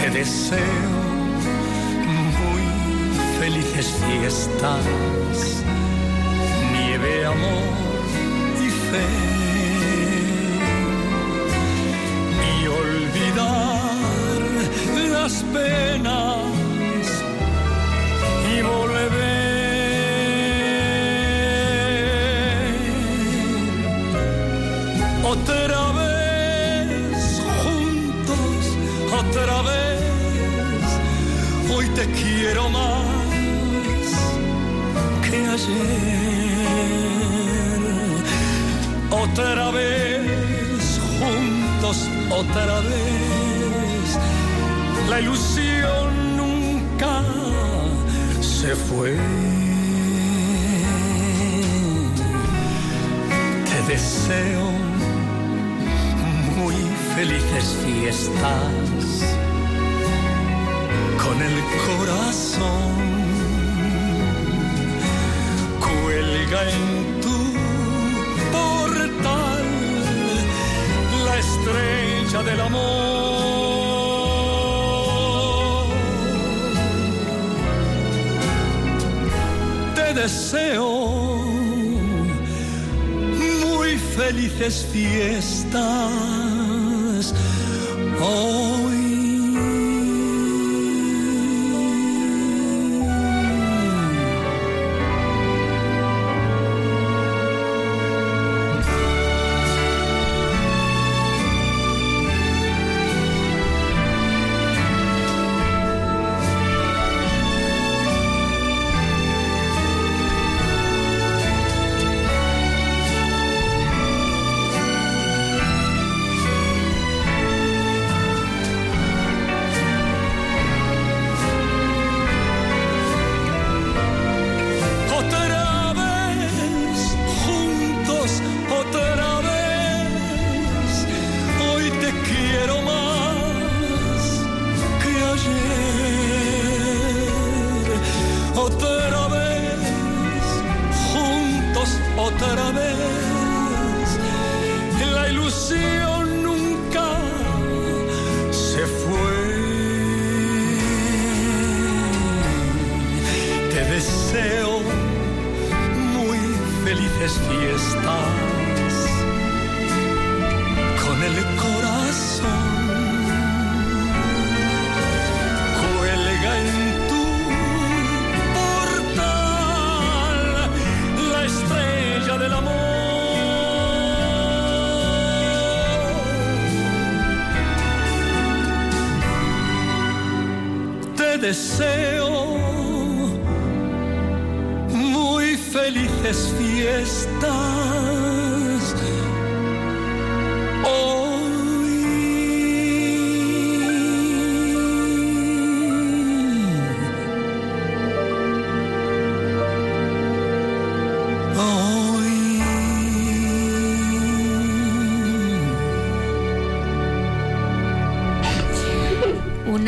Te 0.00 0.10
deseo 0.10 0.98
muy 2.40 2.64
felices 3.38 3.86
fiestas, 4.06 4.84
nieve, 6.72 7.26
amor 7.26 7.87
fe. 8.90 9.06
Y 12.50 12.66
olvidar 12.66 13.98
las 15.10 15.34
penas 15.54 16.46
y 18.52 18.62
volver 18.62 19.08
otra 25.24 25.82
vez 26.00 27.42
juntos, 27.62 28.60
otra 29.22 29.62
vez. 29.70 30.84
Hoy 31.70 31.86
te 31.88 32.04
quiero 32.18 32.68
más 32.70 33.28
que 35.28 35.36
ayer. 35.46 36.37
Otra 39.40 39.70
vez 39.70 41.00
juntos, 41.20 42.10
otra 42.28 42.80
vez. 42.80 44.18
La 45.08 45.20
ilusión 45.20 46.36
nunca 46.36 47.22
se 48.40 48.74
fue. 48.74 49.16
Te 53.64 53.92
deseo 53.92 54.72
muy 56.56 56.74
felices 57.14 57.76
fiestas 57.84 59.36
con 61.22 61.40
el 61.40 61.62
corazón. 61.86 62.90
Cuelga 65.78 66.70
en 66.70 67.17
la 71.24 71.38
estrella 71.38 72.42
del 72.42 72.60
amor. 72.60 72.98
Te 79.94 80.14
deseo 80.14 81.18
felices 84.18 84.86
fiestas. 84.92 85.74
Hoy 88.20 88.77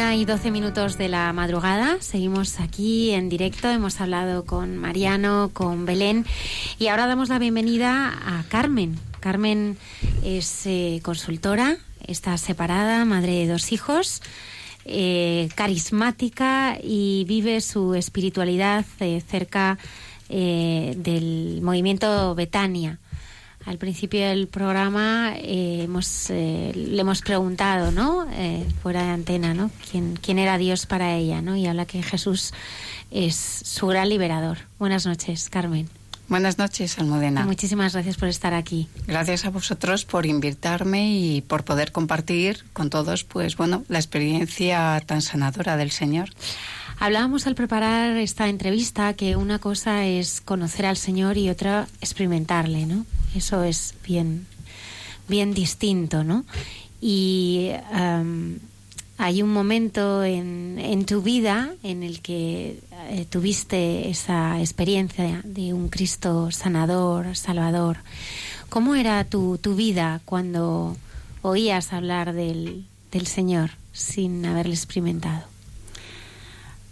Una 0.01 0.16
y 0.16 0.24
doce 0.24 0.51
minutos 0.51 0.97
de 0.97 1.10
la 1.10 1.31
madrugada. 1.35 1.98
Seguimos 2.01 2.59
aquí 2.59 3.10
en 3.10 3.28
directo. 3.28 3.68
Hemos 3.68 4.01
hablado 4.01 4.47
con 4.47 4.78
Mariano, 4.78 5.51
con 5.52 5.85
Belén. 5.85 6.24
Y 6.78 6.86
ahora 6.86 7.06
damos 7.06 7.28
la 7.28 7.39
bienvenida 7.39 8.09
a 8.09 8.43
Carmen. 8.48 8.98
Carmen 9.20 9.77
es 10.24 10.62
eh, 10.64 11.01
consultora, 11.02 11.77
está 12.06 12.39
separada, 12.39 13.05
madre 13.05 13.32
de 13.32 13.48
dos 13.48 13.72
hijos, 13.72 14.22
eh, 14.86 15.51
carismática 15.55 16.78
y 16.82 17.27
vive 17.28 17.60
su 17.60 17.94
espiritualidad 17.94 18.86
eh, 19.01 19.22
cerca 19.28 19.77
del 20.31 21.60
movimiento 21.60 22.35
Betania. 22.35 22.98
Al 23.70 23.78
principio 23.78 24.26
del 24.26 24.48
programa 24.48 25.32
eh, 25.36 25.82
hemos, 25.84 26.28
eh, 26.30 26.72
le 26.74 27.01
hemos 27.01 27.22
preguntado, 27.22 27.92
¿no? 27.92 28.26
Eh, 28.32 28.66
fuera 28.82 29.05
de 29.05 29.10
antena, 29.10 29.55
¿no? 29.55 29.70
¿Quién, 29.88 30.18
¿Quién 30.20 30.40
era 30.40 30.59
Dios 30.59 30.86
para 30.86 31.14
ella, 31.14 31.40
¿no? 31.40 31.55
Y 31.55 31.68
habla 31.68 31.86
que 31.86 32.02
Jesús 32.02 32.52
es 33.12 33.36
su 33.36 33.86
gran 33.86 34.09
liberador. 34.09 34.59
Buenas 34.80 35.06
noches, 35.06 35.48
Carmen. 35.51 35.88
Buenas 36.26 36.59
noches, 36.59 36.98
Almudena. 36.98 37.44
Muchísimas 37.44 37.92
gracias 37.92 38.16
por 38.16 38.26
estar 38.26 38.55
aquí. 38.55 38.88
Gracias 39.06 39.44
a 39.44 39.51
vosotros 39.51 40.05
por 40.05 40.26
invitarme 40.26 41.12
y 41.12 41.40
por 41.40 41.62
poder 41.62 41.92
compartir 41.92 42.64
con 42.72 42.90
todos, 42.90 43.22
pues 43.22 43.56
bueno, 43.56 43.84
la 43.88 43.98
experiencia 43.98 45.01
tan 45.06 45.22
sanadora 45.22 45.76
del 45.76 45.92
Señor. 45.92 46.30
Hablábamos 47.02 47.47
al 47.47 47.55
preparar 47.55 48.18
esta 48.18 48.51
entrevista 48.51 49.14
que 49.14 49.35
una 49.35 49.59
cosa 49.59 50.05
es 50.05 50.43
conocer 50.43 50.85
al 50.85 50.98
Señor 50.98 51.39
y 51.39 51.48
otra 51.48 51.89
experimentarle, 52.02 52.85
¿no? 52.85 53.06
Eso 53.35 53.64
es 53.64 53.94
bien, 54.06 54.47
bien 55.27 55.55
distinto, 55.55 56.24
¿no? 56.24 56.44
Y 57.01 57.70
um, 57.90 58.56
hay 59.16 59.43
un 59.43 59.51
momento 59.51 60.22
en, 60.24 61.06
tu 61.06 61.22
vida 61.22 61.72
en 61.82 62.02
el 62.02 62.20
que 62.20 62.81
eh, 63.09 63.27
tuviste 63.31 64.10
esa 64.10 64.60
experiencia 64.60 65.40
de 65.43 65.72
un 65.72 65.89
Cristo 65.89 66.51
sanador, 66.51 67.35
salvador. 67.35 67.97
¿Cómo 68.68 68.94
era 68.94 69.24
tu, 69.24 69.56
tu 69.56 69.74
vida 69.74 70.20
cuando 70.27 70.98
oías 71.40 71.94
hablar 71.94 72.35
del, 72.35 72.85
del 73.10 73.27
Señor 73.27 73.70
sin 73.94 74.44
haberle 74.44 74.74
experimentado? 74.74 75.60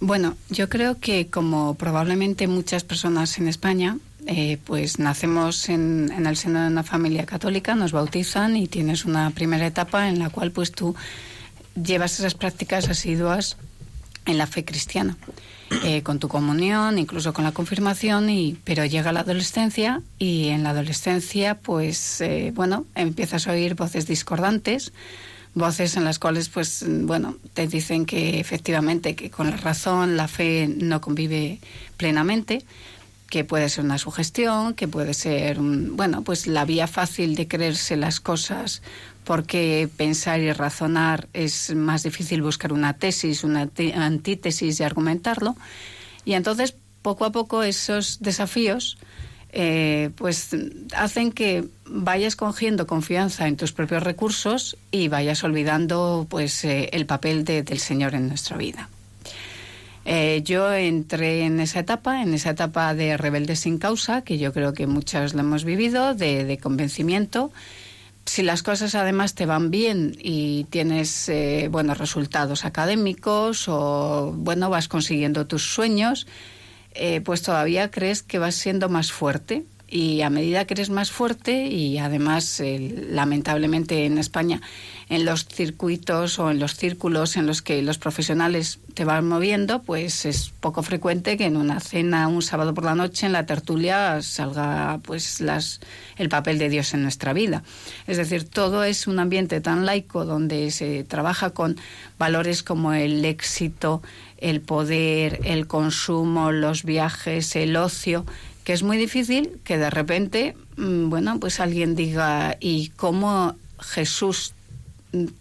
Bueno, 0.01 0.37
yo 0.49 0.69
creo 0.69 0.99
que 1.01 1.29
como 1.29 1.75
probablemente 1.75 2.47
muchas 2.47 2.85
personas 2.85 3.39
en 3.39 3.49
España, 3.49 3.99
eh, 4.27 4.59
pues 4.65 4.99
nacemos 4.99 5.69
en, 5.69 6.13
en, 6.15 6.27
el 6.27 6.37
seno 6.37 6.61
de 6.63 6.69
una 6.69 6.85
familia 6.85 7.27
católica, 7.27 7.75
nos 7.75 7.93
bautizan 7.93 8.57
y 8.57 8.69
tienes 8.69 9.05
una 9.05 9.31
primera 9.31 9.67
etapa 9.67 10.09
en 10.09 10.19
la 10.19 10.31
cual 10.31 10.53
pues 10.53 10.71
tú 10.71 10.95
llevas 11.75 12.19
esas 12.19 12.35
prácticas 12.35 12.89
asiduas 12.89 13.57
en 14.29 14.39
la 14.39 14.47
fe 14.47 14.65
cristiana, 14.65 15.17
eh, 15.85 16.03
con 16.03 16.19
tu 16.19 16.29
comunión, 16.29 16.99
incluso 16.99 17.33
con 17.33 17.45
la 17.45 17.53
confirmación, 17.53 18.29
y, 18.31 18.59
pero 18.65 18.85
llega 18.85 19.13
la 19.13 19.21
adolescencia 19.21 20.03
y 20.19 20.49
en 20.49 20.63
la 20.63 20.71
adolescencia 20.71 21.55
pues 21.57 22.21
eh, 22.21 22.53
bueno, 22.55 22.85
empiezas 22.95 23.49
a 23.49 23.53
oír 23.53 23.75
voces 23.75 24.07
discordantes, 24.07 24.93
voces 25.55 25.97
en 25.97 26.05
las 26.05 26.19
cuales 26.19 26.49
pues 26.49 26.85
bueno 26.87 27.37
te 27.55 27.67
dicen 27.67 28.07
que 28.07 28.41
efectivamente 28.41 29.15
que 29.15 29.31
con 29.31 29.51
la 29.51 29.57
razón 29.57 30.17
la 30.17 30.29
fe 30.29 30.69
no 30.69 31.01
convive 31.01 31.59
plenamente 31.97 32.65
que 33.29 33.45
puede 33.45 33.69
ser 33.69 33.85
una 33.85 33.99
sugestión 33.99 34.75
que 34.75 34.89
puede 34.89 35.15
ser 35.15 35.59
un, 35.59 35.97
bueno 35.97 36.23
pues 36.23 36.47
la 36.47 36.65
vía 36.65 36.87
fácil 36.87 37.35
de 37.35 37.49
creerse 37.49 37.97
las 37.97 38.21
cosas 38.21 38.83
porque 39.29 39.91
pensar 39.95 40.41
y 40.41 40.51
razonar 40.53 41.29
es 41.35 41.75
más 41.75 42.03
difícil 42.03 42.41
buscar 42.41 42.73
una 42.73 42.95
tesis 42.95 43.45
una 43.45 43.69
antítesis 43.95 44.81
y 44.81 44.83
argumentarlo. 44.83 45.55
Y 46.25 46.33
entonces 46.33 46.75
poco 47.03 47.27
a 47.27 47.31
poco 47.31 47.63
esos 47.63 48.21
desafíos 48.21 48.97
eh, 49.51 50.11
pues 50.17 50.51
hacen 50.95 51.33
que 51.33 51.65
vayas 51.87 52.37
cogiendo 52.37 52.87
confianza 52.87 53.49
en 53.49 53.57
tus 53.57 53.73
propios 53.73 54.03
recursos 54.03 54.77
y 54.91 55.09
vayas 55.09 55.43
olvidando 55.43 56.27
pues 56.29 56.65
eh, 56.65 56.91
el 56.93 57.07
papel 57.07 57.45
de, 57.45 57.63
del 57.63 57.79
Señor 57.79 58.15
en 58.15 58.29
nuestra 58.29 58.59
vida. 58.59 58.91
Eh, 60.05 60.43
yo 60.45 60.73
entré 60.73 61.45
en 61.45 61.61
esa 61.61 61.81
etapa, 61.81 62.23
en 62.23 62.35
esa 62.35 62.51
etapa 62.51 62.95
de 62.95 63.17
rebelde 63.17 63.57
sin 63.57 63.79
causa, 63.79 64.23
que 64.23 64.39
yo 64.39 64.53
creo 64.53 64.75
que 64.75 64.87
muchas 64.87 65.35
lo 65.35 65.41
hemos 65.41 65.65
vivido, 65.65 66.15
de, 66.15 66.45
de 66.45 66.59
convencimiento. 66.59 67.51
Si 68.25 68.43
las 68.43 68.63
cosas 68.63 68.95
además 68.95 69.35
te 69.35 69.47
van 69.47 69.71
bien 69.71 70.15
y 70.21 70.65
tienes 70.65 71.31
buenos 71.71 71.97
resultados 71.97 72.67
académicos 72.67 73.69
o 73.69 74.33
bueno 74.37 74.69
vas 74.69 74.89
consiguiendo 74.89 75.47
tus 75.47 75.63
sueños, 75.63 76.27
eh, 76.99 77.21
pues 77.21 77.43
todavía 77.43 77.91
crees 77.91 78.23
que 78.23 78.39
vas 78.39 78.55
siendo 78.55 78.89
más 78.89 79.13
fuerte 79.13 79.65
y 79.91 80.21
a 80.21 80.29
medida 80.29 80.67
que 80.67 80.75
eres 80.75 80.91
más 80.91 81.11
fuerte 81.11 81.67
y 81.67 81.99
además 81.99 82.63
lamentablemente 83.11 84.05
en 84.05 84.19
España 84.19 84.61
en 85.09 85.25
los 85.25 85.47
circuitos 85.47 86.39
o 86.39 86.51
en 86.51 86.59
los 86.59 86.75
círculos 86.75 87.37
en 87.37 87.47
los 87.47 87.63
que 87.63 87.81
los 87.81 87.97
profesionales 87.97 88.79
te 88.93 89.05
van 89.05 89.27
moviendo, 89.27 89.83
pues 89.83 90.27
es 90.27 90.51
poco 90.61 90.83
frecuente 90.83 91.39
que 91.39 91.47
en 91.47 91.57
una 91.57 91.81
cena 91.81 92.29
un 92.29 92.43
sábado 92.43 92.75
por 92.75 92.85
la 92.85 92.95
noche 92.95 93.25
en 93.25 93.33
la 93.33 93.47
tertulia 93.47 94.21
salga 94.21 95.01
pues 95.03 95.41
las 95.41 95.81
el 96.17 96.29
papel 96.29 96.59
de 96.59 96.69
Dios 96.69 96.93
en 96.93 97.03
nuestra 97.03 97.33
vida. 97.33 97.63
Es 98.07 98.19
decir, 98.19 98.45
todo 98.45 98.85
es 98.85 99.07
un 99.07 99.19
ambiente 99.19 99.61
tan 99.61 99.87
laico 99.87 100.27
donde 100.27 100.71
se 100.71 101.05
trabaja 101.05 101.51
con 101.51 101.77
valores 102.19 102.63
como 102.63 102.93
el 102.93 103.25
éxito, 103.25 104.03
el 104.39 104.61
poder, 104.61 105.41
el 105.45 105.67
consumo, 105.67 106.53
los 106.53 106.85
viajes, 106.85 107.57
el 107.57 107.77
ocio, 107.77 108.25
que 108.65 108.73
es 108.73 108.83
muy 108.83 108.97
difícil 108.97 109.59
que 109.65 109.79
de 109.79 109.91
repente, 109.91 110.57
mm, 110.77 111.09
bueno, 111.09 111.41
pues 111.41 111.61
alguien 111.61 111.95
diga, 111.95 112.57
¿y 112.61 112.91
cómo 112.91 113.55
Jesús 113.81 114.55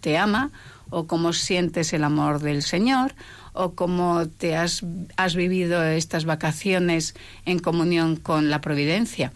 te 0.00 0.16
ama? 0.16 0.50
¿O 0.90 1.06
cómo 1.06 1.34
sientes 1.34 1.92
el 1.92 2.04
amor 2.04 2.40
del 2.40 2.62
Señor? 2.62 3.14
¿O 3.52 3.72
cómo 3.72 4.26
te 4.26 4.56
has, 4.56 4.82
has 5.16 5.34
vivido 5.34 5.82
estas 5.84 6.24
vacaciones 6.24 7.14
en 7.44 7.58
comunión 7.58 8.16
con 8.16 8.48
la 8.48 8.60
providencia? 8.62 9.32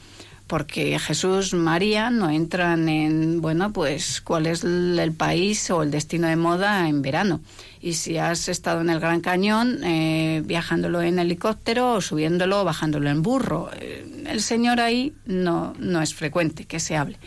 Porque 0.47 0.99
Jesús, 0.99 1.55
María 1.55 2.11
no 2.11 2.29
entran 2.31 2.89
en, 2.89 3.41
bueno, 3.41 3.73
pues 3.73 4.21
cuál 4.21 4.47
es 4.47 4.65
el 4.65 5.13
país 5.17 5.71
o 5.71 5.83
el 5.83 5.91
destino 5.91 6.29
de 6.29 6.37
moda 6.37 6.89
en 6.89 7.03
verano. 7.03 7.41
Y 7.81 7.95
si 7.95 8.19
has 8.19 8.49
estado 8.49 8.81
en 8.81 8.91
el 8.91 9.01
Gran 9.01 9.21
Cañón, 9.21 9.83
eh, 9.83 10.43
viajándolo 10.45 11.03
en 11.03 11.19
helicóptero 11.19 11.95
o 11.95 12.01
subiéndolo 12.01 12.61
o 12.61 12.65
bajándolo 12.65 13.09
en 13.09 13.23
burro, 13.23 13.71
eh, 13.81 14.25
el 14.27 14.41
Señor 14.41 14.81
ahí 14.81 15.15
no, 15.27 15.75
no 15.79 16.03
es 16.03 16.15
frecuente 16.15 16.65
que 16.65 16.81
se 16.81 16.97
hable. 16.97 17.19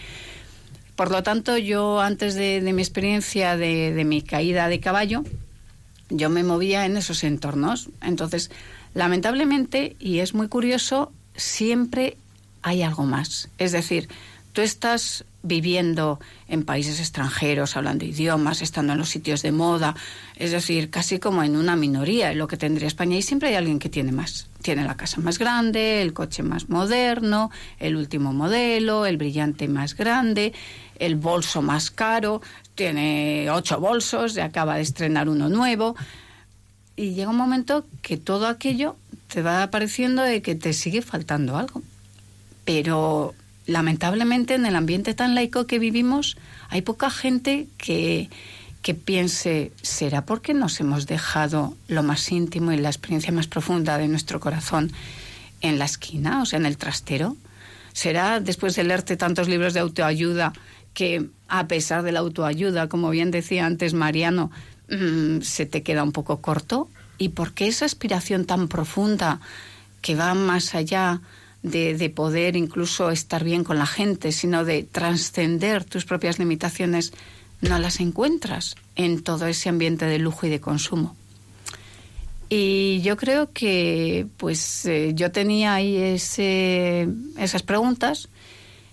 Por 0.96 1.12
lo 1.12 1.24
tanto, 1.24 1.58
yo 1.58 2.00
antes 2.00 2.36
de, 2.36 2.62
mi 2.74 2.82
experiencia 2.82 3.58
de, 3.58 3.94
de 3.94 4.06
mi 4.06 4.22
caída 4.22 4.70
de 4.70 4.80
caballo, 4.80 5.24
yo 6.10 6.30
me 6.30 6.44
movía 6.44 6.86
en 6.86 6.96
esos 6.96 7.24
entornos. 7.24 7.90
Entonces, 8.02 8.52
lamentablemente, 8.94 9.96
y 10.00 10.20
es 10.20 10.34
muy 10.34 10.48
curioso, 10.48 11.12
siempre 11.36 12.18
hay 12.66 12.82
algo 12.82 13.06
más. 13.06 13.48
Es 13.60 13.74
decir, 13.74 14.10
tú 14.52 14.62
estás 14.62 15.24
viviendo 15.44 16.20
en 16.48 16.66
países 16.66 17.00
extranjeros, 17.00 17.78
hablando 17.78 18.06
idiomas, 18.06 18.64
estando 18.64 18.94
en 18.94 19.00
los 19.00 19.10
sitios 19.10 19.44
de 19.44 19.52
moda, 19.52 19.96
es 20.36 20.50
decir, 20.50 20.90
casi 20.90 21.20
como 21.20 21.44
en 21.44 21.58
una 21.58 21.76
minoría 21.76 22.32
en 22.32 22.40
lo 22.40 22.48
que 22.48 22.58
tendría 22.58 22.88
España 22.88 23.18
y 23.18 23.22
siempre 23.22 23.50
hay 23.50 23.56
alguien 23.56 23.78
que 23.78 23.90
tiene 23.90 24.12
más. 24.12 24.48
Tiene 24.64 24.84
la 24.84 24.98
casa 24.98 25.22
más 25.22 25.38
grande, 25.38 26.02
el 26.02 26.14
coche 26.14 26.42
más 26.42 26.68
moderno, 26.68 27.52
el 27.78 27.96
último 27.96 28.34
modelo, 28.34 29.06
el 29.06 29.18
brillante 29.18 29.68
más 29.68 29.96
grande, 29.96 30.52
el 30.98 31.18
bolso 31.18 31.62
más 31.62 31.92
caro, 31.92 32.42
tiene 32.74 33.48
ocho 33.52 33.80
bolsos, 33.80 34.40
acaba 34.40 34.78
de 34.78 34.82
estrenar 34.82 35.30
uno 35.30 35.50
nuevo. 35.50 35.96
Y 36.96 37.14
llega 37.14 37.30
un 37.30 37.38
momento 37.38 37.86
que 38.02 38.18
todo 38.18 38.48
aquello 38.48 38.96
te 39.28 39.44
va 39.44 39.70
pareciendo 39.70 40.24
de 40.24 40.42
que 40.42 40.56
te 40.56 40.74
sigue 40.74 41.04
faltando 41.04 41.58
algo 41.58 41.84
pero 42.66 43.34
lamentablemente 43.68 44.56
en 44.56 44.66
el 44.66 44.76
ambiente 44.76 45.14
tan 45.14 45.36
laico 45.36 45.66
que 45.66 45.80
vivimos 45.80 46.38
hay 46.70 46.82
poca 46.82 47.10
gente 47.10 47.68
que, 47.78 48.30
que 48.82 48.94
piense, 48.94 49.72
¿será 49.82 50.26
porque 50.26 50.54
nos 50.54 50.80
hemos 50.80 51.08
dejado 51.08 51.76
lo 51.88 52.04
más 52.04 52.32
íntimo 52.32 52.72
y 52.72 52.78
la 52.78 52.90
experiencia 52.90 53.32
más 53.32 53.48
profunda 53.48 53.98
de 53.98 54.08
nuestro 54.08 54.40
corazón 54.40 54.92
en 55.62 55.80
la 55.80 55.86
esquina, 55.86 56.42
o 56.42 56.46
sea, 56.46 56.60
en 56.60 56.66
el 56.66 56.78
trastero? 56.78 57.38
¿Será 57.94 58.40
después 58.40 58.76
de 58.76 58.84
leerte 58.84 59.16
tantos 59.16 59.48
libros 59.48 59.74
de 59.74 59.80
autoayuda 59.80 60.54
que 60.94 61.30
a 61.48 61.68
pesar 61.68 62.04
de 62.04 62.12
la 62.12 62.20
autoayuda, 62.20 62.90
como 62.90 63.10
bien 63.10 63.32
decía 63.32 63.66
antes 63.66 63.94
Mariano, 63.94 64.52
mm, 64.90 65.42
se 65.42 65.66
te 65.66 65.82
queda 65.82 66.04
un 66.04 66.12
poco 66.12 66.42
corto? 66.42 66.90
¿Y 67.18 67.30
por 67.30 67.54
qué 67.54 67.68
esa 67.68 67.86
aspiración 67.86 68.46
tan 68.46 68.68
profunda 68.68 69.40
que 70.02 70.16
va 70.16 70.34
más 70.34 70.76
allá 70.76 71.22
de, 71.66 72.10
poder 72.10 72.56
incluso 72.56 73.10
estar 73.10 73.44
bien 73.44 73.64
con 73.64 73.78
la 73.78 73.86
gente, 73.86 74.32
sino 74.32 74.66
de 74.66 74.84
trascender 74.84 75.84
tus 75.84 76.06
propias 76.06 76.40
limitaciones, 76.40 77.14
no 77.62 77.80
las 77.80 78.00
encuentras 78.00 78.76
en 78.96 79.24
todo 79.24 79.48
ese 79.48 79.70
ambiente 79.70 80.06
de 80.06 80.20
lujo 80.20 80.46
y 80.46 80.50
de 80.50 80.62
consumo. 80.62 81.16
Y 82.50 83.02
yo 83.02 83.18
creo 83.18 83.52
que 83.52 84.28
pues 84.38 84.86
eh, 84.86 85.14
yo 85.16 85.32
tenía 85.32 85.74
ahí 85.74 85.98
esas 85.98 87.64
preguntas, 87.64 88.30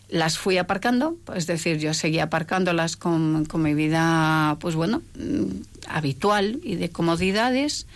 las 0.09 0.39
fui 0.39 0.59
aparcando, 0.59 1.17
es 1.35 1.47
decir, 1.47 1.79
yo 1.79 1.93
seguía 1.95 2.25
aparcándolas 2.25 2.97
con, 2.97 3.45
con 3.45 3.63
mi 3.63 3.75
vida, 3.75 4.57
pues 4.61 4.75
bueno, 4.75 5.03
mm, 5.19 5.89
habitual 5.89 6.61
y 6.63 6.77
de 6.77 6.91
comodidades, 6.91 7.87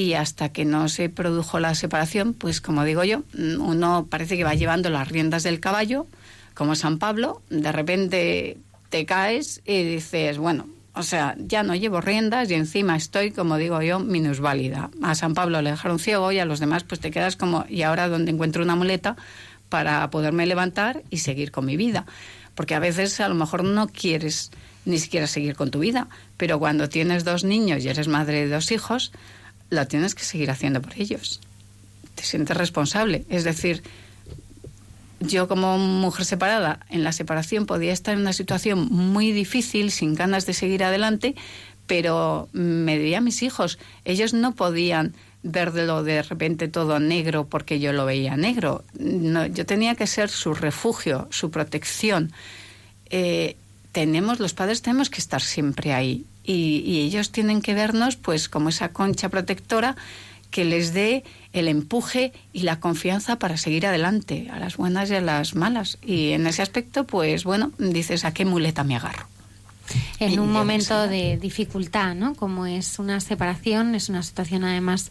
y 0.00 0.14
hasta 0.14 0.48
que 0.48 0.64
no 0.64 0.88
se 0.88 1.10
produjo 1.10 1.60
la 1.60 1.74
separación, 1.74 2.32
pues 2.32 2.62
como 2.62 2.84
digo 2.84 3.04
yo, 3.04 3.22
uno 3.36 4.06
parece 4.08 4.38
que 4.38 4.44
va 4.44 4.54
llevando 4.54 4.88
las 4.88 5.08
riendas 5.08 5.42
del 5.42 5.60
caballo, 5.60 6.06
como 6.54 6.74
San 6.74 6.98
Pablo, 6.98 7.42
de 7.50 7.70
repente 7.70 8.56
te 8.88 9.04
caes 9.04 9.60
y 9.66 9.82
dices, 9.82 10.38
bueno, 10.38 10.68
o 10.94 11.02
sea, 11.02 11.36
ya 11.38 11.62
no 11.62 11.74
llevo 11.74 12.00
riendas 12.00 12.50
y 12.50 12.54
encima 12.54 12.96
estoy, 12.96 13.30
como 13.30 13.58
digo 13.58 13.82
yo, 13.82 14.00
minusválida. 14.00 14.90
A 15.02 15.14
San 15.14 15.34
Pablo 15.34 15.60
le 15.60 15.70
dejaron 15.70 15.98
ciego 15.98 16.32
y 16.32 16.38
a 16.38 16.46
los 16.46 16.60
demás 16.60 16.84
pues 16.84 17.00
te 17.00 17.10
quedas 17.10 17.36
como, 17.36 17.66
¿y 17.68 17.82
ahora 17.82 18.08
dónde 18.08 18.32
encuentro 18.32 18.62
una 18.62 18.76
muleta 18.76 19.16
para 19.68 20.08
poderme 20.10 20.46
levantar 20.46 21.02
y 21.10 21.18
seguir 21.18 21.52
con 21.52 21.66
mi 21.66 21.76
vida? 21.76 22.06
Porque 22.54 22.74
a 22.74 22.80
veces 22.80 23.20
a 23.20 23.28
lo 23.28 23.34
mejor 23.34 23.64
no 23.64 23.86
quieres 23.88 24.50
ni 24.86 24.98
siquiera 24.98 25.26
seguir 25.26 25.56
con 25.56 25.70
tu 25.70 25.78
vida, 25.78 26.08
pero 26.38 26.58
cuando 26.58 26.88
tienes 26.88 27.22
dos 27.24 27.44
niños 27.44 27.84
y 27.84 27.88
eres 27.88 28.08
madre 28.08 28.46
de 28.46 28.54
dos 28.54 28.72
hijos, 28.72 29.12
la 29.70 29.86
tienes 29.86 30.14
que 30.14 30.24
seguir 30.24 30.50
haciendo 30.50 30.82
por 30.82 30.92
ellos. 30.98 31.40
Te 32.14 32.24
sientes 32.24 32.56
responsable. 32.56 33.24
Es 33.28 33.44
decir, 33.44 33.82
yo 35.20 35.48
como 35.48 35.78
mujer 35.78 36.24
separada, 36.24 36.80
en 36.88 37.04
la 37.04 37.12
separación 37.12 37.66
podía 37.66 37.92
estar 37.92 38.14
en 38.14 38.20
una 38.20 38.32
situación 38.32 38.88
muy 38.90 39.32
difícil, 39.32 39.90
sin 39.90 40.14
ganas 40.14 40.46
de 40.46 40.54
seguir 40.54 40.82
adelante, 40.84 41.34
pero 41.86 42.48
me 42.52 42.98
diría 42.98 43.18
a 43.18 43.22
mis 43.22 43.42
hijos, 43.42 43.78
ellos 44.04 44.32
no 44.32 44.54
podían 44.54 45.14
verlo 45.42 46.02
de 46.04 46.22
repente 46.22 46.68
todo 46.68 47.00
negro 47.00 47.46
porque 47.46 47.80
yo 47.80 47.92
lo 47.92 48.04
veía 48.04 48.36
negro. 48.36 48.84
No, 48.98 49.46
yo 49.46 49.64
tenía 49.66 49.94
que 49.94 50.06
ser 50.06 50.28
su 50.28 50.54
refugio, 50.54 51.28
su 51.30 51.50
protección. 51.50 52.32
Eh, 53.10 53.56
tenemos, 53.92 54.38
los 54.40 54.54
padres 54.54 54.82
tenemos 54.82 55.10
que 55.10 55.18
estar 55.18 55.42
siempre 55.42 55.92
ahí 55.92 56.24
y, 56.44 57.00
ellos 57.00 57.32
tienen 57.32 57.62
que 57.62 57.74
vernos 57.74 58.16
pues 58.16 58.48
como 58.48 58.68
esa 58.68 58.92
concha 58.92 59.28
protectora 59.28 59.96
que 60.50 60.64
les 60.64 60.92
dé 60.92 61.22
el 61.52 61.68
empuje 61.68 62.32
y 62.52 62.62
la 62.62 62.80
confianza 62.80 63.38
para 63.38 63.56
seguir 63.56 63.86
adelante, 63.86 64.48
a 64.50 64.58
las 64.58 64.76
buenas 64.76 65.10
y 65.10 65.14
a 65.14 65.20
las 65.20 65.54
malas. 65.54 65.98
Y 66.02 66.32
en 66.32 66.46
ese 66.46 66.62
aspecto, 66.62 67.06
pues 67.06 67.44
bueno, 67.44 67.70
dices, 67.78 68.24
¿a 68.24 68.34
qué 68.34 68.44
muleta 68.44 68.82
me 68.82 68.96
agarro? 68.96 69.26
En 70.18 70.38
un 70.38 70.52
momento 70.52 71.08
de 71.08 71.36
dificultad, 71.36 72.14
¿no? 72.14 72.34
Como 72.34 72.66
es 72.66 72.98
una 72.98 73.20
separación, 73.20 73.94
es 73.94 74.08
una 74.08 74.22
situación 74.22 74.64
además 74.64 75.10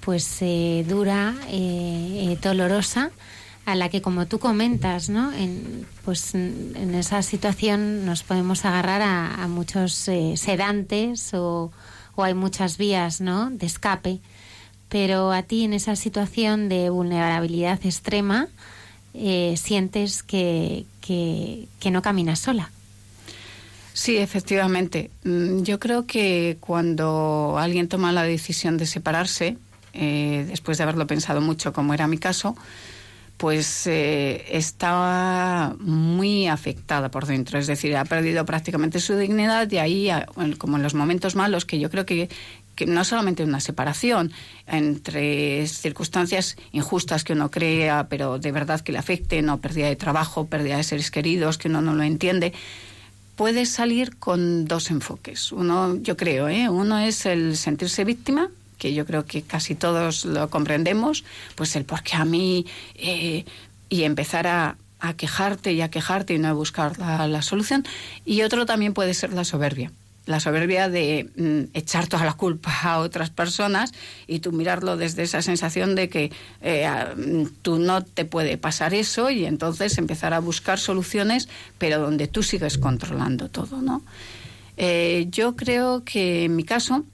pues 0.00 0.38
eh, 0.40 0.84
dura, 0.88 1.34
eh, 1.48 2.30
eh, 2.30 2.38
dolorosa, 2.40 3.10
a 3.66 3.74
la 3.74 3.88
que, 3.88 4.00
como 4.00 4.26
tú 4.26 4.38
comentas, 4.38 5.08
¿no? 5.08 5.32
En, 5.32 5.86
pues 6.04 6.34
en 6.36 6.94
esa 6.94 7.20
situación 7.22 8.06
nos 8.06 8.22
podemos 8.22 8.64
agarrar 8.64 9.02
a, 9.02 9.46
muchos 9.48 10.06
eh, 10.06 10.34
sedantes 10.36 11.34
o, 11.34 11.72
hay 12.16 12.32
muchas 12.32 12.78
vías 12.78 13.20
¿no? 13.20 13.50
de 13.50 13.66
escape. 13.66 14.20
Pero 14.88 15.32
a 15.32 15.42
ti 15.42 15.64
en 15.64 15.72
esa 15.72 15.96
situación 15.96 16.68
de 16.68 16.88
vulnerabilidad 16.90 17.84
extrema 17.84 18.46
eh, 19.14 19.54
sientes 19.56 20.22
que, 20.22 20.86
que, 21.00 21.90
no 21.90 22.02
caminas 22.02 22.38
sola. 22.38 22.70
Sí, 23.92 24.16
efectivamente. 24.16 25.10
Mm, 25.24 25.62
yo 25.62 25.80
creo 25.80 26.06
que 26.06 26.56
cuando 26.60 27.56
alguien 27.58 27.88
toma 27.88 28.12
la 28.12 28.22
decisión 28.22 28.78
de 28.78 28.86
separarse, 28.86 29.58
eh, 29.92 30.46
después 30.48 30.78
de 30.78 30.84
haberlo 30.84 31.08
pensado 31.08 31.40
mucho, 31.40 31.72
como 31.72 31.94
era 31.94 32.06
mi 32.06 32.18
caso, 32.18 32.56
pues 33.36 33.86
eh, 33.86 34.46
estaba 34.50 35.76
muy 35.78 36.46
afectada 36.46 37.10
por 37.10 37.26
dentro, 37.26 37.58
es 37.58 37.66
decir, 37.66 37.96
ha 37.96 38.04
perdido 38.04 38.44
prácticamente 38.46 38.98
su 38.98 39.16
dignidad 39.16 39.70
y 39.70 39.78
ahí, 39.78 40.10
como 40.58 40.76
en 40.76 40.82
los 40.82 40.94
momentos 40.94 41.34
malos, 41.34 41.66
que 41.66 41.78
yo 41.78 41.90
creo 41.90 42.06
que, 42.06 42.30
que 42.74 42.86
no 42.86 43.04
solamente 43.04 43.44
una 43.44 43.60
separación 43.60 44.32
entre 44.66 45.66
circunstancias 45.66 46.56
injustas 46.72 47.24
que 47.24 47.34
uno 47.34 47.50
crea, 47.50 48.06
pero 48.08 48.38
de 48.38 48.52
verdad 48.52 48.80
que 48.80 48.92
le 48.92 48.98
afecten, 48.98 49.50
o 49.50 49.58
pérdida 49.58 49.88
de 49.88 49.96
trabajo, 49.96 50.46
pérdida 50.46 50.78
de 50.78 50.84
seres 50.84 51.10
queridos, 51.10 51.58
que 51.58 51.68
uno 51.68 51.82
no 51.82 51.94
lo 51.94 52.04
entiende, 52.04 52.54
puede 53.36 53.66
salir 53.66 54.16
con 54.16 54.64
dos 54.64 54.90
enfoques. 54.90 55.52
Uno, 55.52 55.96
yo 55.96 56.16
creo, 56.16 56.48
¿eh? 56.48 56.70
uno 56.70 56.98
es 56.98 57.26
el 57.26 57.58
sentirse 57.58 58.04
víctima, 58.04 58.48
que 58.78 58.94
yo 58.94 59.06
creo 59.06 59.24
que 59.24 59.42
casi 59.42 59.74
todos 59.74 60.24
lo 60.24 60.50
comprendemos, 60.50 61.24
pues 61.54 61.76
el 61.76 61.84
por 61.84 62.02
qué 62.02 62.16
a 62.16 62.24
mí, 62.24 62.66
eh, 62.94 63.44
y 63.88 64.02
empezar 64.02 64.46
a, 64.46 64.76
a 65.00 65.14
quejarte 65.14 65.72
y 65.72 65.80
a 65.80 65.90
quejarte 65.90 66.34
y 66.34 66.38
no 66.38 66.48
a 66.48 66.52
buscar 66.52 66.98
la, 66.98 67.26
la 67.28 67.42
solución. 67.42 67.84
Y 68.24 68.42
otro 68.42 68.66
también 68.66 68.94
puede 68.94 69.14
ser 69.14 69.32
la 69.32 69.44
soberbia 69.44 69.92
la 70.26 70.40
soberbia 70.40 70.88
de 70.88 71.30
mm, 71.36 71.76
echar 71.76 72.08
toda 72.08 72.24
la 72.24 72.34
culpa 72.34 72.76
a 72.82 72.98
otras 72.98 73.30
personas 73.30 73.94
y 74.26 74.40
tú 74.40 74.52
mirarlo 74.52 74.96
desde 74.96 75.22
esa 75.22 75.40
sensación 75.40 75.94
de 75.94 76.08
que 76.08 76.32
eh, 76.60 76.88
mm, 77.16 77.44
tú 77.62 77.78
no 77.78 78.02
te 78.02 78.24
puede 78.24 78.58
pasar 78.58 78.92
eso 78.92 79.30
y 79.30 79.46
entonces 79.46 79.96
empezar 79.98 80.34
a 80.34 80.40
buscar 80.40 80.78
soluciones, 80.78 81.48
pero 81.78 82.00
donde 82.00 82.26
tú 82.26 82.42
sigues 82.42 82.76
controlando 82.76 83.48
todo, 83.48 83.80
¿no? 83.80 84.02
Eh, 84.76 85.28
yo 85.30 85.56
creo 85.56 86.04
que 86.04 86.44
en 86.44 86.56
mi 86.56 86.64
caso, 86.64 87.04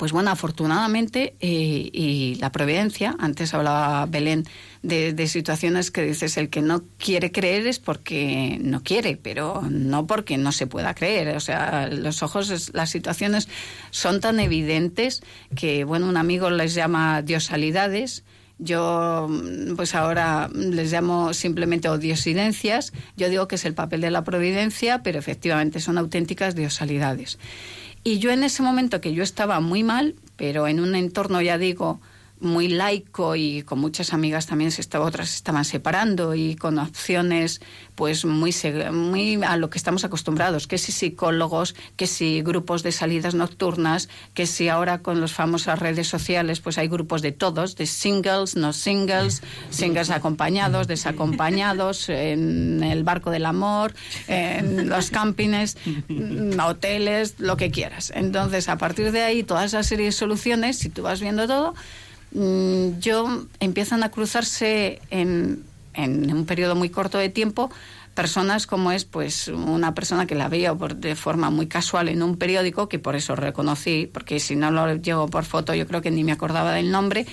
pues 0.00 0.12
bueno, 0.12 0.30
afortunadamente, 0.30 1.34
eh, 1.40 1.90
y 1.92 2.36
la 2.36 2.50
providencia, 2.50 3.14
antes 3.18 3.52
hablaba 3.52 4.06
Belén 4.06 4.46
de, 4.82 5.26
situaciones 5.26 5.90
que 5.90 6.00
dices, 6.00 6.38
el 6.38 6.48
que 6.48 6.62
no 6.62 6.84
quiere 6.96 7.30
creer 7.30 7.66
es 7.66 7.80
porque 7.80 8.58
no 8.62 8.82
quiere, 8.82 9.18
pero 9.18 9.60
no 9.68 10.06
porque 10.06 10.38
no 10.38 10.52
se 10.52 10.66
pueda 10.66 10.94
creer. 10.94 11.36
O 11.36 11.40
sea, 11.40 11.86
los 11.88 12.22
ojos, 12.22 12.70
las 12.72 12.88
situaciones 12.88 13.50
son 13.90 14.22
tan 14.22 14.40
evidentes 14.40 15.22
que, 15.54 15.84
bueno, 15.84 16.08
un 16.08 16.16
amigo 16.16 16.48
les 16.48 16.72
llama 16.72 17.20
diosalidades. 17.20 18.24
Yo, 18.58 19.28
pues 19.76 19.94
ahora 19.94 20.48
les 20.54 20.90
llamo 20.92 21.34
simplemente 21.34 21.90
odiosidencias. 21.90 22.94
Yo 23.18 23.28
digo 23.28 23.48
que 23.48 23.56
es 23.56 23.66
el 23.66 23.74
papel 23.74 24.00
de 24.00 24.10
la 24.10 24.24
providencia, 24.24 25.02
pero 25.02 25.18
efectivamente 25.18 25.78
son 25.78 25.98
auténticas 25.98 26.54
diosalidades. 26.54 27.38
Y 28.02 28.18
yo 28.18 28.30
en 28.30 28.44
ese 28.44 28.62
momento 28.62 29.00
que 29.00 29.12
yo 29.12 29.22
estaba 29.22 29.60
muy 29.60 29.82
mal, 29.82 30.14
pero 30.36 30.66
en 30.66 30.80
un 30.80 30.94
entorno, 30.94 31.42
ya 31.42 31.58
digo, 31.58 32.00
muy 32.40 32.68
laico 32.68 33.36
y 33.36 33.62
con 33.62 33.78
muchas 33.78 34.12
amigas 34.12 34.46
también 34.46 34.70
se 34.70 34.80
estaba, 34.80 35.04
otras 35.04 35.30
se 35.30 35.36
estaban 35.36 35.64
separando 35.64 36.34
y 36.34 36.56
con 36.56 36.78
opciones 36.78 37.60
pues 37.94 38.24
muy, 38.24 38.54
muy 38.92 39.42
a 39.44 39.56
lo 39.56 39.70
que 39.70 39.78
estamos 39.78 40.04
acostumbrados, 40.04 40.66
que 40.66 40.78
si 40.78 40.92
psicólogos, 40.92 41.74
que 41.96 42.06
si 42.06 42.42
grupos 42.42 42.82
de 42.82 42.92
salidas 42.92 43.34
nocturnas, 43.34 44.08
que 44.34 44.46
si 44.46 44.68
ahora 44.68 45.02
con 45.02 45.20
las 45.20 45.32
famosas 45.32 45.78
redes 45.78 46.08
sociales 46.08 46.60
pues 46.60 46.78
hay 46.78 46.88
grupos 46.88 47.22
de 47.22 47.32
todos, 47.32 47.76
de 47.76 47.86
singles, 47.86 48.56
no 48.56 48.72
singles, 48.72 49.42
singles 49.70 50.10
acompañados, 50.10 50.86
desacompañados, 50.86 52.08
en 52.08 52.82
el 52.82 53.04
barco 53.04 53.30
del 53.30 53.46
amor, 53.46 53.94
en 54.28 54.88
los 54.88 55.10
campings, 55.10 55.76
hoteles, 56.64 57.34
lo 57.38 57.56
que 57.56 57.70
quieras. 57.70 58.12
Entonces, 58.14 58.68
a 58.68 58.78
partir 58.78 59.12
de 59.12 59.22
ahí, 59.22 59.42
toda 59.42 59.64
esa 59.64 59.82
serie 59.82 60.06
de 60.06 60.12
soluciones, 60.12 60.78
si 60.78 60.88
tú 60.88 61.02
vas 61.02 61.20
viendo 61.20 61.46
todo, 61.46 61.74
mm, 62.32 62.98
yo 63.00 63.46
empiezan 63.60 64.02
a 64.02 64.10
cruzarse 64.10 65.00
en, 65.10 65.64
un 65.96 66.46
periodo 66.46 66.74
muy 66.74 66.88
corto 66.88 67.18
de 67.18 67.28
tiempo 67.28 67.70
personas 68.14 68.66
como 68.66 68.90
es 68.92 69.04
pues 69.04 69.48
una 69.48 69.94
persona 69.94 70.26
que 70.26 70.34
la 70.34 70.48
veo 70.48 70.74
de 70.74 71.14
forma 71.14 71.50
muy 71.50 71.66
casual 71.66 72.08
en 72.08 72.22
un 72.22 72.36
periódico 72.36 72.88
que 72.88 72.98
por 72.98 73.16
eso 73.16 73.36
reconocí 73.36 74.08
porque 74.12 74.40
si 74.40 74.56
no 74.56 74.70
lo 74.70 74.94
llevo 74.96 75.28
por 75.28 75.44
foto 75.44 75.74
yo 75.74 75.86
creo 75.86 76.00
que 76.00 76.10
ni 76.10 76.24
me 76.24 76.32
acordaba 76.32 76.72
del 76.72 76.90
nombre 76.90 77.26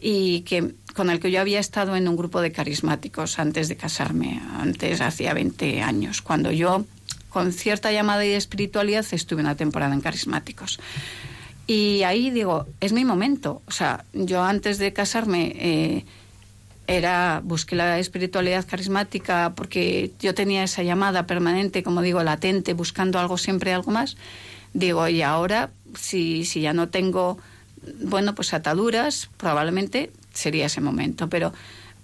y 0.00 0.40
que 0.40 0.74
con 0.94 1.10
el 1.10 1.20
que 1.20 1.30
yo 1.30 1.40
había 1.40 1.60
estado 1.60 1.96
en 1.96 2.08
un 2.08 2.16
grupo 2.16 2.40
de 2.40 2.52
carismáticos 2.52 3.38
antes 3.38 3.68
de 3.68 3.76
casarme 3.76 4.40
antes 4.58 5.00
hacía 5.00 5.34
20 5.34 5.82
años 5.82 6.22
cuando 6.22 6.50
yo 6.50 6.84
con 7.28 7.52
cierta 7.52 7.92
llamada 7.92 8.20
de 8.20 8.36
espiritualidad 8.36 9.06
estuve 9.10 9.40
una 9.40 9.56
temporada 9.56 9.94
en 9.94 10.00
carismáticos 10.00 10.78
y 11.66 12.02
ahí 12.02 12.30
digo, 12.30 12.66
es 12.80 12.92
mi 12.92 13.04
momento. 13.04 13.62
O 13.66 13.70
sea, 13.70 14.04
yo 14.12 14.42
antes 14.42 14.78
de 14.78 14.92
casarme 14.92 15.52
eh, 15.56 16.04
era 16.86 17.40
busqué 17.44 17.76
la 17.76 17.98
espiritualidad 17.98 18.66
carismática 18.66 19.52
porque 19.54 20.12
yo 20.20 20.34
tenía 20.34 20.64
esa 20.64 20.82
llamada 20.82 21.26
permanente, 21.26 21.82
como 21.82 22.02
digo, 22.02 22.22
latente, 22.22 22.74
buscando 22.74 23.18
algo 23.18 23.38
siempre, 23.38 23.72
algo 23.72 23.90
más. 23.92 24.16
Digo, 24.74 25.06
y 25.08 25.22
ahora, 25.22 25.70
si, 25.96 26.44
si 26.44 26.62
ya 26.62 26.72
no 26.72 26.88
tengo, 26.88 27.38
bueno, 28.02 28.34
pues 28.34 28.54
ataduras, 28.54 29.28
probablemente 29.36 30.10
sería 30.32 30.66
ese 30.66 30.80
momento. 30.80 31.28
Pero 31.28 31.52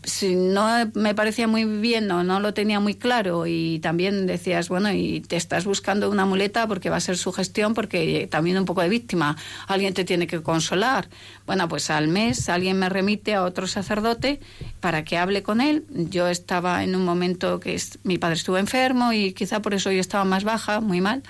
si 0.08 0.34
no 0.34 0.66
me 0.94 1.14
parecía 1.14 1.46
muy 1.46 1.64
bien 1.64 2.10
o 2.10 2.24
no 2.24 2.40
lo 2.40 2.54
tenía 2.54 2.80
muy 2.80 2.94
claro 2.94 3.46
y 3.46 3.78
también 3.80 4.26
decías, 4.26 4.68
bueno, 4.68 4.92
y 4.92 5.20
te 5.20 5.36
estás 5.36 5.64
buscando 5.64 6.10
una 6.10 6.24
muleta 6.24 6.66
porque 6.66 6.90
va 6.90 6.96
a 6.96 7.00
ser 7.00 7.16
su 7.16 7.30
gestión, 7.32 7.74
porque 7.74 8.26
también 8.30 8.58
un 8.58 8.64
poco 8.64 8.80
de 8.80 8.88
víctima, 8.88 9.36
alguien 9.66 9.94
te 9.94 10.04
tiene 10.04 10.26
que 10.26 10.42
consolar. 10.42 11.08
Bueno, 11.46 11.68
pues 11.68 11.90
al 11.90 12.08
mes 12.08 12.48
alguien 12.48 12.78
me 12.78 12.88
remite 12.88 13.34
a 13.34 13.44
otro 13.44 13.66
sacerdote 13.66 14.40
para 14.80 15.04
que 15.04 15.18
hable 15.18 15.42
con 15.42 15.60
él. 15.60 15.84
Yo 15.90 16.28
estaba 16.28 16.82
en 16.82 16.96
un 16.96 17.04
momento 17.04 17.60
que 17.60 17.74
es- 17.74 17.98
mi 18.02 18.18
padre 18.18 18.36
estuvo 18.36 18.58
enfermo 18.58 19.12
y 19.12 19.32
quizá 19.32 19.60
por 19.62 19.74
eso 19.74 19.92
yo 19.92 20.00
estaba 20.00 20.24
más 20.24 20.44
baja, 20.44 20.80
muy 20.80 21.00
mal. 21.00 21.22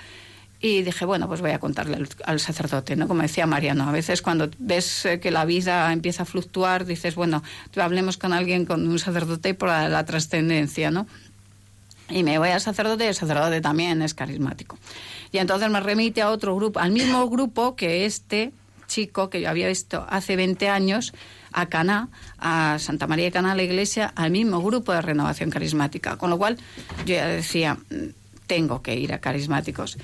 Y 0.61 0.81
dije, 0.81 1.05
bueno, 1.05 1.27
pues 1.29 1.39
voy 1.39 1.51
a 1.51 1.59
contarle 1.59 2.05
al, 2.25 2.39
sacerdote, 2.41 2.97
¿no? 2.97 3.07
Como 3.07 3.21
decía 3.21 3.47
Mariano, 3.47 3.87
a 3.87 3.93
veces 3.93 4.21
cuando 4.21 4.49
ves 4.57 5.05
eh, 5.05 5.19
que 5.21 5.31
la 5.31 5.45
vida 5.45 5.91
empieza 5.93 6.23
a 6.23 6.25
fluctuar, 6.25 6.85
dices, 6.85 7.15
bueno, 7.15 7.43
hablemos 7.77 8.17
con 8.17 8.33
alguien, 8.33 8.65
con 8.65 8.85
un 8.85 8.99
sacerdote 8.99 9.53
por 9.53 9.69
la, 9.69 10.05
trascendencia, 10.05 10.91
¿no? 10.91 11.07
Y 12.09 12.23
me 12.23 12.37
voy 12.39 12.49
al 12.49 12.59
sacerdote 12.59 13.05
y 13.05 13.07
el 13.07 13.15
sacerdote 13.15 13.61
también 13.61 14.01
es 14.01 14.13
carismático. 14.13 14.77
Y 15.31 15.37
entonces 15.37 15.69
me 15.69 15.79
remite 15.79 16.21
a 16.21 16.29
otro 16.29 16.55
grupo, 16.55 16.79
al 16.79 16.91
mismo 16.91 17.29
grupo 17.29 17.77
que 17.77 18.05
este 18.05 18.51
chico 18.87 19.29
que 19.29 19.39
yo 19.39 19.49
había 19.49 19.67
visto 19.67 20.05
hace 20.09 20.35
20 20.35 20.67
años, 20.67 21.13
a 21.53 21.67
Caná, 21.67 22.09
a 22.37 22.77
Santa 22.79 23.07
María 23.07 23.25
de 23.25 23.31
Caná, 23.31 23.55
la 23.55 23.63
iglesia, 23.63 24.11
al 24.15 24.31
mismo 24.31 24.61
grupo 24.61 24.91
de 24.91 25.01
renovación 25.01 25.51
carismática. 25.51 26.17
Con 26.17 26.29
lo 26.29 26.37
cual 26.37 26.57
yo 27.05 27.15
ya 27.15 27.27
decía, 27.27 27.75
"Mm, 27.89 28.09
tengo 28.49 28.81
que 28.81 28.95
ir 28.95 29.13
a 29.13 29.19
carismáticos. 29.19 29.97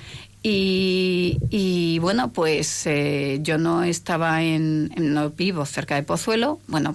Y, 0.48 1.38
y, 1.50 1.98
bueno, 1.98 2.30
pues 2.32 2.86
eh, 2.86 3.40
yo 3.42 3.58
no 3.58 3.82
estaba 3.82 4.44
en, 4.44 4.92
no 4.96 5.30
vivo 5.30 5.66
cerca 5.66 5.96
de 5.96 6.04
Pozuelo, 6.04 6.60
bueno, 6.68 6.94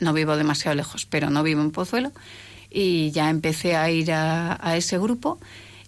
no 0.00 0.12
vivo 0.12 0.36
demasiado 0.36 0.74
lejos, 0.74 1.06
pero 1.06 1.30
no 1.30 1.44
vivo 1.44 1.60
en 1.60 1.70
Pozuelo, 1.70 2.10
y 2.72 3.12
ya 3.12 3.30
empecé 3.30 3.76
a 3.76 3.88
ir 3.88 4.10
a, 4.10 4.58
a 4.60 4.76
ese 4.76 4.98
grupo. 4.98 5.38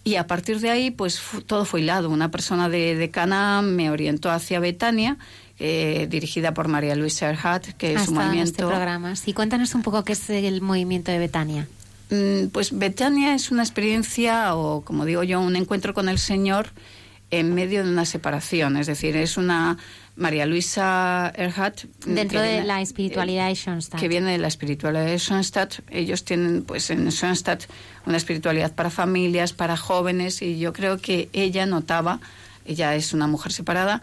Y 0.04 0.14
a 0.14 0.28
partir 0.28 0.60
de 0.60 0.70
ahí, 0.70 0.92
pues 0.92 1.20
todo 1.46 1.64
fue 1.64 1.80
hilado. 1.80 2.10
Una 2.10 2.30
persona 2.30 2.68
de, 2.68 2.94
de 2.94 3.10
Cana 3.10 3.60
me 3.60 3.90
orientó 3.90 4.30
hacia 4.30 4.60
Betania, 4.60 5.16
eh, 5.58 6.06
dirigida 6.08 6.54
por 6.54 6.68
María 6.68 6.94
Luisa 6.94 7.28
Erhardt, 7.28 7.72
que 7.76 7.94
es 7.94 7.96
un 7.96 8.02
estado 8.02 8.20
en 8.20 8.26
movimiento. 8.28 8.50
este 8.52 8.66
programa. 8.66 9.16
Sí, 9.16 9.32
cuéntanos 9.32 9.74
un 9.74 9.82
poco 9.82 10.04
qué 10.04 10.12
es 10.12 10.30
el 10.30 10.60
movimiento 10.62 11.10
de 11.10 11.18
Betania. 11.18 11.66
Mm, 12.10 12.50
Pues 12.52 12.70
Betania 12.78 13.34
es 13.34 13.50
una 13.50 13.62
experiencia, 13.64 14.54
o 14.54 14.82
como 14.82 15.04
digo 15.04 15.24
yo, 15.24 15.40
un 15.40 15.56
encuentro 15.56 15.92
con 15.92 16.08
el 16.08 16.18
Señor 16.20 16.68
en 17.30 17.54
medio 17.54 17.84
de 17.84 17.90
una 17.90 18.04
separación. 18.04 18.76
Es 18.76 18.86
decir, 18.86 19.16
es 19.16 19.36
una 19.36 19.78
María 20.16 20.46
Luisa 20.46 21.32
Erhardt. 21.36 21.84
mm, 22.06 22.14
Dentro 22.14 22.40
de 22.40 22.48
viene- 22.50 22.66
la 22.66 22.80
espiritualidad 22.82 23.48
de 23.48 23.54
Schoenstatt. 23.54 24.00
que 24.00 24.08
viene 24.08 24.32
de 24.32 24.38
la 24.38 24.48
espiritualidad 24.48 25.06
de 25.06 25.18
Schoenstatt. 25.18 25.74
Ellos 25.90 26.24
tienen, 26.24 26.62
pues, 26.64 26.90
en 26.90 27.10
Schoenstatt 27.10 27.64
una 28.06 28.16
espiritualidad 28.16 28.74
para 28.74 28.90
familias, 28.90 29.52
para 29.52 29.76
jóvenes, 29.76 30.42
y 30.42 30.58
yo 30.58 30.72
creo 30.72 30.98
que 30.98 31.28
ella 31.32 31.64
notaba, 31.66 32.20
ella 32.66 32.94
es 32.96 33.12
una 33.14 33.26
mujer 33.26 33.52
separada, 33.52 34.02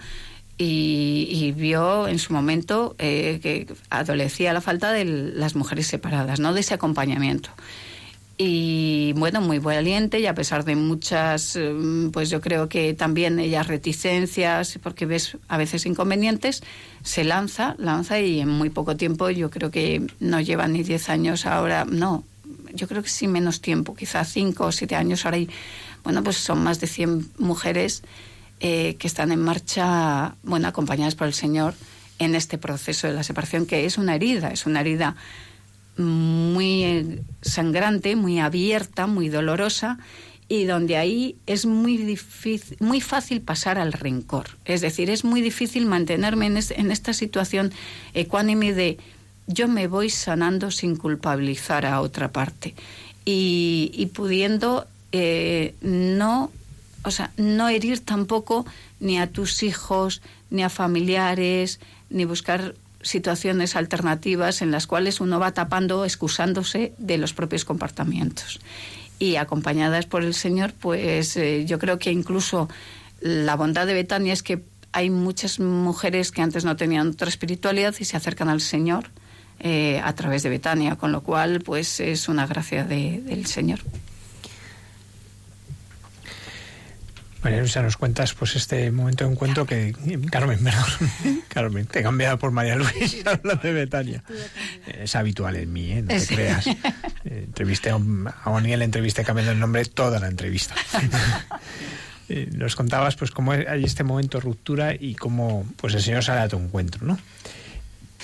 y, 0.60 1.28
y 1.30 1.52
vio 1.52 2.08
en 2.08 2.18
su 2.18 2.34
momento 2.34 2.96
eh, 2.98 3.40
que 3.44 3.68
adolecía 3.92 4.54
la 4.54 4.62
falta 4.62 4.92
de 4.92 5.06
las 5.06 5.56
mujeres 5.56 5.86
separadas, 5.86 6.40
¿no? 6.40 6.52
De 6.54 6.62
ese 6.62 6.74
acompañamiento. 6.74 7.50
Y 8.40 9.14
bueno, 9.14 9.42
muy 9.42 9.58
valiente 9.58 10.20
y 10.20 10.28
a 10.28 10.36
pesar 10.36 10.64
de 10.64 10.76
muchas, 10.76 11.56
eh, 11.56 11.74
pues 12.14 12.30
yo 12.30 12.40
creo 12.40 12.70
que 12.70 12.94
también 12.94 13.40
ellas 13.40 13.66
reticencias, 13.66 14.78
porque 14.84 15.08
ves 15.08 15.38
a 15.48 15.58
veces 15.58 15.88
inconvenientes, 15.88 16.62
se 17.02 17.24
lanza, 17.24 17.76
lanza 17.80 18.20
y 18.20 18.40
en 18.40 18.50
muy 18.50 18.70
poco 18.70 18.96
tiempo, 18.96 19.32
yo 19.32 19.50
creo 19.50 19.72
que 19.72 20.06
no 20.20 20.40
lleva 20.40 20.68
ni 20.68 20.84
10 20.84 21.10
años 21.10 21.48
ahora, 21.48 21.86
no, 21.86 22.26
yo 22.76 22.88
creo 22.88 23.02
que 23.02 23.10
sí 23.10 23.28
menos 23.28 23.60
tiempo, 23.60 23.96
quizá 23.96 24.24
5 24.24 24.66
o 24.66 24.72
7 24.72 24.96
años 24.96 25.26
ahora 25.26 25.38
hay, 25.38 25.50
bueno, 26.04 26.24
pues 26.24 26.38
son 26.38 26.64
más 26.64 26.80
de 26.80 26.86
100 26.86 27.32
mujeres 27.40 28.04
eh, 28.60 28.98
que 29.00 29.08
están 29.08 29.32
en 29.32 29.42
marcha, 29.42 30.36
bueno, 30.44 30.68
acompañadas 30.68 31.16
por 31.16 31.26
el 31.26 31.34
Señor 31.34 31.74
en 32.20 32.36
este 32.36 32.60
proceso 32.60 33.08
de 33.08 33.14
la 33.14 33.24
separación, 33.24 33.66
que 33.66 33.86
es 33.86 33.98
una 33.98 34.14
herida, 34.14 34.50
es 34.50 34.68
una 34.68 34.82
herida 34.82 35.16
muy 35.98 36.84
eh, 36.84 37.22
sangrante, 37.42 38.16
muy 38.16 38.40
abierta, 38.40 39.08
muy 39.08 39.30
dolorosa 39.30 39.98
y 40.50 40.64
donde 40.64 40.96
ahí 40.98 41.36
es 41.46 41.66
muy 41.66 41.98
difícil, 41.98 42.78
muy 42.80 43.02
fácil 43.02 43.42
pasar 43.42 43.78
al 43.78 43.92
rencor. 43.94 44.48
Es 44.66 44.82
decir, 44.82 45.10
es 45.10 45.24
muy 45.26 45.42
difícil 45.42 45.86
mantenerme 45.86 46.46
en, 46.48 46.58
es- 46.58 46.72
en 46.72 46.92
esta 46.92 47.14
situación 47.14 47.72
ecuánime 48.14 48.74
de 48.74 48.98
yo 49.48 49.68
me 49.68 49.88
voy 49.88 50.10
sanando 50.10 50.72
sin 50.72 50.96
culpabilizar 50.96 51.86
a 51.86 52.02
otra 52.02 52.32
parte 52.32 52.76
y, 53.26 53.92
y 53.94 54.06
pudiendo 54.08 54.86
eh, 55.12 55.74
no, 55.82 56.52
o 57.04 57.12
sea, 57.12 57.32
no 57.38 57.68
herir 57.70 58.00
tampoco 58.02 58.66
ni 59.00 59.18
a 59.20 59.28
tus 59.28 59.64
hijos, 59.64 60.22
ni 60.50 60.64
a 60.64 60.70
familiares, 60.70 61.80
ni 62.10 62.26
buscar 62.26 62.76
situaciones 63.08 63.76
alternativas 63.76 64.62
en 64.62 64.72
las 64.72 64.86
cuales 64.86 65.22
uno 65.22 65.40
va 65.40 65.54
tapando, 65.54 66.04
excusándose 66.04 66.94
de 66.98 67.18
los 67.18 67.34
propios 67.34 67.64
comportamientos. 67.66 68.60
Y 69.20 69.38
acompañadas 69.38 70.06
por 70.06 70.24
el 70.24 70.34
Señor, 70.34 70.74
pues 70.74 71.38
eh, 71.38 71.66
yo 71.66 71.80
creo 71.80 71.98
que 72.00 72.12
incluso 72.12 72.70
la 73.22 73.56
bondad 73.56 73.88
de 73.88 73.94
Betania 73.94 74.34
es 74.34 74.44
que 74.44 74.62
hay 74.92 75.10
muchas 75.10 75.60
mujeres 75.60 76.32
que 76.32 76.42
antes 76.42 76.66
no 76.66 76.76
tenían 76.76 77.10
otra 77.10 77.30
espiritualidad 77.30 77.96
y 78.00 78.06
se 78.06 78.18
acercan 78.18 78.50
al 78.50 78.62
Señor 78.62 79.10
eh, 79.60 80.00
a 80.04 80.14
través 80.14 80.44
de 80.44 80.50
Betania, 80.50 80.96
con 80.98 81.12
lo 81.12 81.22
cual 81.22 81.62
pues 81.62 82.00
es 82.00 82.30
una 82.30 82.46
gracia 82.46 82.84
de- 82.84 83.22
del 83.26 83.46
Señor. 83.48 83.80
María 87.44 87.60
Luisa, 87.60 87.82
nos 87.82 87.98
cuentas 87.98 88.34
pues 88.34 88.56
este 88.56 88.92
momento 88.92 89.26
de 89.26 89.32
encuentro 89.32 89.66
que... 89.66 89.94
Carmen, 90.32 90.60
perdón. 90.64 90.84
Carmen, 91.48 91.86
te 91.86 92.00
he 92.00 92.04
cambiado 92.04 92.38
por 92.40 92.52
María 92.52 92.76
Luisa 92.76 93.18
hablando 93.32 93.62
de 93.64 93.74
Betania. 93.74 94.24
Es 94.88 95.16
habitual 95.16 95.56
en 95.56 95.72
mí, 95.72 95.92
¿eh? 95.92 96.02
no 96.02 96.08
te 96.10 96.20
Sí. 96.20 96.36
creas. 96.36 96.68
Eh, 96.68 96.78
Entrevisté 97.26 97.90
a, 97.92 97.96
Oniel, 98.46 98.82
entrevisté 98.82 99.24
cambiando 99.24 99.52
el 99.52 99.60
nombre 99.60 99.86
toda 99.86 100.20
la 100.20 100.28
entrevista. 100.28 100.76
Eh, 102.30 102.50
Nos 102.54 102.76
contabas 102.76 103.16
pues 103.16 103.32
cómo 103.32 103.52
hay 103.54 103.84
este 103.84 104.04
momento 104.04 104.38
de 104.40 104.44
ruptura 104.44 104.94
y 104.94 105.16
cómo 105.16 105.66
pues 105.78 105.94
el 105.94 106.02
Señor 106.02 106.24
sale 106.24 106.42
a 106.42 106.48
tu 106.50 106.58
encuentro, 106.58 107.06
¿no? 107.06 107.18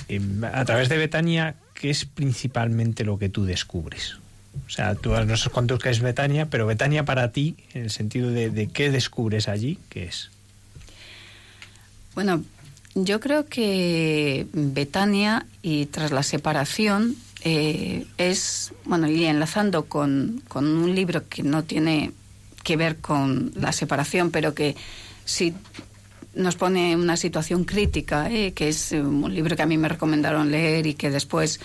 Eh, 0.09 0.19
A 0.53 0.65
través 0.65 0.89
de 0.89 0.97
Betania, 0.97 1.55
¿qué 1.73 1.89
es 1.89 2.03
principalmente 2.05 3.05
lo 3.05 3.17
que 3.17 3.29
tú 3.29 3.45
descubres? 3.45 4.17
O 4.65 4.69
sea, 4.69 4.95
tú 4.95 5.11
no 5.11 5.37
sé 5.37 5.49
cuánto 5.49 5.77
que 5.77 5.89
es 5.89 5.99
Betania, 5.99 6.47
pero 6.47 6.65
Betania 6.65 7.05
para 7.05 7.31
ti, 7.31 7.55
en 7.73 7.83
el 7.83 7.89
sentido 7.91 8.31
de, 8.31 8.49
de 8.49 8.67
qué 8.67 8.91
descubres 8.91 9.47
allí, 9.47 9.79
¿qué 9.89 10.05
es? 10.05 10.29
Bueno, 12.15 12.43
yo 12.95 13.19
creo 13.19 13.47
que 13.47 14.45
Betania 14.53 15.45
y 15.61 15.87
tras 15.87 16.11
la 16.11 16.21
separación 16.21 17.15
eh, 17.43 18.05
es, 18.17 18.71
bueno, 18.85 19.07
y 19.07 19.25
enlazando 19.25 19.85
con, 19.85 20.41
con 20.47 20.65
un 20.65 20.93
libro 20.93 21.27
que 21.27 21.43
no 21.43 21.63
tiene 21.63 22.11
que 22.63 22.77
ver 22.77 22.97
con 22.97 23.51
la 23.55 23.71
separación, 23.71 24.31
pero 24.31 24.53
que 24.53 24.75
sí 25.25 25.53
nos 26.35 26.55
pone 26.55 26.93
en 26.93 26.99
una 26.99 27.17
situación 27.17 27.63
crítica, 27.63 28.31
eh, 28.31 28.53
que 28.53 28.69
es 28.69 28.91
eh, 28.91 29.01
un 29.01 29.33
libro 29.33 29.55
que 29.55 29.61
a 29.63 29.67
mí 29.67 29.77
me 29.77 29.89
recomendaron 29.89 30.51
leer 30.51 30.87
y 30.87 30.93
que 30.93 31.09
después 31.09 31.59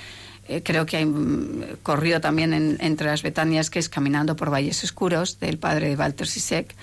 eh, 0.49 0.63
creo 0.65 0.87
que 0.87 0.97
hay, 0.99 1.07
mm, 1.07 1.79
corrió 1.83 2.21
también 2.21 2.53
en- 2.55 2.77
entre 2.81 3.07
las 3.09 3.23
Betanias, 3.23 3.71
que 3.71 3.79
es 3.79 3.89
Caminando 3.89 4.37
por 4.37 4.51
Valles 4.53 4.83
Oscuros, 4.85 5.39
del 5.41 5.59
padre 5.59 5.95
Walter 5.97 6.27
Sisek, 6.27 6.75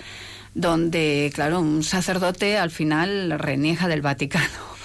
donde, 0.54 1.30
claro, 1.34 1.60
un 1.60 1.82
sacerdote 1.82 2.56
al 2.56 2.70
final 2.70 3.38
reniega 3.38 3.88
del 3.88 4.02
Vaticano. 4.02 4.76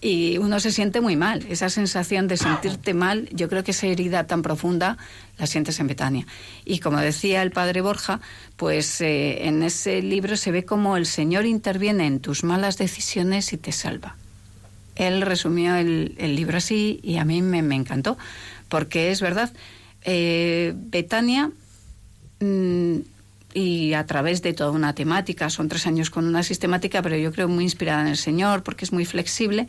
Y 0.00 0.38
uno 0.38 0.60
se 0.60 0.70
siente 0.70 1.00
muy 1.00 1.16
mal. 1.16 1.44
Esa 1.50 1.70
sensación 1.70 2.28
de 2.28 2.36
sentirte 2.36 2.94
mal, 2.94 3.28
yo 3.32 3.48
creo 3.48 3.64
que 3.64 3.72
esa 3.72 3.88
herida 3.88 4.28
tan 4.28 4.42
profunda 4.42 4.96
la 5.38 5.46
sientes 5.48 5.80
en 5.80 5.88
Betania. 5.88 6.24
Y 6.64 6.78
como 6.78 6.98
decía 6.98 7.42
el 7.42 7.50
padre 7.50 7.80
Borja, 7.80 8.20
pues 8.56 9.00
eh, 9.00 9.48
en 9.48 9.64
ese 9.64 10.00
libro 10.02 10.36
se 10.36 10.52
ve 10.52 10.64
como 10.64 10.96
el 10.96 11.04
Señor 11.06 11.46
interviene 11.46 12.06
en 12.06 12.20
tus 12.20 12.44
malas 12.44 12.78
decisiones 12.78 13.52
y 13.52 13.56
te 13.56 13.72
salva. 13.72 14.14
Él 14.98 15.22
resumió 15.22 15.76
el, 15.76 16.14
libro 16.18 16.58
así 16.58 16.98
y 17.02 17.16
a 17.16 17.24
mí 17.24 17.40
me, 17.40 17.58
encantó, 17.74 18.18
porque 18.68 19.10
es 19.10 19.20
verdad, 19.20 19.52
eh, 20.02 20.74
Betania, 20.76 21.52
mm, 22.40 22.96
y 23.54 23.94
a 23.94 24.04
través 24.06 24.42
de 24.42 24.52
toda 24.52 24.72
una 24.72 24.94
temática, 24.94 25.50
son 25.50 25.68
tres 25.68 25.86
años 25.86 26.10
con 26.10 26.26
una 26.26 26.42
sistemática, 26.42 27.00
pero 27.00 27.16
yo 27.16 27.32
creo 27.32 27.48
muy 27.48 27.64
inspirada 27.64 28.02
en 28.02 28.08
el 28.08 28.16
Señor, 28.16 28.64
porque 28.64 28.84
es 28.84 28.92
muy 28.92 29.04
flexible, 29.04 29.68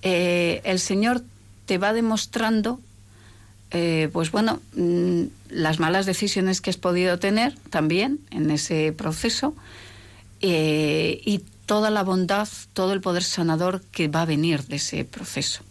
eh, 0.00 0.62
el 0.64 0.80
Señor 0.80 1.22
te 1.66 1.76
va 1.76 1.92
demostrando, 1.92 2.80
eh, 3.70 4.08
pues 4.14 4.30
bueno, 4.30 4.60
mm, 4.76 5.24
las 5.50 5.78
malas 5.78 6.06
decisiones 6.06 6.62
que 6.62 6.70
has 6.70 6.78
podido 6.78 7.18
tener 7.18 7.54
también 7.68 8.18
en 8.30 8.50
ese 8.50 8.92
proceso 8.92 9.54
y 10.40 11.42
toda 11.66 11.90
la 11.90 12.02
bondad, 12.02 12.48
todo 12.72 12.92
el 12.92 13.00
poder 13.00 13.22
sanador 13.22 13.82
que 13.92 14.08
va 14.08 14.22
a 14.22 14.26
venir 14.26 14.64
de 14.64 14.76
ese 14.76 15.04
proceso. 15.04 15.62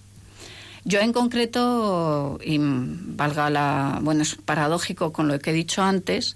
Yo 0.86 0.99
en 0.99 1.14
concreto, 1.14 2.40
y 2.44 2.57
valga 2.60 3.49
la, 3.49 3.99
bueno, 4.02 4.22
es 4.22 4.36
paradójico 4.36 5.14
con 5.14 5.28
lo 5.28 5.40
que 5.40 5.52
he 5.52 5.53
dicho 5.53 5.82
antes, 5.82 6.36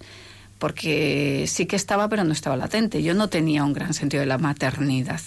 porque 0.58 1.44
sí 1.46 1.66
que 1.66 1.76
estaba, 1.76 2.08
pero 2.08 2.24
no 2.24 2.32
estaba 2.32 2.56
latente. 2.56 3.02
Yo 3.02 3.14
no 3.14 3.28
tenía 3.28 3.64
un 3.64 3.74
gran 3.74 3.94
sentido 3.94 4.20
de 4.20 4.26
la 4.26 4.38
maternidad. 4.38 5.20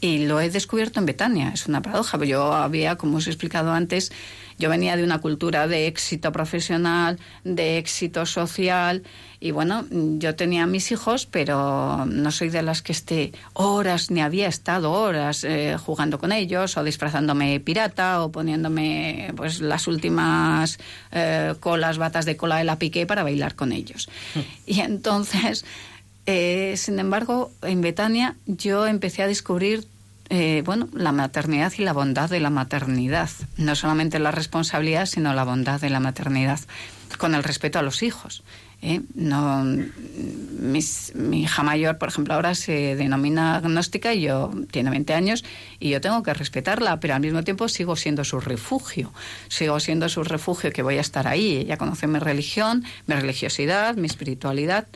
Y 0.00 0.24
lo 0.26 0.40
he 0.40 0.50
descubierto 0.50 0.98
en 0.98 1.06
Betania, 1.06 1.50
es 1.54 1.66
una 1.66 1.82
paradoja. 1.82 2.18
Yo 2.24 2.52
había, 2.54 2.96
como 2.96 3.18
os 3.18 3.26
he 3.26 3.30
explicado 3.30 3.72
antes, 3.72 4.10
yo 4.58 4.70
venía 4.70 4.96
de 4.96 5.04
una 5.04 5.20
cultura 5.20 5.66
de 5.66 5.86
éxito 5.86 6.32
profesional, 6.32 7.18
de 7.44 7.78
éxito 7.78 8.26
social, 8.26 9.02
y 9.40 9.50
bueno, 9.50 9.84
yo 9.90 10.36
tenía 10.36 10.66
mis 10.66 10.92
hijos, 10.92 11.26
pero 11.26 12.06
no 12.06 12.30
soy 12.30 12.48
de 12.48 12.62
las 12.62 12.80
que 12.80 12.92
esté 12.92 13.32
horas, 13.54 14.10
ni 14.10 14.20
había 14.20 14.46
estado 14.46 14.92
horas 14.92 15.42
eh, 15.42 15.76
jugando 15.84 16.20
con 16.20 16.30
ellos, 16.30 16.76
o 16.76 16.84
disfrazándome 16.84 17.58
pirata, 17.58 18.22
o 18.22 18.30
poniéndome 18.30 19.32
pues 19.36 19.60
las 19.60 19.88
últimas 19.88 20.78
eh, 21.10 21.54
colas, 21.58 21.98
batas 21.98 22.24
de 22.24 22.36
cola 22.36 22.58
de 22.58 22.64
la 22.64 22.78
piqué 22.78 23.04
para 23.04 23.24
bailar 23.24 23.56
con 23.56 23.72
ellos. 23.72 24.08
Y 24.64 24.78
entonces, 24.80 25.64
eh, 26.26 26.74
sin 26.76 27.00
embargo, 27.00 27.50
en 27.62 27.80
Betania 27.80 28.36
yo 28.46 28.86
empecé 28.86 29.24
a 29.24 29.26
descubrir 29.26 29.88
eh, 30.34 30.62
bueno, 30.64 30.88
la 30.94 31.12
maternidad 31.12 31.74
y 31.76 31.82
la 31.82 31.92
bondad 31.92 32.30
de 32.30 32.40
la 32.40 32.48
maternidad. 32.48 33.28
No 33.58 33.76
solamente 33.76 34.18
la 34.18 34.30
responsabilidad, 34.30 35.04
sino 35.04 35.34
la 35.34 35.44
bondad 35.44 35.78
de 35.78 35.90
la 35.90 36.00
maternidad, 36.00 36.58
con 37.18 37.34
el 37.34 37.42
respeto 37.44 37.78
a 37.78 37.82
los 37.82 38.02
hijos. 38.02 38.42
¿eh? 38.80 39.02
No, 39.14 39.62
mis- 40.58 41.12
mi 41.14 41.42
hija 41.42 41.62
mayor, 41.62 41.98
por 41.98 42.08
ejemplo, 42.08 42.32
ahora 42.32 42.54
se 42.54 42.96
denomina 42.96 43.56
agnóstica 43.56 44.14
y 44.14 44.22
yo 44.22 44.50
tiene 44.70 44.88
20 44.88 45.12
años 45.12 45.44
y 45.78 45.90
yo 45.90 46.00
tengo 46.00 46.22
que 46.22 46.32
respetarla, 46.32 46.98
pero 46.98 47.14
al 47.14 47.20
mismo 47.20 47.44
tiempo 47.44 47.68
sigo 47.68 47.94
siendo 47.96 48.24
su 48.24 48.40
refugio. 48.40 49.12
Sigo 49.48 49.78
siendo 49.80 50.08
su 50.08 50.24
refugio 50.24 50.72
que 50.72 50.80
voy 50.82 50.96
a 50.96 51.02
estar 51.02 51.28
ahí. 51.28 51.58
Ella 51.58 51.76
conoce 51.76 52.06
mi 52.06 52.18
religión, 52.18 52.84
mi 53.06 53.14
religiosidad, 53.16 53.96
mi 53.96 54.06
espiritualidad 54.06 54.86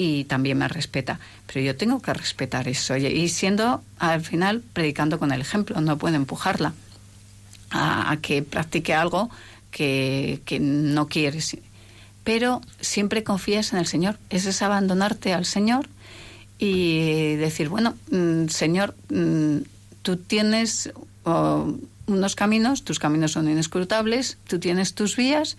y 0.00 0.24
también 0.24 0.56
me 0.58 0.68
respeta. 0.68 1.18
Pero 1.46 1.60
yo 1.60 1.76
tengo 1.76 2.00
que 2.00 2.14
respetar 2.14 2.68
eso 2.68 2.96
y- 2.96 3.28
siendo 3.28 3.82
al 3.98 4.20
final 4.22 4.62
predicando 4.72 5.18
con 5.18 5.32
el 5.32 5.40
ejemplo, 5.40 5.80
no 5.80 5.98
puedo 5.98 6.14
empujarla 6.14 6.72
a, 7.70 8.16
que 8.22 8.42
practique 8.42 8.94
algo 8.94 9.28
que, 9.72 10.40
que 10.46 10.60
no 10.60 11.08
quieres. 11.08 11.56
Pero 12.24 12.60
siempre 12.80 13.24
confías 13.24 13.72
en 13.72 13.80
el 13.80 13.86
Señor. 13.86 14.18
Ese 14.30 14.50
es 14.50 14.62
abandonarte 14.62 15.34
al 15.34 15.44
Señor 15.44 15.88
y 16.58 17.34
decir, 17.36 17.68
bueno, 17.68 17.94
mm, 18.10 18.48
Señor, 18.48 18.94
mm, 19.10 19.58
tú 20.02 20.16
tienes 20.16 20.90
unos 22.06 22.34
caminos, 22.36 22.84
tus 22.84 22.98
caminos 22.98 23.32
son 23.32 23.50
inescrutables, 23.50 24.38
tú 24.48 24.58
tienes 24.58 24.94
tus 24.94 25.14
vías 25.16 25.56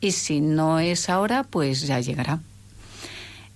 y 0.00 0.12
si 0.12 0.40
no 0.40 0.80
es 0.80 1.08
ahora, 1.08 1.44
pues 1.44 1.82
ya 1.82 2.00
llegará. 2.00 2.40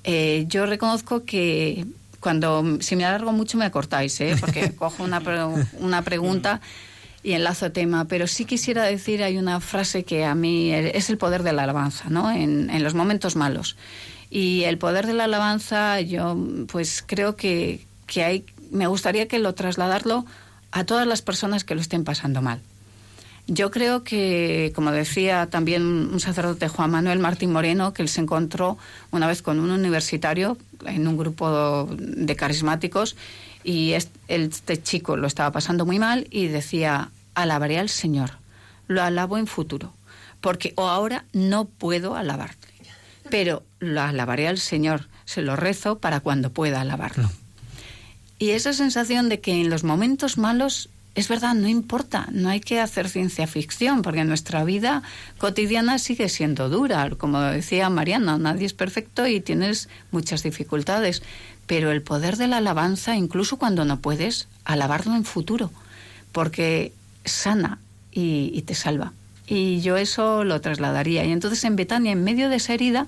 Eh, 0.08 0.44
yo 0.48 0.64
reconozco 0.66 1.24
que 1.24 1.84
cuando, 2.20 2.78
si 2.80 2.94
me 2.96 3.04
alargo 3.04 3.32
mucho 3.32 3.58
me 3.58 3.64
acortáis, 3.64 4.20
¿eh? 4.20 4.36
porque 4.40 4.70
cojo 4.76 5.02
una, 5.02 5.20
pre- 5.20 5.44
una 5.80 6.02
pregunta 6.02 6.60
y 7.22 7.32
enlazo 7.32 7.72
tema, 7.72 8.04
pero 8.04 8.28
sí 8.28 8.44
quisiera 8.44 8.84
decir, 8.84 9.22
hay 9.24 9.36
una 9.36 9.58
frase 9.60 10.04
que 10.04 10.24
a 10.24 10.34
mí 10.36 10.72
es 10.72 11.10
el 11.10 11.18
poder 11.18 11.42
de 11.42 11.52
la 11.52 11.64
alabanza, 11.64 12.04
¿no? 12.08 12.30
En, 12.30 12.70
en 12.70 12.82
los 12.84 12.94
momentos 12.94 13.34
malos. 13.34 13.76
Y 14.30 14.62
el 14.62 14.78
poder 14.78 15.06
de 15.06 15.12
la 15.12 15.24
alabanza, 15.24 16.00
yo 16.00 16.36
pues 16.68 17.02
creo 17.04 17.34
que, 17.34 17.84
que 18.06 18.22
hay, 18.22 18.44
me 18.70 18.86
gustaría 18.86 19.26
que 19.26 19.40
lo 19.40 19.54
trasladarlo 19.54 20.24
a 20.70 20.84
todas 20.84 21.06
las 21.06 21.20
personas 21.22 21.64
que 21.64 21.74
lo 21.74 21.80
estén 21.80 22.04
pasando 22.04 22.42
mal. 22.42 22.60
Yo 23.48 23.70
creo 23.70 24.02
que, 24.02 24.72
como 24.74 24.90
decía 24.90 25.46
también 25.46 25.82
un 25.84 26.18
sacerdote 26.18 26.66
Juan 26.68 26.90
Manuel 26.90 27.20
Martín 27.20 27.52
Moreno, 27.52 27.92
que 27.92 28.02
él 28.02 28.08
se 28.08 28.20
encontró 28.20 28.76
una 29.12 29.28
vez 29.28 29.40
con 29.40 29.60
un 29.60 29.70
universitario 29.70 30.58
en 30.84 31.06
un 31.06 31.16
grupo 31.16 31.88
de 31.96 32.34
carismáticos 32.34 33.14
y 33.62 33.92
es- 33.92 34.10
este 34.26 34.82
chico 34.82 35.16
lo 35.16 35.28
estaba 35.28 35.52
pasando 35.52 35.86
muy 35.86 36.00
mal 36.00 36.26
y 36.30 36.48
decía, 36.48 37.10
alabaré 37.34 37.78
al 37.78 37.88
Señor, 37.88 38.32
lo 38.88 39.00
alabo 39.02 39.38
en 39.38 39.46
futuro, 39.46 39.92
porque 40.40 40.72
o 40.76 40.88
ahora 40.88 41.24
no 41.32 41.66
puedo 41.66 42.16
alabarte, 42.16 42.66
pero 43.30 43.62
lo 43.78 44.00
alabaré 44.02 44.48
al 44.48 44.58
Señor, 44.58 45.08
se 45.24 45.42
lo 45.42 45.54
rezo 45.54 45.98
para 46.00 46.18
cuando 46.18 46.50
pueda 46.50 46.80
alabarlo. 46.80 47.30
Y 48.40 48.50
esa 48.50 48.72
sensación 48.72 49.28
de 49.28 49.40
que 49.40 49.52
en 49.60 49.70
los 49.70 49.82
momentos 49.84 50.36
malos, 50.36 50.88
es 51.16 51.28
verdad, 51.28 51.54
no 51.54 51.66
importa, 51.66 52.28
no 52.30 52.50
hay 52.50 52.60
que 52.60 52.78
hacer 52.78 53.08
ciencia 53.08 53.46
ficción, 53.46 54.02
porque 54.02 54.22
nuestra 54.24 54.64
vida 54.64 55.02
cotidiana 55.38 55.98
sigue 55.98 56.28
siendo 56.28 56.68
dura. 56.68 57.08
Como 57.16 57.40
decía 57.40 57.88
Mariana, 57.88 58.36
nadie 58.36 58.66
es 58.66 58.74
perfecto 58.74 59.26
y 59.26 59.40
tienes 59.40 59.88
muchas 60.10 60.42
dificultades. 60.42 61.22
Pero 61.66 61.90
el 61.90 62.02
poder 62.02 62.36
de 62.36 62.48
la 62.48 62.58
alabanza, 62.58 63.16
incluso 63.16 63.56
cuando 63.56 63.86
no 63.86 64.00
puedes, 64.00 64.46
alabarlo 64.66 65.16
en 65.16 65.24
futuro. 65.24 65.70
Porque 66.32 66.92
sana 67.24 67.78
y, 68.12 68.50
y 68.52 68.62
te 68.62 68.74
salva. 68.74 69.14
Y 69.46 69.80
yo 69.80 69.96
eso 69.96 70.44
lo 70.44 70.60
trasladaría. 70.60 71.24
Y 71.24 71.32
entonces 71.32 71.64
en 71.64 71.76
Betania, 71.76 72.12
en 72.12 72.24
medio 72.24 72.50
de 72.50 72.56
esa 72.56 72.74
herida, 72.74 73.06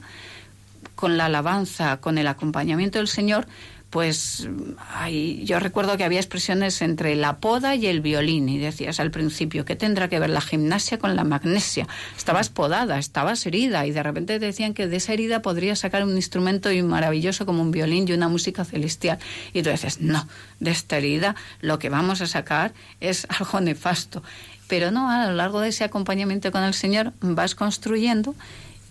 con 0.95 1.19
la 1.19 1.27
alabanza, 1.27 1.99
con 1.99 2.17
el 2.17 2.27
acompañamiento 2.27 2.99
del 2.99 3.09
Señor, 3.09 3.47
pues 3.91 4.47
ay, 4.91 5.43
yo 5.45 5.59
recuerdo 5.61 5.97
que 5.97 6.05
había 6.05 6.21
expresiones 6.21 6.83
entre 6.83 7.17
la 7.17 7.39
poda 7.39 7.75
y 7.75 7.87
el 7.87 8.01
violín 8.03 8.49
y 8.49 8.59
decías 8.59 9.01
al 9.01 9.11
principio, 9.11 9.65
¿qué 9.65 9.77
tendrá 9.77 10.09
que 10.09 10.19
ver 10.19 10.29
la 10.29 10.43
gimnasia 10.43 10.99
con 10.99 11.17
la 11.17 11.25
magnesia? 11.25 11.89
Estabas 12.17 12.51
podada, 12.51 12.99
estabas 12.99 13.47
herida 13.47 13.87
y 13.87 13.93
de 13.93 14.03
repente 14.03 14.39
te 14.39 14.47
decían 14.47 14.75
que 14.75 14.89
de 14.89 14.97
esa 14.97 15.15
herida 15.15 15.41
podría 15.41 15.75
sacar 15.75 16.05
un 16.05 16.17
instrumento 16.17 16.69
maravilloso 16.85 17.47
como 17.47 17.63
un 17.63 17.71
violín 17.71 18.07
y 18.07 18.13
una 18.13 18.29
música 18.29 18.65
celestial. 18.65 19.19
Y 19.55 19.63
tú 19.63 19.71
dices, 19.71 20.01
no, 20.01 20.29
de 20.61 20.71
esta 20.71 20.99
herida 20.99 21.35
lo 21.63 21.79
que 21.79 21.89
vamos 21.89 22.21
a 22.21 22.27
sacar 22.27 22.75
es 23.01 23.27
algo 23.41 23.61
nefasto. 23.61 24.23
Pero 24.69 24.91
no, 24.91 25.11
a 25.11 25.27
lo 25.27 25.33
largo 25.33 25.61
de 25.61 25.71
ese 25.71 25.85
acompañamiento 25.85 26.53
con 26.53 26.63
el 26.63 26.75
Señor 26.75 27.15
vas 27.21 27.55
construyendo 27.55 28.35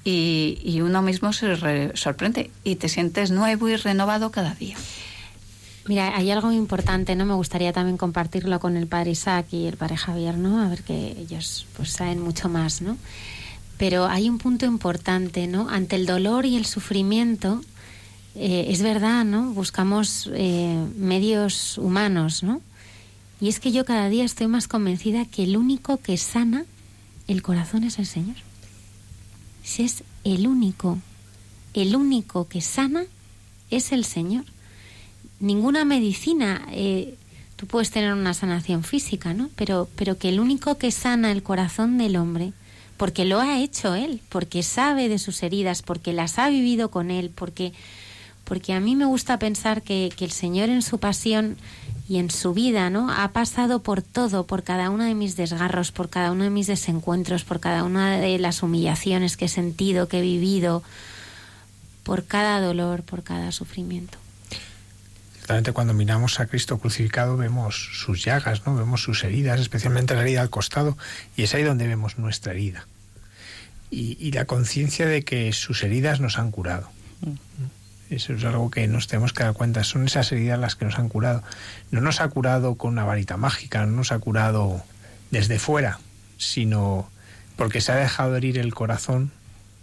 y, 0.09 0.81
uno 0.81 1.01
mismo 1.01 1.33
se 1.33 1.55
re- 1.55 1.91
sorprende 1.95 2.49
y 2.63 2.75
te 2.75 2.87
sientes 2.87 3.31
nuevo 3.31 3.67
y 3.67 3.75
renovado 3.75 4.31
cada 4.31 4.53
día. 4.55 4.77
Mira, 5.85 6.15
hay 6.15 6.31
algo 6.31 6.51
importante, 6.51 7.15
¿no? 7.15 7.25
Me 7.25 7.33
gustaría 7.33 7.73
también 7.73 7.97
compartirlo 7.97 8.59
con 8.59 8.77
el 8.77 8.87
padre 8.87 9.11
Isaac 9.11 9.47
y 9.51 9.65
el 9.65 9.77
padre 9.77 9.97
Javier, 9.97 10.37
¿no? 10.37 10.61
A 10.61 10.69
ver 10.69 10.83
que 10.83 11.17
ellos 11.19 11.65
pues 11.75 11.91
saben 11.91 12.21
mucho 12.21 12.49
más, 12.49 12.81
¿no? 12.81 12.97
Pero 13.77 14.05
hay 14.07 14.29
un 14.29 14.37
punto 14.37 14.65
importante, 14.65 15.47
¿no? 15.47 15.69
Ante 15.69 15.95
el 15.95 16.05
dolor 16.05 16.45
y 16.45 16.57
el 16.57 16.65
sufrimiento, 16.65 17.61
eh, 18.35 18.67
es 18.69 18.81
verdad, 18.81 19.23
¿no? 19.25 19.51
Buscamos 19.51 20.29
eh, 20.33 20.85
medios 20.97 21.77
humanos, 21.77 22.43
¿no? 22.43 22.61
Y 23.39 23.49
es 23.49 23.59
que 23.59 23.71
yo 23.71 23.85
cada 23.85 24.09
día 24.09 24.23
estoy 24.25 24.47
más 24.47 24.67
convencida 24.67 25.25
que 25.25 25.43
el 25.43 25.57
único 25.57 25.97
que 25.97 26.17
sana 26.17 26.65
el 27.27 27.41
corazón 27.41 27.83
es 27.83 27.99
el 27.99 28.05
Señor. 28.05 28.35
Si 29.67 29.83
es 29.83 30.03
el 30.23 30.47
único, 30.47 30.97
el 31.73 31.95
único 31.95 32.47
que 32.47 32.61
sana 32.61 33.03
es 33.69 33.91
el 33.91 34.05
Señor 34.05 34.45
ninguna 35.39 35.85
medicina, 35.85 36.65
eh, 36.71 37.15
tú 37.55 37.67
puedes 37.67 37.91
tener 37.91 38.13
una 38.13 38.33
sanación 38.33 38.83
física, 38.83 39.33
¿no? 39.33 39.49
Pero, 39.55 39.87
pero 39.95 40.17
que 40.17 40.29
el 40.29 40.39
único 40.39 40.77
que 40.77 40.91
sana 40.91 41.31
el 41.31 41.43
corazón 41.43 41.97
del 41.97 42.15
hombre, 42.15 42.53
porque 42.97 43.25
lo 43.25 43.39
ha 43.39 43.59
hecho 43.59 43.95
él, 43.95 44.21
porque 44.29 44.63
sabe 44.63 45.09
de 45.09 45.19
sus 45.19 45.43
heridas, 45.43 45.83
porque 45.83 46.13
las 46.13 46.39
ha 46.39 46.49
vivido 46.49 46.89
con 46.89 47.11
él, 47.11 47.31
porque, 47.33 47.73
porque 48.43 48.73
a 48.73 48.79
mí 48.79 48.95
me 48.95 49.05
gusta 49.05 49.37
pensar 49.37 49.83
que, 49.83 50.11
que 50.15 50.25
el 50.25 50.31
Señor 50.31 50.69
en 50.69 50.81
su 50.81 50.97
pasión 50.97 51.57
y 52.09 52.19
en 52.19 52.29
su 52.29 52.53
vida, 52.53 52.89
¿no? 52.89 53.11
Ha 53.11 53.31
pasado 53.33 53.83
por 53.83 54.01
todo, 54.01 54.45
por 54.45 54.63
cada 54.63 54.89
uno 54.89 55.03
de 55.03 55.13
mis 55.13 55.35
desgarros, 55.35 55.91
por 55.91 56.09
cada 56.09 56.31
uno 56.31 56.45
de 56.45 56.49
mis 56.49 56.67
desencuentros, 56.67 57.43
por 57.43 57.59
cada 57.59 57.83
una 57.83 58.17
de 58.17 58.39
las 58.39 58.63
humillaciones 58.63 59.35
que 59.35 59.45
he 59.45 59.49
sentido, 59.49 60.07
que 60.07 60.19
he 60.19 60.21
vivido, 60.21 60.83
por 62.03 62.25
cada 62.25 62.61
dolor, 62.61 63.03
por 63.03 63.23
cada 63.23 63.51
sufrimiento. 63.51 64.17
Ciertamente 65.33 65.73
cuando 65.73 65.93
miramos 65.93 66.39
a 66.39 66.45
Cristo 66.45 66.77
crucificado 66.77 67.35
vemos 67.35 67.89
sus 67.93 68.23
llagas, 68.23 68.65
¿no? 68.65 68.75
Vemos 68.75 69.01
sus 69.01 69.23
heridas, 69.23 69.59
especialmente 69.59 70.15
la 70.15 70.21
herida 70.21 70.41
al 70.41 70.49
costado, 70.49 70.97
y 71.35 71.43
es 71.43 71.53
ahí 71.53 71.63
donde 71.63 71.87
vemos 71.87 72.17
nuestra 72.17 72.53
herida. 72.53 72.87
Y, 73.89 74.17
y 74.19 74.31
la 74.31 74.45
conciencia 74.45 75.07
de 75.07 75.23
que 75.23 75.51
sus 75.53 75.83
heridas 75.83 76.19
nos 76.19 76.37
han 76.37 76.51
curado. 76.51 76.89
Eso 78.09 78.33
es 78.33 78.43
algo 78.45 78.71
que 78.71 78.87
nos 78.87 79.07
tenemos 79.07 79.33
que 79.33 79.43
dar 79.43 79.53
cuenta. 79.53 79.83
Son 79.83 80.05
esas 80.05 80.31
heridas 80.31 80.59
las 80.59 80.75
que 80.75 80.85
nos 80.85 80.97
han 80.97 81.09
curado. 81.09 81.43
No 81.91 82.01
nos 82.01 82.21
ha 82.21 82.27
curado 82.29 82.75
con 82.75 82.93
una 82.93 83.03
varita 83.03 83.37
mágica, 83.37 83.85
no 83.85 83.97
nos 83.97 84.11
ha 84.11 84.19
curado 84.19 84.83
desde 85.31 85.59
fuera, 85.59 85.99
sino 86.37 87.09
porque 87.57 87.81
se 87.81 87.91
ha 87.91 87.95
dejado 87.95 88.35
herir 88.35 88.57
el 88.57 88.73
corazón, 88.73 89.31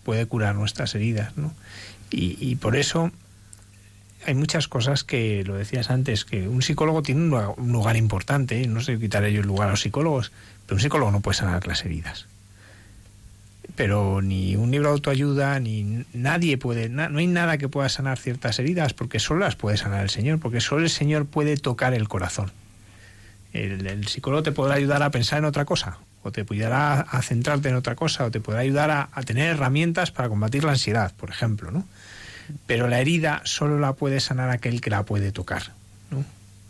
puede 0.04 0.26
curar 0.26 0.54
nuestras 0.54 0.94
heridas. 0.94 1.32
Y, 2.10 2.38
y 2.40 2.56
por 2.56 2.76
eso 2.76 3.10
hay 4.26 4.34
muchas 4.34 4.68
cosas 4.68 5.04
que, 5.04 5.44
lo 5.44 5.54
decías 5.54 5.90
antes, 5.90 6.24
que 6.24 6.48
un 6.48 6.62
psicólogo 6.62 7.02
tiene 7.02 7.22
un 7.22 7.72
lugar, 7.72 7.96
importante, 7.96 8.66
no 8.66 8.80
sé 8.80 8.98
quitaré 8.98 9.32
yo 9.32 9.40
el 9.40 9.46
lugar 9.46 9.68
a 9.68 9.72
los 9.72 9.82
psicólogos, 9.82 10.32
pero 10.66 10.76
un 10.76 10.80
psicólogo 10.80 11.10
no 11.10 11.20
puede 11.20 11.36
sanar 11.36 11.66
las 11.66 11.84
heridas. 11.84 12.26
Pero 13.76 14.22
ni 14.22 14.54
un 14.54 14.70
libro 14.70 14.88
de 14.88 14.94
autoayuda, 14.94 15.58
ni 15.58 16.04
nadie 16.12 16.58
puede, 16.58 16.88
no 16.88 17.18
hay 17.18 17.26
nada 17.26 17.58
que 17.58 17.68
pueda 17.68 17.88
sanar 17.88 18.18
ciertas 18.18 18.58
heridas, 18.58 18.94
porque 18.94 19.18
solo 19.18 19.40
las 19.40 19.56
puede 19.56 19.76
sanar 19.76 20.02
el 20.02 20.10
Señor, 20.10 20.38
porque 20.38 20.60
solo 20.60 20.82
el 20.82 20.90
Señor 20.90 21.26
puede 21.26 21.56
tocar 21.56 21.92
el 21.92 22.08
corazón. 22.08 22.52
El, 23.52 23.86
el 23.86 24.06
psicólogo 24.06 24.42
te 24.44 24.52
podrá 24.52 24.74
ayudar 24.74 25.02
a 25.02 25.10
pensar 25.10 25.40
en 25.40 25.44
otra 25.44 25.64
cosa, 25.64 25.98
o 26.22 26.30
te 26.30 26.46
ayudará 26.48 27.00
a 27.00 27.22
centrarte 27.22 27.68
en 27.68 27.74
otra 27.74 27.96
cosa, 27.96 28.24
o 28.24 28.30
te 28.30 28.40
podrá 28.40 28.60
ayudar 28.60 28.90
a, 28.90 29.08
a 29.12 29.22
tener 29.22 29.50
herramientas 29.50 30.12
para 30.12 30.28
combatir 30.28 30.62
la 30.62 30.72
ansiedad, 30.72 31.12
por 31.16 31.30
ejemplo, 31.30 31.70
¿no? 31.72 31.84
pero 32.66 32.88
la 32.88 33.00
herida 33.00 33.42
solo 33.44 33.78
la 33.78 33.94
puede 33.94 34.20
sanar 34.20 34.50
aquel 34.50 34.80
que 34.80 34.90
la 34.90 35.04
puede 35.04 35.32
tocar. 35.32 35.72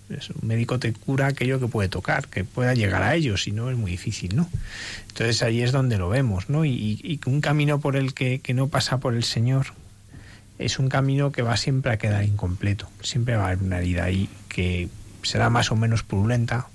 Un 0.09 0.48
médico 0.48 0.78
te 0.78 0.93
cura 0.93 1.28
aquello 1.28 1.59
que 1.59 1.66
puede 1.66 1.89
tocar, 1.89 2.28
que 2.28 2.44
pueda 2.44 2.74
llegar 2.74 3.02
a 3.02 3.14
ello, 3.14 3.36
si 3.36 3.52
no 3.52 3.70
es 3.70 3.76
muy 3.76 3.93
difícil, 3.93 4.36
¿no? 4.36 4.48
Entonces 5.09 5.43
ahí 5.43 5.62
es 5.62 5.72
donde 5.72 5.98
lo 5.98 6.09
vemos, 6.09 6.51
¿no? 6.51 6.64
Y, 6.64 7.20
un 7.26 7.40
camino 7.40 7.81
por 7.81 7.97
el 7.97 8.14
que, 8.14 8.40
que 8.40 8.55
no 8.55 8.68
pasa 8.68 8.98
por 8.98 9.14
el 9.14 9.24
Señor 9.24 9.66
es 10.59 10.78
un 10.78 10.89
camino 10.89 11.32
que 11.32 11.43
va 11.43 11.56
siempre 11.56 11.93
a 11.93 11.97
quedar 11.97 12.24
incompleto. 12.24 12.89
Siempre 13.02 13.36
va 13.36 13.44
a 13.44 13.47
haber 13.48 13.62
una 13.62 13.78
herida 13.78 14.05
ahí 14.05 14.28
que 14.48 14.89
será 15.22 15.51
más 15.51 15.72
o 15.72 15.76
menos 15.76 16.02
purulenta, 16.02 16.68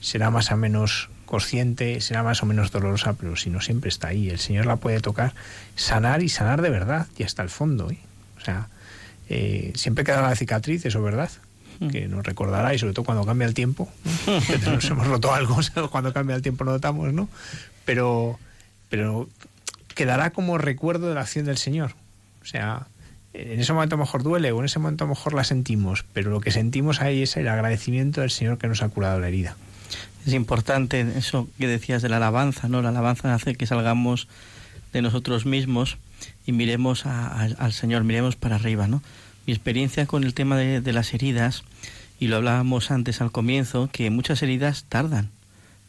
será 0.00 0.30
más 0.30 0.50
o 0.50 0.56
menos 0.56 1.08
consciente, 1.24 2.00
será 2.00 2.22
más 2.22 2.42
o 2.42 2.46
menos 2.46 2.70
dolorosa, 2.70 3.14
pero 3.14 3.36
si 3.36 3.50
no 3.50 3.60
siempre 3.60 3.88
está 3.88 4.08
ahí. 4.08 4.28
El 4.28 4.38
Señor 4.38 4.66
la 4.66 4.76
puede 4.76 5.00
tocar, 5.00 5.34
sanar 5.76 6.22
y 6.22 6.28
sanar 6.28 6.60
de 6.60 6.70
verdad 6.70 7.06
y 7.16 7.22
hasta 7.22 7.42
el 7.42 7.48
fondo. 7.48 7.90
¿eh? 7.90 7.98
O 8.36 8.40
sea, 8.40 8.68
eh, 9.28 9.72
siempre 9.74 10.04
quedará 10.04 10.28
la 10.28 10.36
cicatriz, 10.36 10.84
eso 10.84 10.98
es 10.98 11.04
verdad, 11.04 11.30
que 11.90 12.08
nos 12.08 12.24
recordará 12.24 12.74
y 12.74 12.78
sobre 12.78 12.92
todo 12.94 13.04
cuando 13.04 13.24
cambia 13.26 13.46
el 13.46 13.54
tiempo, 13.54 13.88
¿no? 14.26 14.40
que 14.46 14.58
nos 14.70 14.84
hemos 14.90 15.06
roto 15.06 15.32
algo, 15.34 15.56
cuando 15.90 16.12
cambia 16.12 16.36
el 16.36 16.42
tiempo 16.42 16.64
notamos, 16.64 17.12
¿no? 17.12 17.28
Pero, 17.84 18.38
pero 18.88 19.28
quedará 19.94 20.30
como 20.30 20.58
recuerdo 20.58 21.08
de 21.08 21.14
la 21.14 21.20
acción 21.22 21.44
del 21.46 21.58
Señor. 21.58 21.92
O 22.42 22.46
sea, 22.46 22.86
en 23.32 23.58
ese 23.60 23.72
momento 23.72 23.96
a 23.96 23.98
lo 23.98 24.04
mejor 24.04 24.22
duele 24.22 24.52
o 24.52 24.58
en 24.60 24.66
ese 24.66 24.78
momento 24.78 25.04
a 25.04 25.06
lo 25.06 25.14
mejor 25.14 25.34
la 25.34 25.44
sentimos, 25.44 26.04
pero 26.12 26.30
lo 26.30 26.40
que 26.40 26.50
sentimos 26.50 27.00
ahí 27.00 27.22
es 27.22 27.36
el 27.36 27.48
agradecimiento 27.48 28.20
del 28.20 28.30
Señor 28.30 28.58
que 28.58 28.68
nos 28.68 28.82
ha 28.82 28.88
curado 28.88 29.18
la 29.20 29.28
herida. 29.28 29.56
Es 30.26 30.32
importante 30.32 31.04
eso 31.16 31.48
que 31.58 31.66
decías 31.66 32.00
de 32.02 32.08
la 32.08 32.16
alabanza, 32.16 32.68
¿no? 32.68 32.80
La 32.80 32.88
alabanza 32.90 33.34
hace 33.34 33.54
que 33.56 33.66
salgamos 33.66 34.28
de 34.92 35.02
nosotros 35.02 35.44
mismos 35.46 35.98
y 36.46 36.52
miremos 36.52 37.04
a- 37.06 37.26
a- 37.28 37.48
al 37.58 37.72
Señor, 37.72 38.04
miremos 38.04 38.36
para 38.36 38.56
arriba, 38.56 38.86
¿no? 38.86 39.02
Mi 39.46 39.52
experiencia 39.52 40.06
con 40.06 40.24
el 40.24 40.34
tema 40.34 40.56
de, 40.56 40.80
de 40.80 40.92
las 40.92 41.12
heridas, 41.14 41.64
y 42.18 42.28
lo 42.28 42.36
hablábamos 42.36 42.90
antes 42.90 43.20
al 43.20 43.32
comienzo, 43.32 43.88
que 43.92 44.10
muchas 44.10 44.42
heridas 44.42 44.84
tardan, 44.88 45.30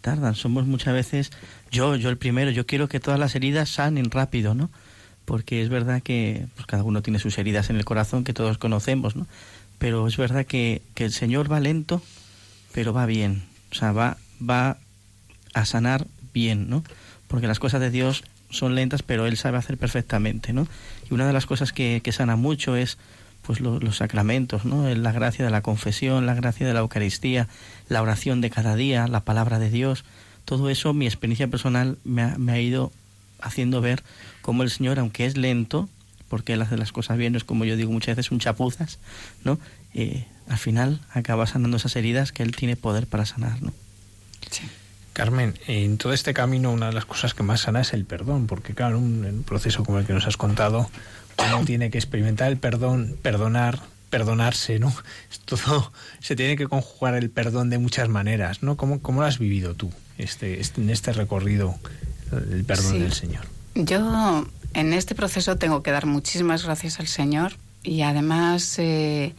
tardan. 0.01 0.35
Somos 0.35 0.65
muchas 0.65 0.93
veces, 0.93 1.31
yo, 1.71 1.95
yo 1.95 2.09
el 2.09 2.17
primero, 2.17 2.51
yo 2.51 2.65
quiero 2.65 2.87
que 2.87 2.99
todas 2.99 3.19
las 3.19 3.35
heridas 3.35 3.69
sanen 3.69 4.11
rápido, 4.11 4.53
¿no? 4.53 4.69
Porque 5.25 5.61
es 5.61 5.69
verdad 5.69 6.03
que 6.03 6.47
pues, 6.55 6.67
cada 6.67 6.83
uno 6.83 7.01
tiene 7.01 7.19
sus 7.19 7.37
heridas 7.37 7.69
en 7.69 7.77
el 7.77 7.85
corazón 7.85 8.23
que 8.23 8.33
todos 8.33 8.57
conocemos, 8.57 9.15
¿no? 9.15 9.27
Pero 9.79 10.07
es 10.07 10.17
verdad 10.17 10.45
que, 10.45 10.81
que 10.93 11.05
el 11.05 11.11
Señor 11.11 11.51
va 11.51 11.59
lento, 11.59 12.01
pero 12.73 12.93
va 12.93 13.05
bien. 13.05 13.43
O 13.71 13.75
sea, 13.75 13.91
va, 13.91 14.17
va 14.47 14.77
a 15.53 15.65
sanar 15.65 16.07
bien, 16.33 16.69
¿no? 16.69 16.83
Porque 17.27 17.47
las 17.47 17.59
cosas 17.59 17.81
de 17.81 17.89
Dios 17.89 18.23
son 18.49 18.75
lentas, 18.75 19.03
pero 19.03 19.25
Él 19.25 19.37
sabe 19.37 19.57
hacer 19.57 19.77
perfectamente, 19.77 20.53
¿no? 20.53 20.67
Y 21.09 21.13
una 21.13 21.27
de 21.27 21.33
las 21.33 21.45
cosas 21.45 21.73
que, 21.73 22.01
que 22.03 22.11
sana 22.11 22.35
mucho 22.35 22.75
es 22.75 22.97
pues 23.45 23.59
lo- 23.59 23.79
los 23.79 23.97
sacramentos, 23.97 24.65
¿no? 24.65 24.87
La 24.95 25.11
gracia 25.11 25.43
de 25.45 25.51
la 25.51 25.61
confesión, 25.61 26.25
la 26.25 26.33
gracia 26.33 26.65
de 26.67 26.73
la 26.73 26.79
Eucaristía, 26.79 27.47
la 27.89 28.01
oración 28.01 28.41
de 28.41 28.49
cada 28.49 28.75
día, 28.75 29.07
la 29.07 29.21
palabra 29.21 29.59
de 29.59 29.69
Dios. 29.69 30.03
Todo 30.45 30.69
eso, 30.69 30.93
mi 30.93 31.05
experiencia 31.05 31.47
personal 31.47 31.97
me 32.03 32.21
ha, 32.23 32.37
me 32.37 32.51
ha 32.53 32.59
ido 32.59 32.91
haciendo 33.41 33.81
ver 33.81 34.03
cómo 34.41 34.63
el 34.63 34.69
Señor, 34.71 34.99
aunque 34.99 35.25
es 35.25 35.37
lento, 35.37 35.89
porque 36.29 36.53
Él 36.53 36.61
hace 36.61 36.77
las 36.77 36.91
cosas 36.91 37.17
bien, 37.17 37.33
no 37.33 37.37
es 37.37 37.43
como 37.43 37.65
yo 37.65 37.75
digo 37.77 37.91
muchas 37.91 38.15
veces 38.15 38.31
un 38.31 38.39
chapuzas, 38.39 38.99
¿no? 39.43 39.59
Eh, 39.93 40.25
al 40.49 40.57
final 40.57 40.99
acaba 41.11 41.47
sanando 41.47 41.77
esas 41.77 41.95
heridas 41.95 42.31
que 42.31 42.43
Él 42.43 42.55
tiene 42.55 42.75
poder 42.75 43.07
para 43.07 43.25
sanar, 43.25 43.61
¿no? 43.61 43.71
Carmen, 45.13 45.53
en 45.67 45.97
todo 45.97 46.11
este 46.13 46.33
camino 46.33 46.71
una 46.71 46.87
de 46.87 46.93
las 46.93 47.05
cosas 47.05 47.33
que 47.33 47.41
más 47.43 47.61
sana 47.61 47.81
es 47.81 47.93
el 47.93 48.03
perdón, 48.05 48.47
porque 48.47 48.73
claro, 48.73 48.99
un, 48.99 49.23
un 49.25 49.43
proceso 49.43 49.83
como 49.85 49.97
el 49.99 50.05
que 50.05 50.13
nos 50.13 50.27
has 50.27 50.35
contado, 50.35 50.89
uno 51.37 51.65
tiene 51.65 51.89
que 51.89 51.97
experimentar 51.97 52.51
el 52.51 52.57
perdón, 52.57 53.17
perdonar, 53.21 53.79
perdonarse, 54.09 54.79
¿no? 54.79 54.93
Es 55.31 55.39
todo, 55.39 55.91
se 56.19 56.35
tiene 56.35 56.55
que 56.55 56.67
conjugar 56.67 57.15
el 57.15 57.29
perdón 57.29 57.69
de 57.69 57.77
muchas 57.77 58.09
maneras, 58.09 58.63
¿no? 58.63 58.77
¿Cómo, 58.77 59.01
cómo 59.01 59.21
lo 59.21 59.27
has 59.27 59.39
vivido 59.39 59.73
tú 59.73 59.91
este, 60.17 60.59
este- 60.61 60.81
en 60.81 60.89
este 60.89 61.11
recorrido 61.13 61.75
el 62.31 62.63
perdón 62.65 62.93
Sí. 62.93 62.99
del 62.99 63.13
Señor? 63.13 63.45
Yo 63.75 64.47
en 64.73 64.93
este 64.93 65.15
proceso 65.15 65.57
tengo 65.57 65.83
que 65.83 65.91
dar 65.91 66.05
muchísimas 66.05 66.63
gracias 66.63 66.99
al 66.99 67.07
Señor 67.07 67.53
y 67.83 68.01
además 68.03 68.75
eh, 68.79 69.33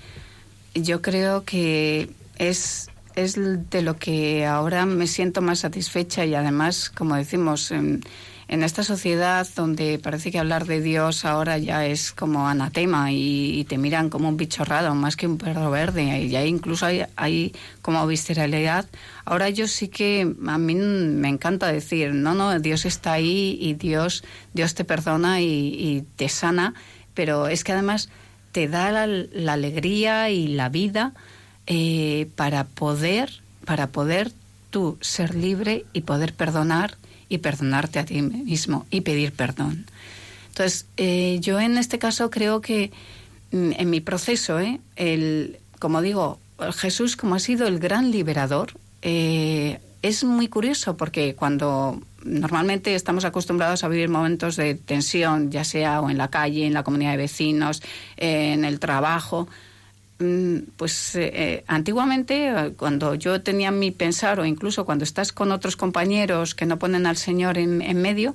yo 0.75 1.01
creo 1.03 1.45
que 1.45 2.11
es 2.39 2.89
es 3.15 3.37
de 3.71 3.81
lo 3.81 3.97
que 3.97 4.45
ahora 4.45 4.85
me 4.85 5.07
siento 5.07 5.41
más 5.41 5.61
satisfecha 5.61 6.27
y 6.27 6.35
además, 6.35 6.91
como 6.91 7.17
decimos, 7.17 7.71
en, 8.49 8.63
esta 8.63 8.83
sociedad 8.83 9.47
donde 9.55 9.99
parece 9.99 10.31
que 10.31 10.39
hablar 10.39 10.67
de 10.67 10.81
Dios 10.81 11.25
ahora 11.25 11.59
ya 11.59 11.87
es 11.87 12.13
como 12.13 12.49
anatema 12.49 13.13
y, 13.13 13.65
te 13.69 13.79
miran 13.79 14.11
como 14.11 14.29
un 14.29 14.37
bicho 14.37 14.65
raro, 14.65 14.95
más 14.95 15.17
que 15.17 15.27
un 15.27 15.39
perro 15.39 15.71
verde, 15.71 16.21
y 16.21 16.29
ya 16.29 16.45
incluso 16.45 16.87
hay, 16.87 17.53
como 17.83 18.07
visceralidad. 18.07 18.87
Ahora 19.25 19.49
yo 19.51 19.67
sí 19.67 19.89
que 19.89 20.35
a 20.47 20.59
mí 20.59 20.75
me 20.75 21.29
encanta 21.29 21.73
decir, 21.73 22.13
no, 22.13 22.35
no, 22.35 22.59
Dios 22.61 22.85
está 22.85 23.13
ahí 23.13 23.59
y 23.61 23.75
Dios, 23.75 24.25
Dios 24.55 24.75
te 24.75 24.85
perdona 24.85 25.41
y, 25.41 26.05
te 26.17 26.29
sana, 26.29 26.75
pero 27.15 27.49
es 27.49 27.65
que 27.65 27.73
además 27.73 28.09
te 28.53 28.69
da 28.69 28.91
la, 28.91 29.07
la 29.07 29.53
alegría 29.55 30.31
y 30.31 30.49
la 30.49 30.69
vida 30.69 31.13
eh, 31.69 32.29
para 32.37 32.63
poder, 32.63 33.31
para 33.65 33.89
poder 33.89 34.31
tú 34.71 34.99
ser 35.01 35.35
libre 35.35 35.85
y 35.93 36.03
poder 36.03 36.33
perdonar 36.33 36.97
y 37.29 37.39
perdonarte 37.39 37.99
a 37.99 38.05
ti 38.05 38.23
mismo 38.23 38.87
y 38.91 39.03
pedir 39.03 39.33
perdón. 39.33 39.87
Entonces, 40.49 40.87
eh, 40.97 41.39
yo 41.41 41.61
en 41.61 41.77
este 41.77 41.99
caso 41.99 42.31
creo 42.31 42.61
que 42.61 42.91
mm, 43.53 43.73
en 43.79 43.91
mi 43.91 44.01
proceso, 44.01 44.59
¿eh? 44.59 44.81
el, 44.97 45.59
como 45.79 46.01
digo, 46.01 46.39
Jesús 46.75 47.17
como 47.17 47.35
ha 47.35 47.39
sido 47.39 47.67
el 47.67 47.79
gran 47.79 48.11
liberador, 48.11 48.73
eh, 49.03 49.79
es 50.03 50.25
muy 50.25 50.49
curioso 50.49 50.97
porque 50.97 51.35
cuando 51.35 52.01
normalmente 52.25 52.95
estamos 52.95 53.25
acostumbrados 53.25 53.85
a 53.85 53.89
vivir 53.89 54.09
momentos 54.09 54.57
de 54.57 54.75
tensión, 54.75 55.51
ya 55.51 55.65
sea 55.65 56.01
o 56.01 56.11
en 56.11 56.19
la 56.19 56.29
calle, 56.29 56.67
en 56.67 56.75
la 56.75 56.83
comunidad 56.83 57.13
de 57.13 57.19
vecinos, 57.19 57.83
en 58.17 58.65
el 58.65 58.81
trabajo, 58.81 59.49
pues 60.77 61.15
eh, 61.15 61.65
antiguamente 61.67 62.49
eh, 62.49 62.73
cuando 62.77 63.15
yo 63.15 63.43
tenía 63.43 63.71
mi 63.71 63.91
pensar 63.91 64.41
o 64.41 64.47
incluso 64.47 64.87
cuando 64.87 65.05
estás 65.05 65.33
con 65.33 65.53
otros 65.53 65.77
compañeros 65.77 66.55
que 66.55 66.65
no 66.67 66.79
ponen 66.79 67.07
al 67.07 67.17
Señor 67.17 67.59
en, 67.59 67.83
en 67.83 68.01
medio, 68.01 68.35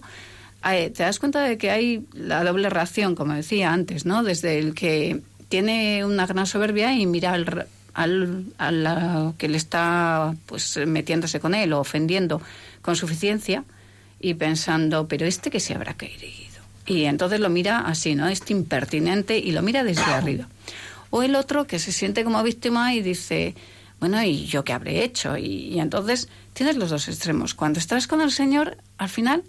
eh, 0.70 0.92
te 0.92 1.04
das 1.04 1.18
cuenta 1.18 1.42
de 1.42 1.58
que 1.58 1.72
hay 1.72 2.06
la 2.14 2.44
doble 2.44 2.70
reacción, 2.70 3.16
como 3.16 3.34
decía 3.34 3.74
antes, 3.74 4.06
¿no? 4.06 4.24
Desde 4.24 4.60
el 4.60 4.76
que 4.76 5.22
tiene 5.50 6.06
una 6.06 6.28
gran 6.28 6.46
soberbia 6.46 6.94
y 6.94 7.08
mira 7.08 7.34
al, 7.34 7.68
al, 7.94 8.46
a 8.60 8.72
la 8.72 9.34
que 9.38 9.50
le 9.50 9.58
está 9.58 10.36
pues 10.46 10.78
metiéndose 10.86 11.40
con 11.40 11.56
él 11.56 11.74
o 11.74 11.80
ofendiendo 11.80 12.42
con 12.82 12.96
suficiencia 12.96 13.64
y 14.20 14.36
pensando, 14.36 15.08
pero 15.08 15.26
este 15.26 15.50
que 15.50 15.60
se 15.60 15.74
habrá 15.74 15.96
caído. 15.96 16.28
Y 16.86 17.06
entonces 17.06 17.40
lo 17.40 17.50
mira 17.50 17.80
así, 17.80 18.16
¿no? 18.16 18.28
Este 18.28 18.54
impertinente 18.54 19.38
y 19.38 19.52
lo 19.52 19.62
mira 19.62 19.84
desde 19.84 20.04
arriba. 20.04 20.48
O 21.12 21.22
el 21.22 21.36
otro 21.36 21.68
que 21.68 21.78
se 21.78 21.92
siente 21.92 22.24
como 22.24 22.42
víctima 22.42 22.96
y 22.96 23.02
dice, 23.02 23.54
bueno, 24.00 24.22
¿y 24.24 24.46
yo 24.48 24.64
qué 24.64 24.74
habré 24.74 25.04
hecho? 25.04 25.38
Y, 25.38 25.80
entonces 25.80 26.28
tienes 26.54 26.76
los 26.76 26.90
dos 26.90 27.08
extremos. 27.08 27.54
Cuando 27.54 27.80
estás 27.80 28.08
con 28.08 28.20
el 28.22 28.32
Señor, 28.32 28.78
al 28.98 29.10
final 29.10 29.44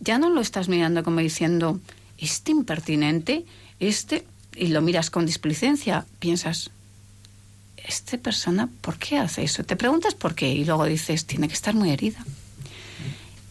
ya 0.00 0.18
no 0.18 0.30
lo 0.30 0.40
estás 0.40 0.68
mirando 0.68 1.04
como 1.04 1.20
diciendo, 1.20 1.78
este 2.18 2.50
impertinente, 2.50 3.44
este, 3.78 4.24
y 4.56 4.68
lo 4.68 4.82
miras 4.82 5.10
con 5.10 5.26
displicencia, 5.26 6.06
piensas, 6.18 6.70
¿esta 7.76 8.18
persona 8.18 8.68
por 8.80 8.98
qué 8.98 9.18
hace 9.18 9.44
eso? 9.44 9.62
Te 9.62 9.76
preguntas 9.76 10.14
por 10.14 10.34
qué 10.34 10.48
y 10.48 10.64
luego 10.64 10.84
dices, 10.86 11.26
tiene 11.26 11.46
que 11.48 11.54
estar 11.54 11.74
muy 11.74 11.90
herida. 11.90 12.24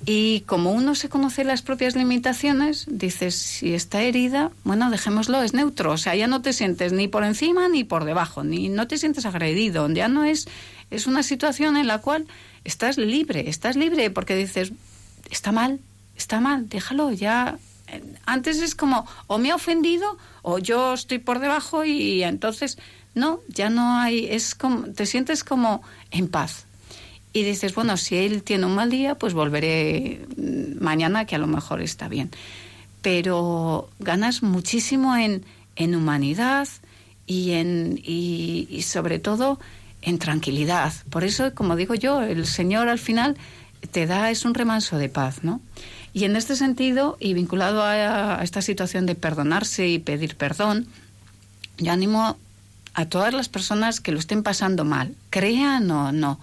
Y 0.06 0.42
como 0.42 0.72
uno 0.72 0.96
se 0.96 1.08
conoce 1.08 1.46
las 1.46 1.62
propias 1.62 1.96
limitaciones, 1.96 2.86
dices, 2.90 3.36
si 3.36 3.74
está 3.74 4.02
herida, 4.02 4.52
bueno, 4.66 4.90
dejémoslo, 4.90 5.42
es 5.42 5.54
neutro. 5.54 5.92
O 5.94 5.98
sea, 5.98 6.14
ya 6.16 6.28
no 6.28 6.42
te 6.42 6.52
sientes 6.52 6.92
ni 6.92 7.08
por 7.08 7.24
encima 7.24 7.70
ni 7.70 7.86
por 7.86 8.04
debajo, 8.04 8.44
ni 8.44 8.68
no 8.68 8.88
te 8.88 8.98
sientes 8.98 9.26
agredido. 9.26 9.90
Ya 9.90 10.10
no 10.10 10.26
es, 10.26 10.48
es 10.92 11.08
una 11.08 11.24
situación 11.24 11.78
en 11.78 11.88
la 11.88 12.00
cual 12.00 12.28
estás 12.66 12.98
libre, 12.98 13.50
estás 13.50 13.78
libre 13.78 14.10
porque 14.10 14.36
dices, 14.36 14.74
está 15.30 15.54
mal, 15.54 15.80
está 16.18 16.42
mal, 16.42 16.68
déjalo, 16.68 17.12
ya. 17.12 17.58
Antes 18.26 18.62
es 18.62 18.76
como, 18.76 19.08
o 19.28 19.38
me 19.38 19.52
ha 19.52 19.56
ofendido, 19.56 20.18
o 20.42 20.60
yo 20.60 20.96
estoy 20.96 21.20
por 21.20 21.40
debajo 21.40 21.86
y 21.86 22.24
entonces, 22.24 22.78
no, 23.16 23.40
ya 23.48 23.70
no 23.70 23.98
hay, 24.00 24.26
es 24.26 24.54
como, 24.54 24.88
te 24.88 25.06
sientes 25.06 25.46
como 25.46 25.82
en 26.12 26.28
paz 26.28 26.66
y 27.34 27.44
dices, 27.44 27.74
bueno, 27.74 27.98
si 27.98 28.16
él 28.16 28.44
tiene 28.44 28.68
un 28.68 28.76
mal 28.76 28.92
día, 28.92 29.16
pues 29.16 29.34
volveré 29.34 30.26
mañana, 30.80 31.26
que 31.26 31.36
a 31.36 31.40
lo 31.40 31.48
mejor 31.48 31.82
está 31.82 32.08
bien. 32.08 32.30
Pero 33.02 33.90
ganas 34.00 34.44
muchísimo 34.44 35.16
en, 35.18 35.44
en 35.76 35.96
humanidad 35.96 36.68
y, 37.26 37.52
en, 37.52 38.00
y, 38.04 38.68
y 38.70 38.84
sobre 38.84 39.18
todo 39.18 39.60
en 40.04 40.20
tranquilidad. 40.20 40.94
Por 41.10 41.24
eso, 41.24 41.54
como 41.56 41.76
digo 41.76 41.96
yo, 41.96 42.22
el 42.22 42.46
Señor 42.46 42.88
al 42.88 43.00
final 43.00 43.36
te 43.92 44.06
da, 44.06 44.30
es 44.30 44.46
un 44.46 44.54
remanso 44.54 44.98
de 44.98 45.10
paz, 45.10 45.44
¿no? 45.44 45.60
Y 46.14 46.26
en 46.26 46.36
este 46.36 46.56
sentido, 46.56 47.18
y 47.20 47.34
vinculado 47.34 47.82
a, 47.82 48.40
a 48.40 48.44
esta 48.44 48.62
situación 48.62 49.08
de 49.08 49.16
perdonarse 49.16 49.88
y 49.88 49.98
pedir 49.98 50.36
perdón, 50.36 50.88
yo 51.80 51.92
animo 51.92 52.38
a 52.94 53.06
todas 53.06 53.34
las 53.34 53.50
personas 53.50 54.00
que 54.00 54.12
lo 54.12 54.20
estén 54.20 54.44
pasando 54.44 54.86
mal, 54.86 55.16
crean 55.32 55.90
o 55.90 56.12
no, 56.12 56.40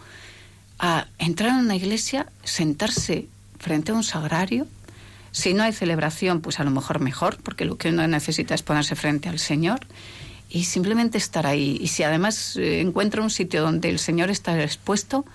a 0.81 1.07
entrar 1.19 1.51
en 1.51 1.57
una 1.57 1.77
iglesia, 1.77 2.27
sentarse 2.43 3.29
frente 3.59 3.93
a 3.93 3.95
un 3.95 4.03
sagrario. 4.03 4.67
Si 5.31 5.53
no 5.55 5.63
hay 5.63 5.73
celebración, 5.73 6.41
pues 6.41 6.59
a 6.59 6.65
lo 6.65 6.71
mejor 6.71 7.01
mejor, 7.01 7.37
porque 7.43 7.67
lo 7.67 7.77
que 7.77 7.91
uno 7.91 8.09
necesita 8.09 8.55
es 8.55 8.63
ponerse 8.63 8.97
frente 8.97 9.29
al 9.29 9.39
Señor 9.39 9.81
y 10.49 10.65
simplemente 10.65 11.19
estar 11.19 11.47
ahí. 11.47 11.79
Y 11.81 11.89
si 11.89 12.03
además 12.03 12.57
eh, 12.57 12.81
encuentra 12.81 13.23
un 13.23 13.31
sitio 13.31 13.61
donde 13.63 13.91
el 13.91 13.99
Señor 13.99 14.31
está 14.31 14.61
expuesto, 14.61 15.27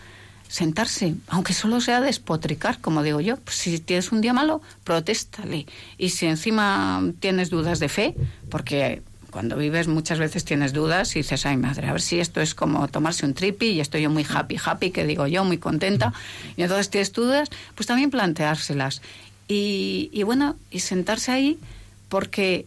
sentarse, 0.47 1.15
aunque 1.27 1.53
solo 1.53 1.79
sea 1.79 2.01
despotricar, 2.01 2.81
como 2.81 3.03
digo 3.03 3.21
yo. 3.21 3.37
Pues 3.37 3.55
si 3.55 3.79
tienes 3.79 4.11
un 4.11 4.21
día 4.21 4.33
malo, 4.33 4.61
protéstale. 4.83 5.67
Y 5.97 6.09
si 6.09 6.25
encima 6.25 7.03
tienes 7.19 7.51
dudas 7.51 7.79
de 7.79 7.89
fe, 7.89 8.15
porque 8.49 9.03
cuando 9.35 9.57
vives 9.57 9.89
muchas 9.89 10.17
veces 10.17 10.45
tienes 10.45 10.71
dudas 10.71 11.13
y 11.17 11.19
dices, 11.19 11.45
ay 11.45 11.57
madre, 11.57 11.89
a 11.89 11.91
ver 11.91 11.99
si 11.99 12.21
esto 12.21 12.39
es 12.39 12.55
como 12.55 12.87
tomarse 12.87 13.25
un 13.25 13.33
tripi 13.33 13.65
y 13.65 13.81
estoy 13.81 14.03
yo 14.03 14.09
muy 14.09 14.23
happy, 14.23 14.55
happy, 14.63 14.91
que 14.91 15.05
digo 15.05 15.27
yo, 15.27 15.43
muy 15.43 15.57
contenta. 15.57 16.13
Y 16.55 16.61
entonces 16.61 16.89
tienes 16.89 17.11
dudas, 17.11 17.49
pues 17.75 17.85
también 17.85 18.11
planteárselas. 18.11 19.01
Y, 19.49 20.09
y 20.13 20.23
bueno, 20.23 20.55
y 20.71 20.79
sentarse 20.79 21.33
ahí 21.33 21.59
porque 22.07 22.65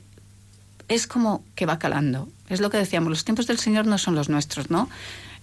es 0.89 1.07
como 1.07 1.43
que 1.55 1.65
va 1.65 1.79
calando. 1.79 2.29
Es 2.51 2.61
lo 2.61 2.69
que 2.69 2.77
decíamos, 2.77 3.09
los 3.09 3.25
tiempos 3.25 3.47
del 3.47 3.59
Señor 3.59 3.87
no 3.87 3.97
son 3.97 4.15
los 4.15 4.29
nuestros, 4.29 4.69
¿no? 4.69 4.91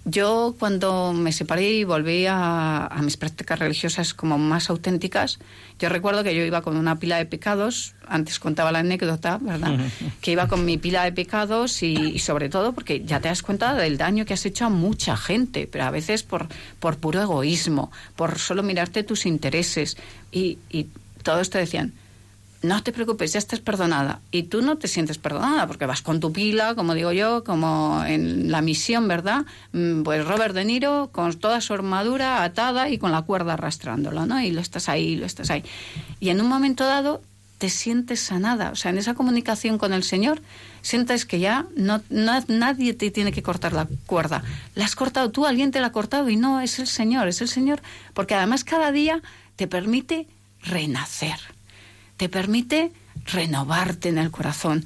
Yo 0.08 0.56
cuando 0.60 1.14
me 1.14 1.32
separé 1.32 1.72
y 1.74 1.84
volví 1.84 2.28
a, 2.28 2.86
a, 2.86 3.02
mis 3.02 3.18
prácticas 3.18 3.58
religiosas 3.58 4.14
como 4.14 4.38
más 4.38 4.70
auténticas, 4.70 5.40
yo 5.80 5.90
recuerdo 5.90 6.24
que 6.24 6.36
yo 6.36 6.44
iba 6.44 6.62
con 6.62 6.78
una 6.78 7.00
pila 7.00 7.18
de 7.18 7.26
pecados, 7.26 7.96
antes 8.08 8.38
contaba 8.38 8.72
la 8.72 8.80
anécdota, 8.80 9.40
¿verdad? 9.42 9.80
que 10.22 10.32
iba 10.32 10.48
con 10.48 10.64
mi 10.64 10.78
pila 10.78 11.04
de 11.04 11.12
pecados 11.12 11.82
y, 11.82 11.96
y, 11.96 12.20
sobre 12.20 12.50
todo 12.50 12.74
porque 12.74 13.04
ya 13.04 13.20
te 13.20 13.30
das 13.30 13.42
cuenta 13.42 13.74
del 13.74 13.98
daño 13.98 14.26
que 14.26 14.36
has 14.36 14.46
hecho 14.46 14.66
a 14.66 14.70
mucha 14.70 15.18
gente, 15.18 15.68
pero 15.72 15.86
a 15.86 15.90
veces 15.90 16.22
por, 16.22 16.48
por 16.80 16.98
puro 16.98 17.24
egoísmo, 17.24 17.92
por 18.16 18.38
solo 18.38 18.62
mirarte 18.62 19.02
tus 19.02 19.26
intereses 19.26 19.98
y, 20.32 20.60
y 20.70 20.86
todos 21.24 21.50
te 21.50 21.58
decían, 21.58 21.94
no 22.68 22.84
te 22.84 22.92
preocupes, 22.92 23.34
ya 23.34 23.40
estás 23.40 23.60
perdonada. 23.60 24.22
Y 24.32 24.44
tú 24.44 24.62
no 24.62 24.78
te 24.78 24.88
sientes 24.88 25.18
perdonada 25.18 25.68
porque 25.68 25.86
vas 25.86 26.02
con 26.02 26.20
tu 26.20 26.32
pila, 26.32 26.76
como 26.76 26.94
digo 26.94 27.12
yo, 27.12 27.44
como 27.44 28.04
en 28.06 28.52
la 28.52 28.62
misión, 28.62 29.08
¿verdad? 29.08 29.46
Pues 30.04 30.26
Robert 30.26 30.54
De 30.54 30.66
Niro 30.66 31.10
con 31.12 31.34
toda 31.36 31.62
su 31.62 31.74
armadura 31.74 32.44
atada 32.44 32.90
y 32.90 32.98
con 32.98 33.12
la 33.12 33.22
cuerda 33.22 33.54
arrastrándola, 33.54 34.26
¿no? 34.26 34.42
Y 34.42 34.52
lo 34.52 34.62
estás 34.62 34.90
ahí, 34.90 35.16
lo 35.16 35.26
estás 35.26 35.50
ahí. 35.50 35.64
Y 36.20 36.30
en 36.30 36.42
un 36.42 36.48
momento 36.48 36.86
dado 36.86 37.22
te 37.58 37.70
sientes 37.70 38.20
sanada, 38.20 38.72
o 38.72 38.76
sea, 38.76 38.92
en 38.92 38.98
esa 38.98 39.14
comunicación 39.14 39.78
con 39.78 39.94
el 39.94 40.04
Señor, 40.04 40.42
sientes 40.82 41.26
que 41.26 41.40
ya 41.40 41.66
no, 41.76 42.02
no, 42.10 42.44
nadie 42.48 42.94
te 42.94 43.12
tiene 43.12 43.32
que 43.32 43.44
cortar 43.44 43.72
la 43.72 43.88
cuerda. 44.06 44.44
La 44.76 44.86
has 44.86 44.96
cortado 44.96 45.32
tú, 45.32 45.46
alguien 45.46 45.72
te 45.72 45.80
la 45.80 45.88
ha 45.88 45.92
cortado 45.92 46.30
y 46.30 46.36
no, 46.36 46.60
es 46.60 46.80
el 46.80 46.88
Señor, 46.88 47.30
es 47.30 47.42
el 47.42 47.48
Señor, 47.48 47.82
porque 48.14 48.36
además 48.36 48.66
cada 48.66 48.92
día 48.92 49.22
te 49.56 49.68
permite 49.68 50.28
renacer 50.64 51.55
te 52.18 52.30
permite 52.30 52.92
renovarte 53.26 54.10
en 54.10 54.18
el 54.18 54.32
corazón. 54.32 54.86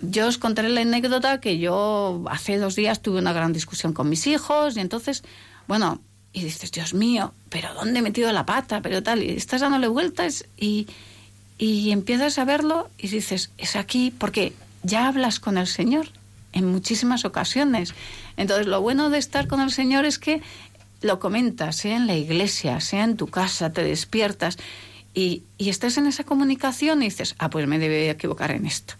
Yo 0.00 0.26
os 0.26 0.38
contaré 0.38 0.68
la 0.68 0.80
anécdota 0.80 1.40
que 1.40 1.58
yo 1.58 2.24
hace 2.28 2.58
dos 2.58 2.74
días 2.74 3.02
tuve 3.02 3.20
una 3.20 3.32
gran 3.32 3.52
discusión 3.52 3.92
con 3.92 4.08
mis 4.08 4.26
hijos 4.26 4.76
y 4.76 4.80
entonces, 4.80 5.22
bueno, 5.68 6.00
y 6.32 6.42
dices, 6.44 6.72
Dios 6.72 6.94
mío, 6.94 7.34
pero 7.50 7.72
¿dónde 7.74 8.00
he 8.00 8.02
metido 8.02 8.32
la 8.32 8.46
pata? 8.46 8.80
Pero 8.82 9.02
tal, 9.02 9.22
y 9.22 9.30
estás 9.30 9.60
dándole 9.60 9.86
vueltas 9.86 10.46
y, 10.56 10.88
y 11.58 11.92
empiezas 11.92 12.38
a 12.38 12.44
verlo 12.44 12.90
y 12.98 13.08
dices, 13.08 13.50
es 13.58 13.76
aquí, 13.76 14.12
porque 14.16 14.54
ya 14.82 15.06
hablas 15.06 15.38
con 15.38 15.58
el 15.58 15.66
Señor 15.66 16.08
en 16.52 16.66
muchísimas 16.66 17.24
ocasiones. 17.24 17.94
Entonces, 18.36 18.66
lo 18.66 18.80
bueno 18.80 19.10
de 19.10 19.18
estar 19.18 19.46
con 19.46 19.60
el 19.60 19.70
Señor 19.70 20.04
es 20.04 20.18
que 20.18 20.42
lo 21.00 21.18
comentas, 21.18 21.76
sea 21.76 21.96
en 21.96 22.06
la 22.06 22.16
iglesia, 22.16 22.80
sea 22.80 23.04
en 23.04 23.16
tu 23.16 23.26
casa, 23.26 23.72
te 23.72 23.84
despiertas 23.84 24.58
y, 25.14 25.44
y 25.58 25.68
estás 25.68 25.98
en 25.98 26.06
esa 26.06 26.24
comunicación 26.24 27.02
y 27.02 27.06
dices, 27.06 27.34
ah, 27.38 27.50
pues 27.50 27.66
me 27.66 27.78
debe 27.78 28.10
equivocar 28.10 28.50
en 28.50 28.66
esto. 28.66 28.94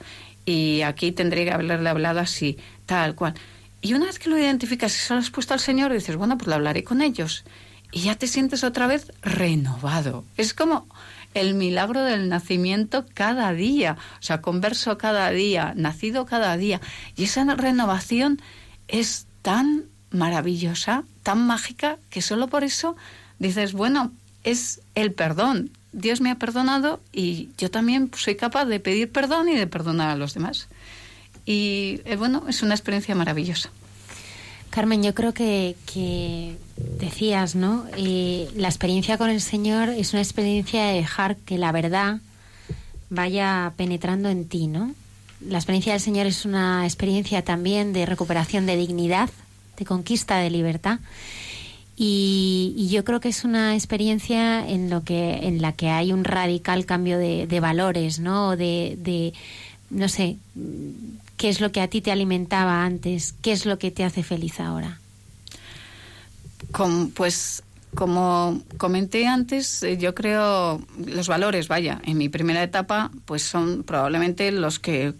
Y 0.44 0.82
aquí 0.82 1.12
tendré 1.12 1.44
que 1.44 1.52
haberle 1.52 1.88
hablado 1.88 2.20
así, 2.20 2.58
tal 2.86 3.14
cual. 3.14 3.34
Y 3.80 3.94
una 3.94 4.06
vez 4.06 4.18
que 4.18 4.30
lo 4.30 4.38
identificas 4.38 4.94
y 4.94 4.98
se 4.98 5.14
lo 5.14 5.20
has 5.20 5.30
puesto 5.30 5.54
al 5.54 5.60
Señor, 5.60 5.92
dices, 5.92 6.16
bueno, 6.16 6.38
pues 6.38 6.48
lo 6.48 6.54
hablaré 6.54 6.84
con 6.84 7.02
ellos. 7.02 7.44
Y 7.90 8.02
ya 8.02 8.14
te 8.14 8.26
sientes 8.26 8.64
otra 8.64 8.86
vez 8.86 9.12
renovado. 9.22 10.24
Es 10.36 10.54
como 10.54 10.86
el 11.34 11.54
milagro 11.54 12.02
del 12.02 12.28
nacimiento 12.28 13.06
cada 13.14 13.52
día, 13.52 13.96
o 14.18 14.22
sea, 14.22 14.40
converso 14.40 14.98
cada 14.98 15.30
día, 15.30 15.72
nacido 15.76 16.26
cada 16.26 16.56
día. 16.56 16.80
Y 17.16 17.24
esa 17.24 17.44
renovación 17.54 18.40
es 18.88 19.26
tan 19.42 19.84
maravillosa, 20.10 21.04
tan 21.22 21.46
mágica, 21.46 21.98
que 22.10 22.22
solo 22.22 22.48
por 22.48 22.64
eso 22.64 22.96
dices, 23.38 23.72
bueno, 23.72 24.12
es 24.44 24.80
el 24.94 25.12
perdón. 25.12 25.70
Dios 25.92 26.20
me 26.20 26.30
ha 26.30 26.36
perdonado 26.36 27.00
y 27.12 27.50
yo 27.58 27.70
también 27.70 28.10
soy 28.16 28.34
capaz 28.36 28.64
de 28.64 28.80
pedir 28.80 29.10
perdón 29.10 29.48
y 29.48 29.56
de 29.56 29.66
perdonar 29.66 30.10
a 30.10 30.16
los 30.16 30.34
demás. 30.34 30.68
Y 31.44 32.00
eh, 32.04 32.16
bueno, 32.16 32.44
es 32.48 32.62
una 32.62 32.74
experiencia 32.74 33.14
maravillosa. 33.14 33.70
Carmen, 34.70 35.02
yo 35.02 35.14
creo 35.14 35.34
que, 35.34 36.56
decías, 36.98 37.54
¿no? 37.54 37.84
Eh, 37.94 38.48
la 38.56 38.68
experiencia 38.68 39.18
con 39.18 39.28
el 39.28 39.42
Señor 39.42 39.90
es 39.90 40.14
una 40.14 40.22
experiencia 40.22 40.86
de 40.86 40.94
dejar 40.94 41.36
que 41.36 41.58
la 41.58 41.72
verdad 41.72 42.20
vaya 43.10 43.74
penetrando 43.76 44.30
en 44.30 44.48
ti, 44.48 44.68
¿no? 44.68 44.94
La 45.46 45.58
experiencia 45.58 45.92
del 45.92 46.00
Señor 46.00 46.26
es 46.26 46.46
una 46.46 46.84
experiencia 46.86 47.42
también 47.42 47.92
de 47.92 48.06
recuperación 48.06 48.64
de 48.64 48.76
dignidad, 48.76 49.28
de 49.76 49.84
conquista 49.84 50.38
de 50.38 50.48
libertad. 50.48 51.00
Y, 52.04 52.88
yo 52.90 53.04
creo 53.04 53.20
que 53.20 53.28
es 53.28 53.44
una 53.44 53.76
experiencia 53.76 54.68
en, 54.68 54.90
lo 54.90 55.04
que, 55.04 55.46
en 55.46 55.62
la 55.62 55.72
que 55.72 55.88
hay 55.88 56.12
un 56.12 56.24
radical 56.24 56.84
cambio 56.84 57.16
de, 57.16 57.60
valores, 57.60 58.18
¿no? 58.18 58.56
De, 58.56 58.96
de, 58.98 59.32
no 59.88 60.08
sé, 60.08 60.36
qué 61.36 61.48
es 61.48 61.60
lo 61.60 61.70
que 61.70 61.80
a 61.80 61.86
ti 61.86 62.00
te 62.00 62.10
alimentaba 62.10 62.84
antes, 62.84 63.34
qué 63.40 63.52
es 63.52 63.66
lo 63.66 63.78
que 63.78 63.92
te 63.92 64.02
hace 64.02 64.24
feliz 64.24 64.58
ahora. 64.58 64.98
pues 67.14 67.62
como 67.94 68.60
comenté 68.78 69.28
antes, 69.28 69.84
eh, 69.84 69.96
yo 69.96 70.12
creo 70.12 70.82
los 71.06 71.28
valores, 71.28 71.68
vaya, 71.68 72.00
en 72.04 72.18
mi 72.18 72.28
primera 72.28 72.64
etapa, 72.64 73.12
pues 73.26 73.42
son 73.42 73.84
probablemente 73.84 74.50
los 74.50 74.80
que 74.80 75.14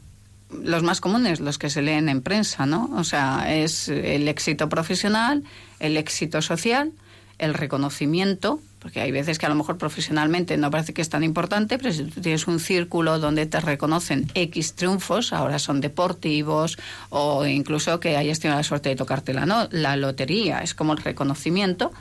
los 0.63 0.83
más 0.83 1.01
comunes, 1.01 1.41
los 1.41 1.59
que 1.59 1.71
se 1.71 1.83
leen 1.83 2.09
en 2.09 2.23
prensa, 2.23 2.67
¿no? 2.67 2.91
O 2.95 3.05
sea, 3.05 3.55
es 3.55 3.89
el 3.89 4.29
éxito 4.29 4.69
profesional, 4.69 5.45
el 5.81 5.97
éxito 5.97 6.43
social, 6.43 6.93
el 7.39 7.55
reconocimiento, 7.55 8.61
porque 8.79 9.01
hay 9.01 9.13
veces 9.13 9.39
que 9.39 9.47
a 9.47 9.49
lo 9.49 9.55
mejor 9.55 9.79
profesionalmente 9.79 10.57
no 10.57 10.71
parece 10.71 10.93
que 10.93 11.03
es 11.03 11.09
tan 11.09 11.23
importante, 11.23 11.79
pero 11.79 11.93
si 11.93 12.05
tienes 12.05 12.47
un 12.47 12.59
círculo 12.59 13.19
donde 13.19 13.47
te 13.47 13.61
reconocen 13.61 14.31
X 14.35 14.75
triunfos, 14.75 15.33
ahora 15.33 15.59
son 15.59 15.81
deportivos, 15.81 16.79
o 17.11 17.47
incluso 17.47 18.01
que 18.01 18.17
hayas 18.17 18.41
tenido 18.41 18.57
la 18.57 18.65
suerte 18.65 18.89
de 18.89 18.97
tocarte 18.97 19.35
la, 19.35 19.47
no, 19.47 19.69
la 19.71 19.97
lotería, 19.97 20.61
es 20.61 20.75
como 20.75 20.93
el 20.93 20.99
reconocimiento. 20.99 21.93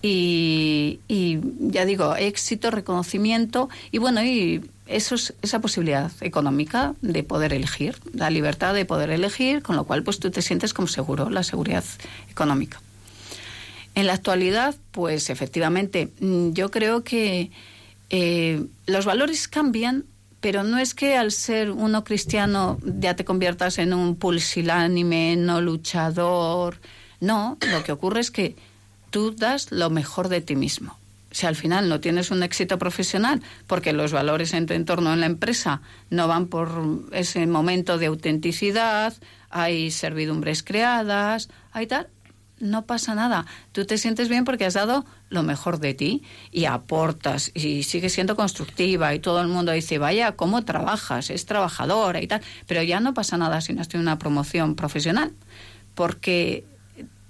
Y, 0.00 1.00
ya 1.58 1.84
digo, 1.84 2.14
éxito, 2.14 2.70
reconocimiento, 2.70 3.68
y 3.90 3.98
bueno, 3.98 4.22
y 4.22 4.62
eso 4.86 5.16
es, 5.16 5.34
esa 5.42 5.60
posibilidad 5.60 6.12
económica 6.20 6.94
de 7.02 7.24
poder 7.24 7.52
elegir, 7.52 7.96
la 8.12 8.30
libertad 8.30 8.74
de 8.74 8.84
poder 8.84 9.10
elegir, 9.10 9.62
con 9.62 9.76
lo 9.76 9.84
cual 9.84 10.04
pues 10.04 10.20
tú 10.20 10.30
te 10.30 10.40
sientes 10.40 10.72
como 10.72 10.86
seguro, 10.86 11.30
la 11.30 11.42
seguridad 11.42 11.84
económica. 12.30 12.80
En 13.96 14.06
la 14.06 14.12
actualidad, 14.12 14.76
pues 14.92 15.30
efectivamente, 15.30 16.10
mm, 16.20 16.52
yo 16.52 16.70
creo 16.70 17.02
que 17.02 17.50
eh, 18.10 18.64
los 18.86 19.04
valores 19.04 19.48
cambian, 19.48 20.04
pero 20.40 20.62
no 20.62 20.78
es 20.78 20.94
que 20.94 21.16
al 21.16 21.32
ser 21.32 21.72
uno 21.72 22.04
cristiano 22.04 22.78
ya 22.84 23.16
te 23.16 23.24
conviertas 23.24 23.78
en 23.78 23.92
un 23.92 24.14
pulsilánime, 24.14 25.34
no 25.36 25.60
luchador. 25.60 26.78
No, 27.20 27.58
lo 27.72 27.82
que 27.82 27.90
ocurre 27.90 28.20
es 28.20 28.30
que 28.30 28.54
tú 29.10 29.32
das 29.32 29.70
lo 29.72 29.90
mejor 29.90 30.28
de 30.28 30.40
ti 30.40 30.56
mismo. 30.56 30.98
Si 31.30 31.46
al 31.46 31.56
final 31.56 31.88
no 31.88 32.00
tienes 32.00 32.30
un 32.30 32.42
éxito 32.42 32.78
profesional, 32.78 33.42
porque 33.66 33.92
los 33.92 34.12
valores 34.12 34.54
en 34.54 34.66
tu 34.66 34.74
entorno 34.74 35.12
en 35.12 35.20
la 35.20 35.26
empresa 35.26 35.82
no 36.10 36.26
van 36.26 36.46
por 36.46 36.70
ese 37.12 37.46
momento 37.46 37.98
de 37.98 38.06
autenticidad, 38.06 39.14
hay 39.50 39.90
servidumbres 39.90 40.62
creadas, 40.62 41.48
hay 41.72 41.86
tal, 41.86 42.08
no 42.60 42.86
pasa 42.86 43.14
nada. 43.14 43.46
Tú 43.72 43.84
te 43.84 43.98
sientes 43.98 44.28
bien 44.28 44.44
porque 44.44 44.64
has 44.64 44.74
dado 44.74 45.04
lo 45.28 45.42
mejor 45.42 45.78
de 45.80 45.94
ti 45.94 46.22
y 46.50 46.64
aportas 46.64 47.50
y 47.54 47.82
sigues 47.82 48.12
siendo 48.12 48.36
constructiva 48.36 49.14
y 49.14 49.20
todo 49.20 49.40
el 49.40 49.48
mundo 49.48 49.72
dice, 49.72 49.98
vaya, 49.98 50.32
¿cómo 50.32 50.64
trabajas? 50.64 51.30
Es 51.30 51.46
trabajadora 51.46 52.20
y 52.20 52.26
tal. 52.26 52.40
Pero 52.66 52.82
ya 52.82 53.00
no 53.00 53.14
pasa 53.14 53.36
nada 53.36 53.60
si 53.60 53.72
no 53.72 53.80
has 53.80 53.88
tenido 53.88 54.02
una 54.02 54.18
promoción 54.18 54.74
profesional 54.74 55.32
porque 55.94 56.64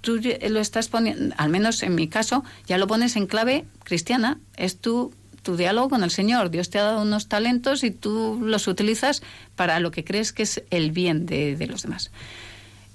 tú 0.09 0.19
lo 0.49 0.59
estás 0.59 0.87
poniendo, 0.87 1.35
al 1.37 1.49
menos 1.49 1.83
en 1.83 1.93
mi 1.93 2.07
caso, 2.07 2.43
ya 2.65 2.79
lo 2.79 2.87
pones 2.87 3.15
en 3.15 3.27
clave 3.27 3.65
cristiana. 3.83 4.39
Es 4.57 4.79
tu, 4.79 5.13
tu 5.43 5.55
diálogo 5.55 5.89
con 5.89 6.03
el 6.03 6.09
Señor. 6.09 6.49
Dios 6.49 6.71
te 6.71 6.79
ha 6.79 6.83
dado 6.83 7.03
unos 7.03 7.27
talentos 7.27 7.83
y 7.83 7.91
tú 7.91 8.39
los 8.41 8.67
utilizas 8.67 9.21
para 9.55 9.79
lo 9.79 9.91
que 9.91 10.03
crees 10.03 10.33
que 10.33 10.43
es 10.43 10.63
el 10.71 10.91
bien 10.91 11.27
de, 11.27 11.55
de 11.55 11.67
los 11.67 11.83
demás. 11.83 12.11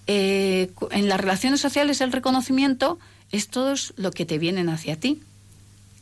Eh, 0.06 0.70
en 0.90 1.08
las 1.08 1.20
relaciones 1.20 1.60
sociales 1.60 2.00
el 2.00 2.12
reconocimiento 2.12 2.98
es 3.30 3.48
todo 3.48 3.74
lo 3.96 4.10
que 4.10 4.26
te 4.26 4.38
vienen 4.38 4.68
hacia 4.68 4.98
ti. 4.98 5.22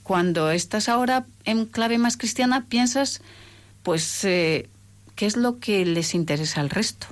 Cuando 0.02 0.50
estás 0.50 0.88
ahora 0.88 1.26
en 1.44 1.66
clave 1.66 1.98
más 1.98 2.16
cristiana, 2.16 2.64
piensas, 2.68 3.20
pues, 3.82 4.24
eh, 4.24 4.68
¿qué 5.14 5.26
es 5.26 5.36
lo 5.36 5.58
que 5.58 5.84
les 5.84 6.14
interesa 6.14 6.60
al 6.60 6.70
resto? 6.70 7.06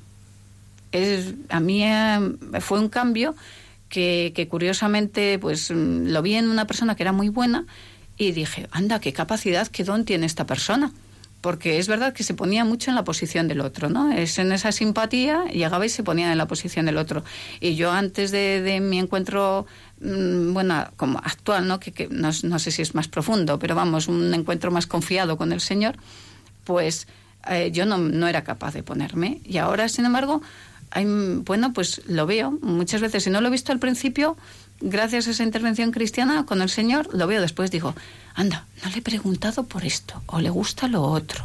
Es, 0.91 1.35
a 1.51 1.61
mí 1.61 1.85
eh, 1.85 2.19
fue 2.61 2.81
un 2.81 2.89
cambio 2.89 3.37
que, 3.91 4.47
curiosamente 4.49 5.39
pues 5.39 5.71
lo 5.71 6.23
vi 6.23 6.37
en 6.37 6.49
una 6.49 6.67
persona 6.67 6.95
que 6.97 7.03
era 7.03 7.13
muy 7.13 7.29
buena 7.29 7.67
y 8.17 8.33
dije, 8.33 8.69
anda, 8.71 9.01
qué 9.01 9.13
capacidad, 9.13 9.67
qué 9.69 9.85
don 9.85 10.05
tiene 10.05 10.25
esta 10.25 10.47
persona 10.47 10.93
porque 11.41 11.79
es 11.79 11.89
verdad 11.89 12.13
que 12.13 12.23
se 12.23 12.35
ponía 12.35 12.65
mucho 12.65 12.91
en 12.91 12.97
la 12.97 13.05
posición 13.05 13.49
del 13.49 13.63
otro, 13.63 13.89
¿no? 13.89 14.13
Es 14.13 14.39
en 14.39 14.53
esa 14.53 14.73
simpatía, 14.73 15.47
llegaba 15.47 15.87
y 15.87 15.89
se 15.89 16.03
ponía 16.03 16.31
en 16.31 16.37
la 16.37 16.47
posición 16.47 16.85
del 16.85 16.99
otro. 16.99 17.25
Y 17.61 17.77
yo 17.77 17.91
antes 17.93 18.31
de, 18.31 18.79
mi 18.83 18.99
encuentro, 18.99 19.65
mm, 20.03 20.53
bueno, 20.53 20.91
como 20.97 21.19
actual, 21.19 21.67
¿no? 21.67 21.81
Que, 21.81 22.09
no, 22.11 22.33
sé 22.33 22.71
si 22.71 22.83
es 22.83 22.95
más 22.95 23.09
profundo, 23.09 23.59
pero 23.59 23.75
vamos, 23.75 24.07
un 24.07 24.35
encuentro 24.35 24.71
más 24.71 24.87
confiado 24.87 25.39
con 25.39 25.53
el 25.53 25.63
Señor, 25.63 25.97
pues 26.65 27.09
eh, 27.49 27.71
yo 27.73 27.87
no, 27.87 27.97
no 27.97 28.29
era 28.29 28.45
capaz 28.45 28.75
de 28.75 28.83
ponerme. 28.83 29.41
Y 29.47 29.57
ahora, 29.57 29.89
sin 29.89 30.05
embargo, 30.05 30.43
hay, 30.91 31.05
bueno, 31.07 31.73
pues 31.73 32.03
lo 32.07 32.27
veo 32.27 32.51
muchas 32.63 33.01
veces. 33.01 33.25
Si 33.25 33.31
no 33.31 33.41
lo 33.41 33.49
he 33.49 33.51
visto 33.51 33.73
al 33.73 33.79
principio, 33.79 34.37
gracias 34.81 35.29
a 35.29 35.31
esa 35.31 35.43
intervención 35.43 35.93
cristiana 35.93 36.47
con 36.47 36.63
el 36.63 36.69
Señor, 36.69 37.15
lo 37.15 37.27
veo 37.27 37.41
después, 37.41 37.71
digo, 37.71 37.95
anda, 38.35 38.67
no 38.83 38.91
le 38.91 38.99
he 38.99 39.03
preguntado 39.03 39.65
por 39.65 39.85
esto, 39.85 40.23
o 40.27 40.41
le 40.41 40.51
gusta 40.51 40.89
lo 40.89 41.03
otro, 41.03 41.45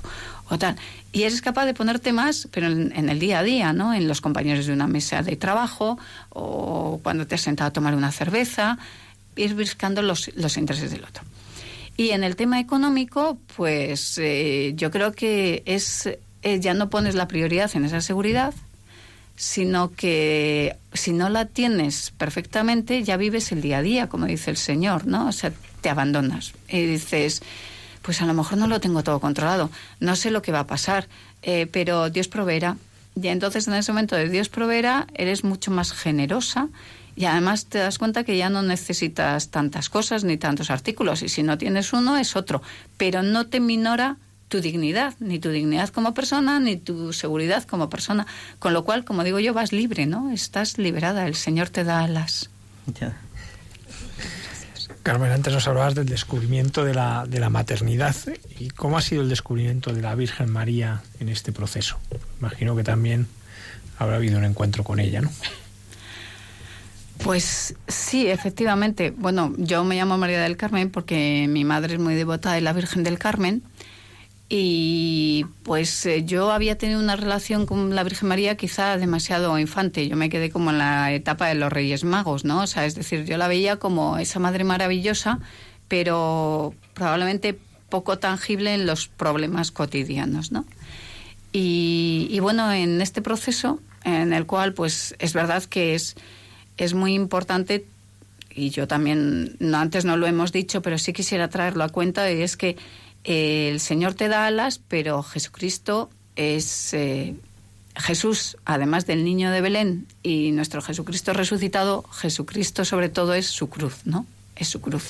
o 0.49 0.57
tal. 0.57 0.75
Y 1.11 1.23
eres 1.23 1.41
capaz 1.41 1.65
de 1.65 1.73
ponerte 1.73 2.11
más, 2.11 2.47
pero 2.51 2.67
en, 2.67 3.09
el 3.09 3.19
día 3.19 3.39
a 3.39 3.43
día, 3.43 3.73
¿no? 3.73 3.93
En 3.93 4.07
los 4.07 4.21
compañeros 4.21 4.65
de 4.65 4.73
una 4.73 4.87
mesa 4.87 5.21
de 5.21 5.35
trabajo, 5.35 5.97
o 6.29 6.99
cuando 7.03 7.27
te 7.27 7.35
has 7.35 7.41
sentado 7.41 7.69
a 7.69 7.73
tomar 7.73 7.95
una 7.95 8.11
cerveza, 8.11 8.77
ir 9.35 9.55
buscando 9.55 10.01
los, 10.01 10.31
los 10.35 10.57
intereses 10.57 10.91
del 10.91 11.03
otro. 11.03 11.23
Y 11.97 12.09
en 12.09 12.23
el 12.23 12.35
tema 12.35 12.59
económico, 12.59 13.37
pues 13.55 14.17
eh, 14.17 14.73
yo 14.75 14.91
creo 14.91 15.13
que 15.13 15.63
es 15.65 16.09
eh, 16.45 16.59
ya 16.59 16.73
no 16.73 16.89
pones 16.89 17.15
la 17.15 17.27
prioridad 17.27 17.71
en 17.75 17.85
esa 17.85 18.01
seguridad, 18.01 18.53
sino 19.35 19.91
que 19.91 20.77
si 20.93 21.11
no 21.11 21.29
la 21.29 21.45
tienes 21.45 22.11
perfectamente, 22.11 23.03
ya 23.03 23.17
vives 23.17 23.51
el 23.51 23.61
día 23.61 23.79
a 23.79 23.81
día, 23.81 24.07
como 24.07 24.25
dice 24.25 24.51
el 24.51 24.57
Señor, 24.57 25.05
¿no? 25.07 25.27
O 25.27 25.31
sea, 25.31 25.51
te 25.81 25.89
abandonas 25.89 26.53
y 26.69 26.85
dices, 26.85 27.41
pues 28.01 28.21
a 28.21 28.25
lo 28.25 28.33
mejor 28.33 28.57
no 28.57 28.67
lo 28.67 28.79
tengo 28.79 29.03
todo 29.03 29.19
controlado, 29.19 29.69
no 29.99 30.15
sé 30.15 30.31
lo 30.31 30.41
que 30.41 30.51
va 30.51 30.61
a 30.61 30.67
pasar, 30.67 31.07
eh, 31.41 31.67
pero 31.71 32.09
Dios 32.09 32.27
proveerá. 32.27 32.77
Y 33.21 33.27
entonces 33.27 33.67
en 33.67 33.75
ese 33.75 33.91
momento 33.91 34.15
de 34.15 34.29
Dios 34.29 34.49
proveerá, 34.49 35.07
eres 35.13 35.43
mucho 35.43 35.71
más 35.71 35.93
generosa 35.93 36.69
y 37.15 37.25
además 37.25 37.65
te 37.65 37.77
das 37.77 37.97
cuenta 37.97 38.23
que 38.23 38.37
ya 38.37 38.49
no 38.49 38.61
necesitas 38.61 39.49
tantas 39.49 39.89
cosas 39.89 40.23
ni 40.23 40.37
tantos 40.37 40.69
artículos 40.69 41.21
y 41.21 41.29
si 41.29 41.43
no 41.43 41.57
tienes 41.57 41.93
uno 41.93 42.17
es 42.17 42.35
otro, 42.35 42.61
pero 42.97 43.23
no 43.23 43.47
te 43.47 43.59
minora 43.59 44.17
tu 44.55 44.61
dignidad, 44.61 45.15
ni 45.19 45.37
tu 45.37 45.49
dignidad 45.49 45.89
como 45.89 46.13
persona, 46.13 46.61
ni 46.61 46.77
tu 46.77 47.11
seguridad 47.11 47.65
como 47.65 47.89
persona. 47.89 48.25
Con 48.57 48.71
lo 48.71 48.85
cual, 48.85 49.03
como 49.03 49.25
digo 49.25 49.37
yo, 49.39 49.53
vas 49.53 49.73
libre, 49.73 50.05
¿no? 50.05 50.31
Estás 50.31 50.77
liberada, 50.77 51.27
el 51.27 51.35
Señor 51.35 51.69
te 51.69 51.83
da 51.83 51.99
alas. 51.99 52.49
Carmen, 55.03 55.31
antes 55.31 55.53
nos 55.53 55.67
hablabas 55.67 55.93
del 55.93 56.05
descubrimiento 56.05 56.85
de 56.85 56.93
la, 56.93 57.25
de 57.27 57.41
la 57.41 57.49
maternidad. 57.49 58.15
¿Y 58.57 58.69
cómo 58.69 58.97
ha 58.97 59.01
sido 59.01 59.23
el 59.23 59.29
descubrimiento 59.29 59.91
de 59.91 60.01
la 60.01 60.15
Virgen 60.15 60.49
María 60.49 61.01
en 61.19 61.27
este 61.27 61.51
proceso? 61.51 61.99
Imagino 62.39 62.77
que 62.77 62.83
también 62.85 63.27
habrá 63.99 64.15
habido 64.15 64.37
un 64.37 64.45
encuentro 64.45 64.85
con 64.85 65.01
ella, 65.01 65.19
¿no? 65.19 65.31
Pues 67.17 67.75
sí, 67.89 68.27
efectivamente. 68.27 69.11
Bueno, 69.11 69.53
yo 69.57 69.83
me 69.83 69.95
llamo 69.95 70.17
María 70.17 70.41
del 70.41 70.55
Carmen 70.55 70.89
porque 70.91 71.45
mi 71.49 71.65
madre 71.65 71.95
es 71.95 71.99
muy 71.99 72.15
devota 72.15 72.53
de 72.53 72.61
la 72.61 72.71
Virgen 72.71 73.03
del 73.03 73.19
Carmen 73.19 73.63
Y 74.47 75.45
pues 75.63 76.05
eh, 76.05 76.23
yo 76.23 76.51
había 76.51 76.77
tenido 76.77 76.99
una 76.99 77.15
relación 77.15 77.65
con 77.65 77.95
la 77.95 78.03
Virgen 78.03 78.29
María 78.29 78.55
quizá 78.55 78.97
demasiado 78.97 79.57
infante. 79.57 80.07
Yo 80.07 80.15
me 80.15 80.29
quedé 80.29 80.51
como 80.51 80.69
en 80.69 80.77
la 80.77 81.11
etapa 81.13 81.47
de 81.47 81.55
los 81.55 81.73
Reyes 81.73 82.03
Magos, 82.03 82.45
¿no? 82.45 82.61
O 82.61 82.67
sea, 82.67 82.85
es 82.85 82.93
decir, 82.93 83.25
yo 83.25 83.37
la 83.37 83.47
veía 83.47 83.77
como 83.77 84.17
esa 84.17 84.39
madre 84.39 84.63
maravillosa, 84.63 85.39
pero 85.87 86.75
probablemente 86.93 87.57
poco 87.89 88.19
tangible 88.19 88.75
en 88.75 88.85
los 88.85 89.07
problemas 89.07 89.71
cotidianos, 89.71 90.51
¿no? 90.51 90.65
Y, 91.57 92.37
bueno, 92.41 92.71
en 92.73 93.01
este 93.01 93.21
proceso, 93.21 93.79
en 94.03 94.33
el 94.33 94.45
cual, 94.45 94.73
pues, 94.73 95.15
es 95.19 95.33
verdad 95.33 95.63
que 95.63 95.95
es, 95.95 96.17
es 96.75 96.93
muy 96.93 97.13
importante 97.13 97.85
y 98.53 98.71
yo 98.71 98.87
también, 98.87 99.55
no, 99.59 99.77
antes 99.77 100.03
no 100.03 100.17
lo 100.17 100.27
hemos 100.27 100.51
dicho, 100.51 100.81
pero 100.81 100.97
sí 100.97 101.13
quisiera 101.13 101.49
traerlo 101.49 101.85
a 101.85 101.89
cuenta, 101.89 102.29
y 102.29 102.41
es 102.41 102.57
que 102.57 102.75
el 103.25 103.79
Señor 103.79 104.13
te 104.13 104.27
da 104.27 104.45
alas, 104.45 104.79
pero 104.87 105.23
Jesucristo 105.23 106.09
es 106.35 106.93
eh, 106.93 107.35
Jesús, 107.95 108.57
además 108.65 109.07
del 109.07 109.23
niño 109.23 109.51
de 109.51 109.61
Belén 109.61 110.07
y 110.21 110.51
nuestro 110.51 110.81
Jesucristo 110.81 111.33
resucitado, 111.33 112.03
Jesucristo 112.03 112.85
sobre 112.85 113.09
todo 113.09 113.33
es 113.33 113.47
su 113.47 113.67
cruz, 113.67 113.97
¿no? 114.05 114.27
Es 114.55 114.67
su 114.67 114.79
cruz. 114.79 115.05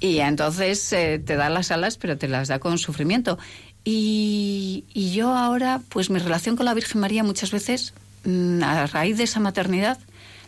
Y 0.00 0.18
entonces 0.18 0.92
eh, 0.92 1.22
te 1.24 1.36
da 1.36 1.48
las 1.50 1.70
alas, 1.70 1.96
pero 1.98 2.18
te 2.18 2.26
las 2.26 2.48
da 2.48 2.58
con 2.58 2.78
sufrimiento. 2.78 3.38
Y, 3.84 4.84
y 4.92 5.12
yo 5.12 5.36
ahora, 5.36 5.80
pues 5.90 6.10
mi 6.10 6.18
relación 6.18 6.56
con 6.56 6.66
la 6.66 6.74
Virgen 6.74 7.00
María 7.00 7.22
muchas 7.22 7.52
veces, 7.52 7.94
mm, 8.24 8.62
a 8.62 8.86
raíz 8.86 9.18
de 9.18 9.24
esa 9.24 9.40
maternidad, 9.40 9.98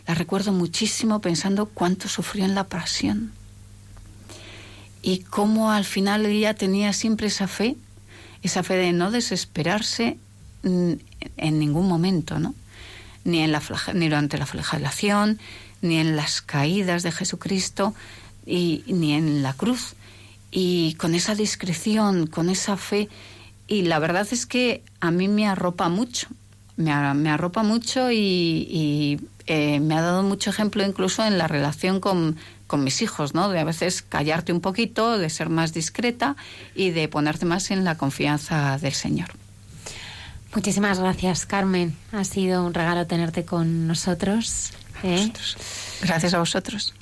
la 0.05 0.15
recuerdo 0.15 0.51
muchísimo 0.51 1.21
pensando 1.21 1.67
cuánto 1.67 2.09
sufrió 2.09 2.43
en 2.43 2.55
la 2.55 2.65
pasión. 2.65 3.31
Y 5.07 5.19
cómo 5.19 5.71
al 5.71 5.85
final 5.85 6.25
ella 6.25 6.53
tenía 6.53 6.91
siempre 6.91 7.27
esa 7.27 7.47
fe, 7.47 7.77
esa 8.43 8.61
fe 8.61 8.73
de 8.73 8.91
no 8.91 9.09
desesperarse 9.09 10.17
mm, 10.63 10.91
en 11.37 11.59
ningún 11.59 11.87
momento, 11.87 12.39
¿no? 12.39 12.53
Ni, 13.23 13.39
en 13.39 13.53
la, 13.53 13.61
ni 13.93 14.09
durante 14.09 14.37
la 14.37 14.45
flagelación, 14.45 15.39
ni 15.81 15.95
en 15.95 16.17
las 16.17 16.41
caídas 16.41 17.03
de 17.03 17.13
Jesucristo, 17.13 17.95
y, 18.45 18.83
ni 18.87 19.13
en 19.13 19.43
la 19.43 19.53
cruz. 19.53 19.93
Y 20.51 20.95
con 20.95 21.15
esa 21.15 21.35
discreción, 21.35 22.27
con 22.27 22.49
esa 22.49 22.75
fe, 22.75 23.07
y 23.65 23.83
la 23.83 23.99
verdad 23.99 24.27
es 24.29 24.45
que 24.45 24.83
a 24.99 25.09
mí 25.09 25.29
me 25.29 25.47
arropa 25.47 25.87
mucho, 25.87 26.27
me 26.75 26.91
arropa 26.91 27.63
mucho 27.63 28.11
y, 28.11 28.17
y, 28.69 29.21
eh, 29.45 29.79
me 29.79 29.95
ha 29.95 30.01
dado 30.01 30.23
mucho 30.23 30.49
ejemplo 30.49 30.85
incluso 30.85 31.23
en 31.23 31.37
la 31.37 31.47
relación 31.47 32.01
con, 32.01 32.35
con 32.67 32.83
mis 32.83 33.01
hijos, 33.01 33.33
¿no? 33.33 33.49
De 33.49 33.59
a 33.59 33.63
veces 33.63 34.01
callarte 34.01 34.53
un 34.53 34.61
poquito, 34.61 35.17
de 35.17 35.29
ser 35.29 35.49
más 35.49 35.73
discreta 35.73 36.35
y 36.75 36.91
de 36.91 37.07
ponerte 37.07 37.45
más 37.45 37.71
en 37.71 37.83
la 37.83 37.97
confianza 37.97 38.77
del 38.77 38.93
Señor. 38.93 39.29
Muchísimas 40.53 40.99
gracias, 40.99 41.45
Carmen. 41.45 41.95
Ha 42.11 42.23
sido 42.23 42.65
un 42.65 42.73
regalo 42.73 43.05
tenerte 43.07 43.45
con 43.45 43.87
nosotros. 43.87 44.71
¿eh? 45.03 45.31
Gracias 46.01 46.33
a 46.33 46.39
vosotros. 46.39 46.93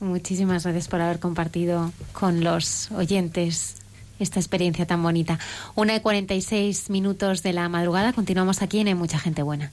Muchísimas 0.00 0.64
gracias 0.64 0.88
por 0.88 1.00
haber 1.00 1.18
compartido 1.18 1.92
con 2.12 2.42
los 2.42 2.90
oyentes 2.92 3.76
esta 4.18 4.38
experiencia 4.38 4.86
tan 4.86 5.02
bonita. 5.02 5.38
Una 5.74 5.96
y 5.96 6.00
46 6.00 6.90
minutos 6.90 7.42
de 7.42 7.52
la 7.52 7.68
madrugada. 7.68 8.12
Continuamos 8.12 8.62
aquí 8.62 8.78
en 8.80 8.88
Hay 8.88 8.94
Mucha 8.94 9.18
Gente 9.18 9.42
Buena. 9.42 9.72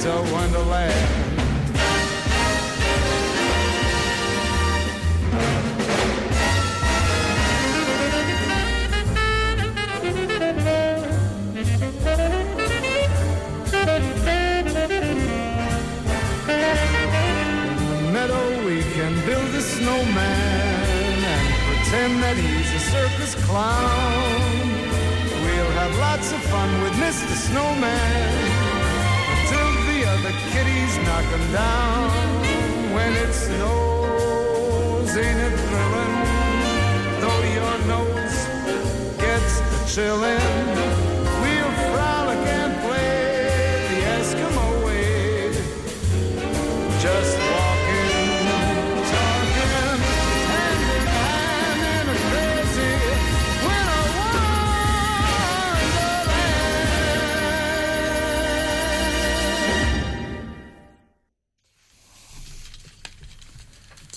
winter 0.00 0.32
wonderland. 0.32 1.26
Build 19.26 19.54
a 19.54 19.60
snowman 19.60 21.24
and 21.24 21.54
pretend 21.66 22.22
that 22.22 22.36
he's 22.36 22.72
a 22.72 22.78
circus 22.90 23.34
clown. 23.44 24.40
We'll 25.44 25.72
have 25.72 25.96
lots 25.98 26.32
of 26.32 26.40
fun 26.44 26.82
with 26.82 26.92
Mr. 26.94 27.34
Snowman 27.36 28.49
kitties 30.52 30.96
knock 31.06 31.24
him 31.24 31.52
down. 31.52 32.10
When 32.94 33.12
it 33.24 33.32
snows, 33.32 35.16
ain't 35.16 35.40
it 35.46 35.56
thrilling? 35.66 36.14
Though 37.20 37.42
your 37.58 37.76
nose 37.86 38.38
gets 39.18 39.60
the 39.70 39.78
chillin', 39.92 41.19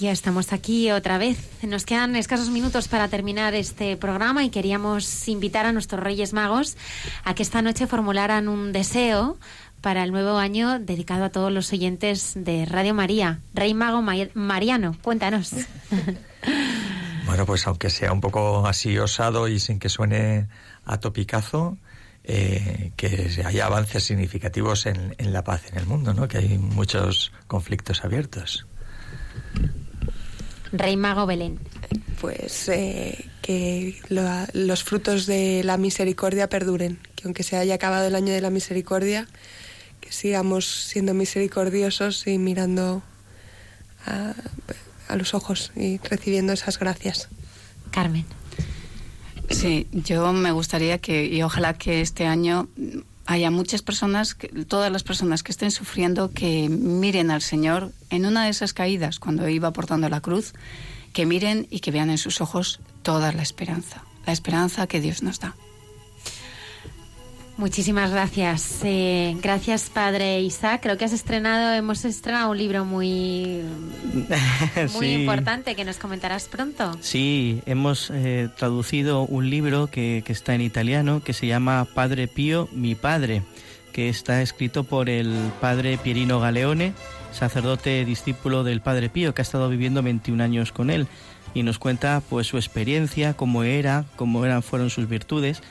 Ya 0.04 0.12
estamos 0.12 0.52
aquí 0.52 0.92
otra 0.92 1.18
vez. 1.18 1.38
Nos 1.64 1.86
quedan 1.86 2.18
escasos 2.18 2.50
minutos 2.50 2.90
para 2.90 3.08
terminar 3.08 3.54
este 3.54 3.96
programa 3.96 4.44
y 4.44 4.50
queríamos 4.50 5.30
invitar 5.30 5.66
a 5.66 5.72
nuestros 5.72 6.04
Reyes 6.04 6.34
Magos 6.34 6.76
a 7.24 7.34
que 7.36 7.42
esta 7.42 7.62
noche 7.62 7.88
formularan 7.88 8.50
un 8.50 8.74
deseo 8.74 9.38
para 9.80 10.04
el 10.04 10.12
nuevo 10.12 10.38
año 10.40 10.78
dedicado 10.78 11.24
a 11.24 11.30
todos 11.30 11.54
los 11.54 11.72
oyentes 11.72 12.34
de 12.36 12.66
Radio 12.66 12.94
María. 12.94 13.40
Rey 13.54 13.74
Mago 13.74 14.02
Ma- 14.02 14.28
Mariano, 14.34 14.98
cuéntanos. 15.02 15.52
Bueno, 17.26 17.46
pues 17.46 17.66
aunque 17.68 17.90
sea 17.90 18.12
un 18.12 18.20
poco 18.20 18.68
así 18.68 18.98
osado 18.98 19.48
y 19.48 19.58
sin 19.58 19.80
que 19.80 19.88
suene 19.88 20.50
a 20.84 21.00
topicazo, 21.00 21.78
eh, 22.26 22.92
que 22.98 23.32
haya 23.46 23.66
avances 23.66 24.04
significativos 24.04 24.86
en, 24.86 25.16
en 25.18 25.32
la 25.32 25.46
paz 25.46 25.62
en 25.72 25.78
el 25.80 25.86
mundo, 25.88 26.14
¿no? 26.14 26.28
Que 26.28 26.40
hay 26.40 26.58
muchos 26.58 27.32
conflictos 27.48 28.04
abiertos. 28.04 28.68
Rey 30.74 30.98
Mago 30.98 31.26
Belén. 31.26 31.60
Pues 32.20 32.68
eh, 32.70 33.26
que 33.42 34.00
lo- 34.10 34.46
los 34.54 34.84
frutos 34.84 35.26
de 35.26 35.62
la 35.64 35.78
misericordia 35.78 36.50
perduren, 36.50 37.00
que 37.16 37.24
aunque 37.26 37.44
se 37.44 37.56
haya 37.58 37.76
acabado 37.76 38.08
el 38.08 38.16
año 38.16 38.34
de 38.34 38.42
la 38.42 38.50
misericordia, 38.50 39.28
que 40.02 40.12
sigamos 40.12 40.66
siendo 40.66 41.14
misericordiosos 41.14 42.28
y 42.28 42.38
mirando 42.38 43.02
a, 44.06 44.34
a 45.08 45.16
los 45.16 45.34
ojos 45.34 45.72
y 45.76 45.98
recibiendo 46.00 46.54
esas 46.54 46.80
gracias. 46.80 47.30
Carmen. 47.92 48.26
Sí, 49.50 49.88
yo 49.92 50.34
me 50.34 50.52
gustaría 50.52 50.98
que, 50.98 51.26
y 51.26 51.44
ojalá 51.44 51.74
que 51.78 52.02
este 52.02 52.26
año 52.26 52.68
haya 53.26 53.52
muchas 53.52 53.82
personas, 53.82 54.36
que- 54.36 54.50
todas 54.66 54.92
las 54.92 55.04
personas 55.04 55.44
que 55.44 55.52
estén 55.52 55.72
sufriendo, 55.72 56.32
que 56.32 56.68
miren 56.70 57.32
al 57.32 57.42
Señor 57.42 57.92
en 58.10 58.26
una 58.26 58.44
de 58.46 58.50
esas 58.50 58.74
caídas, 58.74 59.20
cuando 59.20 59.48
iba 59.48 59.72
portando 59.72 60.10
la 60.10 60.22
cruz, 60.22 60.54
que 61.14 61.26
miren 61.26 61.68
y 61.70 61.80
que 61.80 61.92
vean 61.92 62.10
en 62.10 62.18
sus 62.18 62.42
ojos 62.42 62.80
toda 63.02 63.32
la 63.32 63.42
esperanza, 63.42 64.04
la 64.26 64.34
esperanza 64.34 64.88
que 64.88 65.00
Dios 65.00 65.24
nos 65.24 65.40
da. 65.40 65.56
Muchísimas 67.56 68.10
gracias. 68.12 68.80
Eh, 68.84 69.38
gracias, 69.42 69.90
Padre 69.94 70.42
Isaac. 70.42 70.82
Creo 70.82 70.98
que 70.98 71.06
has 71.06 71.14
estrenado, 71.14 71.72
hemos 71.74 72.04
estrenado 72.04 72.50
un 72.50 72.58
libro 72.58 72.84
muy, 72.84 73.62
muy 74.94 75.08
Sí. 75.08 75.14
importante 75.14 75.76
que 75.76 75.86
nos 75.86 75.98
comentarás 75.98 76.48
pronto. 76.48 76.98
Sí, 77.02 77.62
hemos 77.68 78.10
eh, 78.12 78.50
traducido 78.58 79.22
un 79.22 79.52
libro 79.52 79.86
que, 79.88 80.24
que 80.26 80.34
está 80.34 80.56
en 80.56 80.62
italiano 80.62 81.22
que 81.24 81.34
se 81.34 81.46
llama 81.46 81.86
Padre 81.94 82.28
Pío, 82.28 82.68
mi 82.72 82.96
padre, 82.96 83.44
que 83.92 84.10
está 84.10 84.42
escrito 84.42 84.84
por 84.84 85.08
el 85.08 85.52
padre 85.62 86.00
Pierino 86.00 86.40
Galeone, 86.40 86.94
sacerdote 87.32 88.04
discípulo 88.04 88.64
del 88.64 88.82
Padre 88.82 89.10
Pío, 89.10 89.36
que 89.36 89.42
ha 89.42 89.44
estado 89.44 89.70
viviendo 89.70 90.02
21 90.02 90.44
años 90.44 90.72
con 90.72 90.90
él 90.90 91.08
y 91.54 91.62
nos 91.62 91.78
cuenta 91.78 92.22
pues 92.28 92.48
su 92.48 92.58
experiencia, 92.58 93.36
cómo 93.36 93.64
era, 93.64 94.06
cómo 94.16 94.44
eran 94.44 94.64
fueron 94.64 94.90
sus 94.90 95.08
virtudes 95.08 95.62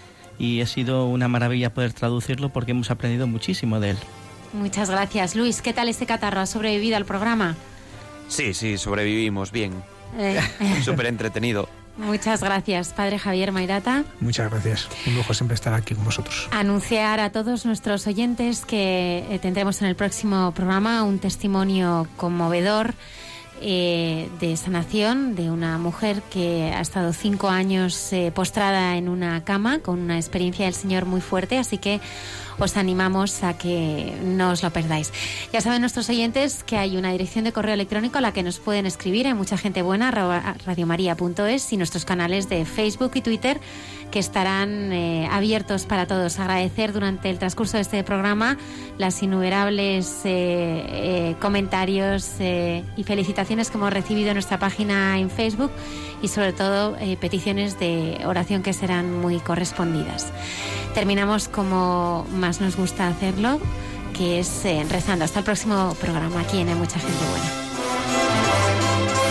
y 0.42 0.60
ha 0.60 0.66
sido 0.66 1.06
una 1.06 1.28
maravilla 1.28 1.72
poder 1.72 1.92
traducirlo 1.92 2.48
porque 2.48 2.72
hemos 2.72 2.90
aprendido 2.90 3.28
muchísimo 3.28 3.78
de 3.78 3.90
él. 3.90 3.96
Muchas 4.52 4.90
gracias. 4.90 5.36
Luis, 5.36 5.62
¿qué 5.62 5.72
tal 5.72 5.88
este 5.88 6.04
catarro? 6.04 6.40
¿Ha 6.40 6.46
sobrevivido 6.46 6.96
al 6.96 7.04
programa? 7.04 7.54
Sí, 8.26 8.52
sí, 8.52 8.76
sobrevivimos 8.76 9.52
bien. 9.52 9.72
Eh, 10.18 10.40
Súper 10.84 11.06
entretenido. 11.06 11.68
muchas 11.96 12.42
gracias, 12.42 12.88
Padre 12.88 13.20
Javier 13.20 13.52
Mairata. 13.52 14.02
Muchas 14.18 14.50
gracias. 14.50 14.88
Un 15.06 15.14
lujo 15.14 15.32
siempre 15.32 15.54
estar 15.54 15.74
aquí 15.74 15.94
con 15.94 16.04
vosotros. 16.04 16.48
Anunciar 16.50 17.20
a 17.20 17.30
todos 17.30 17.64
nuestros 17.64 18.08
oyentes 18.08 18.66
que 18.66 19.24
eh, 19.30 19.38
tendremos 19.38 19.80
en 19.80 19.86
el 19.86 19.94
próximo 19.94 20.50
programa 20.50 21.04
un 21.04 21.20
testimonio 21.20 22.08
conmovedor 22.16 22.94
eh, 23.62 24.28
de 24.40 24.56
sanación 24.56 25.34
de 25.34 25.50
una 25.50 25.78
mujer 25.78 26.22
que 26.22 26.72
ha 26.74 26.80
estado 26.80 27.12
cinco 27.12 27.48
años 27.48 28.12
eh, 28.12 28.32
postrada 28.34 28.96
en 28.96 29.08
una 29.08 29.44
cama 29.44 29.78
con 29.78 30.00
una 30.00 30.16
experiencia 30.16 30.64
del 30.64 30.74
Señor 30.74 31.06
muy 31.06 31.20
fuerte, 31.20 31.58
así 31.58 31.78
que 31.78 32.00
os 32.58 32.76
animamos 32.76 33.42
a 33.42 33.56
que 33.56 34.14
no 34.22 34.50
os 34.50 34.62
lo 34.62 34.70
perdáis. 34.70 35.12
Ya 35.52 35.60
saben 35.60 35.80
nuestros 35.80 36.08
oyentes 36.08 36.64
que 36.64 36.76
hay 36.76 36.96
una 36.96 37.12
dirección 37.12 37.44
de 37.44 37.52
correo 37.52 37.74
electrónico 37.74 38.18
a 38.18 38.20
la 38.20 38.32
que 38.32 38.42
nos 38.42 38.58
pueden 38.58 38.86
escribir 38.86 39.26
en 39.26 39.36
mucha 39.36 39.56
gente 39.56 39.82
buena 39.82 40.10
radiomaria.es 40.10 41.72
y 41.72 41.76
nuestros 41.76 42.04
canales 42.04 42.48
de 42.48 42.64
Facebook 42.64 43.12
y 43.14 43.20
Twitter 43.20 43.60
que 44.10 44.18
estarán 44.18 44.92
eh, 44.92 45.26
abiertos 45.30 45.86
para 45.86 46.06
todos. 46.06 46.38
Agradecer 46.38 46.92
durante 46.92 47.30
el 47.30 47.38
transcurso 47.38 47.78
de 47.78 47.80
este 47.80 48.04
programa 48.04 48.58
las 48.98 49.22
innumerables 49.22 50.20
eh, 50.24 50.84
eh, 51.32 51.36
comentarios 51.40 52.34
eh, 52.38 52.84
y 52.96 53.04
felicitaciones 53.04 53.70
que 53.70 53.78
hemos 53.78 53.92
recibido 53.92 54.28
en 54.28 54.34
nuestra 54.34 54.58
página 54.58 55.18
en 55.18 55.30
Facebook 55.30 55.70
y 56.22 56.28
sobre 56.28 56.52
todo 56.52 56.96
eh, 56.98 57.16
peticiones 57.20 57.78
de 57.78 58.20
oración 58.24 58.62
que 58.62 58.72
serán 58.72 59.20
muy 59.20 59.40
correspondidas. 59.40 60.32
Terminamos 60.94 61.48
como 61.48 62.26
más 62.32 62.51
nos 62.60 62.76
gusta 62.76 63.08
hacerlo, 63.08 63.58
que 64.16 64.40
es 64.40 64.64
eh, 64.64 64.84
rezando. 64.88 65.24
Hasta 65.24 65.40
el 65.40 65.44
próximo 65.44 65.96
programa 66.00 66.40
aquí 66.40 66.58
en 66.58 66.76
Mucha 66.78 66.98
Gente 66.98 67.24
Buena. 67.30 69.21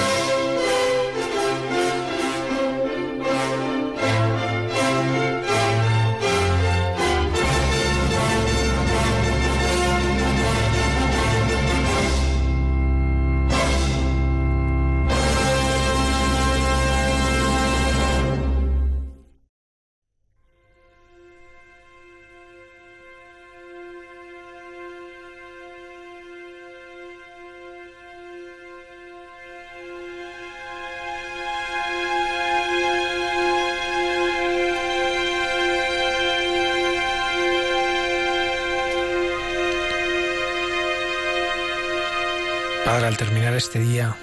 Este 43.61 43.79
día, 43.79 44.15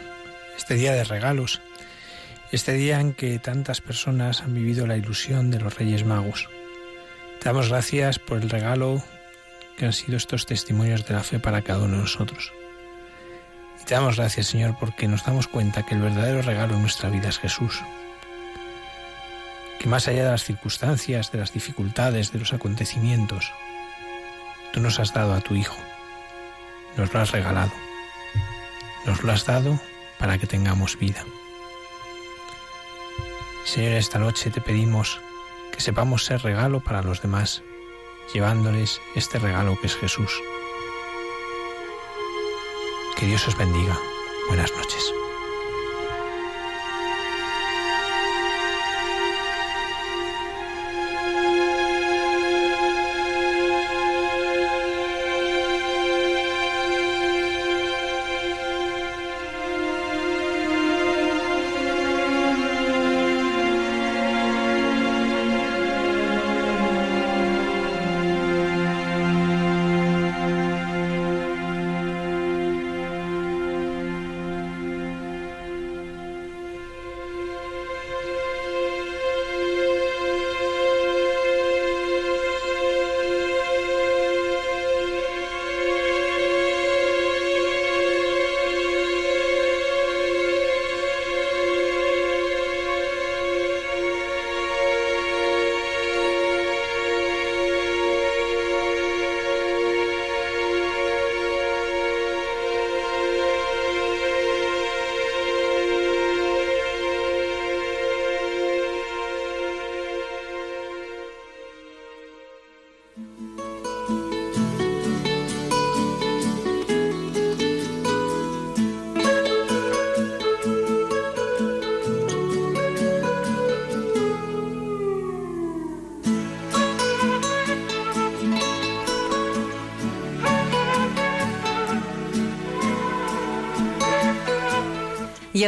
este 0.57 0.75
día 0.75 0.93
de 0.95 1.05
regalos, 1.05 1.63
este 2.51 2.73
día 2.73 2.99
en 2.99 3.15
que 3.15 3.39
tantas 3.39 3.81
personas 3.81 4.41
han 4.41 4.53
vivido 4.53 4.85
la 4.85 4.97
ilusión 4.97 5.53
de 5.53 5.61
los 5.61 5.79
Reyes 5.79 6.05
Magos, 6.05 6.49
te 7.39 7.45
damos 7.45 7.69
gracias 7.69 8.19
por 8.19 8.39
el 8.39 8.51
regalo 8.51 9.01
que 9.77 9.87
han 9.87 9.93
sido 9.93 10.17
estos 10.17 10.45
testimonios 10.45 11.07
de 11.07 11.15
la 11.15 11.23
fe 11.23 11.39
para 11.39 11.63
cada 11.63 11.85
uno 11.85 11.95
de 11.95 12.03
nosotros. 12.03 12.53
Y 13.81 13.85
te 13.85 13.95
damos 13.95 14.17
gracias, 14.17 14.49
Señor, 14.49 14.77
porque 14.81 15.07
nos 15.07 15.25
damos 15.25 15.47
cuenta 15.47 15.87
que 15.87 15.95
el 15.95 16.01
verdadero 16.01 16.43
regalo 16.43 16.75
en 16.75 16.81
nuestra 16.81 17.09
vida 17.09 17.29
es 17.29 17.39
Jesús. 17.39 17.81
Que 19.79 19.89
más 19.89 20.09
allá 20.09 20.25
de 20.25 20.31
las 20.33 20.43
circunstancias, 20.43 21.31
de 21.31 21.39
las 21.39 21.53
dificultades, 21.53 22.33
de 22.33 22.41
los 22.41 22.53
acontecimientos, 22.53 23.53
tú 24.73 24.81
nos 24.81 24.99
has 24.99 25.15
dado 25.15 25.33
a 25.33 25.41
tu 25.41 25.55
Hijo. 25.55 25.79
Nos 26.97 27.15
lo 27.15 27.21
has 27.21 27.31
regalado. 27.31 27.88
Nos 29.09 29.25
lo 29.25 29.33
has 29.33 29.47
dado 29.47 29.81
para 30.19 30.37
que 30.37 30.47
tengamos 30.47 30.99
vida. 30.99 31.25
Señor, 33.65 33.93
esta 33.93 34.19
noche 34.19 34.51
te 34.51 34.61
pedimos 34.61 35.19
que 35.73 35.81
sepamos 35.81 36.27
ser 36.27 36.43
regalo 36.43 36.81
para 36.81 37.03
los 37.03 37.23
demás, 37.23 37.63
llevándoles 38.35 39.01
este 39.15 39.39
regalo 39.39 39.81
que 39.81 39.87
es 39.87 39.97
Jesús. 39.97 40.31
Que 43.17 43.25
Dios 43.25 43.49
os 43.49 43.57
bendiga. 43.57 43.99
Buenas 44.49 44.71
noches. 44.77 45.03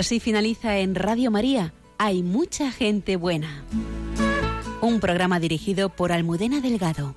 Así 0.01 0.19
finaliza 0.19 0.79
en 0.79 0.95
Radio 0.95 1.31
María. 1.31 1.75
Hay 1.99 2.23
mucha 2.23 2.73
gente 2.73 3.17
buena. 3.17 3.63
Un 4.81 4.99
programa 4.99 5.39
dirigido 5.39 5.91
por 5.91 6.11
Almudena 6.11 6.63
Delgado. 6.63 7.15